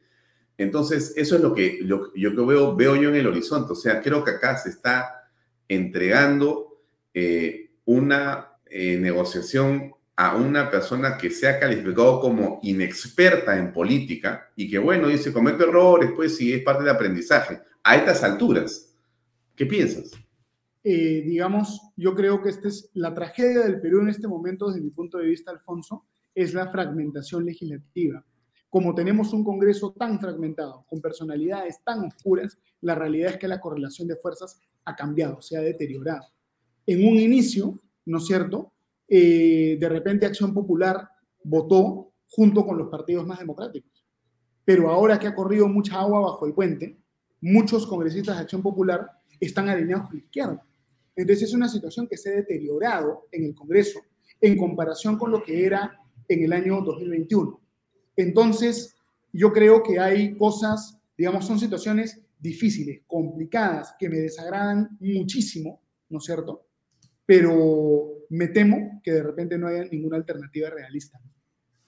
Entonces, 0.58 1.12
eso 1.16 1.36
es 1.36 1.42
lo 1.42 1.54
que 1.54 1.80
yo, 1.86 2.46
veo, 2.46 2.74
veo 2.74 2.96
yo 2.96 3.10
en 3.10 3.14
el 3.14 3.26
horizonte. 3.26 3.72
O 3.72 3.76
sea, 3.76 4.00
creo 4.00 4.24
que 4.24 4.32
acá 4.32 4.56
se 4.56 4.70
está 4.70 5.30
entregando 5.68 6.82
eh, 7.14 7.70
una 7.84 8.55
eh, 8.70 8.98
negociación 8.98 9.92
a 10.16 10.36
una 10.36 10.70
persona 10.70 11.18
que 11.18 11.30
se 11.30 11.46
ha 11.46 11.60
calificado 11.60 12.20
como 12.20 12.58
inexperta 12.62 13.58
en 13.58 13.72
política 13.72 14.50
y 14.56 14.70
que, 14.70 14.78
bueno, 14.78 15.08
dice, 15.08 15.32
comete 15.32 15.64
errores, 15.64 16.10
pues 16.16 16.36
sí, 16.36 16.52
es 16.52 16.62
parte 16.62 16.84
del 16.84 16.94
aprendizaje. 16.94 17.60
A 17.84 17.96
estas 17.96 18.22
alturas, 18.24 18.94
¿qué 19.54 19.66
piensas? 19.66 20.12
Eh, 20.82 21.22
digamos, 21.26 21.80
yo 21.96 22.14
creo 22.14 22.42
que 22.42 22.48
esta 22.48 22.68
es 22.68 22.90
la 22.94 23.12
tragedia 23.12 23.60
del 23.60 23.80
Perú 23.80 24.00
en 24.00 24.08
este 24.08 24.26
momento, 24.26 24.68
desde 24.68 24.80
mi 24.80 24.90
punto 24.90 25.18
de 25.18 25.26
vista, 25.26 25.50
Alfonso, 25.50 26.04
es 26.34 26.54
la 26.54 26.68
fragmentación 26.68 27.44
legislativa. 27.44 28.24
Como 28.70 28.94
tenemos 28.94 29.32
un 29.32 29.44
Congreso 29.44 29.92
tan 29.92 30.18
fragmentado, 30.18 30.84
con 30.88 31.00
personalidades 31.00 31.82
tan 31.84 32.04
oscuras, 32.04 32.58
la 32.80 32.94
realidad 32.94 33.32
es 33.32 33.38
que 33.38 33.48
la 33.48 33.60
correlación 33.60 34.08
de 34.08 34.16
fuerzas 34.16 34.60
ha 34.84 34.96
cambiado, 34.96 35.42
se 35.42 35.56
ha 35.56 35.60
deteriorado. 35.60 36.26
En 36.86 37.06
un 37.06 37.18
inicio, 37.18 37.80
¿no 38.06 38.18
es 38.18 38.26
cierto? 38.26 38.72
Eh, 39.08 39.76
de 39.78 39.88
repente 39.88 40.26
Acción 40.26 40.52
Popular 40.52 41.08
votó 41.44 42.12
junto 42.28 42.66
con 42.66 42.78
los 42.78 42.88
partidos 42.88 43.26
más 43.26 43.38
democráticos. 43.38 44.04
Pero 44.64 44.90
ahora 44.90 45.18
que 45.18 45.28
ha 45.28 45.34
corrido 45.34 45.68
mucha 45.68 46.00
agua 46.00 46.20
bajo 46.20 46.46
el 46.46 46.54
puente, 46.54 46.98
muchos 47.40 47.86
congresistas 47.86 48.36
de 48.36 48.42
Acción 48.42 48.62
Popular 48.62 49.08
están 49.38 49.68
alineados 49.68 50.08
con 50.08 50.16
la 50.16 50.24
izquierda. 50.24 50.66
Entonces 51.14 51.48
es 51.48 51.54
una 51.54 51.68
situación 51.68 52.08
que 52.08 52.16
se 52.16 52.30
ha 52.30 52.36
deteriorado 52.36 53.28
en 53.30 53.44
el 53.44 53.54
Congreso 53.54 54.00
en 54.40 54.58
comparación 54.58 55.16
con 55.16 55.30
lo 55.30 55.42
que 55.42 55.64
era 55.64 55.98
en 56.28 56.44
el 56.44 56.52
año 56.52 56.80
2021. 56.82 57.60
Entonces, 58.16 58.96
yo 59.32 59.52
creo 59.52 59.82
que 59.82 59.98
hay 59.98 60.36
cosas, 60.36 60.98
digamos, 61.16 61.46
son 61.46 61.58
situaciones 61.58 62.20
difíciles, 62.38 63.02
complicadas, 63.06 63.94
que 63.98 64.08
me 64.08 64.18
desagradan 64.18 64.96
muchísimo, 65.00 65.80
¿no 66.08 66.18
es 66.18 66.24
cierto? 66.24 66.65
Pero 67.26 68.26
me 68.30 68.48
temo 68.48 69.00
que 69.02 69.12
de 69.12 69.22
repente 69.22 69.58
no 69.58 69.66
haya 69.66 69.84
ninguna 69.84 70.16
alternativa 70.16 70.70
realista. 70.70 71.18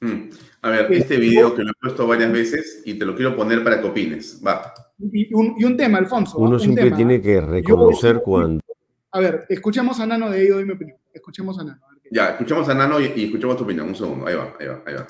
Hmm. 0.00 0.28
A 0.62 0.70
ver, 0.70 0.92
este 0.92 1.16
video 1.16 1.54
que 1.54 1.62
lo 1.62 1.70
he 1.70 1.74
puesto 1.80 2.06
varias 2.06 2.32
veces 2.32 2.82
y 2.84 2.94
te 2.94 3.06
lo 3.06 3.16
quiero 3.16 3.34
poner 3.34 3.64
para 3.64 3.80
que 3.80 3.88
opines. 3.88 4.42
Va. 4.46 4.74
Y 4.98 5.32
un, 5.32 5.76
tema, 5.76 5.98
Alfonso. 5.98 6.38
Uno 6.38 6.58
siempre 6.58 6.90
tiene 6.90 7.20
que 7.20 7.40
reconocer 7.40 8.20
cuando 8.22 8.62
a 9.10 9.20
ver, 9.20 9.46
escuchemos 9.48 9.98
a 10.00 10.06
Nano 10.06 10.30
de 10.30 10.40
ahí, 10.40 10.48
doy 10.48 10.64
mi 10.64 10.72
opinión. 10.72 10.98
Escuchemos 11.12 11.58
a 11.58 11.64
Nano. 11.64 11.80
ya, 12.10 12.30
escuchemos 12.30 12.68
a 12.68 12.74
Nano 12.74 13.00
y, 13.00 13.24
escuchemos 13.24 13.56
tu 13.56 13.64
opinión. 13.64 13.88
Un 13.88 13.94
segundo, 13.94 14.26
ahí 14.26 14.34
va, 14.34 14.54
ahí 14.60 14.66
va, 14.66 14.82
ahí 14.86 14.94
va. 14.94 15.06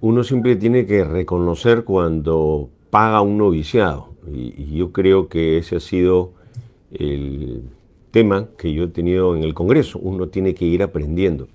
Uno 0.00 0.22
siempre 0.22 0.56
tiene 0.56 0.86
que 0.86 1.04
reconocer 1.04 1.84
cuando 1.84 2.70
paga 2.90 3.22
un 3.22 3.38
noviciado. 3.38 4.14
Y, 4.30 4.76
yo 4.76 4.92
creo 4.92 5.28
que 5.28 5.58
ese 5.58 5.76
ha 5.76 5.80
sido 5.80 6.34
el 6.90 7.70
tema 8.16 8.48
que 8.56 8.72
yo 8.72 8.84
he 8.84 8.88
tenido 8.88 9.36
en 9.36 9.44
el 9.44 9.52
Congreso. 9.52 9.98
Uno 9.98 10.28
tiene 10.28 10.54
que 10.54 10.64
ir 10.64 10.82
aprendiendo. 10.82 11.48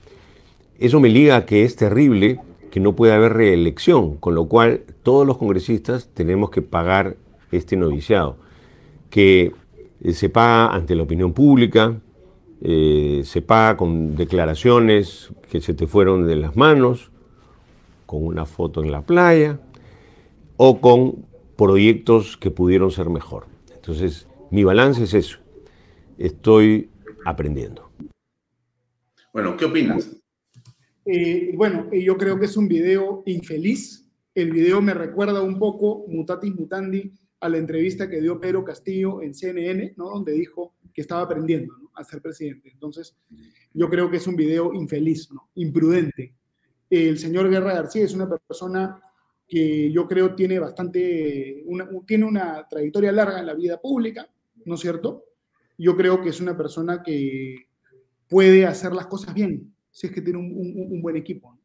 Eso 0.78 1.00
me 1.00 1.10
liga 1.10 1.38
a 1.38 1.46
que 1.48 1.64
es 1.64 1.76
terrible 1.76 2.40
que 2.70 2.80
no 2.80 2.96
pueda 2.96 3.16
haber 3.16 3.34
reelección, 3.34 4.18
con 4.18 4.36
lo 4.36 4.46
cual 4.46 4.82
todos 5.02 5.26
los 5.26 5.40
congresistas 5.40 6.12
tenemos 6.14 6.52
que 6.52 6.62
pagar 6.62 7.16
este 7.52 7.76
noviciado. 7.78 8.36
Que 9.10 9.54
eh, 10.04 10.14
se 10.14 10.30
paga 10.30 10.76
ante 10.76 10.94
la 10.94 11.02
opinión 11.02 11.34
pública, 11.34 12.00
eh, 12.62 13.24
se 13.26 13.42
paga 13.42 13.76
con 13.76 14.16
declaraciones 14.16 15.32
que 15.50 15.62
se 15.62 15.74
te 15.74 15.88
fueron 15.88 16.28
de 16.28 16.36
las 16.36 16.56
manos, 16.56 17.10
con 18.06 18.24
una 18.24 18.46
foto 18.46 18.84
en 18.84 18.92
la 18.92 19.02
playa 19.02 19.60
o 20.58 20.80
con 20.80 21.26
proyectos 21.56 22.38
que 22.38 22.52
pudieron 22.52 22.92
ser 22.92 23.10
mejor. 23.10 23.48
Entonces, 23.74 24.28
mi 24.52 24.64
balance 24.64 25.06
es 25.06 25.16
eso. 25.16 25.41
Estoy 26.22 26.88
aprendiendo. 27.26 27.92
Bueno, 29.34 29.58
¿qué 29.58 29.66
opinas? 29.66 30.16
Eh, 31.04 31.52
bueno, 31.56 31.90
yo 31.92 32.16
creo 32.16 32.38
que 32.38 32.46
es 32.46 32.56
un 32.56 32.68
video 32.68 33.24
infeliz. 33.26 34.08
El 34.36 34.52
video 34.52 34.84
me 34.84 34.94
recuerda 34.94 35.42
un 35.42 35.58
poco, 35.58 36.06
mutatis 36.08 36.54
mutandi, 36.54 37.12
a 37.40 37.50
la 37.50 37.58
entrevista 37.58 38.08
que 38.08 38.22
dio 38.22 38.40
Pedro 38.40 38.64
Castillo 38.64 39.24
en 39.24 39.34
CNN, 39.34 39.96
¿no? 39.98 40.12
donde 40.12 40.34
dijo 40.34 40.76
que 40.94 41.02
estaba 41.02 41.24
aprendiendo 41.24 41.74
a 41.96 42.04
ser 42.04 42.22
presidente. 42.22 42.70
Entonces, 42.72 43.18
yo 43.74 43.90
creo 43.90 44.12
que 44.12 44.18
es 44.18 44.28
un 44.28 44.36
video 44.36 44.76
infeliz, 44.76 45.32
¿no? 45.32 45.50
imprudente. 45.56 46.36
El 46.88 47.18
señor 47.18 47.50
Guerra 47.50 47.74
García 47.74 48.04
es 48.04 48.14
una 48.14 48.30
persona 48.30 49.02
que 49.48 49.92
yo 49.92 50.08
creo 50.08 50.36
tiene 50.36 50.60
bastante, 50.60 51.64
una, 51.66 51.90
tiene 52.06 52.26
una 52.26 52.68
trayectoria 52.70 53.12
larga 53.12 53.40
en 53.40 53.48
la 53.48 53.56
vida 53.56 53.82
pública, 53.82 54.30
¿no 54.66 54.76
es 54.76 54.82
cierto? 54.82 55.31
Yo 55.82 55.98
creo 55.98 56.22
que 56.22 56.30
es 56.30 56.40
una 56.40 56.56
persona 56.56 57.02
que 57.02 57.68
puede 58.30 58.68
hacer 58.68 58.94
las 58.94 59.08
cosas 59.08 59.34
bien, 59.34 59.74
si 59.90 60.08
es 60.08 60.14
que 60.14 60.22
tiene 60.22 60.38
un, 60.38 61.02
buen 61.02 61.16
equipo. 61.16 61.58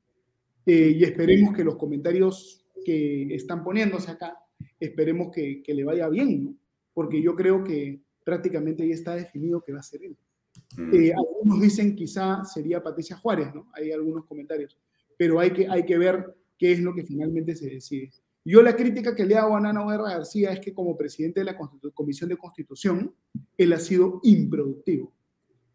Eh, 0.64 0.97
y 0.97 1.05
esperemos 1.05 1.55
que 1.55 1.62
los 1.62 1.76
comentarios 1.76 2.64
que 2.82 3.34
están 3.34 3.62
poniéndose 3.62 4.10
acá 4.10 4.38
esperemos 4.80 5.28
que, 5.30 5.62
le 5.66 5.84
vaya 5.84 6.09
bien, 6.09 6.59
porque 6.94 7.20
yo 7.20 7.36
creo 7.36 7.62
que 7.62 8.01
prácticamente 8.24 8.88
ya 8.88 8.94
está 8.94 9.14
definido 9.14 9.62
que 9.62 9.72
va 9.72 9.80
a 9.80 9.82
ser 9.82 10.02
él. 10.02 10.16
Mm. 10.78 10.94
Eh, 10.94 11.12
algunos 11.12 11.60
dicen 11.60 11.94
quizá 11.94 12.43
sería 12.43 12.82
Patricia 12.82 13.16
Juárez, 13.16 13.55
¿no? 13.55 13.68
Hay 13.74 13.93
algunos 13.93 14.24
comentarios, 14.24 14.78
pero 15.18 15.38
hay 15.38 15.51
que, 15.51 15.68
hay 15.68 15.84
que 15.84 15.98
ver 15.98 16.34
qué 16.56 16.72
es 16.72 16.80
lo 16.80 16.94
que 16.94 17.05
finalmente 17.05 17.55
se 17.55 17.68
decide. 17.68 18.10
Yo 18.48 18.62
la 18.62 18.77
crítica 18.77 19.12
que 19.16 19.24
le 19.24 19.35
hago 19.35 19.56
a 19.56 19.60
Nano 19.60 19.89
Guerra 19.89 20.10
García 20.10 20.52
es 20.52 20.60
que 20.60 20.73
como 20.73 20.97
presidente 20.97 21.40
de 21.40 21.47
la 21.47 21.59
Comisión 21.93 22.28
de 22.31 22.36
Constitución, 22.36 23.12
él 23.59 23.73
ha 23.73 23.81
sido 23.81 24.20
improductivo. 24.23 25.12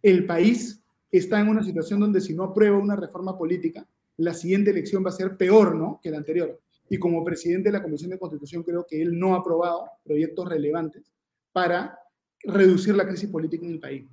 El 0.02 0.26
país 0.26 0.82
está 1.12 1.42
en 1.42 1.50
una 1.50 1.66
situación 1.66 2.00
donde 2.00 2.22
si 2.22 2.34
no 2.34 2.46
aprueba 2.46 2.78
una 2.78 2.96
reforma 2.96 3.38
política, 3.38 3.86
la 4.16 4.34
siguiente 4.34 4.72
elección 4.72 5.04
va 5.06 5.10
a 5.10 5.14
ser 5.14 5.36
peor, 5.36 5.76
¿no? 5.76 6.00
Que 6.02 6.12
la 6.12 6.18
anterior. 6.18 6.62
y 6.90 6.98
como 6.98 7.26
presidente 7.26 7.68
de 7.68 7.74
la 7.74 7.84
Comisión 7.84 8.10
de 8.10 8.20
Constitución 8.20 8.64
creo 8.64 8.86
que 8.88 9.02
él 9.02 9.20
no 9.20 9.36
ha 9.36 9.40
aprobado 9.40 9.86
proyectos 10.06 10.48
relevantes 10.48 11.12
para 11.52 12.00
reducir 12.42 12.96
la 12.96 13.06
crisis 13.06 13.30
política 13.30 13.66
en 13.66 13.74
el 13.74 13.80
país. 13.82 14.06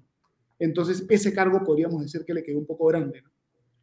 Entonces, 0.59 1.05
ese 1.09 1.33
cargo 1.33 1.63
podríamos 1.63 2.03
decir 2.03 2.25
que 2.25 2.35
le 2.35 2.43
quedó 2.43 2.59
un 2.59 2.67
poco 2.67 2.87
grande. 2.87 3.23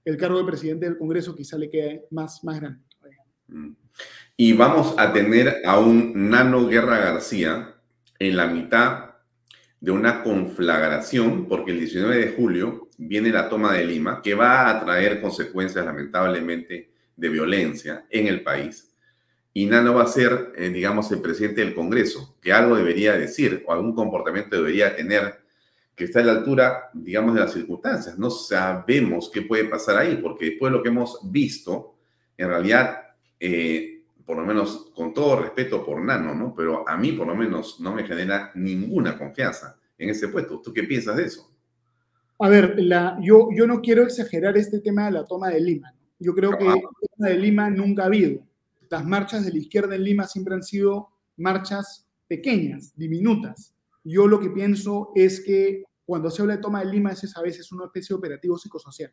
El 0.03 0.17
cargo 0.17 0.37
de 0.37 0.45
presidente 0.45 0.85
del 0.85 0.97
Congreso 0.97 1.33
quizá 1.33 1.57
le 1.57 1.69
quede 1.69 2.07
más, 2.11 2.43
más 2.43 2.59
grande. 2.59 2.83
Y 4.37 4.53
vamos 4.53 4.95
a 4.97 5.13
tener 5.13 5.61
a 5.65 5.79
un 5.79 6.29
Nano 6.29 6.67
Guerra 6.67 6.97
García 6.97 7.75
en 8.19 8.35
la 8.35 8.47
mitad 8.47 9.15
de 9.79 9.91
una 9.91 10.23
conflagración, 10.23 11.47
porque 11.47 11.71
el 11.71 11.79
19 11.79 12.17
de 12.17 12.33
julio 12.33 12.89
viene 12.97 13.29
la 13.29 13.49
toma 13.49 13.73
de 13.73 13.85
Lima, 13.85 14.21
que 14.21 14.33
va 14.33 14.69
a 14.69 14.83
traer 14.83 15.21
consecuencias 15.21 15.85
lamentablemente 15.85 16.91
de 17.15 17.29
violencia 17.29 18.05
en 18.09 18.27
el 18.27 18.43
país. 18.43 18.91
Y 19.53 19.67
Nano 19.67 19.93
va 19.93 20.03
a 20.03 20.07
ser, 20.07 20.53
eh, 20.57 20.69
digamos, 20.69 21.11
el 21.11 21.21
presidente 21.21 21.61
del 21.61 21.73
Congreso, 21.73 22.35
que 22.41 22.51
algo 22.51 22.75
debería 22.75 23.13
decir 23.13 23.63
o 23.65 23.71
algún 23.71 23.95
comportamiento 23.95 24.57
debería 24.57 24.95
tener 24.95 25.45
que 25.95 26.05
está 26.05 26.19
a 26.19 26.23
la 26.23 26.33
altura, 26.33 26.89
digamos, 26.93 27.35
de 27.35 27.39
las 27.39 27.53
circunstancias. 27.53 28.17
No 28.17 28.29
sabemos 28.29 29.31
qué 29.33 29.43
puede 29.43 29.63
pasar 29.65 29.97
ahí, 29.97 30.17
porque 30.21 30.45
después 30.45 30.71
de 30.71 30.77
lo 30.77 30.83
que 30.83 30.89
hemos 30.89 31.19
visto, 31.31 31.95
en 32.37 32.49
realidad, 32.49 33.04
eh, 33.39 34.03
por 34.25 34.37
lo 34.37 34.45
menos 34.45 34.91
con 34.95 35.13
todo 35.13 35.41
respeto 35.41 35.85
por 35.85 36.01
Nano, 36.01 36.33
¿no? 36.33 36.53
Pero 36.55 36.87
a 36.87 36.97
mí, 36.97 37.11
por 37.11 37.27
lo 37.27 37.35
menos, 37.35 37.79
no 37.79 37.93
me 37.93 38.03
genera 38.03 38.51
ninguna 38.55 39.17
confianza 39.17 39.77
en 39.97 40.09
ese 40.09 40.27
puesto. 40.29 40.61
¿Tú 40.61 40.73
qué 40.73 40.83
piensas 40.83 41.17
de 41.17 41.25
eso? 41.25 41.51
A 42.39 42.49
ver, 42.49 42.75
la, 42.77 43.17
yo, 43.21 43.49
yo 43.55 43.65
no 43.65 43.81
quiero 43.81 44.03
exagerar 44.03 44.57
este 44.57 44.79
tema 44.79 45.05
de 45.05 45.11
la 45.11 45.25
toma 45.25 45.49
de 45.49 45.61
Lima. 45.61 45.93
Yo 46.19 46.33
creo 46.33 46.57
que 46.57 46.65
la 46.65 46.73
toma 46.73 47.29
de 47.29 47.37
Lima 47.37 47.69
nunca 47.69 48.03
ha 48.03 48.07
habido. 48.07 48.41
Las 48.89 49.05
marchas 49.05 49.45
de 49.45 49.51
la 49.51 49.59
izquierda 49.59 49.95
en 49.95 50.03
Lima 50.03 50.27
siempre 50.27 50.53
han 50.53 50.63
sido 50.63 51.09
marchas 51.37 52.07
pequeñas, 52.27 52.93
diminutas 52.95 53.75
yo 54.05 54.27
lo 54.27 54.39
que 54.39 54.51
pienso 54.51 55.11
es 55.15 55.41
que 55.41 55.83
cuando 56.05 56.29
se 56.29 56.43
habla 56.43 56.55
de 56.55 56.61
toma 56.61 56.81
de 56.81 56.91
Lima, 56.91 57.11
es 57.11 57.35
a 57.35 57.41
veces 57.41 57.71
una 57.71 57.85
especie 57.85 58.13
de 58.13 58.19
operativo 58.19 58.57
psicosocial. 58.57 59.11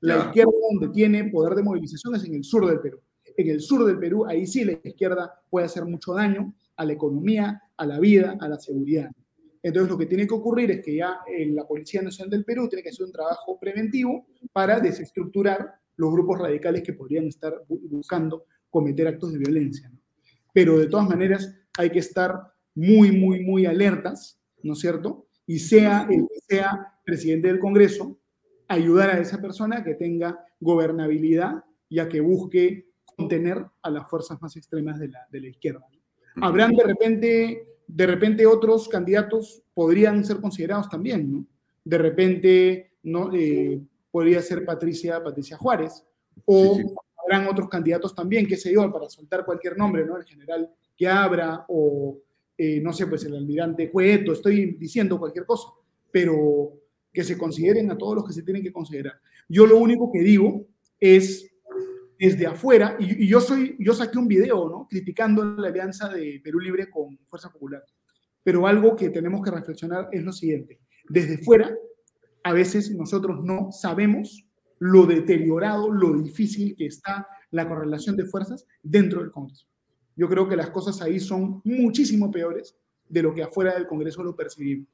La 0.00 0.16
izquierda 0.16 0.50
donde 0.70 0.88
tiene 0.88 1.24
poder 1.24 1.54
de 1.54 1.62
movilización 1.62 2.16
es 2.16 2.24
en 2.24 2.34
el 2.34 2.42
sur 2.42 2.66
del 2.66 2.80
Perú. 2.80 2.98
En 3.36 3.48
el 3.48 3.60
sur 3.60 3.84
del 3.84 3.98
Perú, 3.98 4.26
ahí 4.26 4.46
sí 4.46 4.64
la 4.64 4.72
izquierda 4.72 5.42
puede 5.50 5.66
hacer 5.66 5.84
mucho 5.84 6.14
daño 6.14 6.54
a 6.76 6.84
la 6.84 6.92
economía, 6.92 7.62
a 7.76 7.86
la 7.86 7.98
vida, 8.00 8.36
a 8.40 8.48
la 8.48 8.58
seguridad. 8.58 9.10
Entonces 9.62 9.90
lo 9.90 9.98
que 9.98 10.06
tiene 10.06 10.26
que 10.26 10.34
ocurrir 10.34 10.70
es 10.72 10.84
que 10.84 10.96
ya 10.96 11.20
en 11.26 11.54
la 11.54 11.66
Policía 11.66 12.02
Nacional 12.02 12.30
del 12.30 12.44
Perú 12.44 12.68
tiene 12.68 12.82
que 12.82 12.88
hacer 12.88 13.06
un 13.06 13.12
trabajo 13.12 13.58
preventivo 13.60 14.26
para 14.52 14.80
desestructurar 14.80 15.74
los 15.96 16.12
grupos 16.12 16.40
radicales 16.40 16.82
que 16.82 16.94
podrían 16.94 17.26
estar 17.26 17.62
buscando 17.68 18.46
cometer 18.70 19.06
actos 19.06 19.32
de 19.32 19.38
violencia. 19.38 19.90
Pero 20.52 20.78
de 20.78 20.88
todas 20.88 21.08
maneras 21.08 21.54
hay 21.78 21.90
que 21.90 22.00
estar 22.00 22.52
muy, 22.74 23.12
muy, 23.12 23.40
muy 23.40 23.66
alertas, 23.66 24.40
¿no 24.62 24.72
es 24.72 24.80
cierto? 24.80 25.26
Y 25.46 25.58
sea 25.58 26.08
el 26.10 26.26
que 26.28 26.40
sea 26.48 26.98
presidente 27.04 27.48
del 27.48 27.60
Congreso, 27.60 28.18
ayudar 28.68 29.10
a 29.10 29.20
esa 29.20 29.40
persona 29.40 29.84
que 29.84 29.94
tenga 29.94 30.44
gobernabilidad 30.60 31.64
y 31.88 31.98
a 31.98 32.08
que 32.08 32.20
busque 32.20 32.91
contener 33.16 33.64
a 33.82 33.90
las 33.90 34.08
fuerzas 34.08 34.40
más 34.40 34.56
extremas 34.56 34.98
de 34.98 35.08
la, 35.08 35.26
de 35.30 35.40
la 35.40 35.48
izquierda. 35.48 35.86
Habrán 36.36 36.72
de 36.72 36.84
repente, 36.84 37.66
de 37.86 38.06
repente 38.06 38.46
otros 38.46 38.88
candidatos 38.88 39.62
podrían 39.74 40.24
ser 40.24 40.40
considerados 40.40 40.88
también, 40.88 41.30
¿no? 41.30 41.46
De 41.84 41.98
repente 41.98 42.92
no, 43.02 43.32
eh, 43.34 43.80
podría 44.10 44.40
ser 44.40 44.64
Patricia, 44.64 45.22
Patricia 45.22 45.56
Juárez, 45.56 46.04
o 46.44 46.78
habrán 47.22 47.48
otros 47.48 47.68
candidatos 47.68 48.14
también, 48.14 48.46
qué 48.46 48.56
sé 48.56 48.72
yo, 48.72 48.90
para 48.92 49.08
soltar 49.08 49.44
cualquier 49.44 49.76
nombre, 49.76 50.04
¿no? 50.04 50.16
El 50.16 50.24
general 50.24 50.70
que 50.96 51.08
abra 51.08 51.64
o 51.68 52.18
eh, 52.56 52.80
no 52.80 52.92
sé, 52.92 53.06
pues 53.06 53.24
el 53.24 53.34
almirante 53.34 53.90
Cueto, 53.90 54.32
estoy 54.32 54.76
diciendo 54.78 55.18
cualquier 55.18 55.46
cosa, 55.46 55.68
pero 56.10 56.74
que 57.12 57.24
se 57.24 57.36
consideren 57.36 57.90
a 57.90 57.98
todos 57.98 58.16
los 58.16 58.24
que 58.26 58.32
se 58.32 58.42
tienen 58.42 58.62
que 58.62 58.72
considerar. 58.72 59.14
Yo 59.48 59.66
lo 59.66 59.78
único 59.78 60.10
que 60.12 60.20
digo 60.20 60.66
es 61.00 61.51
desde 62.22 62.46
afuera, 62.46 62.96
y, 63.00 63.26
yo 63.26 63.40
soy, 63.40 63.74
yo 63.80 63.94
saqué 63.94 64.16
un 64.16 64.28
video, 64.28 64.68
¿no? 64.68 64.86
Criticando 64.88 65.44
la 65.44 65.66
alianza 65.66 66.08
de 66.08 66.40
Perú 66.42 66.60
Libre 66.60 66.88
con 66.88 67.18
Fuerza 67.26 67.50
Popular. 67.50 67.82
Pero 68.44 68.68
algo 68.68 68.94
que 68.94 69.10
tenemos 69.10 69.42
que 69.42 69.50
reflexionar 69.50 70.08
es 70.12 70.22
lo 70.22 70.32
siguiente. 70.32 70.78
Desde 71.08 71.38
fuera, 71.38 71.74
a 72.44 72.52
veces 72.52 72.92
nosotros 72.92 73.42
no 73.42 73.72
sabemos 73.72 74.46
lo 74.78 75.04
deteriorado, 75.06 75.90
lo 75.90 76.16
difícil 76.22 76.76
que 76.76 76.86
está 76.86 77.26
la 77.50 77.68
correlación 77.68 78.16
de 78.16 78.24
fuerzas 78.24 78.66
dentro 78.84 79.20
del 79.20 79.32
Congreso. 79.32 79.66
Yo 80.14 80.28
creo 80.28 80.48
que 80.48 80.54
las 80.54 80.70
cosas 80.70 81.02
ahí 81.02 81.18
son 81.18 81.60
muchísimo 81.64 82.30
peores 82.30 82.76
de 83.08 83.22
lo 83.22 83.34
que 83.34 83.42
afuera 83.42 83.74
del 83.74 83.88
Congreso 83.88 84.22
lo 84.22 84.36
percibimos. 84.36 84.86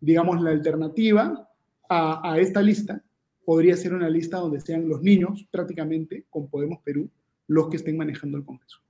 Digamos, 0.00 0.40
la 0.40 0.50
alternativa 0.50 1.48
a, 1.88 2.38
esta 2.38 2.62
lista 2.62 3.02
podría 3.44 3.76
ser 3.76 3.94
una 3.94 4.08
lista 4.08 4.38
donde 4.38 4.60
sean 4.60 4.88
los 4.88 5.02
niños, 5.02 5.46
prácticamente, 5.50 6.26
con 6.30 6.48
Podemos 6.48 6.80
Perú, 6.84 7.10
los 7.46 7.68
que 7.68 7.76
estén 7.76 7.96
manejando 7.96 8.38
el 8.38 8.44
Congreso. 8.44 8.80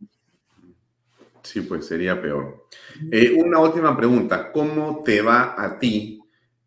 Sí, 1.43 1.63
pues 1.63 1.87
sería 1.87 2.21
peor. 2.21 2.67
Eh, 3.11 3.33
una 3.33 3.61
última 3.61 3.97
pregunta. 3.97 4.53
¿Cómo 4.53 5.03
te 5.05 5.23
va 5.23 5.55
a 5.57 5.79
ti 5.79 6.21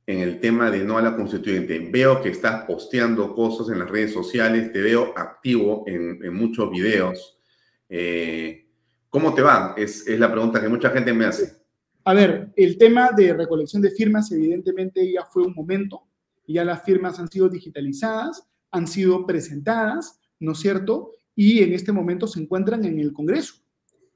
en 0.05 0.19
el 0.19 0.39
tema 0.39 0.71
de 0.71 0.83
no 0.83 0.97
a 0.97 1.01
la 1.01 1.15
constituyente? 1.15 1.79
Veo 1.91 2.21
que 2.21 2.29
estás 2.29 2.65
posteando 2.65 3.33
cosas 3.35 3.69
en 3.69 3.79
las 3.79 3.89
redes 3.89 4.11
sociales, 4.13 4.71
te 4.71 4.81
veo 4.81 5.13
activo 5.15 5.83
en, 5.87 6.33
muchos 6.33 6.71
videos. 6.71 7.39
Eh, 7.87 8.65
¿Cómo 9.09 9.33
te 9.33 9.43
va? 9.43 9.75
Es, 9.77 10.07
la 10.07 10.31
pregunta 10.31 10.59
que 10.59 10.69
mucha 10.69 10.89
gente 10.89 11.13
me 11.13 11.25
hace. 11.25 11.61
A 12.05 12.13
ver, 12.13 12.51
el 12.55 12.77
tema 12.77 13.11
de 13.15 13.33
recolección 13.33 13.81
de 13.81 13.91
firmas, 13.91 14.31
evidentemente 14.31 15.09
ya 15.11 15.23
fue 15.23 15.43
un 15.43 15.53
momento, 15.53 16.03
ya 16.47 16.65
las 16.65 16.83
firmas 16.83 17.19
han 17.19 17.29
sido 17.29 17.49
digitalizadas, 17.49 18.47
han 18.71 18.87
sido 18.87 19.25
presentadas, 19.25 20.19
¿no 20.39 20.53
es 20.53 20.59
cierto? 20.59 21.11
Y 21.35 21.63
en 21.63 21.73
este 21.73 21.91
momento 21.91 22.27
se 22.27 22.41
encuentran 22.41 22.83
en 22.85 22.99
el 22.99 23.13
Congreso. 23.13 23.55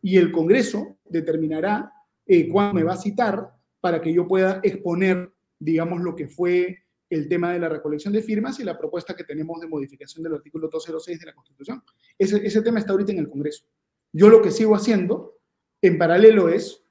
Y 0.02 0.18
el 0.18 0.32
Congreso 0.32 0.98
determinará 1.06 1.92
eh, 2.26 2.48
cuándo 2.50 2.74
me 2.74 2.84
va 2.84 2.94
a 2.94 2.98
citar 2.98 3.50
para 3.80 4.02
que 4.02 4.14
yo 4.14 4.28
pueda 4.28 4.60
exponer, 4.64 5.32
digamos, 5.60 6.02
lo 6.02 6.16
que 6.16 6.28
fue 6.28 6.78
el 7.10 7.30
tema 7.30 7.54
de 7.54 7.60
la 7.60 7.70
recolección 7.70 8.14
de 8.14 8.22
firmas 8.22 8.60
y 8.60 8.64
la 8.64 8.78
propuesta 8.78 9.16
que 9.16 9.24
tenemos 9.24 9.62
de 9.62 9.68
modificación 9.68 10.24
del 10.24 10.36
artículo 10.36 10.68
206 10.68 11.20
de 11.20 11.26
la 11.26 11.34
Constitución. 11.34 11.82
Ese, 12.18 12.46
ese 12.46 12.62
tema 12.62 12.80
está 12.80 12.92
ahorita 12.92 13.14
en 13.14 13.20
el 13.20 13.30
Congreso. 13.30 13.66
Yo 14.12 14.30
lo 14.30 14.42
que 14.42 14.52
sigo 14.52 14.76
haciendo 14.76 15.38
en 15.82 15.98
paralelo 15.98 16.50
es 16.50 16.84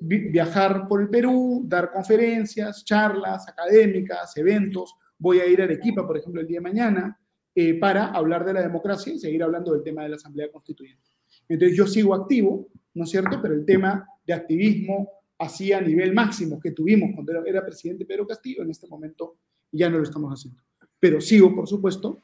viajar 0.00 0.86
por 0.88 1.00
el 1.00 1.08
Perú, 1.08 1.64
dar 1.66 1.90
conferencias, 1.90 2.84
charlas 2.84 3.48
académicas, 3.48 4.36
eventos. 4.36 4.94
Voy 5.18 5.40
a 5.40 5.46
ir 5.46 5.60
a 5.60 5.64
Arequipa, 5.64 6.06
por 6.06 6.18
ejemplo, 6.18 6.40
el 6.40 6.46
día 6.46 6.58
de 6.58 6.62
mañana, 6.62 7.18
eh, 7.54 7.78
para 7.78 8.06
hablar 8.06 8.44
de 8.44 8.52
la 8.52 8.62
democracia 8.62 9.12
y 9.12 9.18
seguir 9.18 9.42
hablando 9.42 9.72
del 9.72 9.82
tema 9.82 10.02
de 10.02 10.10
la 10.10 10.16
Asamblea 10.16 10.50
Constituyente. 10.50 11.10
Entonces 11.48 11.76
yo 11.76 11.86
sigo 11.86 12.14
activo, 12.14 12.68
¿no 12.94 13.04
es 13.04 13.10
cierto? 13.10 13.40
Pero 13.40 13.54
el 13.54 13.64
tema 13.64 14.06
de 14.26 14.32
activismo 14.32 15.08
así 15.38 15.72
a 15.72 15.80
nivel 15.80 16.14
máximo 16.14 16.60
que 16.60 16.70
tuvimos 16.70 17.10
cuando 17.14 17.44
era, 17.44 17.64
presidente 17.64 18.06
Pedro 18.06 18.26
Castillo, 18.26 18.62
en 18.62 18.70
este 18.70 18.86
momento 18.86 19.36
ya 19.70 19.90
no 19.90 19.98
lo 19.98 20.04
estamos 20.04 20.32
haciendo. 20.32 20.60
Pero 20.98 21.20
sigo, 21.20 21.54
por 21.54 21.68
supuesto, 21.68 22.20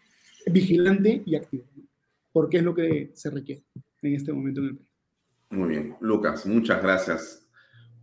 vigilante 0.50 1.22
y 1.26 1.34
activo, 1.36 1.64
porque 2.32 2.58
es 2.58 2.62
lo 2.62 2.74
que 2.74 3.10
se 3.14 3.30
requiere 3.30 3.64
en 4.02 4.14
este 4.14 4.32
momento 4.32 4.60
en 4.60 4.66
el 4.66 4.76
país. 4.76 4.88
Muy 5.50 5.68
bien. 5.68 5.96
Lucas, 6.00 6.46
muchas 6.46 6.80
gracias 6.82 7.49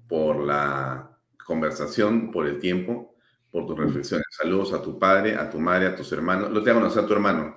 por 0.08 0.40
la 0.40 1.18
conversación, 1.46 2.32
por 2.32 2.48
el 2.48 2.60
tiempo, 2.60 3.16
por 3.52 3.66
tus 3.66 3.78
reflexiones. 3.78 4.26
Saludos 4.32 4.74
a 4.74 4.82
tu 4.82 4.98
padre, 5.00 5.36
a 5.36 5.50
tu 5.50 5.60
madre, 5.60 5.88
a 5.88 5.96
tus 5.96 6.12
hermanos. 6.12 6.52
Lo 6.52 6.64
te 6.64 6.70
hago 6.70 6.80
conocer 6.80 7.04
a 7.04 7.08
tu 7.08 7.14
hermano. 7.14 7.56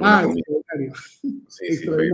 Ah, 0.00 0.26
Sí, 1.48 1.76
sí, 1.76 1.86
fue 1.86 2.10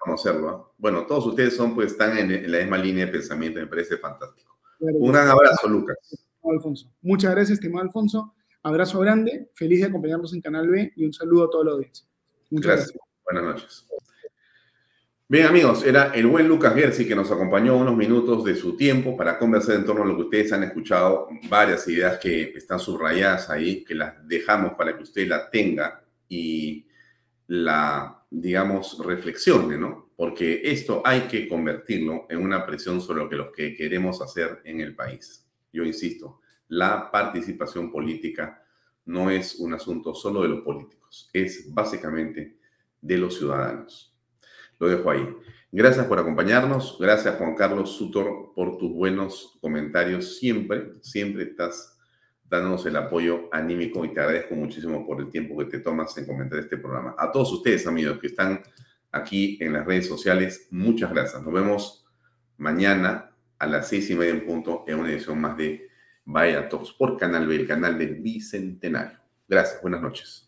conocerlo. 0.00 0.48
¿ah? 0.48 0.72
Bueno, 0.78 1.06
todos 1.06 1.26
ustedes 1.26 1.54
son, 1.54 1.74
pues, 1.74 1.92
están 1.92 2.16
en, 2.16 2.50
la 2.50 2.58
misma 2.58 2.78
línea 2.78 3.06
de 3.06 3.12
pensamiento, 3.12 3.60
me 3.60 3.66
parece 3.66 3.98
fantástico. 3.98 4.58
Un 4.80 5.12
gran 5.12 5.28
abrazo, 5.28 5.68
Lucas. 5.68 5.96
Alfonso. 6.42 6.90
Muchas 7.02 7.32
gracias, 7.32 7.58
estimado 7.58 7.84
Alfonso. 7.84 8.34
Abrazo 8.62 8.98
grande, 9.00 9.50
feliz 9.54 9.80
de 9.80 9.86
acompañarnos 9.86 10.32
en 10.34 10.40
Canal 10.40 10.68
B 10.68 10.92
y 10.96 11.04
un 11.04 11.12
saludo 11.12 11.44
a 11.44 11.50
toda 11.50 11.64
la 11.64 11.72
audiencia. 11.72 12.06
Muchas 12.50 12.76
gracias. 12.76 12.98
Buenas 13.24 13.44
noches. 13.44 13.87
Bien 15.30 15.44
amigos, 15.44 15.84
era 15.84 16.14
el 16.14 16.26
buen 16.26 16.48
Lucas 16.48 16.74
Gersi 16.74 17.06
que 17.06 17.14
nos 17.14 17.30
acompañó 17.30 17.76
unos 17.76 17.94
minutos 17.94 18.42
de 18.44 18.56
su 18.56 18.74
tiempo 18.76 19.14
para 19.14 19.38
conversar 19.38 19.74
en 19.74 19.84
torno 19.84 20.02
a 20.02 20.06
lo 20.06 20.16
que 20.16 20.22
ustedes 20.22 20.54
han 20.54 20.62
escuchado, 20.62 21.28
varias 21.50 21.86
ideas 21.86 22.16
que 22.18 22.44
están 22.56 22.80
subrayadas 22.80 23.50
ahí, 23.50 23.84
que 23.84 23.94
las 23.94 24.26
dejamos 24.26 24.72
para 24.72 24.96
que 24.96 25.02
usted 25.02 25.28
la 25.28 25.50
tenga 25.50 26.02
y 26.30 26.86
la, 27.48 28.24
digamos, 28.30 29.04
reflexione, 29.04 29.76
¿no? 29.76 30.12
Porque 30.16 30.62
esto 30.64 31.02
hay 31.04 31.28
que 31.28 31.46
convertirlo 31.46 32.24
en 32.30 32.38
una 32.38 32.64
presión 32.64 33.02
sobre 33.02 33.18
lo 33.18 33.28
que, 33.28 33.36
lo 33.36 33.52
que 33.52 33.74
queremos 33.74 34.22
hacer 34.22 34.62
en 34.64 34.80
el 34.80 34.96
país. 34.96 35.46
Yo 35.70 35.84
insisto, 35.84 36.40
la 36.68 37.10
participación 37.10 37.92
política 37.92 38.64
no 39.04 39.30
es 39.30 39.56
un 39.56 39.74
asunto 39.74 40.14
solo 40.14 40.40
de 40.40 40.48
los 40.48 40.62
políticos, 40.62 41.28
es 41.34 41.66
básicamente 41.74 42.56
de 43.02 43.18
los 43.18 43.36
ciudadanos. 43.36 44.07
Lo 44.78 44.88
dejo 44.88 45.10
ahí. 45.10 45.28
Gracias 45.70 46.06
por 46.06 46.18
acompañarnos. 46.18 46.96
Gracias, 46.98 47.36
Juan 47.36 47.54
Carlos 47.54 47.96
Sutor, 47.96 48.52
por 48.54 48.78
tus 48.78 48.92
buenos 48.92 49.58
comentarios. 49.60 50.38
Siempre, 50.38 50.92
siempre 51.02 51.44
estás 51.44 51.98
dándonos 52.48 52.86
el 52.86 52.96
apoyo 52.96 53.48
anímico 53.52 54.04
y 54.04 54.12
te 54.12 54.20
agradezco 54.20 54.54
muchísimo 54.54 55.06
por 55.06 55.20
el 55.20 55.30
tiempo 55.30 55.58
que 55.58 55.66
te 55.66 55.80
tomas 55.80 56.16
en 56.16 56.26
comentar 56.26 56.58
este 56.58 56.78
programa. 56.78 57.14
A 57.18 57.30
todos 57.30 57.52
ustedes, 57.52 57.86
amigos, 57.86 58.18
que 58.18 58.28
están 58.28 58.62
aquí 59.12 59.58
en 59.60 59.74
las 59.74 59.86
redes 59.86 60.06
sociales, 60.06 60.68
muchas 60.70 61.12
gracias. 61.12 61.42
Nos 61.42 61.52
vemos 61.52 62.06
mañana 62.56 63.30
a 63.58 63.66
las 63.66 63.88
seis 63.88 64.08
y 64.10 64.14
media 64.14 64.32
en 64.32 64.46
punto 64.46 64.84
en 64.86 65.00
una 65.00 65.10
edición 65.10 65.40
más 65.40 65.56
de 65.56 65.88
Vaya 66.24 66.68
Talks 66.68 66.92
por 66.92 67.18
Canal 67.18 67.46
B, 67.46 67.56
el 67.56 67.66
canal 67.66 67.98
del 67.98 68.16
Bicentenario. 68.16 69.18
Gracias, 69.46 69.80
buenas 69.82 70.00
noches. 70.00 70.47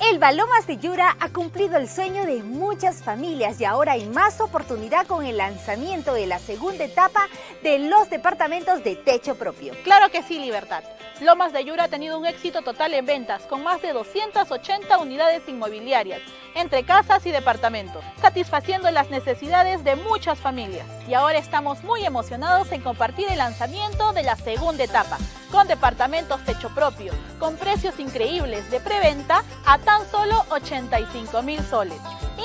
El 0.00 0.18
Balomas 0.18 0.66
de 0.66 0.76
Yura 0.78 1.16
ha 1.20 1.28
cumplido 1.28 1.76
el 1.76 1.88
sueño 1.88 2.26
de 2.26 2.42
muchas 2.42 3.02
familias 3.02 3.60
y 3.60 3.64
ahora 3.64 3.92
hay 3.92 4.06
más 4.06 4.40
oportunidad 4.40 5.06
con 5.06 5.24
el 5.24 5.36
lanzamiento 5.36 6.14
de 6.14 6.26
la 6.26 6.38
segunda 6.38 6.84
etapa 6.84 7.28
de 7.62 7.78
los 7.78 8.10
departamentos 8.10 8.82
de 8.82 8.96
techo 8.96 9.36
propio. 9.36 9.72
Claro 9.84 10.10
que 10.10 10.22
sí, 10.22 10.38
Libertad. 10.38 10.82
Lomas 11.20 11.52
de 11.52 11.64
Yura 11.64 11.84
ha 11.84 11.88
tenido 11.88 12.18
un 12.18 12.26
éxito 12.26 12.62
total 12.62 12.92
en 12.92 13.06
ventas, 13.06 13.42
con 13.42 13.62
más 13.62 13.80
de 13.82 13.92
280 13.92 14.98
unidades 14.98 15.48
inmobiliarias, 15.48 16.20
entre 16.56 16.84
casas 16.84 17.24
y 17.24 17.30
departamentos, 17.30 18.04
satisfaciendo 18.20 18.90
las 18.90 19.10
necesidades 19.10 19.84
de 19.84 19.94
muchas 19.94 20.40
familias. 20.40 20.86
Y 21.08 21.14
ahora 21.14 21.38
estamos 21.38 21.84
muy 21.84 22.04
emocionados 22.04 22.72
en 22.72 22.80
compartir 22.80 23.28
el 23.30 23.38
lanzamiento 23.38 24.12
de 24.12 24.24
la 24.24 24.34
segunda 24.34 24.82
etapa, 24.82 25.18
con 25.52 25.68
departamentos 25.68 26.44
techo 26.44 26.68
propio, 26.74 27.12
con 27.38 27.56
precios 27.56 28.00
increíbles 28.00 28.68
de 28.72 28.80
preventa 28.80 29.44
a 29.64 29.78
tan 29.84 30.10
solo 30.10 30.44
85 30.50 31.42
mil 31.42 31.62
soles, 31.62 32.00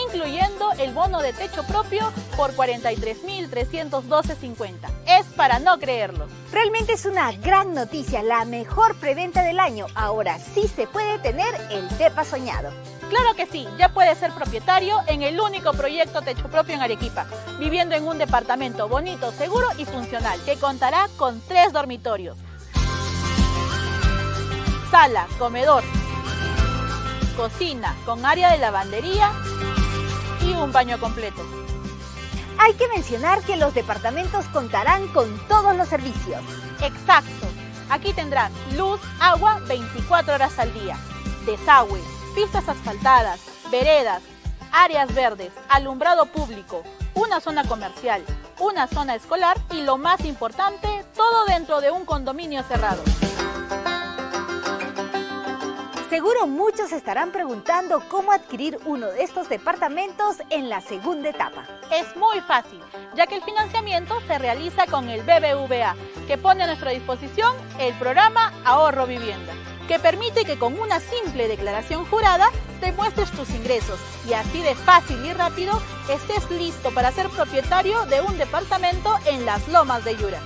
incluyendo 0.05 0.71
el 0.77 0.93
bono 0.93 1.19
de 1.21 1.33
techo 1.33 1.63
propio 1.63 2.13
por 2.35 2.55
43.312.50. 2.55 4.89
Es 5.07 5.25
para 5.35 5.57
no 5.59 5.79
creerlo. 5.79 6.27
Realmente 6.51 6.93
es 6.93 7.05
una 7.05 7.31
gran 7.31 7.73
noticia, 7.73 8.21
la 8.21 8.45
mejor 8.45 8.93
preventa 8.95 9.41
del 9.43 9.59
año. 9.59 9.87
Ahora 9.95 10.37
sí 10.39 10.67
se 10.67 10.85
puede 10.87 11.17
tener 11.19 11.55
el 11.71 11.87
DEPA 11.97 12.25
soñado. 12.25 12.71
Claro 13.09 13.33
que 13.35 13.47
sí, 13.47 13.67
ya 13.77 13.89
puedes 13.89 14.17
ser 14.19 14.31
propietario 14.33 14.99
en 15.07 15.23
el 15.23 15.39
único 15.39 15.71
proyecto 15.73 16.21
techo 16.21 16.47
propio 16.49 16.75
en 16.75 16.81
Arequipa, 16.81 17.25
viviendo 17.57 17.95
en 17.95 18.07
un 18.07 18.19
departamento 18.19 18.87
bonito, 18.87 19.31
seguro 19.31 19.67
y 19.77 19.85
funcional, 19.85 20.39
que 20.45 20.57
contará 20.57 21.07
con 21.17 21.41
tres 21.47 21.73
dormitorios 21.73 22.37
sala, 24.89 25.27
comedor, 25.37 25.83
cocina 27.39 27.95
con 28.05 28.25
área 28.25 28.51
de 28.51 28.57
lavandería 28.57 29.31
y 30.41 30.51
un 30.51 30.73
baño 30.73 30.99
completo. 30.99 31.41
Hay 32.57 32.73
que 32.73 32.89
mencionar 32.89 33.41
que 33.43 33.55
los 33.55 33.73
departamentos 33.73 34.45
contarán 34.47 35.07
con 35.13 35.39
todos 35.47 35.73
los 35.77 35.87
servicios. 35.87 36.41
Exacto. 36.81 37.47
Aquí 37.89 38.11
tendrán 38.11 38.51
luz, 38.75 38.99
agua 39.21 39.61
24 39.69 40.33
horas 40.33 40.59
al 40.59 40.73
día, 40.73 40.97
desagüe, 41.45 42.01
pistas 42.35 42.67
asfaltadas, 42.67 43.39
veredas, 43.71 44.21
áreas 44.73 45.15
verdes, 45.15 45.53
alumbrado 45.69 46.25
público, 46.25 46.83
una 47.13 47.39
zona 47.39 47.63
comercial, 47.63 48.21
una 48.59 48.85
zona 48.87 49.15
escolar 49.15 49.55
y 49.71 49.83
lo 49.83 49.97
más 49.97 50.25
importante, 50.25 51.05
todo 51.15 51.45
dentro 51.45 51.79
de 51.79 51.89
un 51.89 52.03
condominio 52.03 52.63
cerrado. 52.63 53.01
Seguro 56.09 56.47
muchos 56.47 56.91
estarán 56.91 57.31
preguntando 57.31 58.01
cómo 58.09 58.31
adquirir 58.31 58.79
uno 58.85 59.05
de 59.11 59.21
estos 59.21 59.47
departamentos 59.47 60.37
en 60.49 60.67
la 60.67 60.81
segunda 60.81 61.29
etapa. 61.29 61.67
Es 61.91 62.15
muy 62.17 62.41
fácil, 62.41 62.79
ya 63.15 63.27
que 63.27 63.35
el 63.35 63.43
financiamiento 63.43 64.19
se 64.21 64.39
realiza 64.39 64.87
con 64.87 65.07
el 65.07 65.21
BBVA, 65.21 65.95
que 66.25 66.39
pone 66.39 66.63
a 66.63 66.65
nuestra 66.65 66.89
disposición 66.89 67.55
el 67.79 67.93
programa 67.99 68.51
Ahorro 68.65 69.05
Vivienda, 69.05 69.53
que 69.87 69.99
permite 69.99 70.45
que 70.45 70.57
con 70.57 70.79
una 70.79 70.99
simple 70.99 71.47
declaración 71.47 72.03
jurada 72.05 72.49
demuestres 72.81 73.29
tus 73.29 73.51
ingresos 73.51 73.99
y 74.27 74.33
así 74.33 74.63
de 74.63 74.73
fácil 74.73 75.23
y 75.23 75.33
rápido 75.33 75.79
estés 76.09 76.49
listo 76.49 76.89
para 76.91 77.11
ser 77.11 77.29
propietario 77.29 78.07
de 78.07 78.21
un 78.21 78.35
departamento 78.39 79.15
en 79.27 79.45
las 79.45 79.67
lomas 79.67 80.03
de 80.05 80.15
Yura. 80.15 80.39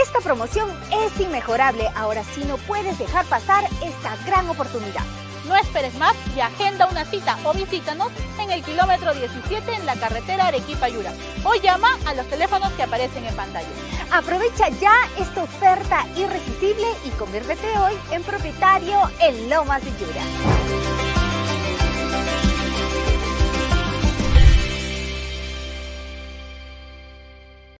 Esta 0.00 0.20
promoción 0.20 0.68
es 0.92 1.20
inmejorable, 1.20 1.88
ahora 1.94 2.24
sí 2.24 2.44
no 2.44 2.56
puedes 2.58 2.98
dejar 2.98 3.24
pasar 3.26 3.64
esta 3.82 4.16
gran 4.26 4.48
oportunidad. 4.48 5.04
No 5.46 5.54
esperes 5.56 5.94
más 5.94 6.14
y 6.36 6.40
agenda 6.40 6.88
una 6.88 7.04
cita 7.04 7.38
o 7.44 7.52
visítanos 7.52 8.10
en 8.40 8.50
el 8.50 8.62
kilómetro 8.62 9.14
17 9.14 9.74
en 9.74 9.86
la 9.86 9.94
carretera 9.94 10.48
Arequipa-Yura 10.48 11.12
o 11.44 11.54
llama 11.54 11.96
a 12.06 12.14
los 12.14 12.26
teléfonos 12.28 12.72
que 12.72 12.82
aparecen 12.82 13.24
en 13.24 13.36
pantalla. 13.36 13.68
Aprovecha 14.10 14.68
ya 14.80 14.94
esta 15.18 15.42
oferta 15.42 16.06
irresistible 16.16 16.86
y 17.04 17.10
conviértete 17.10 17.78
hoy 17.78 17.92
en 18.10 18.22
propietario 18.22 18.98
en 19.20 19.50
Lomas 19.50 19.84
de 19.84 19.90
Yura. 19.98 21.03